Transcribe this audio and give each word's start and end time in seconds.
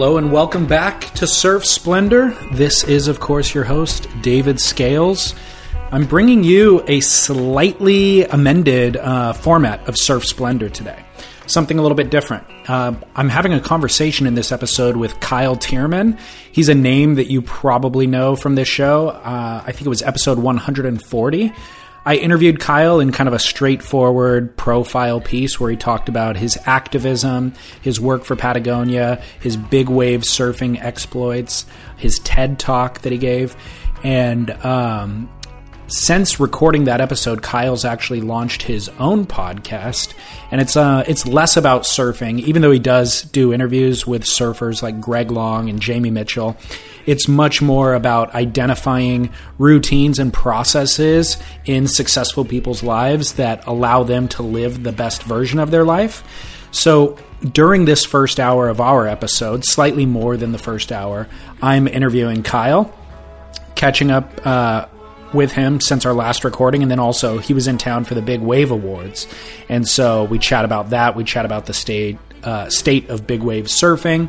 Hello 0.00 0.16
and 0.16 0.32
welcome 0.32 0.66
back 0.66 1.12
to 1.16 1.26
Surf 1.26 1.66
Splendor. 1.66 2.30
This 2.52 2.84
is, 2.84 3.06
of 3.06 3.20
course, 3.20 3.54
your 3.54 3.64
host, 3.64 4.08
David 4.22 4.58
Scales. 4.58 5.34
I'm 5.92 6.06
bringing 6.06 6.42
you 6.42 6.82
a 6.86 7.00
slightly 7.00 8.24
amended 8.24 8.96
uh, 8.96 9.34
format 9.34 9.86
of 9.86 9.98
Surf 9.98 10.24
Splendor 10.24 10.70
today. 10.70 11.04
Something 11.46 11.78
a 11.78 11.82
little 11.82 11.96
bit 11.96 12.08
different. 12.08 12.46
Uh, 12.66 12.94
I'm 13.14 13.28
having 13.28 13.52
a 13.52 13.60
conversation 13.60 14.26
in 14.26 14.34
this 14.34 14.52
episode 14.52 14.96
with 14.96 15.20
Kyle 15.20 15.54
Thiermann. 15.54 16.18
He's 16.50 16.70
a 16.70 16.74
name 16.74 17.16
that 17.16 17.30
you 17.30 17.42
probably 17.42 18.06
know 18.06 18.36
from 18.36 18.54
this 18.54 18.68
show. 18.68 19.08
Uh, 19.08 19.62
I 19.66 19.70
think 19.72 19.84
it 19.84 19.90
was 19.90 20.00
episode 20.00 20.38
140. 20.38 21.52
I 22.04 22.16
interviewed 22.16 22.60
Kyle 22.60 22.98
in 22.98 23.12
kind 23.12 23.28
of 23.28 23.34
a 23.34 23.38
straightforward 23.38 24.56
profile 24.56 25.20
piece 25.20 25.60
where 25.60 25.70
he 25.70 25.76
talked 25.76 26.08
about 26.08 26.36
his 26.36 26.58
activism, 26.64 27.52
his 27.82 28.00
work 28.00 28.24
for 28.24 28.36
Patagonia, 28.36 29.22
his 29.40 29.56
big 29.56 29.88
wave 29.88 30.22
surfing 30.22 30.82
exploits, 30.82 31.66
his 31.98 32.18
TED 32.20 32.58
talk 32.58 33.02
that 33.02 33.12
he 33.12 33.18
gave, 33.18 33.54
and 34.02 34.50
um, 34.64 35.28
since 35.90 36.38
recording 36.38 36.84
that 36.84 37.00
episode, 37.00 37.42
Kyle's 37.42 37.84
actually 37.84 38.20
launched 38.20 38.62
his 38.62 38.88
own 39.00 39.26
podcast, 39.26 40.14
and 40.52 40.60
it's 40.60 40.76
uh, 40.76 41.04
it's 41.08 41.26
less 41.26 41.56
about 41.56 41.82
surfing, 41.82 42.38
even 42.40 42.62
though 42.62 42.70
he 42.70 42.78
does 42.78 43.22
do 43.22 43.52
interviews 43.52 44.06
with 44.06 44.22
surfers 44.22 44.82
like 44.82 45.00
Greg 45.00 45.32
Long 45.32 45.68
and 45.68 45.80
Jamie 45.80 46.10
Mitchell. 46.10 46.56
It's 47.06 47.26
much 47.26 47.60
more 47.60 47.94
about 47.94 48.34
identifying 48.34 49.30
routines 49.58 50.20
and 50.20 50.32
processes 50.32 51.36
in 51.64 51.88
successful 51.88 52.44
people's 52.44 52.84
lives 52.84 53.32
that 53.34 53.66
allow 53.66 54.04
them 54.04 54.28
to 54.28 54.42
live 54.42 54.84
the 54.84 54.92
best 54.92 55.24
version 55.24 55.58
of 55.58 55.72
their 55.72 55.84
life. 55.84 56.22
So 56.70 57.18
during 57.52 57.84
this 57.84 58.04
first 58.04 58.38
hour 58.38 58.68
of 58.68 58.80
our 58.80 59.08
episode, 59.08 59.64
slightly 59.64 60.06
more 60.06 60.36
than 60.36 60.52
the 60.52 60.58
first 60.58 60.92
hour, 60.92 61.26
I'm 61.60 61.88
interviewing 61.88 62.44
Kyle, 62.44 62.96
catching 63.74 64.12
up. 64.12 64.46
Uh, 64.46 64.86
with 65.32 65.52
him 65.52 65.80
since 65.80 66.06
our 66.06 66.14
last 66.14 66.44
recording, 66.44 66.82
and 66.82 66.90
then 66.90 67.00
also 67.00 67.38
he 67.38 67.54
was 67.54 67.66
in 67.66 67.78
town 67.78 68.04
for 68.04 68.14
the 68.14 68.22
Big 68.22 68.40
Wave 68.40 68.70
Awards, 68.70 69.26
and 69.68 69.86
so 69.86 70.24
we 70.24 70.38
chat 70.38 70.64
about 70.64 70.90
that. 70.90 71.16
We 71.16 71.24
chat 71.24 71.44
about 71.44 71.66
the 71.66 71.74
state 71.74 72.18
uh, 72.42 72.68
state 72.70 73.10
of 73.10 73.26
big 73.26 73.42
wave 73.42 73.66
surfing. 73.66 74.28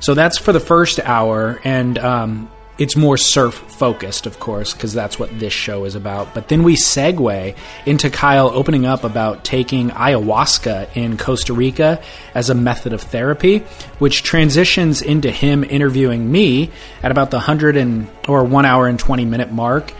So 0.00 0.14
that's 0.14 0.38
for 0.38 0.52
the 0.52 0.60
first 0.60 0.98
hour, 1.00 1.60
and 1.62 1.98
um, 1.98 2.50
it's 2.78 2.96
more 2.96 3.18
surf 3.18 3.54
focused, 3.54 4.24
of 4.24 4.40
course, 4.40 4.72
because 4.72 4.94
that's 4.94 5.18
what 5.18 5.38
this 5.38 5.52
show 5.52 5.84
is 5.84 5.94
about. 5.94 6.32
But 6.32 6.48
then 6.48 6.62
we 6.62 6.76
segue 6.76 7.54
into 7.84 8.08
Kyle 8.08 8.48
opening 8.48 8.86
up 8.86 9.04
about 9.04 9.44
taking 9.44 9.90
ayahuasca 9.90 10.96
in 10.96 11.18
Costa 11.18 11.52
Rica 11.52 12.02
as 12.34 12.48
a 12.48 12.54
method 12.54 12.94
of 12.94 13.02
therapy, 13.02 13.58
which 13.98 14.22
transitions 14.22 15.02
into 15.02 15.30
him 15.30 15.62
interviewing 15.62 16.32
me 16.32 16.70
at 17.02 17.10
about 17.10 17.30
the 17.30 17.36
100 17.36 17.76
and 17.76 18.08
or 18.26 18.44
1 18.44 18.64
hour 18.64 18.88
and 18.88 18.98
20 18.98 19.26
minute 19.26 19.52
mark 19.52 19.92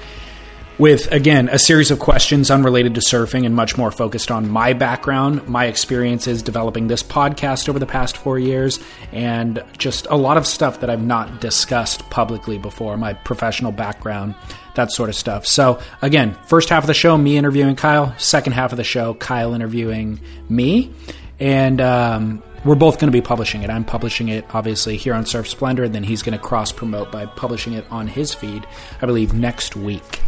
with 0.80 1.12
again 1.12 1.50
a 1.50 1.58
series 1.58 1.90
of 1.90 1.98
questions 1.98 2.50
unrelated 2.50 2.94
to 2.94 3.02
surfing 3.02 3.44
and 3.44 3.54
much 3.54 3.76
more 3.76 3.90
focused 3.90 4.30
on 4.30 4.48
my 4.48 4.72
background, 4.72 5.46
my 5.46 5.66
experiences 5.66 6.42
developing 6.42 6.88
this 6.88 7.02
podcast 7.02 7.68
over 7.68 7.78
the 7.78 7.84
past 7.84 8.16
four 8.16 8.38
years, 8.38 8.80
and 9.12 9.62
just 9.76 10.06
a 10.08 10.16
lot 10.16 10.38
of 10.38 10.46
stuff 10.46 10.80
that 10.80 10.88
I've 10.88 11.04
not 11.04 11.38
discussed 11.38 12.08
publicly 12.08 12.56
before, 12.56 12.96
my 12.96 13.12
professional 13.12 13.72
background, 13.72 14.34
that 14.74 14.90
sort 14.90 15.10
of 15.10 15.14
stuff. 15.14 15.46
So, 15.46 15.78
again, 16.00 16.34
first 16.46 16.70
half 16.70 16.82
of 16.82 16.86
the 16.88 16.94
show, 16.94 17.18
me 17.18 17.36
interviewing 17.36 17.76
Kyle, 17.76 18.14
second 18.16 18.54
half 18.54 18.72
of 18.72 18.78
the 18.78 18.84
show, 18.84 19.12
Kyle 19.12 19.52
interviewing 19.52 20.18
me. 20.48 20.94
And 21.38 21.82
um, 21.82 22.42
we're 22.64 22.74
both 22.74 22.98
going 22.98 23.08
to 23.08 23.16
be 23.16 23.22
publishing 23.22 23.62
it. 23.62 23.68
I'm 23.70 23.84
publishing 23.84 24.28
it, 24.28 24.46
obviously, 24.54 24.96
here 24.96 25.12
on 25.12 25.26
Surf 25.26 25.48
Splendor, 25.48 25.84
and 25.84 25.94
then 25.94 26.04
he's 26.04 26.22
going 26.22 26.38
to 26.38 26.42
cross 26.42 26.72
promote 26.72 27.12
by 27.12 27.26
publishing 27.26 27.74
it 27.74 27.84
on 27.90 28.06
his 28.06 28.32
feed, 28.32 28.66
I 29.02 29.06
believe, 29.06 29.34
next 29.34 29.76
week. 29.76 30.20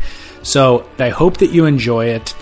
So 0.42 0.88
I 0.98 1.10
hope 1.10 1.36
that 1.38 1.50
you 1.50 1.66
enjoy 1.66 2.06
it. 2.06 2.34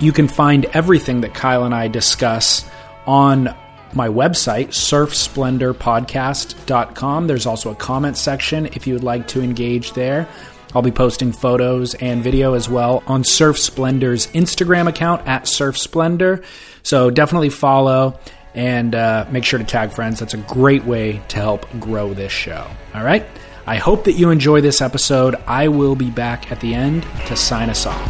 You 0.00 0.12
can 0.12 0.28
find 0.28 0.66
everything 0.66 1.22
that 1.22 1.32
Kyle 1.34 1.64
and 1.64 1.74
I 1.74 1.88
discuss 1.88 2.68
on 3.06 3.54
my 3.92 4.08
website, 4.08 4.68
surfsplendorpodcast.com. 4.68 7.26
There's 7.26 7.46
also 7.46 7.70
a 7.70 7.76
comment 7.76 8.16
section 8.16 8.66
if 8.66 8.86
you 8.86 8.94
would 8.94 9.04
like 9.04 9.28
to 9.28 9.42
engage 9.42 9.92
there. 9.92 10.26
I'll 10.74 10.82
be 10.82 10.90
posting 10.90 11.32
photos 11.32 11.94
and 11.94 12.22
video 12.22 12.54
as 12.54 12.68
well 12.68 13.04
on 13.06 13.22
Surf 13.22 13.58
Splendor's 13.58 14.26
Instagram 14.28 14.88
account 14.88 15.26
at 15.28 15.46
Surf 15.46 15.78
Splendor. 15.78 16.42
So 16.82 17.10
definitely 17.10 17.50
follow 17.50 18.18
and 18.54 18.94
uh, 18.94 19.26
make 19.30 19.44
sure 19.44 19.58
to 19.58 19.64
tag 19.64 19.92
friends. 19.92 20.18
That's 20.18 20.34
a 20.34 20.38
great 20.38 20.84
way 20.84 21.22
to 21.28 21.36
help 21.36 21.66
grow 21.78 22.12
this 22.12 22.32
show. 22.32 22.66
All 22.92 23.04
right? 23.04 23.24
I 23.66 23.76
hope 23.76 24.04
that 24.04 24.12
you 24.12 24.30
enjoy 24.30 24.60
this 24.60 24.80
episode. 24.82 25.36
I 25.46 25.68
will 25.68 25.96
be 25.96 26.10
back 26.10 26.52
at 26.52 26.60
the 26.60 26.74
end 26.74 27.04
to 27.26 27.36
sign 27.36 27.70
us 27.70 27.86
off. 27.86 28.06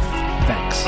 Thanks. 0.47 0.85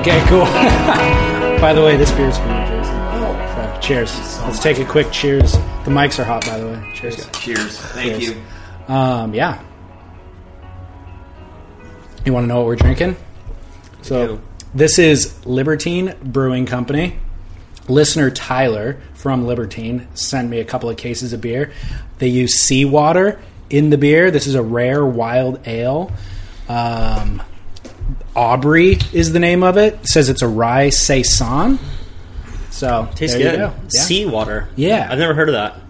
Okay, 0.00 0.24
cool. 0.28 0.44
by 1.60 1.72
the 1.74 1.82
way, 1.82 1.96
this 1.96 2.10
beer 2.12 2.28
is 2.28 2.38
for 2.38 2.44
you, 2.44 2.66
Jason. 2.66 2.94
So, 2.94 3.78
cheers. 3.82 4.40
Let's 4.42 4.60
take 4.60 4.78
a 4.78 4.84
quick 4.84 5.10
cheers. 5.12 5.52
The 5.52 5.90
mics 5.90 6.18
are 6.18 6.24
hot, 6.24 6.46
by 6.46 6.58
the 6.58 6.66
way. 6.66 6.92
Cheers. 6.94 7.28
Cheers. 7.32 7.78
Thank 7.78 8.22
Cheers. 8.22 8.30
you. 8.30 8.42
Um, 8.94 9.34
yeah. 9.34 9.62
You 12.24 12.32
want 12.32 12.44
to 12.44 12.48
know 12.48 12.58
what 12.58 12.66
we're 12.66 12.76
drinking? 12.76 13.16
So 14.02 14.40
this 14.74 14.98
is 14.98 15.44
Libertine 15.46 16.14
Brewing 16.22 16.66
Company. 16.66 17.18
Listener 17.88 18.30
Tyler 18.30 19.00
from 19.14 19.46
Libertine 19.46 20.06
sent 20.14 20.48
me 20.50 20.60
a 20.60 20.64
couple 20.64 20.90
of 20.90 20.96
cases 20.96 21.32
of 21.32 21.40
beer. 21.40 21.72
They 22.18 22.28
use 22.28 22.60
seawater 22.60 23.40
in 23.70 23.90
the 23.90 23.98
beer. 23.98 24.30
This 24.30 24.46
is 24.46 24.54
a 24.54 24.62
rare 24.62 25.04
wild 25.04 25.66
ale. 25.66 26.12
Um, 26.68 27.42
Aubrey 28.36 28.98
is 29.12 29.32
the 29.32 29.40
name 29.40 29.62
of 29.62 29.76
it. 29.76 29.94
It 29.94 30.06
says 30.08 30.28
it's 30.28 30.42
a 30.42 30.48
rye 30.48 30.90
saison. 30.90 31.78
So 32.70 33.08
Tastes 33.14 33.36
there 33.36 33.44
you 33.44 33.50
good. 33.50 33.58
go. 33.58 33.74
Yeah. 33.92 34.02
Seawater. 34.02 34.68
Yeah. 34.76 35.08
I've 35.10 35.18
never 35.18 35.34
heard 35.34 35.48
of 35.48 35.54
that. 35.54 35.80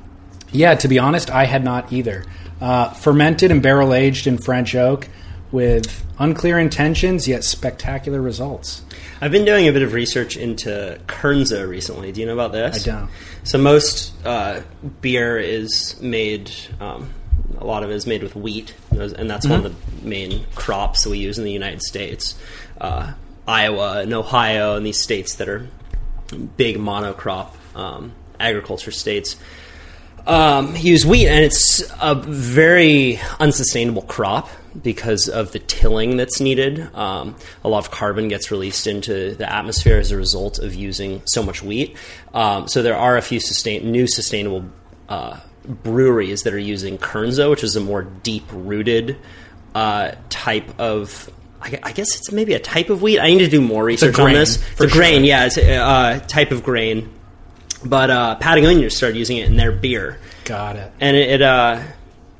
Yeah, 0.52 0.74
to 0.76 0.88
be 0.88 0.98
honest, 0.98 1.30
I 1.30 1.44
had 1.44 1.64
not 1.64 1.92
either. 1.92 2.24
Uh, 2.60 2.90
fermented 2.90 3.50
and 3.50 3.62
barrel 3.62 3.92
aged 3.94 4.26
in 4.26 4.38
French 4.38 4.74
oak 4.74 5.08
with 5.52 6.04
unclear 6.18 6.58
intentions 6.58 7.26
yet 7.26 7.42
spectacular 7.44 8.20
results. 8.20 8.82
I've 9.20 9.32
been 9.32 9.44
doing 9.44 9.68
a 9.68 9.72
bit 9.72 9.82
of 9.82 9.92
research 9.92 10.36
into 10.36 11.00
Kernza 11.06 11.68
recently. 11.68 12.12
Do 12.12 12.20
you 12.20 12.26
know 12.26 12.34
about 12.34 12.52
this? 12.52 12.86
I 12.86 12.90
don't. 12.92 13.10
So 13.44 13.58
most 13.58 14.12
uh, 14.24 14.62
beer 15.00 15.38
is 15.38 16.00
made. 16.00 16.50
Um, 16.80 17.12
a 17.58 17.64
lot 17.64 17.82
of 17.82 17.90
it 17.90 17.94
is 17.94 18.06
made 18.06 18.22
with 18.22 18.36
wheat, 18.36 18.74
and 18.90 19.28
that's 19.28 19.46
one 19.46 19.66
of 19.66 19.72
Mm-hmm. 19.72 20.00
the 20.02 20.08
main 20.08 20.46
crops 20.54 21.04
that 21.04 21.10
we 21.10 21.18
use 21.18 21.36
in 21.38 21.44
the 21.44 21.52
United 21.52 21.82
States. 21.82 22.38
Uh, 22.80 23.12
Iowa 23.46 24.00
and 24.00 24.12
Ohio 24.14 24.76
and 24.76 24.86
these 24.86 25.00
states 25.02 25.34
that 25.36 25.48
are 25.48 25.66
big 26.56 26.76
monocrop 26.78 27.50
um, 27.74 28.12
agriculture 28.38 28.92
states 28.92 29.36
um, 30.26 30.76
use 30.76 31.04
wheat, 31.04 31.28
and 31.28 31.44
it's 31.44 31.82
a 32.00 32.14
very 32.14 33.18
unsustainable 33.38 34.02
crop 34.02 34.48
because 34.82 35.28
of 35.28 35.52
the 35.52 35.58
tilling 35.58 36.16
that's 36.16 36.40
needed. 36.40 36.94
Um, 36.94 37.36
a 37.64 37.68
lot 37.68 37.78
of 37.78 37.90
carbon 37.90 38.28
gets 38.28 38.50
released 38.50 38.86
into 38.86 39.34
the 39.34 39.52
atmosphere 39.52 39.98
as 39.98 40.10
a 40.10 40.16
result 40.16 40.58
of 40.58 40.74
using 40.74 41.22
so 41.26 41.42
much 41.42 41.62
wheat. 41.62 41.96
Um, 42.34 42.68
so 42.68 42.82
there 42.82 42.96
are 42.96 43.16
a 43.16 43.22
few 43.22 43.40
sustain- 43.40 43.90
new 43.90 44.06
sustainable 44.06 44.64
uh, 45.08 45.40
breweries 45.64 46.42
that 46.42 46.54
are 46.54 46.58
using 46.58 46.98
Kernza, 46.98 47.50
which 47.50 47.64
is 47.64 47.76
a 47.76 47.80
more 47.80 48.02
deep-rooted 48.02 49.16
uh, 49.74 50.12
type 50.28 50.78
of. 50.78 51.30
I 51.62 51.92
guess 51.92 52.16
it's 52.16 52.32
maybe 52.32 52.54
a 52.54 52.58
type 52.58 52.88
of 52.88 53.02
wheat. 53.02 53.20
I 53.20 53.26
need 53.26 53.40
to 53.40 53.48
do 53.48 53.60
more 53.60 53.84
research 53.84 54.18
on 54.18 54.32
this. 54.32 54.56
for 54.56 54.86
the 54.86 54.92
grain, 54.92 55.20
sure. 55.20 55.26
yeah, 55.26 55.44
it's 55.44 55.58
a 55.58 55.76
uh, 55.76 56.18
type 56.20 56.52
of 56.52 56.62
grain. 56.62 57.12
But 57.84 58.10
uh, 58.10 58.34
Patagonia 58.36 58.90
started 58.90 59.16
using 59.18 59.38
it 59.38 59.46
in 59.48 59.56
their 59.56 59.72
beer, 59.72 60.18
Got 60.44 60.76
it. 60.76 60.92
and 61.00 61.16
it, 61.16 61.30
it 61.30 61.42
uh, 61.42 61.80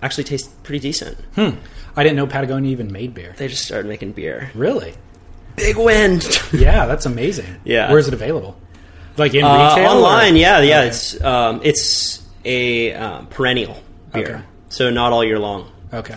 actually 0.02 0.24
tastes 0.24 0.48
pretty 0.62 0.80
decent. 0.80 1.16
Hmm. 1.34 1.50
I 1.96 2.02
didn't 2.02 2.16
know 2.16 2.26
Patagonia 2.26 2.70
even 2.72 2.92
made 2.92 3.14
beer. 3.14 3.34
They 3.36 3.48
just 3.48 3.64
started 3.64 3.88
making 3.88 4.12
beer. 4.12 4.50
Really? 4.54 4.94
Big 5.56 5.76
win. 5.76 6.20
Yeah, 6.52 6.86
that's 6.86 7.06
amazing. 7.06 7.56
Yeah. 7.64 7.90
Where's 7.90 8.06
it 8.08 8.14
available? 8.14 8.56
Like 9.16 9.34
in 9.34 9.44
Uh, 9.44 9.70
retail? 9.74 9.90
online, 9.92 10.34
or- 10.34 10.38
yeah, 10.38 10.60
yeah. 10.60 10.78
Okay. 10.80 10.88
It's 10.88 11.20
um, 11.22 11.60
it's 11.64 12.22
a 12.44 12.92
um, 12.94 13.26
perennial 13.26 13.76
beer, 14.12 14.22
Okay. 14.36 14.40
so 14.68 14.90
not 14.90 15.12
all 15.12 15.24
year 15.24 15.38
long. 15.38 15.70
Okay. 15.92 16.16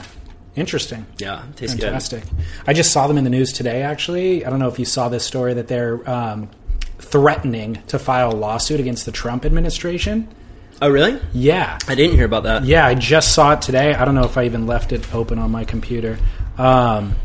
Interesting. 0.56 1.06
Yeah, 1.18 1.42
tastes 1.56 1.76
Fantastic. 1.80 2.24
I 2.68 2.74
just 2.74 2.92
saw 2.92 3.08
them 3.08 3.18
in 3.18 3.24
the 3.24 3.30
news 3.32 3.52
today, 3.54 3.82
actually. 3.82 4.46
I 4.46 4.50
don't 4.52 4.60
know 4.60 4.68
if 4.68 4.78
you 4.78 4.86
saw 4.86 5.10
this 5.10 5.26
story 5.26 5.56
that 5.56 5.68
they're 5.68 6.08
um, 6.10 6.50
threatening 7.04 7.82
to 7.88 8.00
file 8.00 8.32
a 8.32 8.36
lawsuit 8.36 8.80
against 8.80 9.06
the 9.06 9.12
Trump 9.12 9.46
administration 9.46 10.28
Oh, 10.84 10.90
really? 10.90 11.18
Yeah. 11.32 11.78
I 11.88 11.96
didn't 11.96 12.18
hear 12.18 12.26
about 12.26 12.44
that. 12.44 12.66
Yeah, 12.66 12.86
I 12.86 12.94
just 12.94 13.34
saw 13.34 13.54
it 13.54 13.62
today. 13.62 13.94
I 13.94 14.04
don't 14.04 14.16
know 14.16 14.26
if 14.26 14.38
I 14.38 14.44
even 14.44 14.68
left 14.68 14.92
it 14.92 15.16
open 15.16 15.40
on 15.40 15.50
my 15.50 15.64
computer. 15.64 16.20
Um, 16.58 17.16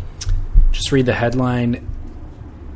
just 0.70 0.92
read 0.92 1.06
the 1.06 1.12
headline. 1.12 1.88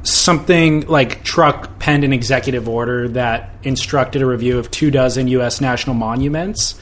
Something 0.03 0.89
like 0.89 1.23
Trump 1.23 1.79
penned 1.79 2.03
an 2.03 2.13
executive 2.13 2.69
order 2.69 3.07
that 3.11 3.55
instructed 3.63 4.23
a 4.23 4.27
review 4.27 4.59
of 4.59 4.73
two 4.73 4.91
dozen 4.91 5.29
U.S. 5.29 5.61
national 5.61 5.95
monuments, 5.95 6.77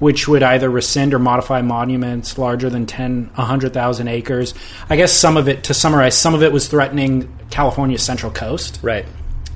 which 0.00 0.28
would 0.28 0.42
either 0.42 0.68
rescind 0.68 1.14
or 1.14 1.18
modify 1.18 1.62
monuments 1.62 2.36
larger 2.36 2.68
than 2.68 2.84
10, 2.84 3.30
100,000 3.36 4.08
acres. 4.08 4.52
I 4.90 4.96
guess 4.96 5.14
some 5.14 5.38
of 5.38 5.48
it, 5.48 5.64
to 5.64 5.72
summarize, 5.72 6.14
some 6.14 6.34
of 6.34 6.42
it 6.42 6.52
was 6.52 6.68
threatening 6.68 7.34
California's 7.48 8.02
Central 8.02 8.30
Coast. 8.32 8.80
Right. 8.82 9.06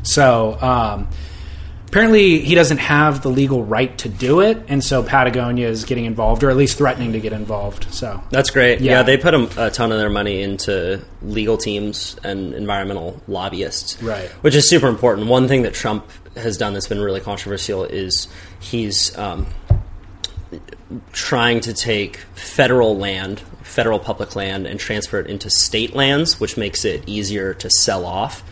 So 0.03 0.57
um, 0.61 1.09
apparently, 1.89 2.41
he 2.41 2.55
doesn't 2.55 2.79
have 2.79 3.23
the 3.23 3.29
legal 3.29 3.65
right 3.65 3.97
to 3.99 4.09
do 4.09 4.41
it, 4.41 4.65
and 4.69 4.83
so 4.83 5.03
Patagonia 5.03 5.69
is 5.69 5.85
getting 5.85 6.05
involved, 6.05 6.43
or 6.43 6.51
at 6.51 6.57
least 6.57 6.79
threatening 6.79 7.13
to 7.13 7.21
get 7.21 7.33
involved. 7.33 7.93
So 7.93 8.23
That's 8.31 8.51
great. 8.51 8.81
Yeah. 8.81 8.93
Yeah, 8.93 9.03
they 9.03 9.17
put 9.17 9.35
a, 9.35 9.67
a 9.67 9.71
ton 9.71 9.93
of 9.93 9.99
their 9.99 10.11
money 10.11 10.43
into 10.43 11.03
legal 11.23 11.57
teams 11.57 12.17
and 12.25 12.55
environmental 12.55 13.21
lobbyists, 13.29 14.03
Right. 14.03 14.29
Which 14.43 14.55
is 14.55 14.69
super 14.69 14.89
important. 14.89 15.27
One 15.29 15.49
thing 15.49 15.63
that 15.63 15.75
Trump 15.75 16.07
has 16.37 16.57
done 16.57 16.75
that's 16.75 16.87
been 16.87 17.01
really 17.01 17.21
controversial 17.21 17.85
is 17.85 18.29
he's 18.61 19.17
um, 19.19 19.47
trying 21.13 21.61
to 21.61 21.73
take 21.75 22.17
federal 22.35 22.97
land, 22.97 23.41
federal 23.63 23.99
public 23.99 24.37
land, 24.37 24.67
and 24.67 24.79
transfer 24.79 25.21
it 25.21 25.27
into 25.27 25.51
state 25.51 25.95
lands, 25.95 26.41
which 26.41 26.57
makes 26.57 26.85
it 26.85 27.09
easier 27.09 27.55
to 27.55 27.71
sell 27.71 28.05
off. 28.05 28.43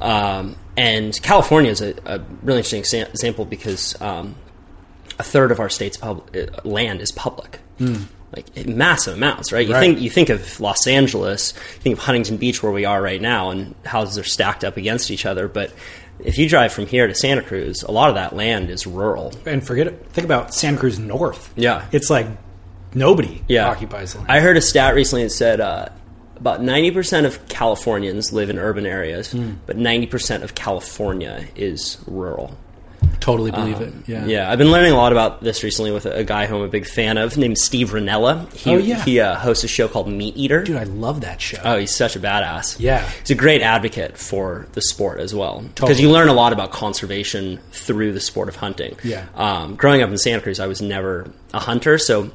Um, 0.00 0.56
and 0.76 1.20
California 1.22 1.70
is 1.70 1.80
a, 1.80 1.94
a 2.04 2.20
really 2.42 2.58
interesting 2.58 2.82
exa- 2.82 3.08
example 3.08 3.44
because 3.44 4.00
um, 4.00 4.34
a 5.18 5.22
third 5.22 5.50
of 5.50 5.60
our 5.60 5.68
state's 5.70 5.96
pub- 5.96 6.28
uh, 6.36 6.46
land 6.68 7.00
is 7.00 7.12
public. 7.12 7.60
Like 8.32 8.66
massive 8.66 9.14
amounts, 9.14 9.52
right? 9.52 9.66
You 9.66 9.72
Right. 9.72 9.80
think 9.80 10.00
you 10.00 10.10
think 10.10 10.28
of 10.28 10.60
Los 10.60 10.86
Angeles, 10.86 11.54
you 11.76 11.80
think 11.80 11.92
of 11.98 12.04
Huntington 12.04 12.36
Beach, 12.36 12.62
where 12.62 12.72
we 12.72 12.84
are 12.84 13.00
right 13.00 13.20
now, 13.20 13.50
and 13.50 13.74
houses 13.84 14.18
are 14.18 14.24
stacked 14.24 14.64
up 14.64 14.76
against 14.76 15.10
each 15.10 15.24
other. 15.24 15.48
But 15.48 15.72
if 16.18 16.36
you 16.36 16.48
drive 16.48 16.72
from 16.72 16.86
here 16.86 17.06
to 17.06 17.14
Santa 17.14 17.40
Cruz, 17.42 17.82
a 17.82 17.90
lot 17.92 18.08
of 18.10 18.16
that 18.16 18.34
land 18.34 18.68
is 18.68 18.86
rural. 18.86 19.32
and 19.46 19.64
forget 19.66 19.86
it. 19.86 20.06
Think 20.10 20.24
about 20.24 20.52
Santa 20.52 20.76
Cruz 20.78 20.98
North. 20.98 21.52
Yeah. 21.56 21.86
it's 21.92 22.10
like 22.10 22.26
nobody 22.94 23.42
Yeah. 23.48 23.68
occupies 23.68 24.12
the 24.12 24.18
land. 24.18 24.30
I 24.32 24.40
heard 24.40 24.56
a 24.56 24.60
stat 24.62 24.94
recently 24.94 25.22
that 25.22 25.30
said 25.30 25.60
uh, 25.60 25.88
about 26.36 26.60
90% 26.60 27.24
of 27.24 27.46
Californians 27.48 28.32
live 28.32 28.50
in 28.50 28.58
urban 28.58 28.86
areas, 28.86 29.32
Hmm. 29.32 29.52
but 29.66 29.76
90% 29.76 30.42
of 30.42 30.54
California 30.54 31.44
is 31.56 31.98
rural. 32.06 32.56
totally 33.20 33.50
believe 33.50 33.80
it. 33.80 33.92
Yeah, 34.06 34.22
Um, 34.22 34.28
Yeah, 34.28 34.50
I've 34.50 34.58
been 34.58 34.70
learning 34.70 34.92
a 34.92 34.96
lot 34.96 35.10
about 35.10 35.42
this 35.42 35.64
recently 35.64 35.90
with 35.90 36.06
a, 36.06 36.18
a 36.18 36.22
guy 36.24 36.46
who 36.46 36.56
I'm 36.56 36.62
a 36.62 36.68
big 36.68 36.86
fan 36.86 37.18
of 37.18 37.36
named 37.36 37.58
Steve 37.58 37.90
Rinella. 37.90 38.52
He, 38.52 38.70
Oh, 38.74 38.76
yeah. 38.78 39.02
He 39.04 39.18
uh, 39.18 39.34
hosts 39.36 39.64
a 39.64 39.68
show 39.68 39.88
called 39.88 40.06
Meat 40.06 40.36
Eater. 40.36 40.62
dude, 40.62 40.76
I 40.76 40.84
love 40.84 41.22
that 41.22 41.40
show. 41.40 41.58
Oh, 41.64 41.76
he's 41.78 41.94
such 41.94 42.14
a 42.14 42.20
badass. 42.20 42.76
Yeah. 42.78 43.08
He's 43.20 43.30
a 43.32 43.34
great 43.34 43.62
advocate 43.62 44.16
for 44.16 44.66
the 44.74 44.82
sport 44.82 45.18
as 45.18 45.34
well. 45.34 45.60
Because 45.62 45.74
Totally. 45.88 46.02
you 46.02 46.10
learn 46.12 46.28
a 46.28 46.34
lot 46.34 46.52
about 46.52 46.70
conservation 46.70 47.58
through 47.72 48.12
the 48.12 48.20
sport 48.20 48.48
of 48.48 48.56
hunting. 48.56 48.96
Yeah. 49.02 49.24
Um, 49.34 49.74
growing 49.74 50.02
up 50.02 50.10
in 50.10 50.18
Santa 50.18 50.42
Cruz, 50.42 50.60
I 50.60 50.66
was 50.68 50.80
never 50.80 51.28
a 51.52 51.58
hunter, 51.58 51.98
so 51.98 52.30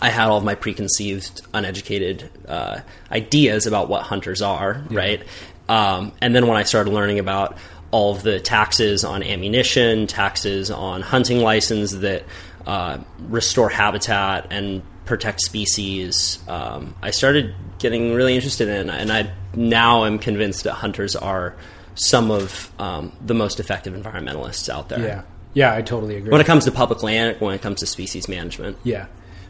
I 0.00 0.10
had 0.10 0.28
all 0.28 0.38
of 0.38 0.44
my 0.44 0.54
preconceived, 0.54 1.42
uneducated 1.54 2.30
uh, 2.46 2.80
ideas 3.10 3.66
about 3.66 3.88
what 3.88 4.02
hunters 4.02 4.42
are, 4.42 4.84
right? 4.90 5.22
Um, 5.68 6.12
and 6.20 6.34
then 6.34 6.46
when 6.46 6.56
I 6.56 6.64
started 6.64 6.92
learning 6.92 7.18
about 7.18 7.56
all 7.90 8.14
of 8.14 8.22
the 8.22 8.40
taxes 8.40 9.04
on 9.04 9.22
ammunition, 9.22 10.06
taxes 10.06 10.70
on 10.70 11.02
hunting 11.02 11.40
license 11.40 11.92
that 11.92 12.24
uh, 12.66 12.98
restore 13.20 13.68
habitat 13.68 14.48
and 14.50 14.82
protect 15.06 15.40
species, 15.40 16.38
um, 16.48 16.94
I 17.00 17.10
started 17.10 17.54
getting 17.78 18.12
really 18.12 18.34
interested 18.34 18.68
in, 18.68 18.90
and 18.90 19.10
I 19.10 19.32
now 19.54 20.04
am 20.04 20.18
convinced 20.18 20.64
that 20.64 20.74
hunters 20.74 21.16
are 21.16 21.56
some 21.94 22.30
of 22.30 22.70
um, 22.78 23.12
the 23.24 23.34
most 23.34 23.60
effective 23.60 23.94
environmentalists 23.94 24.68
out 24.68 24.88
there. 24.88 25.00
yeah, 25.00 25.22
yeah, 25.54 25.72
I 25.72 25.80
totally 25.80 26.16
agree. 26.16 26.30
When 26.30 26.40
it 26.40 26.46
comes 26.46 26.66
to 26.66 26.72
public 26.72 27.02
land, 27.02 27.40
when 27.40 27.54
it 27.54 27.62
comes 27.62 27.80
to 27.80 27.86
species 27.86 28.28
management. 28.28 28.76
yeah, 28.84 29.06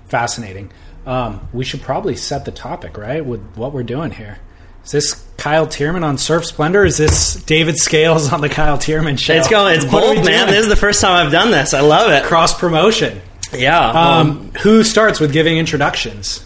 fascinating. 0.09 0.71
Um, 1.07 1.49
we 1.53 1.65
should 1.65 1.83
probably 1.83 2.17
set 2.17 2.45
the 2.45 2.51
topic 2.51 2.97
right 2.99 3.25
with 3.25 3.41
what 3.55 3.73
we're 3.73 3.83
doing 3.85 4.11
here. 4.11 4.39
Is 4.85 4.93
this 4.93 5.25
Kyle 5.37 5.67
Thiermann 5.67 6.05
on 6.05 6.17
Surf 6.19 6.45
Splendor? 6.45 6.85
Is 6.85 6.97
this 6.97 7.35
David 7.43 7.77
Scales 7.77 8.33
on 8.33 8.41
the 8.41 8.49
Kyle 8.49 8.77
Thiermann 8.79 9.19
show? 9.19 9.35
It's 9.35 9.49
going. 9.49 9.77
It's 9.77 9.85
What 9.85 10.03
bold, 10.15 10.25
man. 10.25 10.47
This 10.49 10.61
is 10.61 10.69
the 10.69 10.77
first 10.77 11.01
time 11.01 11.27
I've 11.27 11.33
done 11.33 11.51
this. 11.51 11.75
I 11.75 11.81
love 11.81 12.11
it. 12.11 12.25
cross 12.25 12.57
promotion. 12.59 13.21
Yeah. 13.53 13.79
Um, 13.91 14.53
who 14.63 14.83
starts 14.85 15.19
with 15.21 15.33
giving 15.33 15.59
introductions? 15.59 16.45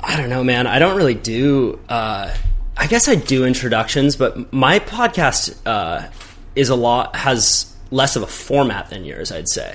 I 0.00 0.16
don't 0.16 0.28
know, 0.28 0.44
man. 0.44 0.66
I 0.66 0.78
don't 0.78 0.96
really 0.96 1.14
do. 1.14 1.80
Uh, 1.88 2.32
I 2.76 2.86
guess 2.86 3.08
I 3.08 3.14
do 3.16 3.44
introductions, 3.44 4.14
but 4.16 4.52
my 4.52 4.78
podcast 4.78 5.56
uh, 5.66 6.08
is 6.54 6.68
a 6.68 6.76
lot 6.76 7.16
has 7.16 7.74
less 7.90 8.14
of 8.16 8.22
a 8.22 8.26
format 8.28 8.90
than 8.90 9.04
yours. 9.04 9.32
I'd 9.32 9.48
say. 9.48 9.72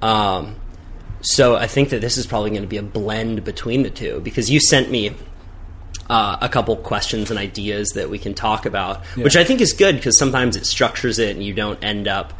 Um, 0.00 0.56
so 1.24 1.56
I 1.56 1.66
think 1.66 1.88
that 1.90 2.00
this 2.00 2.16
is 2.18 2.26
probably 2.26 2.50
going 2.50 2.62
to 2.62 2.68
be 2.68 2.76
a 2.76 2.82
blend 2.82 3.44
between 3.44 3.82
the 3.82 3.90
two 3.90 4.20
because 4.20 4.50
you 4.50 4.60
sent 4.60 4.90
me 4.90 5.12
uh, 6.10 6.36
a 6.40 6.48
couple 6.48 6.76
questions 6.76 7.30
and 7.30 7.38
ideas 7.38 7.88
that 7.94 8.10
we 8.10 8.18
can 8.18 8.34
talk 8.34 8.66
about, 8.66 9.04
which 9.16 9.36
I 9.36 9.44
think 9.44 9.60
is 9.60 9.72
good 9.72 9.96
because 9.96 10.18
sometimes 10.18 10.54
it 10.56 10.66
structures 10.66 11.18
it 11.18 11.34
and 11.34 11.42
you 11.44 11.54
don't 11.54 11.82
end 11.82 12.08
up 12.08 12.34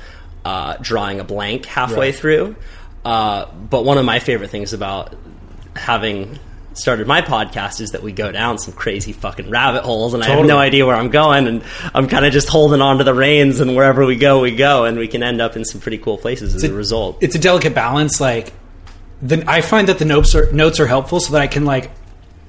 uh, 0.44 0.76
drawing 0.80 1.18
a 1.20 1.24
blank 1.24 1.64
halfway 1.64 2.08
Right. 2.08 2.14
through. 2.14 2.56
Uh, 3.04 3.46
but 3.52 3.84
one 3.84 3.96
of 3.98 4.04
my 4.04 4.18
favorite 4.18 4.50
things 4.50 4.72
about 4.74 5.14
having 5.76 6.38
started 6.74 7.06
my 7.06 7.22
podcast 7.22 7.80
is 7.80 7.92
that 7.92 8.02
we 8.02 8.12
go 8.12 8.32
down 8.32 8.58
some 8.58 8.74
crazy 8.74 9.12
fucking 9.12 9.48
rabbit 9.48 9.84
holes 9.84 10.12
and 10.12 10.22
I 10.24 10.28
have 10.28 10.44
no 10.44 10.58
idea 10.58 10.84
where 10.84 10.96
I'm 10.96 11.08
going 11.10 11.46
and 11.46 11.62
I'm 11.94 12.08
kind 12.08 12.26
of 12.26 12.32
just 12.32 12.48
holding 12.48 12.80
on 12.82 12.98
to 12.98 13.04
the 13.04 13.14
reins 13.14 13.60
and 13.60 13.76
wherever 13.76 14.04
we 14.04 14.16
go, 14.16 14.40
we 14.40 14.54
go 14.56 14.84
and 14.84 14.98
we 14.98 15.06
can 15.08 15.22
end 15.22 15.40
up 15.40 15.56
in 15.56 15.64
some 15.64 15.80
pretty 15.80 15.98
cool 15.98 16.18
places 16.18 16.54
as 16.54 16.64
a, 16.64 16.72
result. 16.74 17.18
It's 17.22 17.34
a 17.36 17.38
delicate 17.38 17.74
balance. 17.74 18.20
Like, 18.20 18.52
the, 19.24 19.42
I 19.50 19.60
find 19.62 19.88
that 19.88 19.98
the 19.98 20.04
notes 20.04 20.34
are 20.34 20.52
notes 20.52 20.78
are 20.78 20.86
helpful 20.86 21.18
so 21.18 21.32
that 21.32 21.42
I 21.42 21.46
can 21.46 21.64
like 21.64 21.90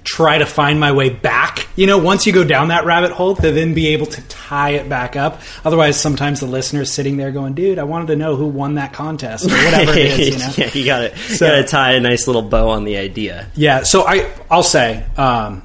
try 0.03 0.37
to 0.37 0.45
find 0.45 0.79
my 0.79 0.91
way 0.91 1.09
back. 1.09 1.67
You 1.75 1.87
know, 1.87 1.97
once 1.97 2.27
you 2.27 2.31
go 2.33 2.43
down 2.43 2.67
that 2.67 2.85
rabbit 2.85 3.11
hole, 3.11 3.35
to 3.37 3.51
then 3.51 3.73
be 3.73 3.87
able 3.87 4.05
to 4.05 4.21
tie 4.27 4.71
it 4.71 4.87
back 4.87 5.15
up. 5.15 5.41
Otherwise, 5.65 5.99
sometimes 5.99 6.39
the 6.41 6.45
listener's 6.45 6.91
sitting 6.91 7.17
there 7.17 7.31
going, 7.31 7.53
"Dude, 7.53 7.79
I 7.79 7.83
wanted 7.83 8.07
to 8.07 8.15
know 8.15 8.35
who 8.35 8.45
won 8.45 8.75
that 8.75 8.93
contest 8.93 9.45
or 9.45 9.49
whatever 9.49 9.91
it 9.93 10.19
is." 10.19 10.29
You 10.29 10.37
know? 10.39 10.53
yeah, 10.57 10.77
you 10.79 10.85
got 10.85 11.03
it. 11.03 11.17
So- 11.17 11.47
got 11.47 11.55
to 11.55 11.63
tie 11.63 11.91
a 11.93 11.99
nice 11.99 12.27
little 12.27 12.43
bow 12.43 12.69
on 12.69 12.83
the 12.83 12.97
idea. 12.97 13.47
Yeah, 13.55 13.83
so 13.83 14.05
I 14.05 14.31
I'll 14.51 14.61
say 14.63 15.05
um, 15.17 15.63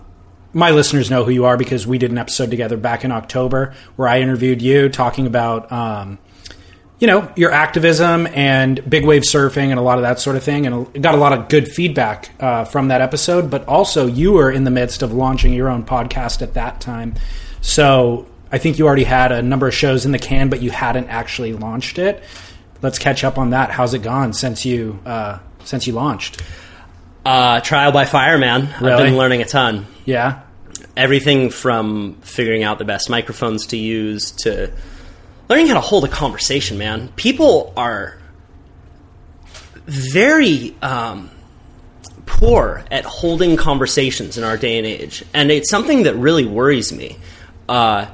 my 0.53 0.71
listeners 0.71 1.11
know 1.11 1.25
who 1.25 1.33
you 1.33 1.45
are 1.45 1.57
because 1.57 1.87
we 1.87 1.99
did 1.99 2.11
an 2.11 2.19
episode 2.19 2.51
together 2.51 2.77
back 2.77 3.05
in 3.05 3.13
October 3.13 3.75
where 3.97 4.09
I 4.09 4.21
interviewed 4.21 4.63
you 4.63 4.89
talking 4.89 5.27
about 5.27 5.71
um, 5.71 6.19
you 7.01 7.07
know 7.07 7.33
your 7.35 7.51
activism 7.51 8.29
and 8.29 8.89
big 8.89 9.05
wave 9.05 9.23
surfing 9.23 9.71
and 9.71 9.79
a 9.79 9.83
lot 9.83 9.99
of 9.99 10.03
that 10.03 10.21
sort 10.21 10.37
of 10.37 10.45
thing, 10.45 10.67
and 10.67 11.03
got 11.03 11.15
a 11.15 11.19
lot 11.19 11.33
of 11.33 11.49
good 11.49 11.67
feedback 11.67 12.31
uh, 12.39 12.65
from 12.65 12.89
that 12.89 13.01
episode. 13.01 13.51
But 13.51 13.67
also, 13.67 14.07
you 14.07 14.33
were 14.33 14.53
in 14.53 14.65
the 14.65 14.71
midst 14.71 15.03
of 15.03 15.13
launching 15.13 15.53
your 15.53 15.69
own 15.69 15.85
podcast 15.85 16.43
at 16.43 16.55
that 16.55 16.81
time, 16.81 17.15
so 17.63 18.27
I 18.53 18.59
think 18.59 18.79
you 18.79 18.87
already 18.87 19.05
had 19.05 19.33
a 19.33 19.43
number 19.43 19.67
of 19.67 19.75
shows 19.75 20.05
in 20.05 20.13
the 20.13 20.19
can, 20.19 20.51
but 20.51 20.63
you 20.63 20.71
hadn't 20.71 21.09
actually 21.09 21.55
launched 21.55 21.99
it. 21.99 22.23
Let's 22.83 22.99
catch 22.99 23.25
up 23.25 23.39
on 23.39 23.51
that. 23.51 23.71
How's 23.71 23.95
it 23.95 24.03
gone 24.03 24.33
since 24.33 24.65
you 24.65 24.99
uh, 25.07 25.39
since 25.65 25.87
you 25.87 25.93
launched? 25.93 26.43
Uh, 27.25 27.61
trial 27.61 27.93
by 27.93 28.07
fire, 28.07 28.39
man. 28.39 28.67
I've 28.67 28.99
been 28.99 29.17
learning 29.17 29.43
a 29.43 29.45
ton. 29.45 29.87
Yeah. 30.05 30.43
Everything 30.97 31.51
from 31.51 32.15
figuring 32.23 32.63
out 32.63 32.79
the 32.79 32.85
best 32.85 33.11
microphones 33.11 33.69
to 33.69 33.77
use 33.77 34.33
to 34.43 34.73
learning 35.51 35.67
how 35.67 35.75
to 35.75 35.81
hold 35.81 36.05
a 36.05 36.09
conversation, 36.09 36.79
man. 36.79 37.09
People 37.17 37.73
are 37.77 38.17
very 39.85 40.77
um, 40.81 41.29
poor 42.25 42.85
at 42.91 43.05
holding 43.05 43.57
conversations 43.57 44.39
in 44.39 44.45
our 44.45 44.57
day 44.57 44.79
and 44.79 44.87
age. 44.87 45.25
And 45.35 45.51
it's 45.51 45.69
something 45.69 46.05
that 46.05 46.15
really 46.15 46.47
worries 46.47 46.93
me 46.93 47.19
uh, 47.69 48.07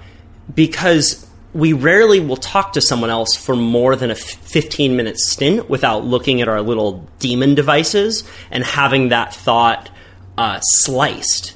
because 0.53 1.29
we 1.53 1.75
rarely 1.75 2.21
will 2.21 2.37
talk 2.37 2.73
to 2.73 2.81
someone 2.81 3.11
else 3.11 3.37
for 3.37 3.55
more 3.55 3.97
than 3.97 4.11
a 4.11 4.15
f- 4.15 4.21
15 4.21 4.97
minute 4.97 5.19
stint 5.19 5.69
without 5.69 6.05
looking 6.05 6.41
at 6.41 6.49
our 6.49 6.63
little 6.63 7.07
demon 7.19 7.55
devices 7.55 8.25
and 8.51 8.65
having 8.65 9.11
that 9.11 9.35
thought 9.35 9.91
uh, 10.39 10.59
sliced. 10.61 11.55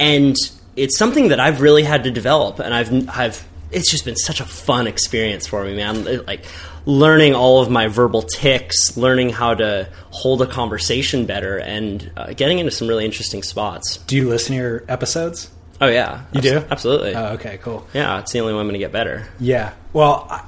And 0.00 0.36
it's 0.74 0.98
something 0.98 1.28
that 1.28 1.38
I've 1.38 1.60
really 1.60 1.82
had 1.82 2.04
to 2.04 2.10
develop, 2.10 2.58
and 2.58 2.72
I've 2.72 3.08
I've 3.08 3.46
it's 3.72 3.90
just 3.90 4.04
been 4.04 4.16
such 4.16 4.40
a 4.40 4.44
fun 4.44 4.86
experience 4.86 5.46
for 5.46 5.64
me, 5.64 5.74
man. 5.76 6.24
Like 6.26 6.44
learning 6.86 7.34
all 7.34 7.60
of 7.62 7.70
my 7.70 7.88
verbal 7.88 8.22
ticks, 8.22 8.96
learning 8.96 9.30
how 9.30 9.54
to 9.54 9.88
hold 10.10 10.42
a 10.42 10.46
conversation 10.46 11.26
better, 11.26 11.58
and 11.58 12.10
uh, 12.16 12.32
getting 12.32 12.58
into 12.58 12.70
some 12.72 12.88
really 12.88 13.04
interesting 13.04 13.42
spots. 13.42 13.98
Do 13.98 14.16
you 14.16 14.28
listen 14.28 14.56
to 14.56 14.62
your 14.62 14.84
episodes? 14.88 15.50
Oh 15.80 15.88
yeah, 15.88 16.24
You 16.32 16.40
do? 16.42 16.64
absolutely. 16.70 17.14
Oh, 17.14 17.34
okay, 17.34 17.58
cool. 17.62 17.86
yeah, 17.94 18.18
it's 18.20 18.32
the 18.32 18.40
only 18.40 18.52
way 18.52 18.60
I'm 18.60 18.66
going 18.66 18.74
to 18.74 18.78
get 18.78 18.92
better. 18.92 19.26
Yeah. 19.38 19.72
Well, 19.94 20.26
I, 20.30 20.44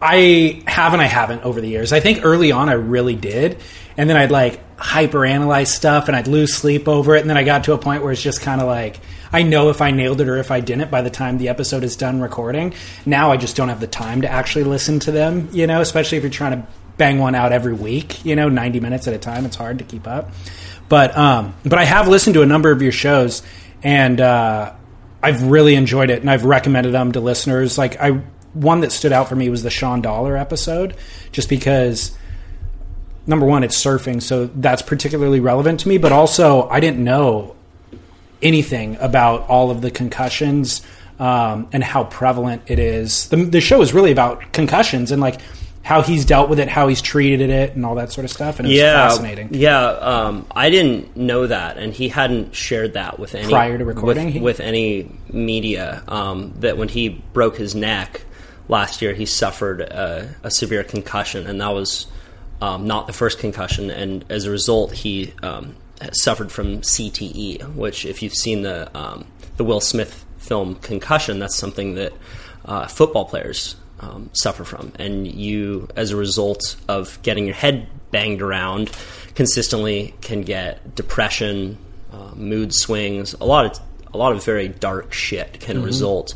I 0.00 0.62
have 0.70 0.92
and 0.92 1.00
I 1.00 1.06
haven't 1.06 1.42
over 1.42 1.60
the 1.60 1.68
years. 1.68 1.92
I 1.92 2.00
think 2.00 2.24
early 2.24 2.52
on 2.52 2.68
I 2.68 2.74
really 2.74 3.14
did, 3.16 3.58
and 3.96 4.08
then 4.10 4.16
I'd 4.16 4.30
like 4.30 4.60
hyper 4.78 5.24
analyze 5.24 5.72
stuff 5.74 6.08
and 6.08 6.16
I'd 6.16 6.28
lose 6.28 6.54
sleep 6.54 6.86
over 6.86 7.14
it, 7.16 7.20
and 7.22 7.30
then 7.30 7.36
I 7.38 7.44
got 7.44 7.64
to 7.64 7.72
a 7.72 7.78
point 7.78 8.02
where 8.02 8.12
it's 8.12 8.22
just 8.22 8.42
kind 8.42 8.60
of 8.60 8.66
like 8.66 9.00
I 9.32 9.42
know 9.42 9.70
if 9.70 9.80
I 9.80 9.90
nailed 9.90 10.20
it 10.20 10.28
or 10.28 10.36
if 10.38 10.50
I 10.50 10.60
didn't 10.60 10.90
by 10.90 11.02
the 11.02 11.10
time 11.10 11.38
the 11.38 11.48
episode 11.48 11.84
is 11.84 11.96
done 11.96 12.20
recording. 12.20 12.74
Now 13.04 13.32
I 13.32 13.36
just 13.36 13.56
don't 13.56 13.68
have 13.68 13.80
the 13.80 13.86
time 13.86 14.22
to 14.22 14.28
actually 14.30 14.64
listen 14.64 15.00
to 15.00 15.12
them, 15.12 15.48
you 15.52 15.66
know, 15.66 15.80
especially 15.80 16.18
if 16.18 16.24
you're 16.24 16.30
trying 16.30 16.62
to 16.62 16.66
bang 16.96 17.18
one 17.18 17.34
out 17.34 17.52
every 17.52 17.72
week, 17.72 18.24
you 18.24 18.36
know, 18.36 18.48
90 18.48 18.80
minutes 18.80 19.06
at 19.06 19.14
a 19.14 19.18
time. 19.18 19.46
It's 19.46 19.56
hard 19.56 19.78
to 19.78 19.84
keep 19.84 20.06
up. 20.06 20.30
But 20.88 21.16
um, 21.16 21.54
but 21.64 21.78
I 21.78 21.84
have 21.84 22.08
listened 22.08 22.34
to 22.34 22.42
a 22.42 22.46
number 22.46 22.70
of 22.70 22.80
your 22.80 22.92
shows, 22.92 23.42
and 23.82 24.20
uh, 24.20 24.72
I've 25.22 25.42
really 25.42 25.74
enjoyed 25.74 26.10
it, 26.10 26.20
and 26.20 26.30
I've 26.30 26.44
recommended 26.44 26.92
them 26.92 27.12
to 27.12 27.20
listeners. 27.20 27.76
Like 27.76 28.00
I, 28.00 28.22
one 28.54 28.80
that 28.80 28.92
stood 28.92 29.12
out 29.12 29.28
for 29.28 29.36
me 29.36 29.50
was 29.50 29.62
the 29.62 29.70
Shawn 29.70 30.00
Dollar 30.00 30.36
episode, 30.36 30.96
just 31.30 31.50
because 31.50 32.16
number 33.26 33.44
one, 33.44 33.64
it's 33.64 33.76
surfing, 33.76 34.22
so 34.22 34.46
that's 34.46 34.80
particularly 34.80 35.40
relevant 35.40 35.80
to 35.80 35.88
me. 35.88 35.98
But 35.98 36.12
also, 36.12 36.66
I 36.68 36.80
didn't 36.80 37.04
know 37.04 37.54
anything 38.42 38.96
about 38.96 39.48
all 39.48 39.70
of 39.70 39.80
the 39.80 39.90
concussions 39.90 40.82
um, 41.18 41.68
and 41.72 41.82
how 41.82 42.04
prevalent 42.04 42.62
it 42.66 42.78
is. 42.78 43.28
The, 43.28 43.36
the 43.36 43.60
show 43.60 43.80
is 43.82 43.92
really 43.92 44.12
about 44.12 44.52
concussions 44.52 45.10
and 45.10 45.20
like 45.20 45.40
how 45.82 46.02
he's 46.02 46.26
dealt 46.26 46.50
with 46.50 46.60
it, 46.60 46.68
how 46.68 46.86
he's 46.88 47.00
treated 47.00 47.48
it, 47.48 47.74
and 47.74 47.86
all 47.86 47.94
that 47.94 48.12
sort 48.12 48.26
of 48.26 48.30
stuff. 48.30 48.58
And 48.58 48.68
it's 48.68 48.76
yeah, 48.76 49.08
fascinating. 49.08 49.48
Yeah, 49.52 49.86
um, 49.86 50.46
I 50.50 50.68
didn't 50.68 51.16
know 51.16 51.46
that, 51.46 51.78
and 51.78 51.94
he 51.94 52.10
hadn't 52.10 52.54
shared 52.54 52.92
that 52.92 53.18
with 53.18 53.34
any 53.34 53.48
Prior 53.48 53.78
to 53.78 53.86
recording, 53.86 54.26
with, 54.26 54.34
he- 54.34 54.40
with 54.40 54.60
any 54.60 55.10
media. 55.30 56.02
Um, 56.06 56.52
that 56.58 56.76
when 56.76 56.88
he 56.88 57.08
broke 57.08 57.56
his 57.56 57.74
neck 57.74 58.20
last 58.68 59.00
year, 59.00 59.14
he 59.14 59.24
suffered 59.24 59.80
a, 59.80 60.34
a 60.42 60.50
severe 60.50 60.84
concussion, 60.84 61.46
and 61.46 61.58
that 61.62 61.72
was 61.72 62.06
um, 62.60 62.86
not 62.86 63.06
the 63.06 63.14
first 63.14 63.38
concussion. 63.38 63.90
And 63.90 64.26
as 64.28 64.44
a 64.44 64.50
result, 64.50 64.92
he 64.92 65.32
um, 65.42 65.74
suffered 66.12 66.52
from 66.52 66.82
CTE, 66.82 67.74
which, 67.74 68.04
if 68.04 68.22
you've 68.22 68.34
seen 68.34 68.62
the 68.62 68.96
um, 68.96 69.26
the 69.56 69.64
Will 69.64 69.80
Smith 69.80 70.24
film 70.38 70.76
Concussion, 70.76 71.38
that's 71.38 71.56
something 71.56 71.94
that 71.94 72.12
uh, 72.64 72.86
football 72.86 73.24
players 73.24 73.76
um, 74.00 74.30
suffer 74.32 74.64
from. 74.64 74.92
And 74.98 75.26
you, 75.26 75.88
as 75.96 76.10
a 76.10 76.16
result 76.16 76.76
of 76.88 77.20
getting 77.22 77.46
your 77.46 77.54
head 77.54 77.88
banged 78.10 78.42
around 78.42 78.90
consistently, 79.34 80.14
can 80.20 80.42
get 80.42 80.94
depression, 80.94 81.78
uh, 82.12 82.32
mood 82.34 82.72
swings, 82.74 83.34
a 83.34 83.44
lot 83.44 83.66
of 83.66 83.80
a 84.12 84.16
lot 84.16 84.32
of 84.32 84.44
very 84.44 84.68
dark 84.68 85.12
shit 85.12 85.60
can 85.60 85.82
result. 85.82 86.34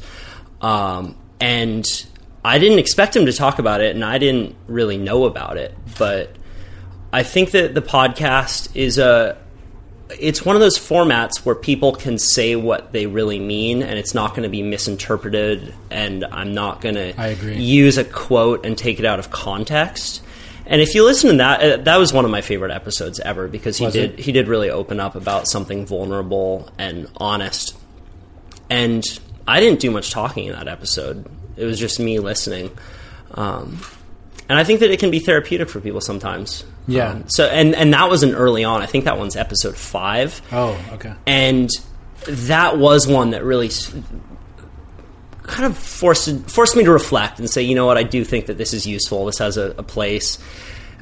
Um, 0.61 1.17
and 1.41 1.87
I 2.45 2.59
didn't 2.59 2.79
expect 2.79 3.17
him 3.17 3.27
to 3.27 3.33
talk 3.33 3.59
about 3.59 3.81
it, 3.81 3.95
and 3.95 4.05
I 4.05 4.19
didn't 4.19 4.57
really 4.67 4.99
know 4.99 5.25
about 5.25 5.57
it, 5.57 5.75
but 5.99 6.31
I 7.13 7.23
think 7.23 7.53
that 7.53 7.75
the 7.75 7.83
podcast 7.83 8.75
is 8.75 8.99
a 8.99 9.39
it's 10.19 10.45
one 10.45 10.57
of 10.57 10.61
those 10.61 10.79
formats 10.79 11.39
where 11.45 11.55
people 11.55 11.93
can 11.93 12.19
say 12.19 12.57
what 12.57 12.93
they 12.93 13.07
really 13.07 13.39
mean 13.39 13.83
and 13.83 13.99
it's 13.99 14.15
not 14.15 14.31
going 14.31 14.43
to 14.43 14.49
be 14.49 14.63
misinterpreted 14.63 15.75
and 15.91 16.25
I'm 16.25 16.55
not 16.55 16.81
going 16.81 16.97
I 16.97 17.29
agree. 17.29 17.55
to 17.55 17.61
use 17.61 17.99
a 17.99 18.05
quote 18.05 18.65
and 18.67 18.77
take 18.77 18.99
it 18.99 19.05
out 19.05 19.19
of 19.19 19.31
context. 19.31 20.23
And 20.67 20.81
if 20.81 20.95
you 20.95 21.05
listen 21.05 21.31
to 21.31 21.37
that, 21.39 21.61
uh, 21.63 21.77
that 21.83 21.97
was 21.97 22.13
one 22.13 22.25
of 22.25 22.31
my 22.31 22.41
favorite 22.41 22.71
episodes 22.71 23.19
ever 23.21 23.49
because 23.49 23.77
he 23.77 23.85
Was 23.87 23.95
did 23.95 24.13
it? 24.13 24.19
he 24.21 24.33
did 24.33 24.49
really 24.49 24.71
open 24.71 25.01
up 25.01 25.17
about 25.17 25.49
something 25.49 25.87
vulnerable 25.87 26.71
and 26.79 27.09
honest. 27.17 27.77
And 28.71 29.03
I 29.47 29.61
didn't 29.61 29.81
do 29.81 29.91
much 29.91 30.11
talking 30.13 30.47
in 30.47 30.53
that 30.53 30.69
episode. 30.69 31.27
It 31.57 31.65
was 31.65 31.79
just 31.79 31.99
me 32.01 32.19
listening. 32.21 32.71
Um, 33.33 33.81
and 34.49 34.59
I 34.59 34.65
think 34.65 34.81
that 34.81 34.91
it 34.91 34.99
can 35.01 35.11
be 35.11 35.19
therapeutic 35.19 35.69
for 35.69 35.81
people 35.81 36.01
sometimes. 36.01 36.65
Yeah. 36.89 37.11
Um, 37.11 37.25
so 37.29 37.47
and 37.47 37.75
and 37.75 37.93
that 37.95 38.11
was 38.11 38.23
an 38.23 38.35
early 38.35 38.65
on. 38.65 38.83
I 38.83 38.87
think 38.87 39.05
that 39.05 39.19
one's 39.19 39.37
episode 39.37 39.77
five. 39.77 40.41
Oh, 40.53 40.79
okay. 40.95 41.15
and 41.27 41.71
that 42.27 42.79
was 42.79 43.07
one 43.07 43.31
that 43.31 43.45
really 43.45 43.71
kind 45.43 45.65
of 45.65 45.77
forced 45.77 46.49
forced 46.51 46.77
me 46.77 46.85
to 46.85 46.91
reflect 46.93 47.39
and 47.39 47.49
say, 47.51 47.63
you 47.63 47.75
know 47.75 47.87
what, 47.87 47.97
I 47.99 48.03
do 48.03 48.25
think 48.25 48.47
that 48.47 48.59
this 48.59 48.73
is 48.73 48.87
useful. 48.87 49.27
This 49.27 49.39
has 49.39 49.57
a, 49.57 49.71
a 49.79 49.83
place. 49.83 50.39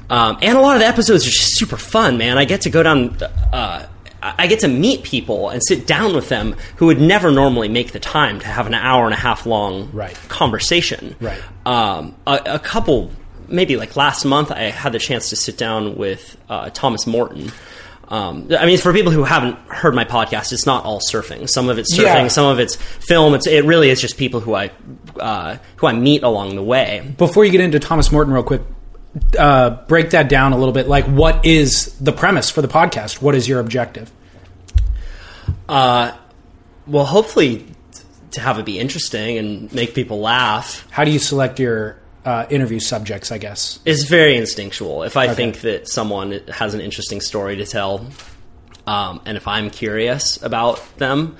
Um, 0.09 0.37
and 0.41 0.57
a 0.57 0.61
lot 0.61 0.75
of 0.75 0.81
the 0.81 0.87
episodes 0.87 1.25
are 1.25 1.29
just 1.29 1.57
super 1.57 1.77
fun, 1.77 2.17
man. 2.17 2.37
I 2.37 2.45
get 2.45 2.61
to 2.61 2.69
go 2.69 2.83
down. 2.83 3.17
Uh, 3.53 3.85
I 4.23 4.45
get 4.47 4.59
to 4.59 4.67
meet 4.67 5.01
people 5.03 5.49
and 5.49 5.63
sit 5.63 5.87
down 5.87 6.13
with 6.13 6.29
them 6.29 6.55
who 6.75 6.87
would 6.87 7.01
never 7.01 7.31
normally 7.31 7.69
make 7.69 7.91
the 7.91 7.99
time 7.99 8.39
to 8.39 8.45
have 8.45 8.67
an 8.67 8.75
hour 8.75 9.05
and 9.05 9.13
a 9.15 9.17
half 9.17 9.47
long 9.47 9.89
Right. 9.93 10.13
conversation. 10.27 11.15
Right. 11.19 11.41
Um, 11.65 12.15
a, 12.27 12.39
a 12.45 12.59
couple, 12.59 13.09
maybe 13.51 13.77
like 13.77 13.95
last 13.95 14.25
month, 14.25 14.51
I 14.51 14.63
had 14.63 14.91
the 14.93 14.99
chance 14.99 15.29
to 15.29 15.35
sit 15.35 15.57
down 15.57 15.95
with 15.97 16.37
uh, 16.49 16.69
Thomas 16.71 17.05
Morton. 17.07 17.51
Um, 18.07 18.49
I 18.59 18.65
mean, 18.65 18.77
for 18.77 18.91
people 18.91 19.11
who 19.13 19.23
haven't 19.23 19.57
heard 19.69 19.95
my 19.95 20.03
podcast, 20.03 20.51
it's 20.51 20.65
not 20.65 20.83
all 20.83 20.99
surfing. 20.99 21.49
Some 21.49 21.69
of 21.69 21.77
it's 21.79 21.95
surfing, 21.97 22.03
Yeah. 22.23 22.27
some 22.27 22.45
of 22.45 22.59
it's 22.59 22.75
film. 22.75 23.33
It's 23.33 23.47
it 23.47 23.63
really 23.63 23.89
is 23.89 24.01
just 24.01 24.17
people 24.17 24.41
who 24.41 24.53
I 24.53 24.71
uh, 25.17 25.57
who 25.77 25.87
I 25.87 25.93
meet 25.93 26.23
along 26.23 26.55
the 26.55 26.63
way. 26.63 27.13
Before 27.17 27.45
you 27.45 27.51
get 27.51 27.61
into 27.61 27.79
Thomas 27.79 28.11
Morton, 28.11 28.33
real 28.33 28.43
quick, 28.43 28.63
uh, 29.39 29.69
break 29.87 30.09
that 30.09 30.27
down 30.27 30.51
a 30.51 30.57
little 30.57 30.73
bit. 30.73 30.89
Like, 30.89 31.05
what 31.05 31.45
is 31.45 31.97
the 31.99 32.11
premise 32.11 32.49
for 32.49 32.61
the 32.61 32.67
podcast? 32.67 33.21
What 33.21 33.33
is 33.33 33.47
your 33.47 33.61
objective? 33.61 34.11
Uh, 35.69 36.11
well, 36.87 37.05
hopefully 37.05 37.59
t- 37.59 37.65
to 38.31 38.41
have 38.41 38.59
it 38.59 38.65
be 38.65 38.77
interesting 38.79 39.37
and 39.37 39.73
make 39.73 39.93
people 39.93 40.19
laugh 40.19 40.85
How 40.91 41.03
do 41.05 41.11
you 41.11 41.19
select 41.19 41.59
your 41.59 41.97
uh, 42.25 42.45
interview 42.49 42.79
subjects? 42.79 43.31
I 43.31 43.37
guess. 43.37 43.79
is 43.85 44.05
very 44.05 44.37
instinctual. 44.37 45.03
If 45.03 45.17
I 45.17 45.25
Okay. 45.25 45.33
think 45.35 45.61
that 45.61 45.87
someone 45.89 46.39
has 46.53 46.73
an 46.73 46.81
interesting 46.81 47.21
story 47.21 47.55
to 47.57 47.65
tell, 47.65 48.05
um, 48.87 49.21
and 49.25 49.37
if 49.37 49.47
I'm 49.47 49.69
curious 49.69 50.41
about 50.43 50.81
them, 50.97 51.35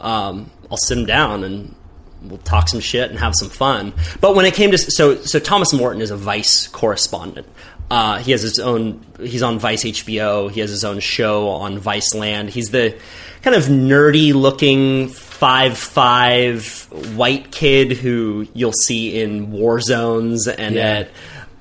um, 0.00 0.50
I'll 0.70 0.76
sit 0.76 0.96
them 0.96 1.06
down 1.06 1.44
and 1.44 1.74
we'll 2.22 2.38
talk 2.38 2.68
some 2.68 2.80
shit 2.80 3.10
and 3.10 3.18
have 3.18 3.34
some 3.36 3.48
fun. 3.50 3.92
But 4.20 4.34
when 4.34 4.46
it 4.46 4.54
came 4.54 4.70
to 4.72 4.78
so 4.78 5.16
so 5.22 5.38
Thomas 5.38 5.72
Morton 5.72 6.02
is 6.02 6.10
a 6.10 6.16
Vice 6.16 6.66
correspondent. 6.68 7.46
Uh, 7.90 8.18
he 8.18 8.32
has 8.32 8.42
his 8.42 8.58
own. 8.58 9.04
He's 9.20 9.42
on 9.42 9.58
Vice 9.58 9.84
HBO. 9.84 10.50
He 10.50 10.60
has 10.60 10.70
his 10.70 10.84
own 10.84 10.98
show 11.00 11.48
on 11.48 11.78
Viceland. 11.78 12.48
He's 12.48 12.70
the 12.70 12.98
kind 13.42 13.54
of 13.54 13.64
nerdy 13.64 14.34
looking 14.34 15.08
five 15.08 15.78
five 15.78 16.88
white 17.14 17.52
kid 17.52 17.92
who 17.92 18.48
you'll 18.54 18.72
see 18.72 19.20
in 19.20 19.52
war 19.52 19.80
zones 19.80 20.48
and 20.48 20.74
Yeah. 20.74 20.82
at. 20.82 21.10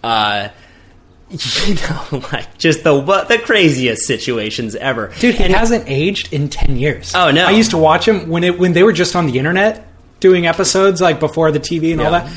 Uh, 0.03 0.49
you 1.29 1.73
know, 1.75 2.21
like 2.31 2.57
just 2.59 2.83
the 2.83 2.93
what 2.97 3.27
the 3.27 3.37
craziest 3.39 4.05
situations 4.05 4.75
ever, 4.75 5.11
Dude, 5.19 5.35
he 5.35 5.43
And- 5.43 5.53
hasn't 5.55 5.85
aged 5.87 6.31
in 6.33 6.49
ten 6.49 6.77
years. 6.77 7.13
Oh, 7.15 7.31
no. 7.31 7.45
I 7.45 7.51
used 7.51 7.71
to 7.71 7.77
watch 7.79 8.07
him 8.07 8.29
when 8.29 8.43
it 8.43 8.57
when 8.59 8.73
they 8.73 8.83
were 8.83 8.93
just 8.93 9.15
on 9.15 9.25
the 9.27 9.37
internet 9.39 9.87
doing 10.19 10.45
episodes 10.47 11.01
like 11.01 11.19
before 11.19 11.51
the 11.51 11.59
TV 11.59 11.91
and 11.93 12.01
all 12.01 12.11
that. 12.11 12.31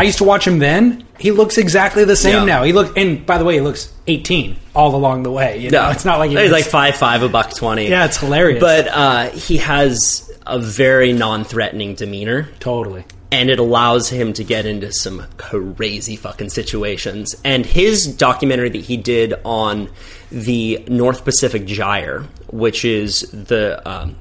I 0.00 0.04
used 0.04 0.16
to 0.18 0.24
watch 0.24 0.46
him 0.46 0.58
then. 0.60 1.04
He 1.18 1.30
looks 1.30 1.58
exactly 1.58 2.04
the 2.06 2.16
same 2.16 2.34
Yeah. 2.34 2.44
now. 2.46 2.62
He 2.62 2.72
look 2.72 2.96
and 2.96 3.26
by 3.26 3.36
the 3.36 3.44
way, 3.44 3.54
he 3.54 3.60
looks 3.60 3.92
eighteen 4.06 4.56
all 4.74 4.94
along 4.94 5.24
the 5.24 5.30
way. 5.30 5.58
You 5.58 5.68
know, 5.70 5.90
it's 5.90 6.06
not 6.06 6.18
like 6.18 6.30
he 6.30 6.36
he's 6.36 6.44
was- 6.44 6.52
like 6.52 6.64
five 6.64 6.96
five, 6.96 7.22
a 7.22 7.28
buck 7.28 7.54
twenty. 7.54 7.88
Yeah, 7.88 8.06
it's 8.06 8.16
hilarious. 8.16 8.60
But 8.60 8.88
uh, 8.88 9.28
he 9.30 9.58
has 9.58 10.26
a 10.46 10.58
very 10.58 11.12
non-threatening 11.12 11.96
demeanor, 11.96 12.48
totally. 12.60 13.04
and 13.30 13.50
it 13.50 13.58
allows 13.58 14.08
him 14.08 14.32
to 14.32 14.42
get 14.42 14.64
into 14.64 14.90
some 14.92 15.26
crazy 15.36 16.16
fucking 16.16 16.48
situations. 16.48 17.36
And 17.44 17.66
his 17.66 18.06
documentary 18.06 18.70
that 18.70 18.80
he 18.80 18.96
did 18.96 19.34
on 19.44 19.90
the 20.32 20.82
North 20.88 21.24
Pacific 21.26 21.66
Gyre, 21.66 22.24
which 22.48 22.86
is 22.86 23.20
the 23.32 23.86
um, 23.86 24.16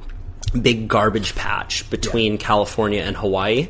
big 0.62 0.90
garbage 0.90 1.36
patch 1.36 1.90
between 1.90 2.38
California 2.38 3.02
and 3.02 3.16
Hawaii, 3.16 3.70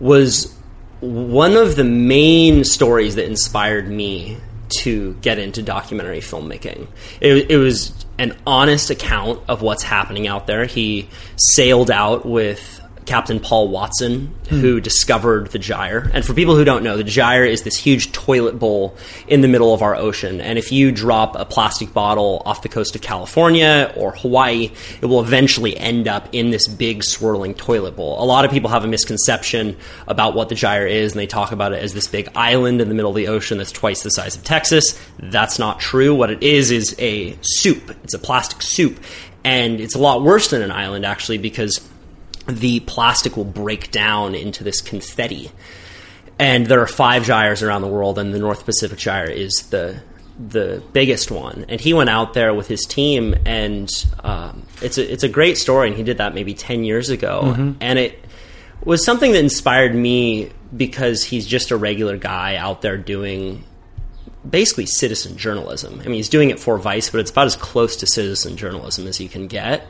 was 0.00 0.54
one 1.00 1.56
of 1.56 1.76
the 1.76 1.84
main 1.84 2.64
stories 2.64 3.16
that 3.16 3.26
inspired 3.26 3.88
me 3.88 4.36
to 4.82 5.14
get 5.14 5.38
into 5.38 5.62
documentary 5.62 6.20
filmmaking. 6.20 6.86
It, 7.20 7.50
it 7.50 7.56
was 7.56 7.92
an 8.18 8.36
honest 8.46 8.90
account 8.90 9.42
of 9.48 9.62
what's 9.62 9.82
happening 9.82 10.28
out 10.28 10.46
there. 10.46 10.66
He 10.66 11.08
sailed 11.36 11.90
out 11.90 12.24
with 12.24 12.79
Captain 13.10 13.40
Paul 13.40 13.66
Watson, 13.66 14.32
who 14.50 14.80
discovered 14.80 15.48
the 15.48 15.58
gyre. 15.58 16.08
And 16.14 16.24
for 16.24 16.32
people 16.32 16.54
who 16.54 16.62
don't 16.62 16.84
know, 16.84 16.96
the 16.96 17.02
gyre 17.02 17.44
is 17.44 17.64
this 17.64 17.76
huge 17.76 18.12
toilet 18.12 18.56
bowl 18.56 18.96
in 19.26 19.40
the 19.40 19.48
middle 19.48 19.74
of 19.74 19.82
our 19.82 19.96
ocean. 19.96 20.40
And 20.40 20.60
if 20.60 20.70
you 20.70 20.92
drop 20.92 21.34
a 21.34 21.44
plastic 21.44 21.92
bottle 21.92 22.40
off 22.46 22.62
the 22.62 22.68
coast 22.68 22.94
of 22.94 23.02
California 23.02 23.92
or 23.96 24.12
Hawaii, 24.12 24.70
it 25.02 25.06
will 25.06 25.20
eventually 25.20 25.76
end 25.76 26.06
up 26.06 26.28
in 26.30 26.52
this 26.52 26.68
big 26.68 27.02
swirling 27.02 27.54
toilet 27.54 27.96
bowl. 27.96 28.22
A 28.22 28.24
lot 28.24 28.44
of 28.44 28.52
people 28.52 28.70
have 28.70 28.84
a 28.84 28.88
misconception 28.88 29.76
about 30.06 30.34
what 30.34 30.48
the 30.48 30.54
gyre 30.54 30.86
is, 30.86 31.10
and 31.10 31.18
they 31.18 31.26
talk 31.26 31.50
about 31.50 31.72
it 31.72 31.82
as 31.82 31.92
this 31.92 32.06
big 32.06 32.28
island 32.36 32.80
in 32.80 32.88
the 32.88 32.94
middle 32.94 33.10
of 33.10 33.16
the 33.16 33.26
ocean 33.26 33.58
that's 33.58 33.72
twice 33.72 34.04
the 34.04 34.10
size 34.10 34.36
of 34.36 34.44
Texas. 34.44 34.96
That's 35.18 35.58
not 35.58 35.80
true. 35.80 36.14
What 36.14 36.30
it 36.30 36.44
is 36.44 36.70
is 36.70 36.94
a 37.00 37.36
soup. 37.42 37.90
It's 38.04 38.14
a 38.14 38.20
plastic 38.20 38.62
soup. 38.62 39.00
And 39.42 39.80
it's 39.80 39.96
a 39.96 39.98
lot 39.98 40.22
worse 40.22 40.50
than 40.50 40.62
an 40.62 40.70
island, 40.70 41.04
actually, 41.04 41.38
because 41.38 41.89
the 42.50 42.80
plastic 42.80 43.36
will 43.36 43.44
break 43.44 43.90
down 43.90 44.34
into 44.34 44.64
this 44.64 44.80
confetti. 44.80 45.50
and 46.38 46.66
there 46.66 46.80
are 46.80 46.86
five 46.86 47.24
gyres 47.24 47.62
around 47.62 47.82
the 47.82 47.88
world, 47.88 48.18
and 48.18 48.32
the 48.32 48.38
North 48.38 48.64
Pacific 48.64 48.98
Gyre 48.98 49.30
is 49.30 49.68
the 49.70 50.02
the 50.38 50.82
biggest 50.94 51.30
one. 51.30 51.66
And 51.68 51.78
he 51.78 51.92
went 51.92 52.08
out 52.08 52.32
there 52.32 52.54
with 52.54 52.66
his 52.66 52.86
team, 52.86 53.34
and 53.44 53.90
um, 54.24 54.62
it's 54.80 54.96
a 54.96 55.12
it's 55.12 55.22
a 55.22 55.28
great 55.28 55.58
story. 55.58 55.88
And 55.88 55.96
he 55.96 56.02
did 56.02 56.16
that 56.18 56.34
maybe 56.34 56.54
ten 56.54 56.82
years 56.84 57.10
ago, 57.10 57.40
and 57.80 57.98
it 57.98 58.24
was 58.84 59.04
something 59.04 59.32
that 59.32 59.38
inspired 59.40 59.94
me 59.94 60.50
because 60.74 61.24
he's 61.24 61.46
just 61.46 61.70
a 61.70 61.76
regular 61.76 62.16
guy 62.16 62.56
out 62.56 62.80
there 62.80 62.96
doing 62.96 63.64
basically 64.48 64.86
citizen 64.86 65.36
journalism. 65.36 66.00
I 66.00 66.04
mean, 66.04 66.14
he's 66.14 66.30
doing 66.30 66.48
it 66.48 66.58
for 66.58 66.78
Vice, 66.78 67.10
but 67.10 67.20
it's 67.20 67.30
about 67.30 67.46
as 67.46 67.56
close 67.56 67.96
to 67.96 68.06
citizen 68.06 68.56
journalism 68.56 69.06
as 69.06 69.20
you 69.20 69.28
can 69.28 69.46
get. 69.46 69.86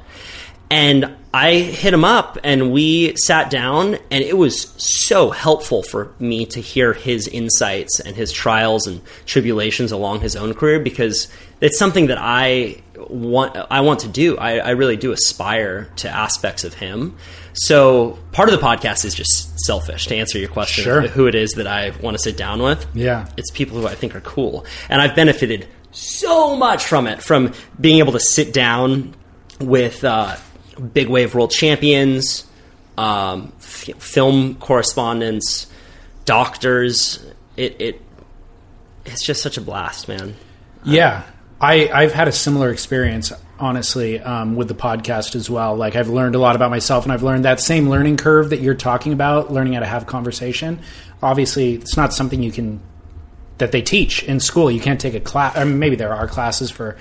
And 0.70 1.16
I 1.34 1.54
hit 1.56 1.92
him 1.92 2.04
up 2.04 2.38
and 2.44 2.72
we 2.72 3.14
sat 3.16 3.50
down, 3.50 3.94
and 4.10 4.22
it 4.24 4.36
was 4.36 4.68
so 4.82 5.30
helpful 5.30 5.82
for 5.82 6.12
me 6.20 6.46
to 6.46 6.60
hear 6.60 6.92
his 6.92 7.26
insights 7.28 7.98
and 8.00 8.14
his 8.16 8.30
trials 8.32 8.86
and 8.86 9.00
tribulations 9.26 9.90
along 9.92 10.20
his 10.20 10.36
own 10.36 10.54
career 10.54 10.78
because 10.80 11.28
it's 11.60 11.78
something 11.78 12.06
that 12.06 12.18
I 12.18 12.82
want 13.08 13.56
I 13.70 13.80
want 13.80 14.00
to 14.00 14.08
do. 14.08 14.36
I, 14.38 14.58
I 14.58 14.70
really 14.70 14.96
do 14.96 15.10
aspire 15.12 15.90
to 15.96 16.08
aspects 16.08 16.62
of 16.64 16.74
him. 16.74 17.16
So 17.52 18.18
part 18.32 18.48
of 18.48 18.58
the 18.58 18.64
podcast 18.64 19.04
is 19.04 19.14
just 19.14 19.58
selfish 19.60 20.06
to 20.06 20.16
answer 20.16 20.38
your 20.38 20.48
question 20.48 20.84
Sure. 20.84 21.00
who 21.02 21.26
it 21.26 21.34
is 21.34 21.52
that 21.52 21.66
I 21.66 21.90
want 22.00 22.16
to 22.16 22.22
sit 22.22 22.36
down 22.36 22.62
with. 22.62 22.86
Yeah. 22.94 23.28
It's 23.36 23.50
people 23.50 23.78
who 23.80 23.86
I 23.88 23.94
think 23.96 24.14
are 24.14 24.20
cool. 24.20 24.64
And 24.88 25.02
I've 25.02 25.16
benefited 25.16 25.66
so 25.90 26.56
much 26.56 26.86
from 26.86 27.08
it, 27.08 27.20
from 27.22 27.52
being 27.80 27.98
able 27.98 28.12
to 28.12 28.20
sit 28.20 28.52
down 28.52 29.14
with 29.60 30.04
uh, 30.04 30.36
big 30.80 31.08
wave 31.08 31.34
world 31.34 31.50
champions, 31.50 32.46
um, 32.98 33.52
f- 33.58 33.96
film 33.98 34.56
correspondents, 34.56 35.66
doctors. 36.24 37.24
It, 37.56 37.80
it 37.80 38.02
it's 39.04 39.24
just 39.24 39.42
such 39.42 39.56
a 39.56 39.60
blast, 39.60 40.08
man. 40.08 40.36
Yeah, 40.84 41.24
I 41.60 41.88
I've 41.88 42.12
had 42.12 42.28
a 42.28 42.32
similar 42.32 42.70
experience 42.70 43.32
honestly 43.58 44.18
um, 44.18 44.56
with 44.56 44.68
the 44.68 44.74
podcast 44.74 45.36
as 45.36 45.50
well. 45.50 45.76
Like 45.76 45.94
I've 45.94 46.08
learned 46.08 46.34
a 46.34 46.38
lot 46.38 46.56
about 46.56 46.70
myself, 46.70 47.04
and 47.04 47.12
I've 47.12 47.22
learned 47.22 47.44
that 47.44 47.60
same 47.60 47.88
learning 47.88 48.16
curve 48.16 48.50
that 48.50 48.60
you're 48.60 48.74
talking 48.74 49.12
about, 49.12 49.52
learning 49.52 49.74
how 49.74 49.80
to 49.80 49.86
have 49.86 50.06
conversation. 50.06 50.80
Obviously, 51.22 51.74
it's 51.74 51.96
not 51.96 52.12
something 52.14 52.42
you 52.42 52.52
can 52.52 52.80
that 53.58 53.72
they 53.72 53.82
teach 53.82 54.22
in 54.22 54.40
school. 54.40 54.70
You 54.70 54.80
can't 54.80 55.00
take 55.00 55.14
a 55.14 55.20
class. 55.20 55.56
I 55.56 55.64
mean, 55.64 55.78
maybe 55.78 55.96
there 55.96 56.14
are 56.14 56.26
classes 56.26 56.70
for 56.70 56.96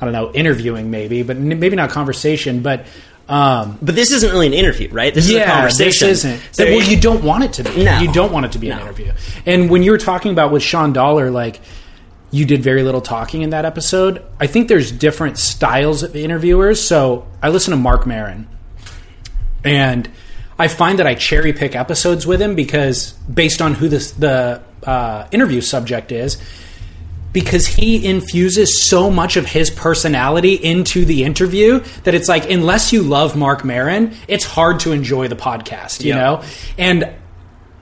I 0.00 0.04
don't 0.04 0.12
know 0.12 0.32
interviewing, 0.32 0.90
maybe, 0.90 1.22
but 1.22 1.36
maybe 1.36 1.76
not 1.76 1.90
conversation. 1.90 2.60
But 2.60 2.86
um, 3.28 3.78
But 3.80 3.94
this 3.94 4.12
isn't 4.12 4.30
really 4.30 4.46
an 4.46 4.54
interview, 4.54 4.88
right? 4.90 5.14
This 5.14 5.28
is 5.28 5.36
a 5.36 5.44
conversation. 5.44 6.08
this 6.08 6.24
isn't. 6.24 6.42
So 6.52 6.64
well, 6.64 6.82
you 6.82 7.00
don't 7.00 7.24
want 7.24 7.44
it 7.44 7.52
to 7.54 7.64
be. 7.64 7.84
No. 7.84 7.98
You 7.98 8.12
don't 8.12 8.32
want 8.32 8.46
it 8.46 8.52
to 8.52 8.58
be 8.58 8.70
an 8.70 8.80
interview. 8.80 9.12
And 9.46 9.70
when 9.70 9.82
you 9.82 9.90
were 9.90 9.98
talking 9.98 10.32
about 10.32 10.52
with 10.52 10.62
Shawn 10.62 10.92
Dollar, 10.92 11.30
like 11.30 11.60
you 12.34 12.44
did 12.44 12.62
very 12.62 12.82
little 12.82 13.00
talking 13.00 13.42
in 13.42 13.50
that 13.50 13.64
episode. 13.64 14.24
I 14.40 14.48
think 14.48 14.68
there's 14.68 14.90
different 14.90 15.38
styles 15.38 16.02
of 16.02 16.16
interviewers. 16.16 16.84
So 16.84 17.28
I 17.40 17.48
listen 17.50 17.70
to 17.70 17.76
Marc 17.76 18.06
Maron, 18.06 18.48
and 19.64 20.10
I 20.58 20.66
find 20.66 20.98
that 20.98 21.06
I 21.06 21.14
cherry 21.14 21.52
pick 21.52 21.76
episodes 21.76 22.26
with 22.26 22.42
him 22.42 22.56
because 22.56 23.12
based 23.12 23.62
on 23.62 23.74
who 23.74 23.88
this, 23.88 24.10
the 24.10 24.62
uh, 24.84 25.28
interview 25.30 25.60
subject 25.60 26.10
is, 26.10 26.42
because 27.34 27.66
he 27.66 28.06
infuses 28.06 28.88
so 28.88 29.10
much 29.10 29.36
of 29.36 29.44
his 29.44 29.68
personality 29.68 30.54
into 30.54 31.04
the 31.04 31.24
interview 31.24 31.80
that 32.04 32.14
it's 32.14 32.28
like 32.28 32.48
unless 32.50 32.90
you 32.94 33.02
love 33.02 33.36
Marc 33.36 33.62
Maron, 33.64 34.14
it's 34.28 34.44
hard 34.46 34.80
to 34.80 34.92
enjoy 34.92 35.28
the 35.28 35.36
podcast, 35.36 36.02
you 36.02 36.14
Yeah. 36.14 36.20
know? 36.20 36.42
And 36.78 37.10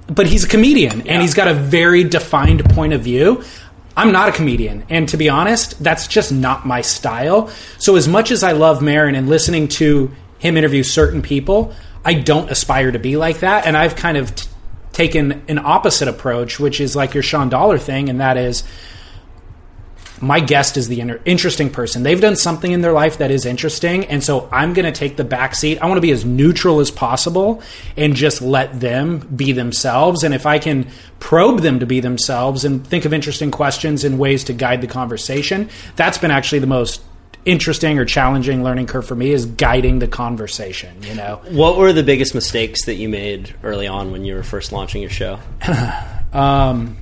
but 0.09 0.27
he's 0.27 0.43
a 0.45 0.49
comedian 0.49 1.07
and 1.07 1.23
he's 1.23 1.35
got 1.35 1.47
a 1.47 1.55
very 1.55 2.03
defined 2.03 2.65
point 2.71 2.93
of 2.93 3.03
view. 3.03 3.45
I'm 3.97 4.11
not 4.11 4.29
a 4.31 4.33
comedian, 4.33 4.85
and 4.89 5.07
to 5.11 5.17
be 5.19 5.29
honest, 5.29 5.83
that's 5.85 6.07
just 6.07 6.33
not 6.33 6.67
my 6.67 6.81
style. 6.81 7.51
So 7.79 7.95
as 7.97 8.09
much 8.09 8.31
as 8.31 8.43
I 8.43 8.53
love 8.53 8.81
Maron 8.83 9.15
and 9.15 9.29
listening 9.29 9.69
to 9.69 10.11
him 10.39 10.57
interview 10.57 10.83
certain 10.83 11.21
people, 11.21 11.75
I 12.05 12.15
don't 12.15 12.51
aspire 12.51 12.91
to 12.91 12.99
be 12.99 13.17
like 13.19 13.41
that, 13.41 13.67
and 13.67 13.77
I've 13.77 13.95
kind 13.95 14.17
of 14.17 14.35
t- 14.35 14.49
taken 14.93 15.43
an 15.47 15.59
opposite 15.59 16.09
approach, 16.09 16.59
which 16.59 16.81
is 16.81 16.97
like 16.97 17.13
your 17.13 17.23
Shawn 17.23 17.51
Dollar 17.51 17.77
thing, 17.79 18.09
and 18.09 18.19
that 18.21 18.39
is 18.39 18.65
my 20.23 20.41
guest 20.41 20.77
is 20.77 20.89
the 20.89 21.01
inter- 21.01 21.21
interesting 21.25 21.69
person. 21.69 22.05
They've 22.05 22.21
done 22.21 22.37
something 22.37 22.71
in 22.71 22.81
their 22.81 22.93
life 22.93 23.19
that 23.19 23.31
is 23.31 23.45
interesting, 23.45 24.05
and 24.07 24.23
so 24.23 24.49
I'm 24.53 24.73
going 24.73 24.87
to 24.87 24.93
take 24.93 25.17
the 25.17 25.25
back 25.25 25.55
seat. 25.55 25.79
I 25.79 25.87
want 25.87 25.97
to 25.99 26.03
be 26.03 26.13
as 26.13 26.25
neutral 26.25 26.81
as 26.81 26.91
possible 26.91 27.63
and 27.97 28.15
just 28.15 28.41
let 28.41 28.81
them 28.81 29.19
be 29.35 29.53
themselves. 29.53 30.23
And 30.23 30.33
if 30.33 30.47
I 30.47 30.59
can 30.59 30.89
probe 31.19 31.61
them 31.61 31.81
to 31.81 31.87
be 31.87 32.01
themselves 32.01 32.65
and 32.65 32.87
think 32.87 33.05
of 33.05 33.13
interesting 33.13 33.51
questions 33.51 34.05
and 34.05 34.19
ways 34.19 34.45
to 34.45 34.53
guide 34.53 34.81
the 34.81 34.87
conversation, 34.87 35.69
that's 35.97 36.19
been 36.19 36.31
actually 36.31 36.61
the 36.61 36.67
most 36.69 37.03
interesting 37.45 37.99
or 37.99 38.05
challenging 38.05 38.63
learning 38.63 38.87
curve 38.87 39.07
for 39.07 39.17
me 39.17 39.33
is 39.33 39.47
guiding 39.47 39.99
the 39.99 40.07
conversation. 40.07 41.03
You 41.03 41.15
know, 41.17 41.41
What 41.51 41.77
were 41.77 41.93
the 41.93 42.05
biggest 42.05 42.35
mistakes 42.35 42.85
that 42.85 42.95
you 42.95 43.09
made 43.09 43.55
early 43.65 43.89
on 43.89 44.13
when 44.13 44.25
you 44.25 44.35
were 44.35 44.45
first 44.45 44.71
launching 44.71 45.01
your 45.01 45.11
show? 45.11 45.41
um, 46.33 46.97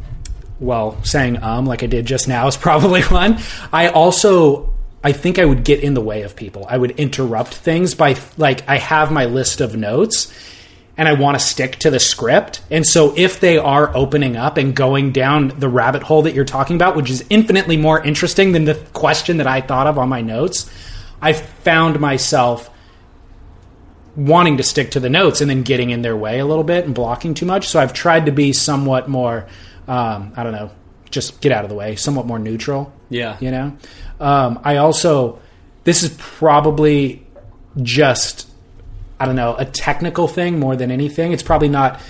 well, 0.60 1.02
saying 1.02 1.42
um 1.42 1.66
like 1.66 1.82
I 1.82 1.86
did 1.86 2.06
just 2.06 2.28
now 2.28 2.46
is 2.46 2.56
probably 2.68 3.02
one. 3.02 3.38
I 3.72 3.88
also 3.88 4.72
I 5.02 5.12
think 5.12 5.38
I 5.38 5.44
would 5.44 5.64
get 5.64 5.80
in 5.80 5.94
the 5.94 6.00
way 6.00 6.22
of 6.22 6.36
people. 6.36 6.66
I 6.68 6.76
would 6.76 6.92
interrupt 6.92 7.54
things 7.54 7.94
by 7.94 8.16
like 8.36 8.68
I 8.68 8.76
have 8.78 9.10
my 9.10 9.24
list 9.24 9.60
of 9.60 9.76
notes 9.76 10.32
and 11.00 11.08
I 11.08 11.14
want 11.14 11.38
to 11.38 11.44
stick 11.44 11.76
to 11.76 11.90
the 11.90 11.98
script. 11.98 12.60
And 12.70 12.86
so 12.86 13.14
if 13.16 13.40
they 13.40 13.56
are 13.56 13.90
opening 13.96 14.36
up 14.36 14.58
and 14.58 14.76
going 14.76 15.12
down 15.12 15.48
the 15.58 15.68
rabbit 15.68 16.02
hole 16.02 16.20
that 16.22 16.34
you're 16.34 16.44
talking 16.44 16.76
about, 16.76 16.94
which 16.94 17.08
is 17.08 17.24
infinitely 17.30 17.78
more 17.78 18.02
interesting 18.02 18.52
than 18.52 18.66
the 18.66 18.74
question 18.92 19.38
that 19.38 19.46
I 19.46 19.62
thought 19.62 19.86
of 19.86 19.96
on 19.96 20.10
my 20.10 20.20
notes, 20.20 20.70
I 21.22 21.32
found 21.32 22.00
myself 22.00 22.68
wanting 24.14 24.58
to 24.58 24.62
stick 24.62 24.90
to 24.90 25.00
the 25.00 25.08
notes 25.08 25.40
and 25.40 25.48
then 25.48 25.62
getting 25.62 25.88
in 25.88 26.02
their 26.02 26.16
way 26.16 26.38
a 26.38 26.44
little 26.44 26.64
bit 26.64 26.84
and 26.84 26.94
blocking 26.94 27.32
too 27.32 27.46
much. 27.46 27.68
So 27.68 27.80
I've 27.80 27.94
tried 27.94 28.26
to 28.26 28.32
be 28.32 28.52
somewhat 28.52 29.08
more, 29.08 29.46
um, 29.88 30.32
I 30.36 30.42
don't 30.42 30.52
know, 30.52 30.70
just 31.10 31.40
get 31.40 31.52
out 31.52 31.64
of 31.64 31.70
the 31.70 31.76
way, 31.76 31.96
somewhat 31.96 32.26
more 32.26 32.38
neutral. 32.38 32.92
Yeah. 33.08 33.36
You 33.40 33.50
know? 33.50 33.76
Um, 34.20 34.60
I 34.64 34.76
also, 34.76 35.40
this 35.84 36.02
is 36.02 36.14
probably 36.18 37.26
just, 37.82 38.48
I 39.18 39.26
don't 39.26 39.36
know, 39.36 39.56
a 39.56 39.64
technical 39.64 40.28
thing 40.28 40.58
more 40.58 40.76
than 40.76 40.90
anything. 40.90 41.32
It's 41.32 41.42
probably 41.42 41.68
not 41.68 42.00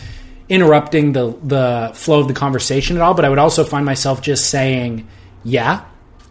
interrupting 0.49 1.13
the, 1.13 1.37
the 1.43 1.93
flow 1.95 2.21
of 2.21 2.29
the 2.29 2.35
conversation 2.35 2.97
at 2.97 3.03
all, 3.03 3.15
but 3.15 3.25
I 3.25 3.29
would 3.29 3.39
also 3.39 3.65
find 3.65 3.87
myself 3.87 4.21
just 4.21 4.51
saying, 4.51 5.07
yeah, 5.45 5.85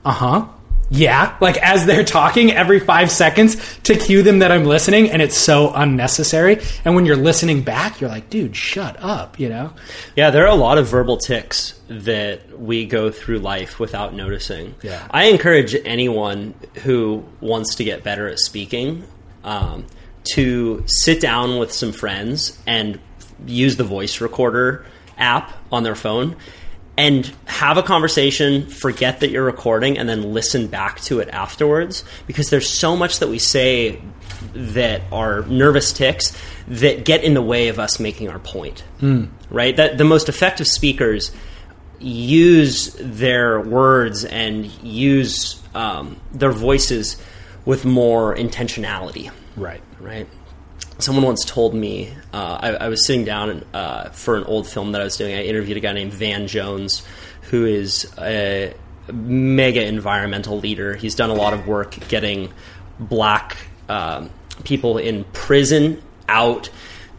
uh 0.06 0.12
huh. 0.12 0.48
Yeah, 0.92 1.38
like 1.40 1.58
as 1.58 1.86
they're 1.86 2.04
talking 2.04 2.52
every 2.52 2.80
five 2.80 3.12
seconds 3.12 3.78
to 3.84 3.96
cue 3.96 4.24
them 4.24 4.40
that 4.40 4.52
I'm 4.52 4.66
listening, 4.66 5.12
and 5.12 5.22
it's 5.22 5.38
so 5.38 5.72
unnecessary. 5.74 6.62
And 6.84 6.96
when 6.96 7.06
you're 7.06 7.16
listening 7.16 7.62
back, 7.62 8.02
you're 8.02 8.10
like, 8.10 8.30
dude, 8.30 8.56
shut 8.56 8.98
up, 9.00 9.40
you 9.40 9.50
know? 9.50 9.74
Yeah, 10.16 10.32
there 10.32 10.46
are 10.46 10.52
a 10.52 10.56
lot 10.56 10.78
of 10.78 10.88
verbal 10.88 11.18
ticks 11.18 11.80
that 11.90 12.60
we 12.60 12.86
go 12.86 13.12
through 13.12 13.40
life 13.40 13.80
without 13.80 14.16
noticing. 14.16 14.76
Yeah. 14.82 15.08
I 15.12 15.26
encourage 15.26 15.76
anyone 15.86 16.56
who 16.84 17.24
wants 17.40 17.76
to 17.76 17.84
get 17.84 18.04
better 18.04 18.28
at 18.28 18.40
speaking 18.40 19.06
um, 19.44 19.86
to 20.34 20.84
sit 20.88 21.22
down 21.22 21.60
with 21.60 21.72
some 21.72 21.92
friends 21.92 22.58
and 22.66 23.00
use 23.46 23.78
the 23.78 23.84
voice 23.84 24.22
recorder 24.22 24.86
app 25.18 25.54
on 25.72 25.84
their 25.84 25.96
phone 25.96 26.36
and 27.00 27.26
have 27.46 27.78
a 27.78 27.84
conversation, 27.84 28.68
forget 28.68 29.22
that 29.22 29.30
you're 29.30 29.46
recording, 29.46 29.98
and 29.98 30.08
then 30.10 30.34
listen 30.34 30.68
back 30.68 31.00
to 31.02 31.20
it 31.20 31.30
afterwards 31.30 32.04
because 32.28 32.50
there's 32.50 32.70
so 32.70 32.96
much 32.98 33.20
that 33.20 33.30
we 33.30 33.40
say 33.40 34.02
that 34.54 35.02
are 35.12 35.44
nervous 35.44 35.94
ticks 35.94 36.38
that 36.68 37.06
get 37.06 37.24
in 37.24 37.34
the 37.36 37.42
way 37.42 37.70
of 37.70 37.80
us 37.80 38.00
making 38.00 38.30
our 38.30 38.40
point. 38.40 38.84
Right? 39.50 39.76
That 39.76 39.98
the 39.98 40.04
most 40.04 40.28
effective 40.30 40.68
speakers 40.68 41.32
use 42.00 42.96
their 43.00 43.60
words 43.62 44.26
and 44.26 44.66
use 44.84 45.62
um, 45.76 46.18
their 46.34 46.52
voices 46.52 47.22
with 47.66 47.86
more 47.86 48.36
intentionality 48.36 49.32
Right. 49.56 49.82
right? 50.00 50.28
Someone 51.00 51.26
once 51.26 51.46
told 51.46 51.74
me 51.74 52.14
uh, 52.34 52.60
I, 52.62 52.70
I 52.72 52.88
was 52.90 53.06
sitting 53.06 53.24
down 53.26 53.64
uh, 53.74 54.10
for 54.10 54.36
an 54.36 54.44
old 54.44 54.68
film 54.68 54.92
that 54.92 55.02
I 55.02 55.06
was 55.06 55.18
doing. 55.18 55.34
I 55.34 55.44
interviewed 55.44 55.78
a 55.78 55.80
guy 55.80 55.94
named 55.94 56.14
Van 56.14 56.48
Jones, 56.48 57.06
who 57.44 57.66
is 57.66 58.12
a 58.18 58.74
mega 59.12 59.84
environmental 59.86 60.60
leader. 60.60 60.96
He's 60.96 61.16
done 61.16 61.30
a 61.30 61.34
lot 61.34 61.54
of 61.54 61.68
work 61.68 61.98
getting 62.10 62.54
black 63.00 63.58
um, 63.88 64.30
people 64.64 64.98
in 64.98 65.24
prison 65.26 66.02
out 66.28 66.70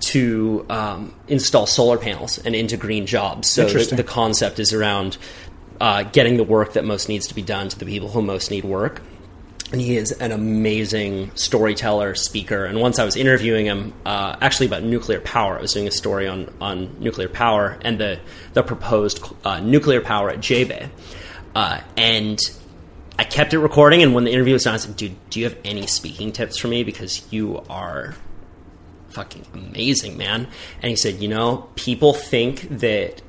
to 0.01 0.65
um, 0.71 1.15
install 1.29 1.67
solar 1.67 1.99
panels 1.99 2.39
and 2.39 2.55
into 2.55 2.77
green 2.77 3.07
jobs. 3.07 3.51
So 3.51 3.67
the, 3.67 3.97
the 3.97 4.05
concept 4.05 4.59
is 4.59 4.73
around 4.73 5.19
uh, 5.81 6.05
getting 6.05 6.37
the 6.37 6.45
work 6.45 6.75
that 6.75 6.85
most 6.85 7.09
needs 7.09 7.27
to 7.29 7.35
be 7.35 7.43
done 7.43 7.69
to 7.69 7.79
the 7.79 7.87
people 7.87 8.09
who 8.11 8.23
most 8.23 8.51
need 8.51 8.65
work 8.65 9.03
and 9.73 9.81
he 9.81 9.97
is 9.97 10.11
an 10.13 10.33
amazing 10.33 11.31
storyteller, 11.37 12.15
speaker. 12.15 12.65
And 12.65 12.81
once 12.81 12.99
I 12.99 13.05
was 13.05 13.17
interviewing 13.17 13.67
him, 13.67 13.93
uh, 14.05 14.37
actually 14.41 14.67
about 14.67 14.83
nuclear 14.83 15.21
power, 15.21 15.59
I 15.59 15.63
was 15.63 15.73
doing 15.73 15.87
a 15.87 15.93
story 15.93 16.27
on 16.27 16.53
on 16.61 16.97
nuclear 17.01 17.29
power 17.29 17.79
and 17.83 17.99
the 17.99 18.21
the 18.53 18.63
proposed 18.63 19.23
uh, 19.45 19.61
nuclear 19.61 20.01
power 20.01 20.31
at 20.31 20.41
J 20.41 20.65
Bay, 20.65 20.91
uh, 21.55 21.81
and 21.97 22.39
I 23.19 23.25
kept 23.25 23.55
it 23.55 23.59
recording. 23.59 24.03
And 24.03 24.15
when 24.15 24.25
the 24.25 24.33
interview 24.33 24.55
was 24.55 24.65
done, 24.65 24.75
I 24.75 24.79
said, 24.79 24.97
"Dude, 24.97 25.17
do 25.31 25.39
you 25.41 25.47
have 25.47 25.57
any 25.65 25.87
speaking 25.87 26.33
tips 26.33 26.59
for 26.59 26.69
me? 26.69 26.85
Because 26.85 27.33
you 27.33 27.63
are." 27.69 28.15
Fucking 29.11 29.45
amazing, 29.55 30.17
man. 30.17 30.47
And 30.81 30.91
he 30.91 30.95
said, 30.95 31.21
You 31.21 31.27
know, 31.27 31.69
people 31.75 32.13
think 32.13 32.69
that 32.79 33.21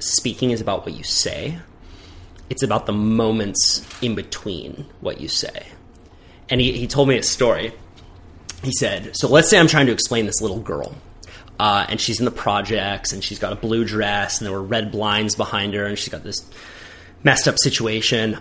speaking 0.00 0.50
is 0.50 0.60
about 0.60 0.84
what 0.84 0.92
you 0.96 1.04
say, 1.04 1.60
it's 2.48 2.64
about 2.64 2.86
the 2.86 2.92
moments 2.92 3.86
in 4.02 4.16
between 4.16 4.86
what 5.00 5.20
you 5.20 5.28
say. 5.28 5.68
And 6.50 6.60
he, 6.60 6.72
he 6.72 6.86
told 6.86 7.08
me 7.08 7.16
a 7.16 7.22
story. 7.22 7.72
He 8.62 8.72
said, 8.72 9.16
So 9.16 9.28
let's 9.28 9.48
say 9.48 9.58
I'm 9.58 9.68
trying 9.68 9.86
to 9.86 9.92
explain 9.92 10.26
this 10.26 10.40
little 10.40 10.60
girl. 10.60 10.94
Uh, 11.58 11.86
and 11.88 12.00
she's 12.00 12.18
in 12.18 12.24
the 12.24 12.30
projects 12.30 13.12
and 13.12 13.22
she's 13.22 13.38
got 13.38 13.52
a 13.52 13.56
blue 13.56 13.84
dress 13.84 14.38
and 14.38 14.46
there 14.46 14.52
were 14.52 14.62
red 14.62 14.90
blinds 14.90 15.34
behind 15.34 15.74
her 15.74 15.84
and 15.84 15.98
she's 15.98 16.08
got 16.08 16.24
this 16.24 16.38
messed 17.22 17.46
up 17.46 17.56
situation. 17.58 18.38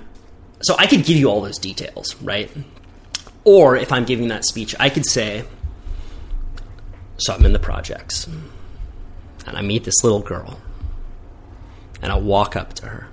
So 0.62 0.76
I 0.78 0.88
could 0.88 1.04
give 1.04 1.18
you 1.18 1.30
all 1.30 1.42
those 1.42 1.58
details, 1.58 2.16
right? 2.22 2.50
Or 3.44 3.76
if 3.76 3.92
I'm 3.92 4.06
giving 4.06 4.30
that 4.30 4.46
speech, 4.46 4.76
I 4.80 4.90
could 4.90 5.06
say, 5.06 5.44
So 7.18 7.34
I'm 7.34 7.46
in 7.46 7.54
the 7.54 7.60
projects 7.60 8.28
and 9.46 9.58
I 9.58 9.62
meet 9.62 9.84
this 9.84 10.04
little 10.04 10.22
girl 10.22 10.60
and 12.02 12.12
I 12.12 12.18
walk 12.18 12.56
up 12.56 12.74
to 12.76 12.88
her. 12.88 13.08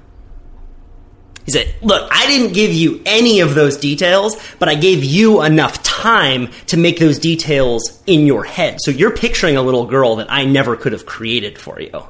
He 1.47 1.53
said, 1.53 1.73
Look, 1.81 2.09
I 2.13 2.27
didn't 2.27 2.53
give 2.53 2.73
you 2.73 3.01
any 3.07 3.41
of 3.41 3.55
those 3.55 3.77
details, 3.79 4.37
but 4.59 4.69
I 4.69 4.75
gave 4.75 5.03
you 5.05 5.43
enough 5.43 5.83
time 5.83 6.49
to 6.67 6.77
make 6.77 6.99
those 6.99 7.19
details 7.19 8.03
in 8.07 8.27
your 8.27 8.45
head. 8.45 8.79
So 8.83 8.91
you're 8.91 9.13
picturing 9.17 9.57
a 9.57 9.63
little 9.63 9.87
girl 9.87 10.17
that 10.17 10.27
I 10.31 10.45
never 10.45 10.77
could 10.77 10.93
have 10.93 11.07
created 11.07 11.59
for 11.59 11.81
you. 11.81 12.03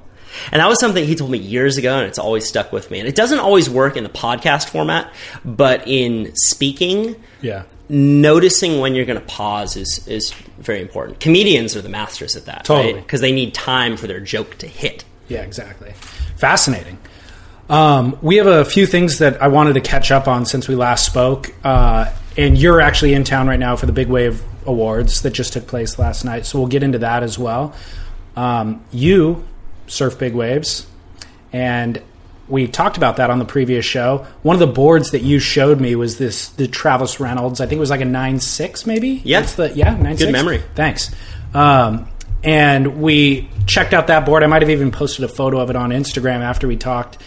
And 0.53 0.61
that 0.61 0.69
was 0.69 0.79
something 0.81 1.05
he 1.07 1.15
told 1.15 1.31
me 1.31 1.39
years 1.39 1.77
ago, 1.79 1.97
and 1.99 2.07
it's 2.07 2.19
always 2.19 2.47
stuck 2.47 2.71
with 2.73 2.91
me. 2.91 2.99
And 2.99 3.09
it 3.09 3.15
doesn't 3.15 3.39
always 3.39 3.71
work 3.71 3.97
in 3.97 4.05
the 4.05 4.11
podcast 4.11 4.69
format, 4.69 5.11
but 5.45 5.87
in 5.89 6.33
speaking, 6.35 7.17
Yeah. 7.41 7.63
noticing 7.89 8.81
when 8.81 8.95
you're 8.95 9.07
going 9.07 9.19
to 9.21 9.25
pause 9.27 9.77
is, 9.77 10.07
is 10.07 10.33
very 10.59 10.81
important. 10.83 11.21
Comedians 11.21 11.75
are 11.77 11.81
the 11.83 11.89
masters 11.89 12.37
at 12.37 12.45
that, 12.47 12.65
Totally. 12.65 12.95
Because 13.01 13.21
they 13.23 13.33
need 13.33 13.55
time 13.55 13.97
for 13.97 14.07
their 14.07 14.21
joke 14.21 14.59
to 14.59 14.67
hit. 14.67 15.05
Yeah, 15.29 15.41
exactly. 15.43 15.93
Fascinating. 16.37 16.99
Um, 17.69 18.19
we 18.23 18.37
have 18.37 18.47
a 18.47 18.65
few 18.65 18.87
things 18.87 19.19
that 19.19 19.43
I 19.43 19.49
wanted 19.49 19.75
to 19.75 19.81
catch 19.81 20.11
up 20.11 20.29
on 20.29 20.47
since 20.47 20.69
we 20.69 20.75
last 20.75 21.05
spoke. 21.05 21.53
Uh, 21.65 22.13
and 22.37 22.59
you're 22.59 22.81
actually 22.81 23.15
in 23.15 23.25
town 23.25 23.49
right 23.49 23.59
now 23.59 23.77
for 23.77 23.87
the 23.87 23.93
Big 23.93 24.09
Wave 24.09 24.43
Awards 24.67 25.23
that 25.23 25.31
just 25.31 25.53
took 25.53 25.67
place 25.67 25.99
last 25.99 26.25
night. 26.25 26.47
So 26.47 26.59
we'll 26.59 26.69
get 26.69 26.83
into 26.83 26.99
that 26.99 27.23
as 27.23 27.39
well. 27.39 27.75
Um, 28.37 28.85
you 28.93 29.45
surf 29.87 30.19
big 30.19 30.35
waves, 30.35 30.87
and 31.53 32.03
we 32.49 32.67
talked 32.67 32.97
about 32.97 33.17
that 33.17 33.31
on 33.31 33.39
the 33.39 33.45
previous 33.45 33.85
show. 33.85 34.27
One 34.43 34.55
of 34.55 34.61
the 34.61 34.67
boards 34.67 35.13
that 35.13 35.23
you 35.23 35.39
showed 35.39 35.81
me 35.81 35.97
was 35.97 36.19
this 36.19 36.49
the 36.51 36.69
Travis 36.69 37.19
Reynolds. 37.19 37.61
I 37.61 37.67
think 37.67 37.79
it 37.79 37.81
was 37.81 37.91
like 37.91 38.03
a 38.03 38.07
nine 38.07 38.39
six, 38.41 38.87
maybe. 38.87 39.23
Yeah. 39.25 39.41
That's 39.41 39.55
the 39.55 39.73
yeah 39.73 39.97
nine 39.97 40.17
Good 40.17 40.33
memory. 40.33 40.63
Thanks. 40.75 41.15
Um, 41.55 42.09
and 42.45 43.01
we 43.01 43.49
checked 43.67 43.95
out 43.95 44.09
that 44.09 44.27
board. 44.27 44.43
I 44.43 44.47
might 44.47 44.63
have 44.63 44.71
even 44.71 44.91
posted 44.91 45.25
a 45.25 45.29
photo 45.29 45.59
of 45.59 45.71
it 45.71 45.77
on 45.77 45.91
Instagram 45.91 46.41
after 46.41 46.69
we 46.69 46.77
talked. 46.77 47.19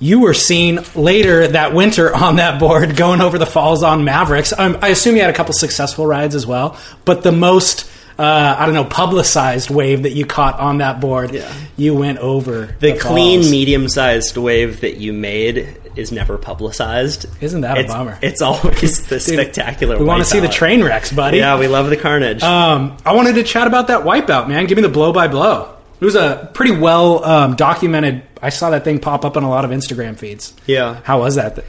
You 0.00 0.20
were 0.20 0.34
seen 0.34 0.80
later 0.94 1.46
that 1.48 1.74
winter 1.74 2.14
on 2.14 2.36
that 2.36 2.58
board 2.58 2.96
going 2.96 3.20
over 3.20 3.38
the 3.38 3.46
falls 3.46 3.82
on 3.82 4.02
Mavericks. 4.04 4.52
Um, 4.58 4.78
I 4.80 4.88
assume 4.88 5.14
you 5.14 5.20
had 5.20 5.30
a 5.30 5.34
couple 5.34 5.52
successful 5.52 6.06
rides 6.06 6.34
as 6.34 6.46
well, 6.46 6.76
but 7.04 7.22
the 7.22 7.32
most. 7.32 7.88
Uh, 8.18 8.54
I 8.58 8.66
don't 8.66 8.74
know, 8.74 8.84
publicized 8.84 9.70
wave 9.70 10.02
that 10.02 10.12
you 10.12 10.26
caught 10.26 10.60
on 10.60 10.78
that 10.78 11.00
board. 11.00 11.32
Yeah. 11.32 11.50
You 11.78 11.94
went 11.94 12.18
over 12.18 12.66
The, 12.78 12.98
clean, 12.98 13.50
medium-sized 13.50 14.36
wave 14.36 14.82
that 14.82 14.98
you 14.98 15.14
made 15.14 15.78
is 15.96 16.12
never 16.12 16.36
publicized. 16.36 17.24
Isn't 17.40 17.62
that 17.62 17.78
a 17.78 17.80
it's, 17.80 17.92
bummer? 17.94 18.18
It's 18.20 18.42
always 18.42 19.06
the 19.06 19.18
Dude, 19.18 19.22
spectacular. 19.22 19.98
We 19.98 20.04
want 20.04 20.22
to 20.22 20.28
see 20.28 20.40
the 20.40 20.48
train 20.48 20.84
wrecks, 20.84 21.10
buddy. 21.10 21.38
Yeah, 21.38 21.58
we 21.58 21.66
love 21.66 21.88
the 21.88 21.96
carnage. 21.96 22.42
Um, 22.42 22.98
I 23.06 23.14
wanted 23.14 23.36
to 23.36 23.42
chat 23.42 23.66
about 23.66 23.86
that 23.86 24.00
wipeout, 24.00 24.48
man. 24.48 24.66
Give 24.66 24.76
me 24.76 24.82
the 24.82 24.90
blow 24.90 25.14
by 25.14 25.28
blow. 25.28 25.74
It 25.98 26.04
was 26.04 26.14
a 26.14 26.50
pretty 26.52 26.76
well 26.76 27.24
um, 27.24 27.56
documented. 27.56 28.22
I 28.42 28.48
saw 28.48 28.70
that 28.70 28.84
thing 28.84 28.98
pop 29.00 29.24
up 29.24 29.36
on 29.36 29.42
a 29.42 29.48
lot 29.50 29.64
of 29.64 29.70
Instagram 29.70 30.16
feeds. 30.18 30.54
yeah, 30.66 31.00
How 31.04 31.20
was 31.20 31.34
that? 31.36 31.62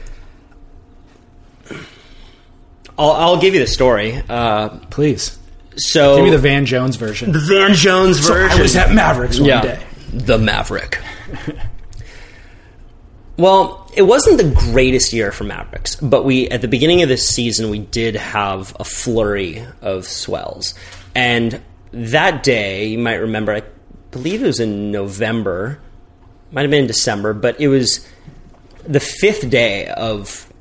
I'll, 2.98 3.12
I'll 3.12 3.40
give 3.40 3.54
you 3.54 3.60
the 3.60 3.66
story. 3.66 4.22
Uh, 4.28 4.68
Please 4.90 5.38
so 5.76 6.16
give 6.16 6.24
me 6.24 6.30
the 6.30 6.38
Van 6.38 6.66
Jones 6.66 6.96
version. 6.96 7.32
the 7.32 7.38
Van 7.38 7.74
Jones 7.74 8.24
So 8.24 8.34
version. 8.34 8.58
I 8.58 8.62
was 8.62 8.76
at 8.76 8.92
Mavericks 8.92 9.38
one 9.40 9.48
yeah, 9.48 9.62
day. 9.62 9.82
the 10.12 10.36
Maverick. 10.38 10.98
well, 13.38 13.90
it 13.94 14.02
wasn't 14.02 14.38
the 14.38 14.50
greatest 14.70 15.12
year 15.12 15.32
for 15.32 15.44
Mavericks, 15.44 15.96
but 15.96 16.24
we 16.24 16.48
at 16.50 16.60
the 16.60 16.68
beginning 16.68 17.02
of 17.02 17.08
this 17.08 17.26
season 17.28 17.70
we 17.70 17.78
did 17.78 18.16
have 18.16 18.76
a 18.78 18.84
flurry 18.84 19.64
of 19.80 20.06
swells, 20.06 20.74
and 21.14 21.60
that 21.92 22.42
day 22.42 22.86
you 22.88 22.98
might 22.98 23.16
remember. 23.16 23.52
I 23.52 23.62
believe 24.10 24.42
it 24.42 24.46
was 24.46 24.60
in 24.60 24.90
November, 24.90 25.78
might 26.52 26.62
have 26.62 26.70
been 26.70 26.82
in 26.82 26.86
December, 26.86 27.32
but 27.32 27.60
it 27.60 27.68
was 27.68 28.06
the 28.84 29.00
fifth 29.00 29.48
day 29.50 29.86
of 29.88 30.52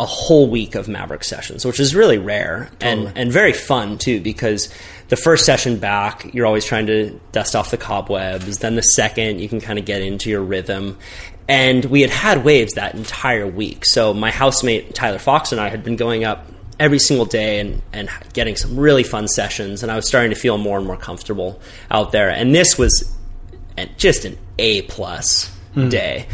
a 0.00 0.06
whole 0.06 0.48
week 0.48 0.74
of 0.74 0.88
Maverick 0.88 1.22
sessions, 1.22 1.64
which 1.64 1.78
is 1.78 1.94
really 1.94 2.18
rare 2.18 2.70
and, 2.80 3.12
and 3.14 3.30
very 3.30 3.52
fun 3.52 3.98
too, 3.98 4.20
because 4.20 4.72
the 5.08 5.16
first 5.16 5.44
session 5.44 5.78
back, 5.78 6.34
you're 6.34 6.46
always 6.46 6.64
trying 6.64 6.86
to 6.86 7.20
dust 7.30 7.54
off 7.54 7.70
the 7.70 7.76
cobwebs. 7.76 8.58
Then 8.58 8.74
the 8.74 8.82
second, 8.82 9.40
you 9.40 9.48
can 9.48 9.60
kind 9.60 9.78
of 9.78 9.84
get 9.84 10.02
into 10.02 10.28
your 10.28 10.42
rhythm. 10.42 10.98
And 11.48 11.84
we 11.84 12.00
had 12.00 12.10
had 12.10 12.44
waves 12.44 12.74
that 12.74 12.94
entire 12.94 13.46
week. 13.46 13.84
So 13.84 14.12
my 14.14 14.30
housemate, 14.30 14.94
Tyler 14.94 15.18
Fox, 15.18 15.52
and 15.52 15.60
I 15.60 15.68
had 15.68 15.84
been 15.84 15.96
going 15.96 16.24
up 16.24 16.46
every 16.80 16.98
single 16.98 17.26
day 17.26 17.60
and, 17.60 17.82
and 17.92 18.08
getting 18.32 18.56
some 18.56 18.78
really 18.78 19.04
fun 19.04 19.28
sessions. 19.28 19.82
And 19.82 19.92
I 19.92 19.96
was 19.96 20.08
starting 20.08 20.30
to 20.30 20.36
feel 20.36 20.58
more 20.58 20.78
and 20.78 20.86
more 20.86 20.96
comfortable 20.96 21.60
out 21.90 22.10
there. 22.10 22.30
And 22.30 22.54
this 22.54 22.76
was 22.76 23.14
just 23.98 24.24
an 24.24 24.38
A 24.62 24.82
plus 24.82 25.50
day. 25.88 26.26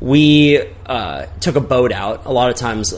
We 0.00 0.60
uh, 0.86 1.26
took 1.40 1.56
a 1.56 1.60
boat 1.60 1.92
out. 1.92 2.26
A 2.26 2.32
lot 2.32 2.50
of 2.50 2.56
times, 2.56 2.92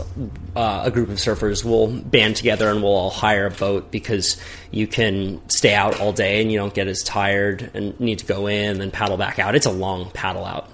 uh, 0.57 0.83
a 0.85 0.91
group 0.91 1.09
of 1.09 1.17
surfers 1.17 1.65
will 1.65 1.89
band 1.89 2.37
together 2.37 2.69
and 2.71 2.83
we'll 2.83 2.93
all 2.95 3.11
hire 3.11 3.47
a 3.47 3.51
boat 3.51 3.91
because 3.91 4.41
you 4.71 4.87
can 4.87 5.41
stay 5.49 5.75
out 5.75 6.01
all 6.01 6.13
day 6.13 6.41
and 6.41 6.51
you 6.51 6.59
don't 6.59 6.75
get 6.75 6.89
as 6.89 7.03
tired 7.03 7.71
and 7.75 7.99
need 8.01 8.21
to 8.21 8.27
go 8.27 8.47
in 8.47 8.71
and 8.73 8.81
then 8.81 8.91
paddle 8.91 9.17
back 9.17 9.39
out. 9.39 9.55
It's 9.55 9.67
a 9.67 9.71
long 9.71 10.11
paddle 10.11 10.45
out. 10.45 10.69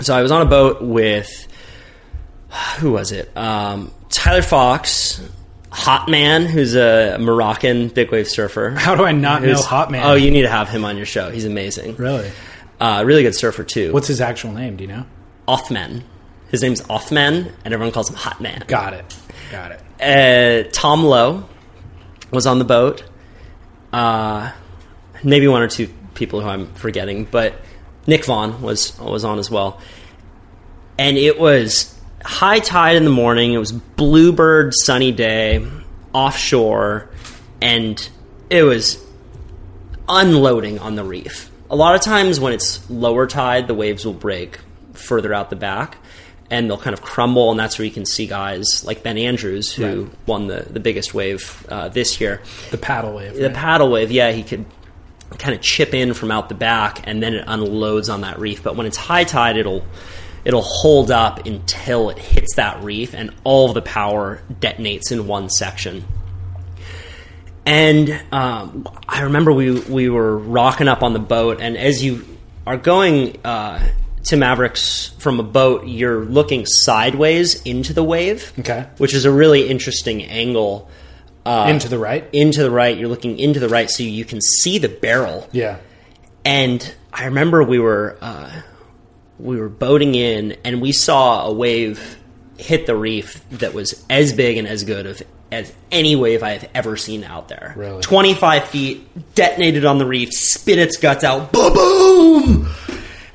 So 0.00 0.14
I 0.14 0.22
was 0.22 0.30
on 0.30 0.42
a 0.42 0.46
boat 0.48 0.82
with 0.82 1.46
who 2.78 2.92
was 2.92 3.10
it? 3.12 3.34
Um, 3.36 3.90
Tyler 4.10 4.42
Fox, 4.42 5.20
Hot 5.70 6.08
Man, 6.08 6.46
who's 6.46 6.76
a 6.76 7.16
Moroccan 7.18 7.88
big 7.88 8.12
wave 8.12 8.28
surfer. 8.28 8.70
How 8.70 8.94
do 8.94 9.04
I 9.04 9.12
not 9.12 9.42
know 9.42 9.48
Who's- 9.48 9.64
Hot 9.64 9.90
Man? 9.90 10.06
Oh, 10.06 10.14
you 10.14 10.30
need 10.30 10.42
to 10.42 10.50
have 10.50 10.68
him 10.68 10.84
on 10.84 10.96
your 10.96 11.06
show. 11.06 11.30
He's 11.30 11.46
amazing. 11.46 11.96
really? 11.96 12.30
Uh, 12.80 13.02
really 13.06 13.22
good 13.22 13.34
surfer 13.34 13.64
too. 13.64 13.92
What's 13.92 14.08
his 14.08 14.20
actual 14.20 14.52
name? 14.52 14.76
Do 14.76 14.84
you 14.84 14.88
know? 14.88 15.06
Othman? 15.46 16.04
His 16.50 16.62
name's 16.62 16.82
Othman, 16.88 17.52
and 17.64 17.74
everyone 17.74 17.92
calls 17.92 18.08
him 18.08 18.16
Hot 18.16 18.40
Man. 18.40 18.62
Got 18.66 18.94
it. 18.94 19.16
Got 19.50 19.72
it. 19.72 19.80
Uh, 20.00 20.68
Tom 20.72 21.04
Lowe 21.04 21.48
was 22.30 22.46
on 22.46 22.58
the 22.58 22.64
boat. 22.64 23.02
Uh, 23.92 24.52
maybe 25.22 25.48
one 25.48 25.62
or 25.62 25.68
two 25.68 25.88
people 26.14 26.40
who 26.40 26.48
I'm 26.48 26.72
forgetting, 26.74 27.24
but 27.24 27.54
Nick 28.06 28.24
Vaughn 28.24 28.60
was 28.62 28.98
was 28.98 29.24
on 29.24 29.38
as 29.38 29.50
well. 29.50 29.80
And 30.98 31.16
it 31.16 31.38
was 31.38 31.98
high 32.24 32.60
tide 32.60 32.96
in 32.96 33.04
the 33.04 33.10
morning. 33.10 33.52
It 33.52 33.58
was 33.58 33.72
bluebird 33.72 34.72
sunny 34.74 35.12
day 35.12 35.66
offshore, 36.12 37.08
and 37.60 38.08
it 38.50 38.62
was 38.62 39.04
unloading 40.08 40.78
on 40.78 40.94
the 40.94 41.04
reef. 41.04 41.50
A 41.74 41.76
lot 41.76 41.96
of 41.96 42.02
times 42.02 42.38
when 42.38 42.52
it's 42.52 42.88
lower 42.88 43.26
tide, 43.26 43.66
the 43.66 43.74
waves 43.74 44.06
will 44.06 44.12
break 44.12 44.60
further 44.92 45.34
out 45.34 45.50
the 45.50 45.56
back 45.56 45.98
and 46.48 46.70
they'll 46.70 46.78
kind 46.78 46.94
of 46.94 47.02
crumble, 47.02 47.50
and 47.50 47.58
that's 47.58 47.80
where 47.80 47.84
you 47.84 47.90
can 47.90 48.06
see 48.06 48.28
guys 48.28 48.84
like 48.86 49.02
Ben 49.02 49.18
Andrews, 49.18 49.72
who 49.72 50.04
Right. 50.04 50.12
won 50.26 50.46
the, 50.46 50.64
the 50.70 50.78
biggest 50.78 51.12
wave 51.14 51.66
uh, 51.68 51.88
this 51.88 52.20
year. 52.20 52.42
The 52.70 52.78
paddle 52.78 53.14
wave. 53.16 53.34
The 53.34 53.46
right? 53.46 53.54
paddle 53.54 53.90
wave, 53.90 54.12
yeah, 54.12 54.30
he 54.30 54.44
could 54.44 54.64
kind 55.38 55.52
of 55.52 55.60
chip 55.62 55.94
in 55.94 56.14
from 56.14 56.30
out 56.30 56.48
the 56.48 56.54
back, 56.54 57.00
and 57.08 57.20
then 57.20 57.34
it 57.34 57.42
unloads 57.48 58.08
on 58.08 58.20
that 58.20 58.38
reef. 58.38 58.62
But 58.62 58.76
when 58.76 58.86
it's 58.86 58.96
high 58.96 59.24
tide, 59.24 59.56
it'll 59.56 59.84
it'll 60.44 60.62
hold 60.62 61.10
up 61.10 61.44
until 61.44 62.08
it 62.10 62.18
hits 62.20 62.54
that 62.54 62.80
reef, 62.84 63.14
and 63.14 63.32
all 63.42 63.66
of 63.68 63.74
the 63.74 63.82
power 63.82 64.40
detonates 64.60 65.10
in 65.10 65.26
one 65.26 65.50
section. 65.50 66.04
And 67.66 68.22
um, 68.30 68.86
I 69.08 69.22
remember 69.22 69.52
we 69.52 69.80
we 69.80 70.08
were 70.08 70.36
rocking 70.36 70.88
up 70.88 71.02
on 71.02 71.12
the 71.14 71.18
boat, 71.18 71.60
and 71.60 71.76
as 71.76 72.04
you 72.04 72.24
are 72.66 72.76
going 72.76 73.38
uh, 73.44 73.80
to 74.24 74.36
Mavericks 74.36 75.12
from 75.18 75.40
a 75.40 75.42
boat, 75.42 75.86
you're 75.86 76.24
looking 76.24 76.66
sideways 76.66 77.62
into 77.62 77.92
the 77.94 78.04
wave, 78.04 78.52
Okay. 78.58 78.86
which 78.98 79.14
is 79.14 79.24
a 79.24 79.30
really 79.32 79.68
interesting 79.68 80.22
angle. 80.24 80.90
Uh, 81.46 81.66
Into 81.68 81.88
the 81.88 81.98
right. 81.98 82.26
into 82.32 82.62
the 82.62 82.70
right, 82.70 82.96
you're 82.96 83.08
looking 83.08 83.38
into 83.38 83.60
the 83.60 83.68
right, 83.68 83.90
so 83.90 84.02
you 84.02 84.24
can 84.24 84.40
see 84.40 84.78
the 84.78 84.88
barrel. 84.88 85.46
Yeah. 85.52 85.76
And 86.42 86.94
I 87.12 87.26
remember 87.26 87.62
we 87.62 87.78
were 87.78 88.16
uh, 88.22 88.62
we 89.38 89.58
were 89.58 89.68
boating 89.68 90.14
in, 90.14 90.56
and 90.64 90.80
we 90.80 90.92
saw 90.92 91.46
a 91.46 91.52
wave 91.52 92.16
hit 92.56 92.86
the 92.86 92.96
reef 92.96 93.46
that 93.50 93.74
was 93.74 94.04
as 94.08 94.32
big 94.32 94.56
and 94.56 94.66
as 94.66 94.84
good 94.84 95.04
of 95.06 95.22
as 95.54 95.72
any 95.90 96.16
wave 96.16 96.42
I 96.42 96.50
have 96.50 96.68
ever 96.74 96.96
seen 96.96 97.24
out 97.24 97.48
there. 97.48 97.72
Really? 97.76 98.02
twenty 98.02 98.34
five 98.34 98.64
feet, 98.64 99.34
detonated 99.34 99.84
on 99.84 99.98
the 99.98 100.06
reef, 100.06 100.30
spit 100.32 100.78
its 100.78 100.96
guts 100.98 101.24
out, 101.24 101.52
boom, 101.52 101.72
boom, 101.72 102.68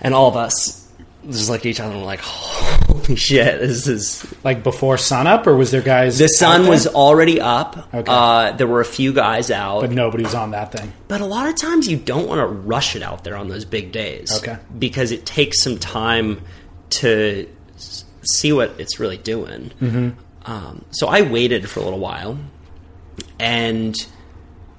and 0.02 0.14
all 0.14 0.28
of 0.30 0.36
us 0.38 0.76
just 1.30 1.50
looked 1.50 1.66
at 1.66 1.70
each 1.70 1.80
other 1.80 1.92
and 1.92 2.00
were 2.00 2.06
like, 2.06 2.22
"Holy 2.22 3.16
shit! 3.16 3.60
This 3.60 3.86
is 3.88 4.26
Like 4.44 4.64
before 4.64 4.98
sunup, 4.98 5.46
or 5.48 5.56
was 5.56 5.70
there 5.72 5.82
guys? 5.82 6.18
the 6.18 6.28
sun 6.28 6.68
was 6.68 6.88
already 6.88 7.40
up. 7.40 7.94
Okay. 7.94 8.04
Uh, 8.12 8.54
there 8.54 8.66
were 8.68 8.82
a 8.82 8.86
few 8.86 9.14
guys 9.14 9.52
out, 9.52 9.82
but 9.82 9.92
nobody 9.92 10.24
was 10.24 10.34
on 10.36 10.52
that 10.52 10.72
thing. 10.72 10.92
but 11.08 11.22
a 11.22 11.26
lot 11.26 11.48
of 11.48 11.56
times 11.56 11.88
you 11.88 11.98
don't 11.98 12.28
want 12.28 12.40
to 12.40 12.46
rush 12.48 12.96
it 12.96 13.04
out 13.04 13.24
there 13.24 13.36
on 13.36 13.48
those 13.48 13.64
big 13.66 13.92
days. 13.92 14.36
Okay. 14.40 14.58
Because 14.78 15.12
it 15.12 15.26
takes 15.26 15.62
some 15.62 15.78
time 15.78 16.42
to 16.92 17.48
see 18.24 18.52
what 18.52 18.72
it's 18.80 19.00
really 19.00 19.18
doing. 19.18 19.72
Mm-hmm. 19.82 20.10
Um, 20.46 20.86
so 20.92 21.08
I 21.08 21.22
waited 21.22 21.70
for 21.70 21.80
a 21.80 21.84
little 21.84 22.00
while 22.00 22.40
and 23.40 23.96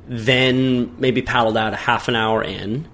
then 0.07 0.99
maybe 0.99 1.23
paddled 1.23 1.57
out 1.57 1.73
a 1.73 1.77
half 1.77 2.09
an 2.09 2.17
hour 2.17 2.43
in. 2.43 2.89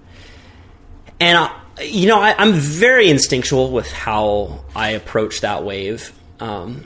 And, 1.18 1.38
I, 1.38 1.82
you 1.82 2.06
know, 2.08 2.20
I, 2.20 2.34
I'm 2.36 2.52
very 2.52 3.08
instinctual 3.08 3.70
with 3.70 3.90
how 3.90 4.64
I 4.74 4.90
approach 4.90 5.40
that 5.40 5.64
wave. 5.64 6.12
Um, 6.40 6.84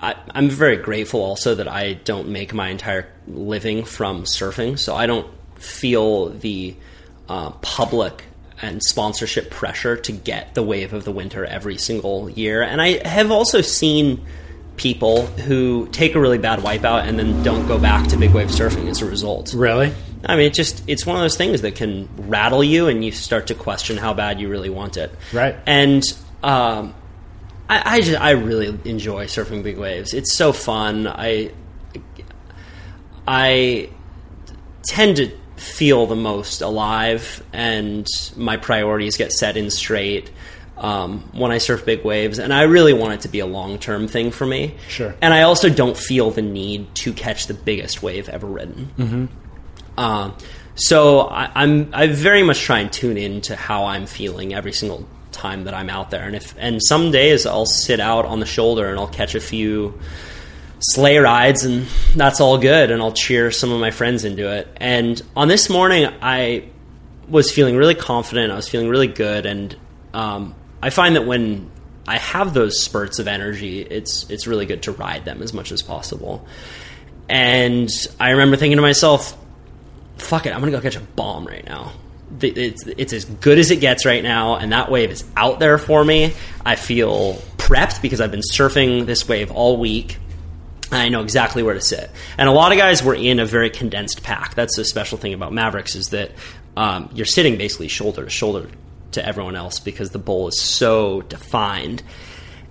I, 0.00 0.16
I'm 0.30 0.48
very 0.48 0.76
grateful 0.76 1.22
also 1.22 1.54
that 1.54 1.68
I 1.68 1.94
don't 1.94 2.28
make 2.28 2.52
my 2.52 2.68
entire 2.68 3.08
living 3.26 3.84
from 3.84 4.24
surfing, 4.24 4.78
so 4.78 4.94
I 4.94 5.06
don't 5.06 5.32
feel 5.54 6.30
the 6.30 6.76
uh, 7.28 7.50
public 7.62 8.24
and 8.60 8.82
sponsorship 8.82 9.50
pressure 9.50 9.96
to 9.96 10.12
get 10.12 10.54
the 10.54 10.62
wave 10.62 10.92
of 10.92 11.04
the 11.04 11.12
winter 11.12 11.44
every 11.44 11.78
single 11.78 12.28
year. 12.28 12.62
And 12.62 12.80
I 12.80 13.06
have 13.06 13.30
also 13.30 13.60
seen 13.60 14.24
people 14.76 15.26
who 15.26 15.86
take 15.92 16.14
a 16.14 16.20
really 16.20 16.38
bad 16.38 16.60
wipeout 16.60 17.06
and 17.06 17.18
then 17.18 17.42
don't 17.42 17.66
go 17.66 17.78
back 17.78 18.08
to 18.08 18.16
big 18.16 18.32
wave 18.32 18.48
surfing 18.48 18.88
as 18.88 19.02
a 19.02 19.06
result. 19.06 19.52
Really? 19.54 19.92
I 20.24 20.36
mean, 20.36 20.46
it 20.46 20.54
just 20.54 20.82
it's 20.88 21.04
one 21.04 21.16
of 21.16 21.22
those 21.22 21.36
things 21.36 21.62
that 21.62 21.74
can 21.74 22.08
rattle 22.16 22.62
you, 22.62 22.88
and 22.88 23.04
you 23.04 23.10
start 23.12 23.48
to 23.48 23.54
question 23.54 23.96
how 23.96 24.14
bad 24.14 24.40
you 24.40 24.48
really 24.48 24.70
want 24.70 24.96
it. 24.96 25.10
Right. 25.32 25.56
And 25.66 26.02
um, 26.42 26.94
I, 27.68 27.96
I 27.96 28.00
just 28.00 28.20
I 28.20 28.30
really 28.30 28.78
enjoy 28.84 29.26
surfing 29.26 29.62
big 29.62 29.78
waves. 29.78 30.14
It's 30.14 30.34
so 30.34 30.52
fun. 30.52 31.06
I 31.06 31.52
I 33.26 33.90
tend 34.84 35.16
to 35.16 35.30
feel 35.56 36.06
the 36.06 36.16
most 36.16 36.60
alive, 36.60 37.42
and 37.52 38.06
my 38.36 38.56
priorities 38.56 39.16
get 39.16 39.32
set 39.32 39.56
in 39.56 39.70
straight. 39.70 40.30
Um, 40.82 41.30
when 41.32 41.52
I 41.52 41.58
surf 41.58 41.86
big 41.86 42.04
waves, 42.04 42.40
and 42.40 42.52
I 42.52 42.62
really 42.62 42.92
want 42.92 43.12
it 43.12 43.20
to 43.20 43.28
be 43.28 43.38
a 43.38 43.46
long 43.46 43.78
term 43.78 44.08
thing 44.08 44.32
for 44.32 44.44
me. 44.44 44.74
Sure. 44.88 45.14
And 45.22 45.32
I 45.32 45.42
also 45.42 45.68
don't 45.68 45.96
feel 45.96 46.32
the 46.32 46.42
need 46.42 46.92
to 46.96 47.12
catch 47.12 47.46
the 47.46 47.54
biggest 47.54 48.02
wave 48.02 48.28
ever 48.28 48.48
ridden. 48.48 48.90
Mm-hmm. 48.98 50.00
Um, 50.00 50.36
so 50.74 51.20
I, 51.20 51.52
I'm 51.54 51.90
I 51.92 52.08
very 52.08 52.42
much 52.42 52.60
try 52.62 52.80
and 52.80 52.92
tune 52.92 53.16
into 53.16 53.54
how 53.54 53.84
I'm 53.84 54.06
feeling 54.06 54.54
every 54.54 54.72
single 54.72 55.06
time 55.30 55.64
that 55.64 55.74
I'm 55.74 55.88
out 55.88 56.10
there, 56.10 56.24
and 56.24 56.34
if 56.34 56.54
and 56.58 56.82
some 56.82 57.12
days 57.12 57.46
I'll 57.46 57.64
sit 57.64 58.00
out 58.00 58.24
on 58.24 58.40
the 58.40 58.46
shoulder 58.46 58.90
and 58.90 58.98
I'll 58.98 59.06
catch 59.06 59.36
a 59.36 59.40
few 59.40 60.00
sleigh 60.80 61.18
rides, 61.18 61.64
and 61.64 61.86
that's 62.16 62.40
all 62.40 62.58
good, 62.58 62.90
and 62.90 63.00
I'll 63.00 63.12
cheer 63.12 63.52
some 63.52 63.70
of 63.70 63.80
my 63.80 63.92
friends 63.92 64.24
into 64.24 64.50
it. 64.50 64.66
And 64.78 65.22
on 65.36 65.46
this 65.46 65.70
morning, 65.70 66.12
I 66.20 66.64
was 67.28 67.52
feeling 67.52 67.76
really 67.76 67.94
confident. 67.94 68.50
I 68.50 68.56
was 68.56 68.68
feeling 68.68 68.88
really 68.88 69.06
good, 69.06 69.46
and 69.46 69.76
um, 70.12 70.56
I 70.82 70.90
find 70.90 71.16
that 71.16 71.26
when 71.26 71.70
I 72.06 72.18
have 72.18 72.52
those 72.52 72.82
spurts 72.82 73.18
of 73.18 73.28
energy, 73.28 73.80
it's 73.80 74.28
it's 74.28 74.46
really 74.46 74.66
good 74.66 74.82
to 74.84 74.92
ride 74.92 75.24
them 75.24 75.42
as 75.42 75.54
much 75.54 75.70
as 75.70 75.82
possible. 75.82 76.46
And 77.28 77.88
I 78.18 78.30
remember 78.30 78.56
thinking 78.56 78.76
to 78.76 78.82
myself, 78.82 79.38
fuck 80.18 80.46
it, 80.46 80.52
I'm 80.52 80.60
gonna 80.60 80.72
go 80.72 80.80
catch 80.80 80.96
a 80.96 81.00
bomb 81.00 81.46
right 81.46 81.64
now. 81.64 81.92
It's, 82.40 82.86
it's 82.86 83.12
as 83.12 83.26
good 83.26 83.58
as 83.58 83.70
it 83.70 83.76
gets 83.76 84.06
right 84.06 84.22
now, 84.22 84.56
and 84.56 84.72
that 84.72 84.90
wave 84.90 85.10
is 85.10 85.22
out 85.36 85.60
there 85.60 85.76
for 85.76 86.02
me. 86.02 86.32
I 86.64 86.76
feel 86.76 87.34
prepped 87.58 88.02
because 88.02 88.20
I've 88.20 88.30
been 88.30 88.40
surfing 88.40 89.06
this 89.06 89.28
wave 89.28 89.50
all 89.50 89.76
week. 89.76 90.18
I 90.90 91.08
know 91.10 91.22
exactly 91.22 91.62
where 91.62 91.74
to 91.74 91.80
sit. 91.80 92.10
And 92.38 92.48
a 92.48 92.52
lot 92.52 92.72
of 92.72 92.78
guys 92.78 93.02
were 93.02 93.14
in 93.14 93.38
a 93.38 93.46
very 93.46 93.70
condensed 93.70 94.22
pack. 94.22 94.54
That's 94.54 94.76
the 94.76 94.84
special 94.84 95.18
thing 95.18 95.34
about 95.34 95.52
Mavericks 95.52 95.94
is 95.94 96.08
that 96.08 96.32
um, 96.76 97.10
you're 97.14 97.26
sitting 97.26 97.56
basically 97.56 97.88
shoulder 97.88 98.24
to 98.24 98.30
shoulder 98.30 98.68
to 99.12 99.26
everyone 99.26 99.56
else 99.56 99.80
because 99.80 100.10
the 100.10 100.18
bowl 100.18 100.48
is 100.48 100.60
so 100.60 101.22
defined. 101.22 102.02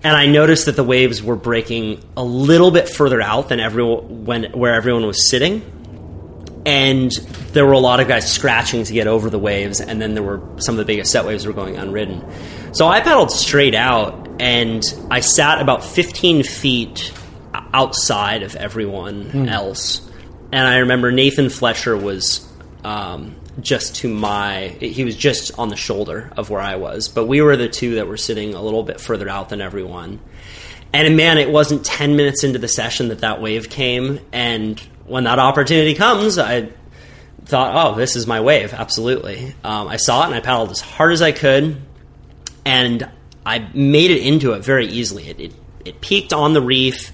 And 0.04 0.16
I 0.16 0.26
noticed 0.26 0.66
that 0.66 0.76
the 0.76 0.84
waves 0.84 1.22
were 1.22 1.36
breaking 1.36 2.04
a 2.18 2.24
little 2.24 2.72
bit 2.72 2.90
further 2.90 3.22
out 3.22 3.50
than 3.50 3.60
everyone 3.60 4.26
when 4.26 4.46
where 4.54 4.74
everyone 4.74 5.06
was 5.06 5.30
sitting 5.30 5.62
and 6.66 7.12
there 7.54 7.66
were 7.66 7.74
a 7.74 7.80
lot 7.80 8.00
of 8.00 8.08
guys 8.08 8.32
scratching 8.32 8.84
to 8.84 8.94
get 8.94 9.08
over 9.08 9.30
the 9.30 9.40
waves, 9.40 9.82
and 9.82 10.02
then 10.02 10.14
there 10.14 10.24
were 10.24 10.42
some 10.58 10.76
of 10.76 10.78
the 10.78 10.86
biggest 10.86 11.12
set 11.12 11.26
waves 11.26 11.46
were 11.46 11.54
going 11.54 11.78
unridden. 11.78 12.24
So 12.74 12.88
I 12.88 13.02
paddled 13.02 13.32
straight 13.32 13.76
out, 13.76 14.30
and 14.40 14.84
I 15.10 15.22
sat 15.22 15.62
about 15.62 15.84
15 15.84 16.44
feet 16.44 17.14
outside 17.74 18.44
of 18.44 18.56
everyone 18.56 19.50
else. 19.50 20.08
And 20.52 20.68
I 20.68 20.78
remember 20.80 21.12
Nathan 21.12 21.50
Fletcher 21.50 21.98
was 21.98 22.48
um, 22.84 23.36
just 23.60 23.98
to 23.98 24.08
my, 24.08 24.70
he 24.80 25.04
was 25.04 25.16
just 25.16 25.58
on 25.60 25.70
the 25.70 25.76
shoulder 25.76 26.32
of 26.38 26.50
where 26.50 26.62
I 26.62 26.76
was, 26.78 27.10
but 27.10 27.26
we 27.28 27.42
were 27.42 27.58
the 27.58 27.68
two 27.68 27.96
that 27.96 28.08
were 28.08 28.18
sitting 28.18 28.54
a 28.54 28.62
little 28.62 28.84
bit 28.84 29.02
further 29.02 29.28
out 29.28 29.50
than 29.50 29.62
everyone. 29.62 30.20
And 30.94 31.16
man, 31.16 31.38
it 31.38 31.50
wasn't 31.50 31.86
10 31.86 32.16
minutes 32.16 32.44
into 32.44 32.60
the 32.60 32.68
session 32.68 33.10
that 33.10 33.20
that 33.20 33.42
wave 33.42 33.70
came. 33.70 34.20
And 34.32 34.80
when 35.06 35.24
that 35.24 35.40
opportunity 35.40 35.94
comes, 35.94 36.38
I 36.38 36.70
thought, 37.46 37.94
oh, 37.94 37.96
this 37.96 38.16
is 38.16 38.28
my 38.28 38.42
wave. 38.42 38.74
Absolutely. 38.74 39.56
Um, 39.64 39.88
I 39.88 39.98
saw 39.98 40.24
it 40.24 40.28
and 40.28 40.36
I 40.36 40.42
paddled 40.42 40.72
as 40.72 40.82
hard 40.82 41.14
as 41.14 41.22
I 41.22 41.32
could. 41.32 41.82
And 42.66 43.10
I 43.46 43.70
made 43.74 44.12
it 44.12 44.26
into 44.26 44.54
it 44.54 44.64
very 44.64 44.88
easily. 44.88 45.30
It, 45.30 45.40
it, 45.40 45.54
it 45.86 46.02
peaked 46.02 46.34
on 46.34 46.54
the 46.54 46.62
reef, 46.62 47.12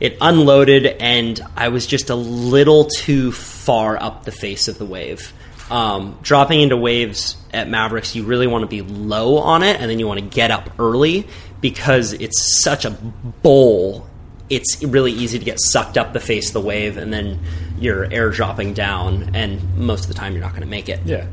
it 0.00 0.18
unloaded, 0.20 0.84
and 0.84 1.40
I 1.56 1.68
was 1.68 1.86
just 1.86 2.10
a 2.10 2.14
little 2.14 2.86
too 2.86 3.32
far 3.32 4.00
up 4.00 4.24
the 4.24 4.32
face 4.32 4.68
of 4.68 4.78
the 4.78 4.84
wave. 4.84 5.32
Um, 5.72 6.18
dropping 6.20 6.60
into 6.60 6.76
waves 6.76 7.38
at 7.50 7.66
Mavericks, 7.66 8.14
you 8.14 8.24
really 8.24 8.46
want 8.46 8.60
to 8.60 8.66
be 8.66 8.82
low 8.82 9.38
on 9.38 9.62
it, 9.62 9.80
and 9.80 9.90
then 9.90 9.98
you 9.98 10.06
want 10.06 10.20
to 10.20 10.26
get 10.26 10.50
up 10.50 10.68
early 10.78 11.26
because 11.62 12.12
it's 12.12 12.62
such 12.62 12.84
a 12.84 12.90
bowl. 12.90 14.06
It's 14.50 14.84
really 14.84 15.12
easy 15.12 15.38
to 15.38 15.44
get 15.46 15.58
sucked 15.58 15.96
up 15.96 16.12
the 16.12 16.20
face 16.20 16.48
of 16.48 16.52
the 16.52 16.60
wave, 16.60 16.98
and 16.98 17.10
then 17.10 17.40
you're 17.78 18.06
airdropping 18.06 18.74
down, 18.74 19.34
and 19.34 19.78
most 19.78 20.02
of 20.02 20.08
the 20.08 20.14
time 20.14 20.34
you're 20.34 20.42
not 20.42 20.50
going 20.50 20.60
to 20.60 20.68
make 20.68 20.90
it. 20.90 21.00
Yeah. 21.06 21.26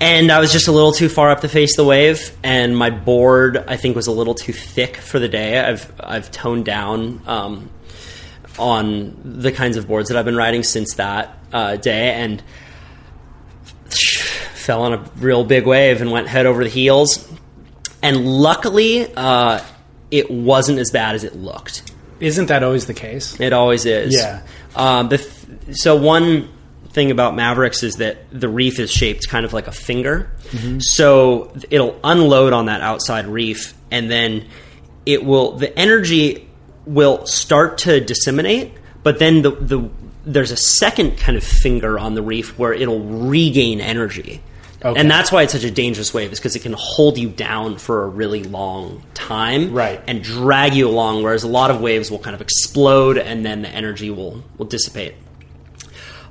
And 0.00 0.32
I 0.32 0.40
was 0.40 0.50
just 0.50 0.66
a 0.66 0.72
little 0.72 0.92
too 0.92 1.10
far 1.10 1.30
up 1.30 1.42
the 1.42 1.48
face 1.48 1.72
of 1.72 1.84
the 1.84 1.88
wave, 1.88 2.34
and 2.42 2.74
my 2.74 2.88
board 2.88 3.62
I 3.68 3.76
think 3.76 3.96
was 3.96 4.06
a 4.06 4.12
little 4.12 4.34
too 4.34 4.54
thick 4.54 4.96
for 4.96 5.18
the 5.18 5.28
day. 5.28 5.60
I've 5.60 5.92
I've 6.00 6.30
toned 6.30 6.64
down 6.64 7.20
um, 7.26 7.70
on 8.58 9.20
the 9.24 9.52
kinds 9.52 9.76
of 9.76 9.86
boards 9.86 10.08
that 10.08 10.16
I've 10.16 10.24
been 10.24 10.38
riding 10.38 10.62
since 10.62 10.94
that 10.94 11.38
uh, 11.52 11.76
day, 11.76 12.14
and 12.14 12.42
fell 14.62 14.82
on 14.82 14.94
a 14.94 14.98
real 15.16 15.44
big 15.44 15.66
wave 15.66 16.00
and 16.00 16.10
went 16.10 16.28
head 16.28 16.46
over 16.46 16.64
the 16.64 16.70
heels. 16.70 17.28
And 18.02 18.26
luckily, 18.26 19.12
uh, 19.14 19.60
it 20.10 20.30
wasn't 20.30 20.78
as 20.78 20.90
bad 20.90 21.14
as 21.14 21.24
it 21.24 21.36
looked. 21.36 21.92
Isn't 22.20 22.46
that 22.46 22.62
always 22.62 22.86
the 22.86 22.94
case? 22.94 23.38
It 23.40 23.52
always 23.52 23.84
is. 23.84 24.14
Yeah. 24.14 24.42
Um, 24.76 25.08
the 25.08 25.18
th- 25.18 25.76
so 25.76 25.96
one 25.96 26.48
thing 26.90 27.10
about 27.10 27.34
Mavericks 27.34 27.82
is 27.82 27.96
that 27.96 28.18
the 28.30 28.48
reef 28.48 28.78
is 28.78 28.90
shaped 28.90 29.28
kind 29.28 29.44
of 29.44 29.52
like 29.52 29.66
a 29.66 29.72
finger. 29.72 30.30
So 30.80 31.50
it'll 31.70 31.98
unload 32.04 32.52
on 32.52 32.66
that 32.66 32.82
outside 32.82 33.26
reef, 33.26 33.72
and 33.90 34.10
then 34.10 34.46
it 35.06 35.24
will 35.24 35.52
the 35.52 35.76
energy 35.78 36.48
will 36.84 37.24
start 37.26 37.78
to 37.78 38.00
disseminate, 38.00 38.72
but 39.02 39.18
then 39.18 39.42
the 39.42 39.50
the 39.52 39.88
there's 40.24 40.50
a 40.50 40.56
second 40.56 41.16
kind 41.18 41.36
of 41.36 41.42
finger 41.42 41.98
on 41.98 42.14
the 42.14 42.22
reef 42.22 42.58
where 42.58 42.72
it'll 42.72 43.00
regain 43.00 43.80
energy. 43.80 44.42
Okay. 44.84 44.98
And 44.98 45.10
that's 45.10 45.30
why 45.30 45.42
it's 45.42 45.52
such 45.52 45.64
a 45.64 45.70
dangerous 45.70 46.12
wave, 46.12 46.32
is 46.32 46.38
because 46.38 46.56
it 46.56 46.62
can 46.62 46.74
hold 46.76 47.18
you 47.18 47.28
down 47.28 47.78
for 47.78 48.04
a 48.04 48.08
really 48.08 48.42
long 48.42 49.04
time, 49.14 49.72
Right. 49.72 50.00
And 50.06 50.22
drag 50.22 50.74
you 50.74 50.88
along. 50.88 51.22
Whereas 51.22 51.44
a 51.44 51.48
lot 51.48 51.70
of 51.70 51.80
waves 51.80 52.10
will 52.10 52.18
kind 52.18 52.34
of 52.34 52.40
explode, 52.40 53.16
and 53.18 53.44
then 53.44 53.62
the 53.62 53.68
energy 53.68 54.10
will 54.10 54.42
will 54.58 54.66
dissipate. 54.66 55.14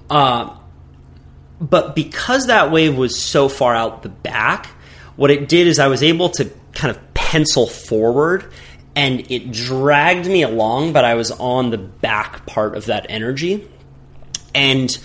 Uh, 0.10 0.58
but 1.62 1.96
because 1.96 2.48
that 2.48 2.72
wave 2.72 2.98
was 2.98 3.18
so 3.18 3.48
far 3.48 3.76
out 3.76 4.04
the 4.04 4.10
back, 4.10 4.68
what 5.16 5.32
it 5.32 5.48
did 5.48 5.68
is 5.68 5.80
I 5.80 5.88
was 5.88 6.04
able 6.04 6.30
to 6.32 6.50
kind 6.74 6.96
of 6.96 7.14
pencil 7.14 7.68
forward 7.68 8.52
and 8.96 9.32
it 9.32 9.52
dragged 9.52 10.26
me 10.26 10.44
along, 10.44 10.94
but 10.94 11.06
I 11.06 11.16
was 11.16 11.32
on 11.32 11.70
the 11.70 11.78
back 11.78 12.46
part 12.46 12.76
of 12.76 12.86
that 12.86 13.06
energy 13.10 13.68
and 14.54 14.98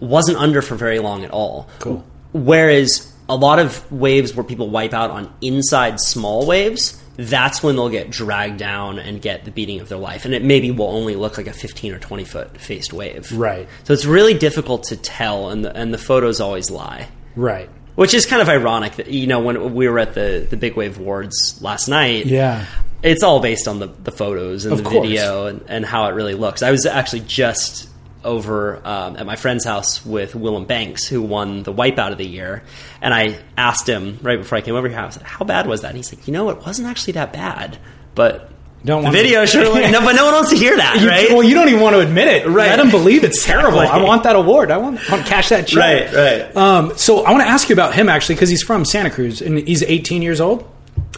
wasn't 0.00 0.38
under 0.38 0.62
for 0.62 0.74
very 0.74 0.98
long 0.98 1.24
at 1.24 1.30
all. 1.30 1.68
Cool. 1.78 2.04
Whereas 2.32 3.12
a 3.28 3.36
lot 3.36 3.58
of 3.58 3.90
waves 3.92 4.34
where 4.34 4.44
people 4.44 4.68
wipe 4.70 4.92
out 4.94 5.10
on 5.10 5.32
inside 5.40 6.00
small 6.00 6.46
waves, 6.46 7.00
that's 7.16 7.62
when 7.62 7.76
they'll 7.76 7.88
get 7.90 8.10
dragged 8.10 8.58
down 8.58 8.98
and 8.98 9.20
get 9.20 9.44
the 9.44 9.50
beating 9.50 9.80
of 9.80 9.88
their 9.88 9.98
life. 9.98 10.24
And 10.24 10.32
it 10.34 10.42
maybe 10.42 10.70
will 10.70 10.88
only 10.88 11.14
look 11.16 11.36
like 11.36 11.46
a 11.46 11.52
15 11.52 11.92
or 11.92 11.98
20 11.98 12.24
foot 12.24 12.56
faced 12.56 12.92
wave. 12.92 13.30
Right. 13.32 13.68
So 13.84 13.92
it's 13.92 14.06
really 14.06 14.34
difficult 14.34 14.84
to 14.84 14.96
tell, 14.96 15.50
and 15.50 15.64
the, 15.64 15.76
and 15.76 15.92
the 15.92 15.98
photos 15.98 16.40
always 16.40 16.70
lie. 16.70 17.08
Right. 17.36 17.68
Which 17.96 18.14
is 18.14 18.24
kind 18.24 18.40
of 18.40 18.48
ironic 18.48 18.94
that, 18.96 19.08
you 19.08 19.26
know, 19.26 19.40
when 19.40 19.74
we 19.74 19.86
were 19.88 19.98
at 19.98 20.14
the, 20.14 20.46
the 20.48 20.56
Big 20.56 20.74
Wave 20.76 20.98
Awards 20.98 21.58
last 21.60 21.88
night, 21.88 22.24
Yeah. 22.26 22.64
it's 23.02 23.22
all 23.22 23.40
based 23.40 23.68
on 23.68 23.80
the, 23.80 23.88
the 23.88 24.12
photos 24.12 24.64
and 24.64 24.72
Of 24.72 24.84
the 24.84 24.88
course. 24.90 25.06
video 25.06 25.46
and, 25.46 25.62
and 25.68 25.84
how 25.84 26.06
it 26.06 26.14
really 26.14 26.34
looks. 26.34 26.62
I 26.62 26.70
was 26.70 26.86
actually 26.86 27.20
just 27.20 27.88
over 28.24 28.80
um, 28.86 29.16
at 29.16 29.26
my 29.26 29.36
friend's 29.36 29.64
house 29.64 30.04
with 30.04 30.34
Willem 30.34 30.66
Banks, 30.66 31.06
who 31.06 31.22
won 31.22 31.62
the 31.62 31.72
Wipeout 31.72 32.12
of 32.12 32.18
the 32.18 32.26
year, 32.26 32.62
and 33.00 33.12
I 33.14 33.38
asked 33.56 33.88
him 33.88 34.18
right 34.22 34.38
before 34.38 34.58
I 34.58 34.60
came 34.60 34.74
over 34.74 34.88
here, 34.88 34.98
I 34.98 35.06
was 35.06 35.16
like, 35.16 35.26
"How 35.26 35.44
bad 35.44 35.66
was 35.66 35.82
that?" 35.82 35.88
And 35.88 35.96
he's 35.96 36.12
like, 36.14 36.26
"You 36.26 36.32
know, 36.32 36.50
it 36.50 36.58
wasn't 36.66 36.88
actually 36.88 37.14
that 37.14 37.32
bad, 37.32 37.78
but." 38.14 38.50
Don't 38.82 39.04
the 39.04 39.10
video 39.10 39.42
to- 39.42 39.46
surely 39.46 39.90
no, 39.90 40.00
but 40.00 40.14
no 40.14 40.24
one 40.24 40.32
wants 40.32 40.48
to 40.48 40.56
hear 40.56 40.74
that, 40.74 41.00
You- 41.02 41.06
right? 41.08 41.28
Well, 41.28 41.42
you 41.42 41.52
don't 41.54 41.68
even 41.68 41.82
want 41.82 41.96
to 41.96 42.00
admit 42.00 42.28
it. 42.28 42.46
Right. 42.46 42.70
Let 42.70 42.76
them 42.76 42.90
believe 42.90 43.24
it's 43.24 43.44
terrible. 43.44 43.78
I 43.80 44.02
want 44.02 44.22
that 44.22 44.36
award. 44.36 44.70
I 44.70 44.78
want, 44.78 44.98
I 45.06 45.12
want 45.12 45.26
to 45.26 45.30
cash 45.30 45.50
that 45.50 45.66
check. 45.66 45.78
Right, 45.78 46.14
right. 46.14 46.56
Um, 46.56 46.96
so 46.96 47.22
I 47.26 47.30
want 47.32 47.42
to 47.42 47.48
ask 47.50 47.68
you 47.68 47.74
about 47.74 47.94
him 47.94 48.08
actually 48.08 48.36
because 48.36 48.48
he's 48.48 48.62
from 48.62 48.86
Santa 48.86 49.10
Cruz 49.10 49.42
and 49.42 49.58
he's 49.58 49.82
18 49.82 50.22
years 50.22 50.40
old. 50.40 50.66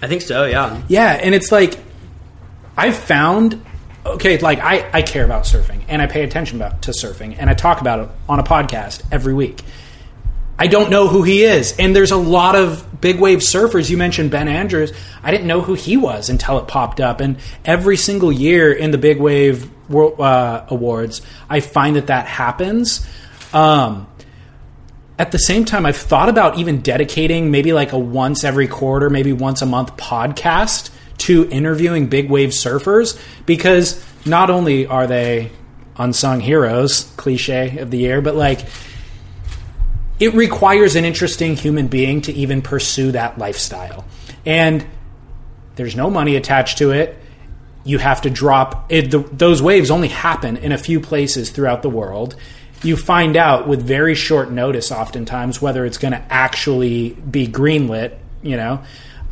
I 0.02 0.08
think 0.08 0.22
so. 0.22 0.44
Yeah, 0.44 0.82
Yeah, 0.88 1.12
and 1.12 1.36
it's 1.36 1.52
like 1.52 1.78
I've 2.76 2.96
found 2.96 3.64
okay, 4.04 4.38
like 4.38 4.58
I, 4.58 4.88
I 4.92 5.02
care 5.02 5.24
about 5.24 5.44
surfing 5.44 5.82
and 5.88 6.02
I 6.02 6.06
pay 6.06 6.24
attention 6.24 6.60
about 6.60 6.82
to 6.82 6.90
surfing 6.90 7.36
and 7.38 7.48
I 7.48 7.54
talk 7.54 7.80
about 7.80 8.00
it 8.00 8.08
on 8.28 8.38
a 8.38 8.42
podcast 8.42 9.02
every 9.12 9.34
week. 9.34 9.62
I 10.58 10.66
don't 10.66 10.90
know 10.90 11.08
who 11.08 11.22
he 11.22 11.42
is, 11.42 11.74
and 11.78 11.96
there's 11.96 12.12
a 12.12 12.16
lot 12.16 12.54
of 12.54 13.00
big 13.00 13.18
wave 13.18 13.38
surfers. 13.38 13.90
You 13.90 13.96
mentioned 13.96 14.30
Ben 14.30 14.46
Andrews. 14.46 14.92
I 15.22 15.32
didn't 15.32 15.46
know 15.46 15.60
who 15.60 15.74
he 15.74 15.96
was 15.96 16.28
until 16.28 16.58
it 16.58 16.68
popped 16.68 17.00
up, 17.00 17.20
and 17.20 17.38
every 17.64 17.96
single 17.96 18.30
year 18.30 18.72
in 18.72 18.92
the 18.92 18.98
big 18.98 19.18
wave 19.18 19.68
world, 19.90 20.20
uh, 20.20 20.64
awards, 20.68 21.20
I 21.50 21.60
find 21.60 21.96
that 21.96 22.08
that 22.08 22.26
happens. 22.26 23.04
Um, 23.52 24.06
at 25.18 25.32
the 25.32 25.38
same 25.38 25.64
time, 25.64 25.84
I've 25.84 25.96
thought 25.96 26.28
about 26.28 26.58
even 26.58 26.80
dedicating 26.80 27.50
maybe 27.50 27.72
like 27.72 27.92
a 27.92 27.98
once 27.98 28.44
every 28.44 28.68
quarter, 28.68 29.10
maybe 29.10 29.32
once 29.32 29.62
a 29.62 29.66
month 29.66 29.96
podcast 29.96 30.90
to 31.18 31.48
interviewing 31.50 32.08
big 32.08 32.30
wave 32.30 32.50
surfers 32.50 33.20
because 33.46 34.04
not 34.26 34.50
only 34.50 34.86
are 34.86 35.06
they 35.06 35.50
unsung 35.96 36.40
heroes, 36.40 37.04
cliche 37.16 37.78
of 37.78 37.90
the 37.90 37.98
year, 37.98 38.20
but 38.20 38.34
like 38.34 38.66
it 40.18 40.34
requires 40.34 40.94
an 40.96 41.04
interesting 41.04 41.56
human 41.56 41.88
being 41.88 42.20
to 42.22 42.32
even 42.32 42.62
pursue 42.62 43.12
that 43.12 43.38
lifestyle. 43.38 44.04
And 44.46 44.86
there's 45.76 45.96
no 45.96 46.10
money 46.10 46.36
attached 46.36 46.78
to 46.78 46.92
it. 46.92 47.18
You 47.84 47.98
have 47.98 48.22
to 48.22 48.30
drop 48.30 48.86
it, 48.92 49.10
the, 49.10 49.18
those 49.18 49.60
waves 49.60 49.90
only 49.90 50.08
happen 50.08 50.56
in 50.56 50.70
a 50.70 50.78
few 50.78 51.00
places 51.00 51.50
throughout 51.50 51.82
the 51.82 51.90
world. 51.90 52.36
You 52.84 52.96
find 52.96 53.36
out 53.36 53.66
with 53.66 53.82
very 53.82 54.14
short 54.14 54.50
notice, 54.50 54.92
oftentimes, 54.92 55.60
whether 55.60 55.84
it's 55.84 55.98
going 55.98 56.12
to 56.12 56.24
actually 56.32 57.10
be 57.10 57.48
greenlit, 57.48 58.16
you 58.42 58.56
know, 58.56 58.82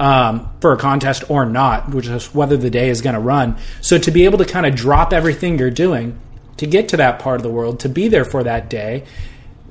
um, 0.00 0.50
for 0.60 0.72
a 0.72 0.76
contest 0.78 1.30
or 1.30 1.44
not, 1.44 1.90
which 1.90 2.08
is 2.08 2.34
whether 2.34 2.56
the 2.56 2.70
day 2.70 2.88
is 2.88 3.02
going 3.02 3.14
to 3.14 3.20
run. 3.20 3.56
So 3.82 3.98
to 3.98 4.10
be 4.10 4.24
able 4.24 4.38
to 4.38 4.46
kind 4.46 4.66
of 4.66 4.74
drop 4.74 5.12
everything 5.12 5.58
you're 5.58 5.70
doing 5.70 6.18
to 6.56 6.66
get 6.66 6.88
to 6.88 6.96
that 6.96 7.20
part 7.20 7.36
of 7.36 7.42
the 7.42 7.50
world, 7.50 7.80
to 7.80 7.88
be 7.88 8.08
there 8.08 8.24
for 8.24 8.42
that 8.42 8.70
day, 8.70 9.04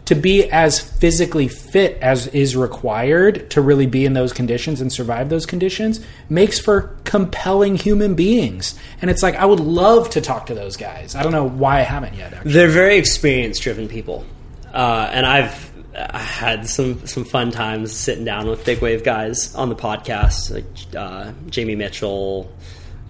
to 0.05 0.15
be 0.15 0.49
as 0.49 0.79
physically 0.79 1.47
fit 1.47 1.97
as 2.01 2.27
is 2.27 2.55
required 2.55 3.49
to 3.51 3.61
really 3.61 3.85
be 3.85 4.05
in 4.05 4.13
those 4.13 4.33
conditions 4.33 4.81
and 4.81 4.91
survive 4.91 5.29
those 5.29 5.45
conditions 5.45 5.99
makes 6.29 6.59
for 6.59 6.95
compelling 7.03 7.75
human 7.75 8.15
beings. 8.15 8.77
And 9.01 9.11
it's 9.11 9.21
like 9.21 9.35
I 9.35 9.45
would 9.45 9.59
love 9.59 10.11
to 10.11 10.21
talk 10.21 10.47
to 10.47 10.55
those 10.55 10.77
guys. 10.77 11.15
I 11.15 11.23
don't 11.23 11.31
know 11.31 11.47
why 11.47 11.79
I 11.79 11.83
haven't 11.83 12.15
yet. 12.15 12.33
Actually. 12.33 12.51
They're 12.53 12.69
very 12.69 12.97
experience 12.97 13.59
driven 13.59 13.87
people, 13.87 14.25
uh, 14.73 15.09
and 15.11 15.25
I've 15.25 15.68
uh, 15.99 16.17
had 16.17 16.67
some 16.67 17.05
some 17.05 17.25
fun 17.25 17.51
times 17.51 17.91
sitting 17.91 18.25
down 18.25 18.47
with 18.47 18.63
big 18.65 18.81
wave 18.81 19.03
guys 19.03 19.53
on 19.55 19.69
the 19.69 19.75
podcast, 19.75 20.51
like 20.51 20.65
uh, 20.95 21.31
Jamie 21.49 21.75
Mitchell, 21.75 22.51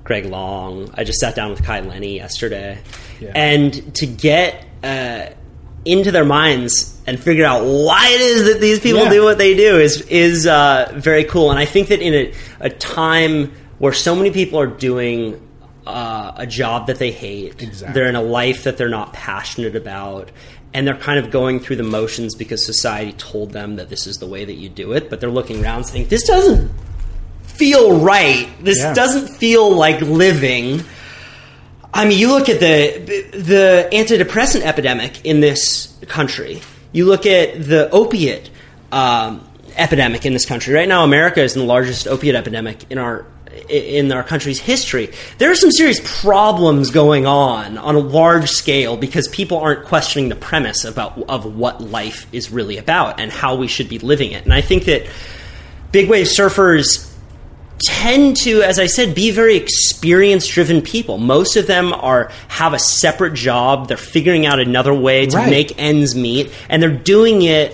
Greg 0.04 0.26
Long. 0.26 0.90
I 0.96 1.04
just 1.04 1.20
sat 1.20 1.36
down 1.36 1.52
with 1.52 1.64
Kai 1.64 1.82
Lenny 1.82 2.16
yesterday, 2.16 2.80
Yeah. 3.20 3.32
and 3.36 3.96
to 3.96 4.06
get 4.08 4.66
uh, 4.84 5.28
into 5.86 6.12
their 6.12 6.26
minds 6.26 7.00
and 7.08 7.20
figure 7.20 7.46
out 7.46 7.64
why 7.64 8.10
it 8.10 8.22
is 8.22 8.52
that 8.54 8.60
these 8.62 8.80
people 8.80 9.04
Yeah. 9.04 9.10
do 9.10 9.24
what 9.24 9.38
they 9.38 9.56
do 9.56 9.78
is 9.80 10.02
is 10.02 10.48
uh, 10.48 10.92
very 10.96 11.24
cool. 11.24 11.52
And 11.52 11.60
I 11.60 11.66
think 11.66 11.88
that 11.90 12.02
in 12.02 12.14
a, 12.14 12.34
a 12.60 12.70
time 12.70 13.52
where 13.78 13.94
so 13.94 14.16
many 14.16 14.32
people 14.32 14.60
are 14.60 14.68
doing 14.68 15.46
uh, 15.88 16.34
a 16.36 16.46
job 16.46 16.88
that 16.88 17.00
they 17.00 17.12
hate, 17.12 17.62
Exactly. 17.64 17.94
they're 17.94 18.10
in 18.10 18.16
a 18.16 18.22
life 18.22 18.66
that 18.66 18.78
they're 18.78 18.90
not 18.90 19.14
passionate 19.14 19.76
about, 19.76 20.30
and 20.74 20.86
they're 20.86 20.96
kind 20.96 21.20
of 21.20 21.32
going 21.32 21.60
through 21.60 21.78
the 21.78 21.84
motions 21.84 22.36
because 22.36 22.66
society 22.66 23.12
told 23.14 23.52
them 23.52 23.78
that 23.78 23.90
this 23.90 24.06
is 24.08 24.18
the 24.18 24.28
way 24.28 24.46
that 24.46 24.54
you 24.56 24.70
do 24.70 24.94
it. 24.94 25.10
But 25.10 25.20
they're 25.20 25.30
looking 25.32 25.64
around 25.64 25.86
saying, 25.86 26.08
"This 26.08 26.24
doesn't 26.28 26.72
feel 27.44 28.00
right. 28.00 28.48
This 28.64 28.80
Yeah. 28.80 28.94
doesn't 28.94 29.30
feel 29.30 29.70
like 29.72 30.02
living." 30.02 30.84
I 31.94 32.06
mean, 32.06 32.20
you 32.20 32.30
look 32.30 32.50
at 32.50 32.60
the 32.60 33.26
the 33.38 33.90
antidepressant 33.92 34.62
epidemic 34.62 35.26
in 35.26 35.40
this 35.40 35.94
country. 36.08 36.62
You 36.92 37.06
look 37.06 37.26
at 37.26 37.66
the 37.68 37.90
opiate 37.92 38.50
um, 38.92 39.44
epidemic 39.76 40.26
in 40.26 40.34
this 40.34 40.46
country. 40.46 40.74
Right 40.74 40.88
now, 40.88 41.04
America 41.04 41.42
is 41.42 41.56
in 41.56 41.62
the 41.62 41.68
largest 41.68 42.08
opiate 42.08 42.36
epidemic 42.36 42.86
in 42.92 42.98
our 42.98 43.26
in 43.70 44.12
our 44.12 44.24
country's 44.24 44.60
history. 44.60 45.10
There 45.38 45.52
are 45.52 45.56
some 45.56 45.72
serious 45.72 46.00
problems 46.22 46.92
going 46.92 47.26
on 47.26 47.78
on 47.78 47.96
a 47.96 48.00
large 48.00 48.50
scale 48.50 48.98
because 48.98 49.28
people 49.28 49.58
aren't 49.58 49.86
questioning 49.86 50.30
the 50.30 50.36
premise 50.36 50.86
about 50.86 51.18
of 51.30 51.46
what 51.56 51.82
life 51.82 52.28
is 52.32 52.52
really 52.52 52.78
about 52.78 53.20
and 53.20 53.32
how 53.32 53.56
we 53.56 53.68
should 53.68 53.90
be 53.90 54.00
living 54.00 54.32
it. 54.32 54.44
And 54.44 54.54
I 54.54 54.62
think 54.62 54.86
that 54.86 55.08
big 55.92 56.10
wave 56.10 56.28
surfers 56.28 57.06
tend 57.82 58.36
to 58.36 58.62
as 58.62 58.78
i 58.78 58.86
said 58.86 59.16
be 59.16 59.32
very 59.32 59.56
experience 59.56 60.46
driven 60.46 60.82
people 60.82 61.18
most 61.18 61.56
of 61.56 61.66
them 61.66 61.94
are 61.94 62.30
have 62.50 62.74
a 62.74 62.80
separate 62.80 63.34
job 63.34 63.88
they're 63.88 63.96
figuring 63.96 64.46
out 64.46 64.60
another 64.60 64.94
way 64.94 65.26
to 65.26 65.38
Right. 65.38 65.50
make 65.50 65.80
ends 65.80 66.14
meet 66.14 66.52
and 66.68 66.84
they're 66.84 66.92
doing 66.92 67.42
it 67.42 67.74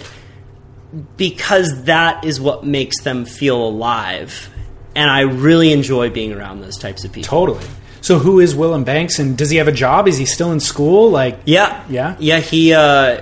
because 1.17 1.85
that 1.85 2.23
is 2.23 2.39
what 2.39 2.63
makes 2.63 3.01
them 3.01 3.25
feel 3.25 3.57
alive 3.67 4.49
and 4.95 5.09
i 5.09 5.21
really 5.21 5.71
enjoy 5.71 6.09
being 6.09 6.31
around 6.33 6.61
those 6.61 6.77
types 6.77 7.03
of 7.05 7.11
people 7.11 7.27
Totally. 7.29 7.65
So 8.01 8.19
who 8.19 8.39
is 8.39 8.53
Willem 8.55 8.83
Banks, 8.83 9.17
and 9.17 9.35
does 9.35 9.49
he 9.49 9.57
have 9.57 9.67
a 9.67 9.71
job? 9.71 10.07
Is 10.07 10.17
he 10.19 10.25
still 10.25 10.51
in 10.51 10.59
school? 10.59 11.09
Like, 11.09 11.39
Yeah, 11.45 11.83
Yeah? 11.89 12.15
yeah. 12.19 12.39
He 12.39 12.71
uh, 12.71 13.21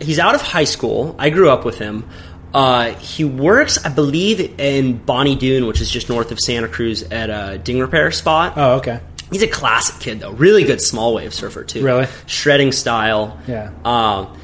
he's 0.00 0.20
out 0.20 0.36
of 0.36 0.42
high 0.42 0.62
school. 0.64 1.16
I 1.18 1.30
grew 1.30 1.50
up 1.50 1.64
with 1.64 1.78
him. 1.78 2.08
Uh, 2.54 2.94
he 2.94 3.24
works, 3.24 3.84
I 3.84 3.88
believe, 3.88 4.60
in 4.60 4.96
Bonnie 4.98 5.34
Doon, 5.34 5.66
which 5.66 5.80
is 5.80 5.90
just 5.90 6.08
north 6.08 6.30
of 6.30 6.38
Santa 6.38 6.68
Cruz, 6.68 7.02
at 7.02 7.30
a 7.30 7.58
ding 7.58 7.80
repair 7.80 8.12
spot. 8.12 8.54
oh, 8.56 8.74
okay, 8.76 9.00
He's 9.32 9.42
a 9.42 9.48
classic 9.48 10.00
kid, 10.00 10.20
though. 10.20 10.32
Really 10.32 10.62
good 10.64 10.80
small 10.80 11.14
wave 11.14 11.34
surfer 11.34 11.64
too. 11.64 11.82
Really? 11.84 12.06
shredding 12.26 12.70
style. 12.72 13.38
Yeah. 13.48 13.70
Um, 13.84 14.36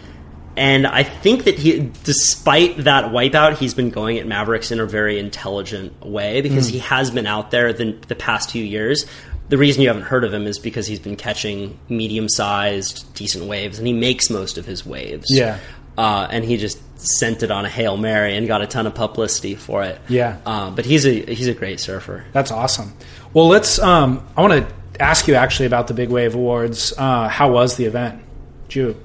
and 0.56 0.86
I 0.86 1.02
think 1.02 1.44
that 1.44 1.58
he, 1.58 1.90
despite 2.04 2.78
that 2.84 3.06
wipeout, 3.12 3.56
he's 3.58 3.74
been 3.74 3.90
going 3.90 4.18
at 4.18 4.26
Mavericks 4.26 4.70
in 4.70 4.80
a 4.80 4.86
very 4.86 5.18
intelligent 5.18 6.04
way 6.04 6.40
because 6.40 6.68
Hmm. 6.68 6.72
he 6.74 6.78
has 6.80 7.10
been 7.10 7.26
out 7.26 7.50
there 7.50 7.72
the, 7.72 7.92
the 8.08 8.14
past 8.14 8.50
few 8.50 8.64
years. 8.64 9.04
The 9.48 9.58
reason 9.58 9.82
you 9.82 9.88
haven't 9.88 10.02
heard 10.04 10.24
of 10.24 10.34
him 10.34 10.46
is 10.46 10.58
because 10.58 10.86
he's 10.88 10.98
been 10.98 11.14
catching 11.16 11.78
medium-sized, 11.88 13.14
decent 13.14 13.44
waves, 13.44 13.78
and 13.78 13.86
he 13.86 13.92
makes 13.92 14.30
most 14.30 14.58
of 14.58 14.66
his 14.66 14.84
waves. 14.84 15.26
Yeah. 15.28 15.58
Uh, 15.96 16.26
and 16.30 16.44
he 16.44 16.56
just 16.56 16.78
sent 16.98 17.42
it 17.42 17.50
on 17.50 17.64
a 17.64 17.68
hail 17.68 17.96
mary 17.96 18.36
and 18.36 18.46
got 18.48 18.60
a 18.62 18.66
ton 18.66 18.86
of 18.86 18.94
publicity 18.94 19.54
for 19.54 19.82
it. 19.84 20.00
Yeah. 20.08 20.38
Uh, 20.44 20.70
but 20.70 20.84
he's 20.84 21.06
a 21.06 21.12
he's 21.32 21.46
a 21.48 21.54
great 21.54 21.80
surfer. 21.80 22.24
that's 22.32 22.50
awesome. 22.50 22.92
Well, 23.32 23.48
let's. 23.48 23.78
Um, 23.78 24.26
I 24.36 24.40
want 24.42 24.68
to 24.68 25.02
ask 25.02 25.28
you 25.28 25.34
actually 25.34 25.66
about 25.66 25.86
the 25.88 25.94
Big 25.94 26.08
Wave 26.10 26.34
Awards. 26.34 26.92
Uh, 26.96 27.28
how 27.28 27.50
was 27.52 27.76
the 27.76 27.84
event, 27.84 28.22
Jew? 28.68 28.96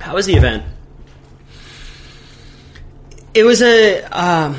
How 0.00 0.14
was 0.14 0.26
the 0.26 0.34
event? 0.34 0.64
It 3.34 3.44
was 3.44 3.62
a 3.62 4.02
um, 4.04 4.56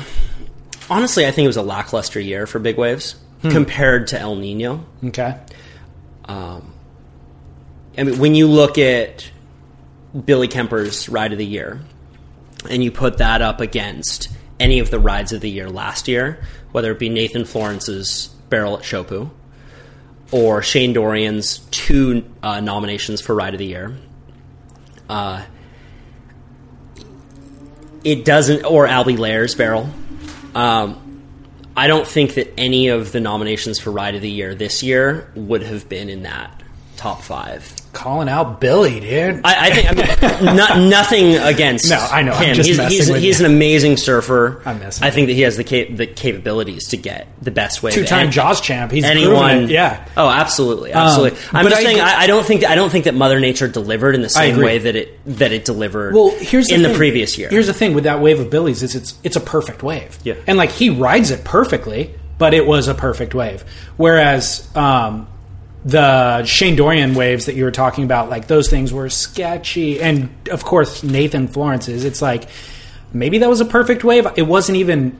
honestly, 0.88 1.26
I 1.26 1.30
think 1.30 1.44
it 1.44 1.48
was 1.48 1.56
a 1.56 1.62
lackluster 1.62 2.20
year 2.20 2.46
for 2.46 2.58
big 2.58 2.78
waves 2.78 3.16
compared 3.50 4.08
to 4.08 4.20
El 4.20 4.36
Nino. 4.36 4.86
Okay. 5.04 5.36
I 7.98 8.04
mean, 8.04 8.18
when 8.18 8.34
you 8.34 8.46
look 8.46 8.78
at 8.78 9.30
Billy 10.24 10.48
Kemper's 10.48 11.08
ride 11.08 11.32
of 11.32 11.38
the 11.38 11.46
year, 11.46 11.80
and 12.70 12.82
you 12.82 12.90
put 12.90 13.18
that 13.18 13.42
up 13.42 13.60
against 13.60 14.28
any 14.60 14.78
of 14.78 14.90
the 14.90 14.98
rides 14.98 15.32
of 15.32 15.40
the 15.40 15.50
year 15.50 15.68
last 15.68 16.08
year, 16.08 16.42
whether 16.70 16.92
it 16.92 16.98
be 16.98 17.08
Nathan 17.08 17.44
Florence's 17.44 18.28
barrel 18.48 18.78
at 18.78 18.84
Chopu 18.84 19.30
or 20.30 20.62
Shane 20.62 20.92
Dorian's 20.92 21.58
two 21.70 22.24
uh, 22.42 22.60
nominations 22.60 23.20
for 23.20 23.34
Ride 23.34 23.54
of 23.54 23.58
the 23.58 23.66
Year. 23.66 23.96
Uh, 25.12 25.44
it 28.02 28.24
doesn't, 28.24 28.64
or 28.64 28.86
Albee 28.86 29.18
Layer's 29.18 29.54
barrel. 29.54 29.90
Um, 30.54 31.22
I 31.76 31.86
don't 31.86 32.06
think 32.06 32.32
that 32.36 32.58
any 32.58 32.88
of 32.88 33.12
the 33.12 33.20
nominations 33.20 33.78
for 33.78 33.90
Ride 33.90 34.14
of 34.14 34.22
the 34.22 34.30
Year 34.30 34.54
this 34.54 34.82
year 34.82 35.30
would 35.34 35.62
have 35.64 35.86
been 35.86 36.08
in 36.08 36.22
that 36.22 36.62
top 36.96 37.20
five. 37.20 37.74
Calling 37.92 38.26
out 38.28 38.58
Billy, 38.58 39.00
dude. 39.00 39.42
I, 39.44 39.66
I 39.66 39.70
think 39.70 39.86
I 39.90 40.40
mean, 40.40 40.56
not, 40.56 40.78
nothing 40.78 41.34
against 41.36 41.90
No, 41.90 41.98
I 41.98 42.22
know. 42.22 42.32
I'm 42.32 42.48
him. 42.48 42.54
just 42.54 42.68
he's 42.70 43.06
he's, 43.08 43.08
he's 43.08 43.40
an 43.40 43.46
amazing 43.46 43.98
surfer. 43.98 44.62
I'm 44.64 44.78
messing 44.78 45.04
I 45.06 45.10
think 45.10 45.26
that 45.26 45.34
he 45.34 45.42
has 45.42 45.58
the 45.58 45.64
cap- 45.64 45.88
the 45.94 46.06
capabilities 46.06 46.88
to 46.88 46.96
get 46.96 47.28
the 47.42 47.50
best 47.50 47.82
wave. 47.82 47.92
Two-time 47.92 48.24
And 48.24 48.32
Jaws 48.32 48.62
champ. 48.62 48.92
He's 48.92 49.04
anyone. 49.04 49.68
Yeah. 49.68 50.08
Oh, 50.16 50.30
absolutely, 50.30 50.92
absolutely. 50.92 51.38
I'm 51.52 51.66
just 51.66 51.76
I- 51.76 51.82
saying. 51.84 52.00
I, 52.00 52.20
I 52.20 52.26
don't 52.26 52.46
think 52.46 52.64
I 52.64 52.74
don't 52.76 52.88
think 52.90 53.04
that 53.04 53.14
Mother 53.14 53.38
Nature 53.40 53.68
delivered 53.68 54.14
in 54.14 54.22
the 54.22 54.30
same 54.30 54.56
way 54.56 54.78
that 54.78 54.96
it 54.96 55.20
that 55.38 55.52
it 55.52 55.66
delivered. 55.66 56.14
Well, 56.14 56.30
here's 56.38 56.68
the 56.68 56.74
in 56.76 56.82
thing. 56.82 56.92
the 56.92 56.96
previous 56.96 57.36
year. 57.36 57.50
Here's 57.50 57.66
the 57.66 57.74
thing 57.74 57.92
with 57.94 58.04
that 58.04 58.20
wave 58.20 58.40
of 58.40 58.48
Billy's 58.48 58.82
is 58.82 58.94
it's 58.94 59.18
it's 59.22 59.36
a 59.36 59.40
perfect 59.40 59.82
wave. 59.82 60.18
Yeah. 60.24 60.34
And 60.46 60.56
like 60.56 60.70
he 60.70 60.88
rides 60.88 61.30
it 61.30 61.44
perfectly, 61.44 62.14
but 62.38 62.54
it 62.54 62.66
was 62.66 62.88
a 62.88 62.94
perfect 62.94 63.34
wave. 63.34 63.64
Whereas 63.98 64.66
um, 64.74 65.28
the 65.84 66.44
Shane 66.44 66.76
Dorian 66.76 67.14
waves 67.14 67.46
that 67.46 67.54
you 67.54 67.64
were 67.64 67.70
talking 67.70 68.04
about, 68.04 68.28
like 68.28 68.46
those 68.46 68.68
things 68.68 68.92
were 68.92 69.08
sketchy. 69.10 70.00
And 70.00 70.30
of 70.50 70.64
course, 70.64 71.02
Nathan 71.02 71.48
Florence's, 71.48 72.04
it's 72.04 72.22
like 72.22 72.48
maybe 73.12 73.38
that 73.38 73.48
was 73.48 73.60
a 73.60 73.64
perfect 73.64 74.04
wave. 74.04 74.26
It 74.36 74.42
wasn't 74.42 74.78
even. 74.78 75.18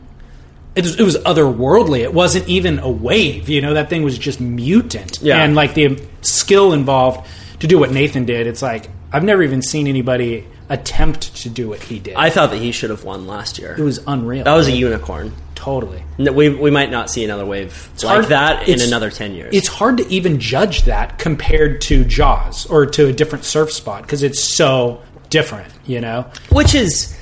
It 0.75 0.85
was, 0.85 0.99
it 0.99 1.05
was 1.05 1.19
otherworldly. 1.19 2.01
It 2.01 2.15
wasn't 2.15 2.49
even 2.49 2.79
a 2.79 2.89
wave. 2.91 3.51
You 3.51 3.61
know, 3.61 3.75
that 3.75 3.91
thing 3.91 4.05
was 4.05 4.17
just 4.17 4.41
mutant. 4.41 5.21
Yeah. 5.21 5.43
And 5.43 5.55
like 5.55 5.75
the 5.75 6.01
skill 6.23 6.73
involved 6.73 7.29
to 7.61 7.67
do 7.67 7.79
what 7.79 7.91
Nathan 7.91 8.25
did, 8.25 8.47
it's 8.47 8.63
like 8.63 8.89
I've 9.13 9.25
never 9.25 9.43
even 9.43 9.61
seen 9.61 9.87
anybody 9.87 10.47
attempt 10.71 11.37
to 11.43 11.51
do 11.51 11.69
what 11.69 11.83
he 11.83 11.99
did. 11.99 12.15
I 12.15 12.31
thought 12.31 12.51
that 12.51 12.59
he 12.59 12.73
should 12.73 12.89
have 12.89 13.05
won 13.05 13.27
last 13.27 13.59
year. 13.59 13.75
it 13.79 13.83
was 13.83 14.01
unreal. 14.07 14.45
that 14.45 14.55
was 14.55 14.69
a 14.69 14.73
unicorn. 14.73 15.35
Totally. 15.63 16.03
No, 16.19 16.33
We 16.33 16.49
we 16.49 16.71
might 16.71 16.91
not 16.91 17.09
see 17.11 17.25
another 17.25 17.47
wave 17.47 17.89
like 18.03 18.13
hard- 18.13 18.25
that 18.27 18.69
in 18.69 18.81
another 18.81 19.11
ten 19.11 19.35
years. 19.35 19.55
It's 19.55 19.69
hard 19.69 19.97
to 19.99 20.09
even 20.09 20.41
judge 20.41 20.83
that 20.85 21.19
compared 21.19 21.81
to 21.83 22.05
Jaws 22.05 22.67
or 22.67 22.87
to 22.87 23.07
a 23.07 23.13
different 23.13 23.45
surf 23.45 23.71
spot 23.73 24.03
because 24.03 24.23
it's 24.23 24.43
so 24.43 25.01
different. 25.31 25.73
You 25.87 26.01
know. 26.01 26.27
which 26.51 26.75
is 26.75 27.17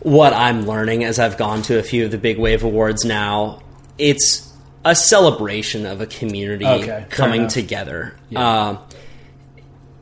what 0.00 0.32
I'm 0.32 0.66
learning 0.66 1.02
as 1.04 1.18
I've 1.18 1.36
gone 1.36 1.62
to 1.62 1.78
a 1.78 1.82
few 1.82 2.04
of 2.04 2.10
the 2.10 2.18
big 2.18 2.38
wave 2.38 2.62
awards 2.64 3.04
now. 3.04 3.60
It's 3.98 4.44
a 4.84 4.94
celebration 4.94 5.84
of 5.86 6.00
a 6.00 6.06
community 6.06 6.64
Okay, 6.66 7.04
coming 7.10 7.48
together. 7.48 8.14
Yeah. 8.30 8.68
Um, 8.68 8.78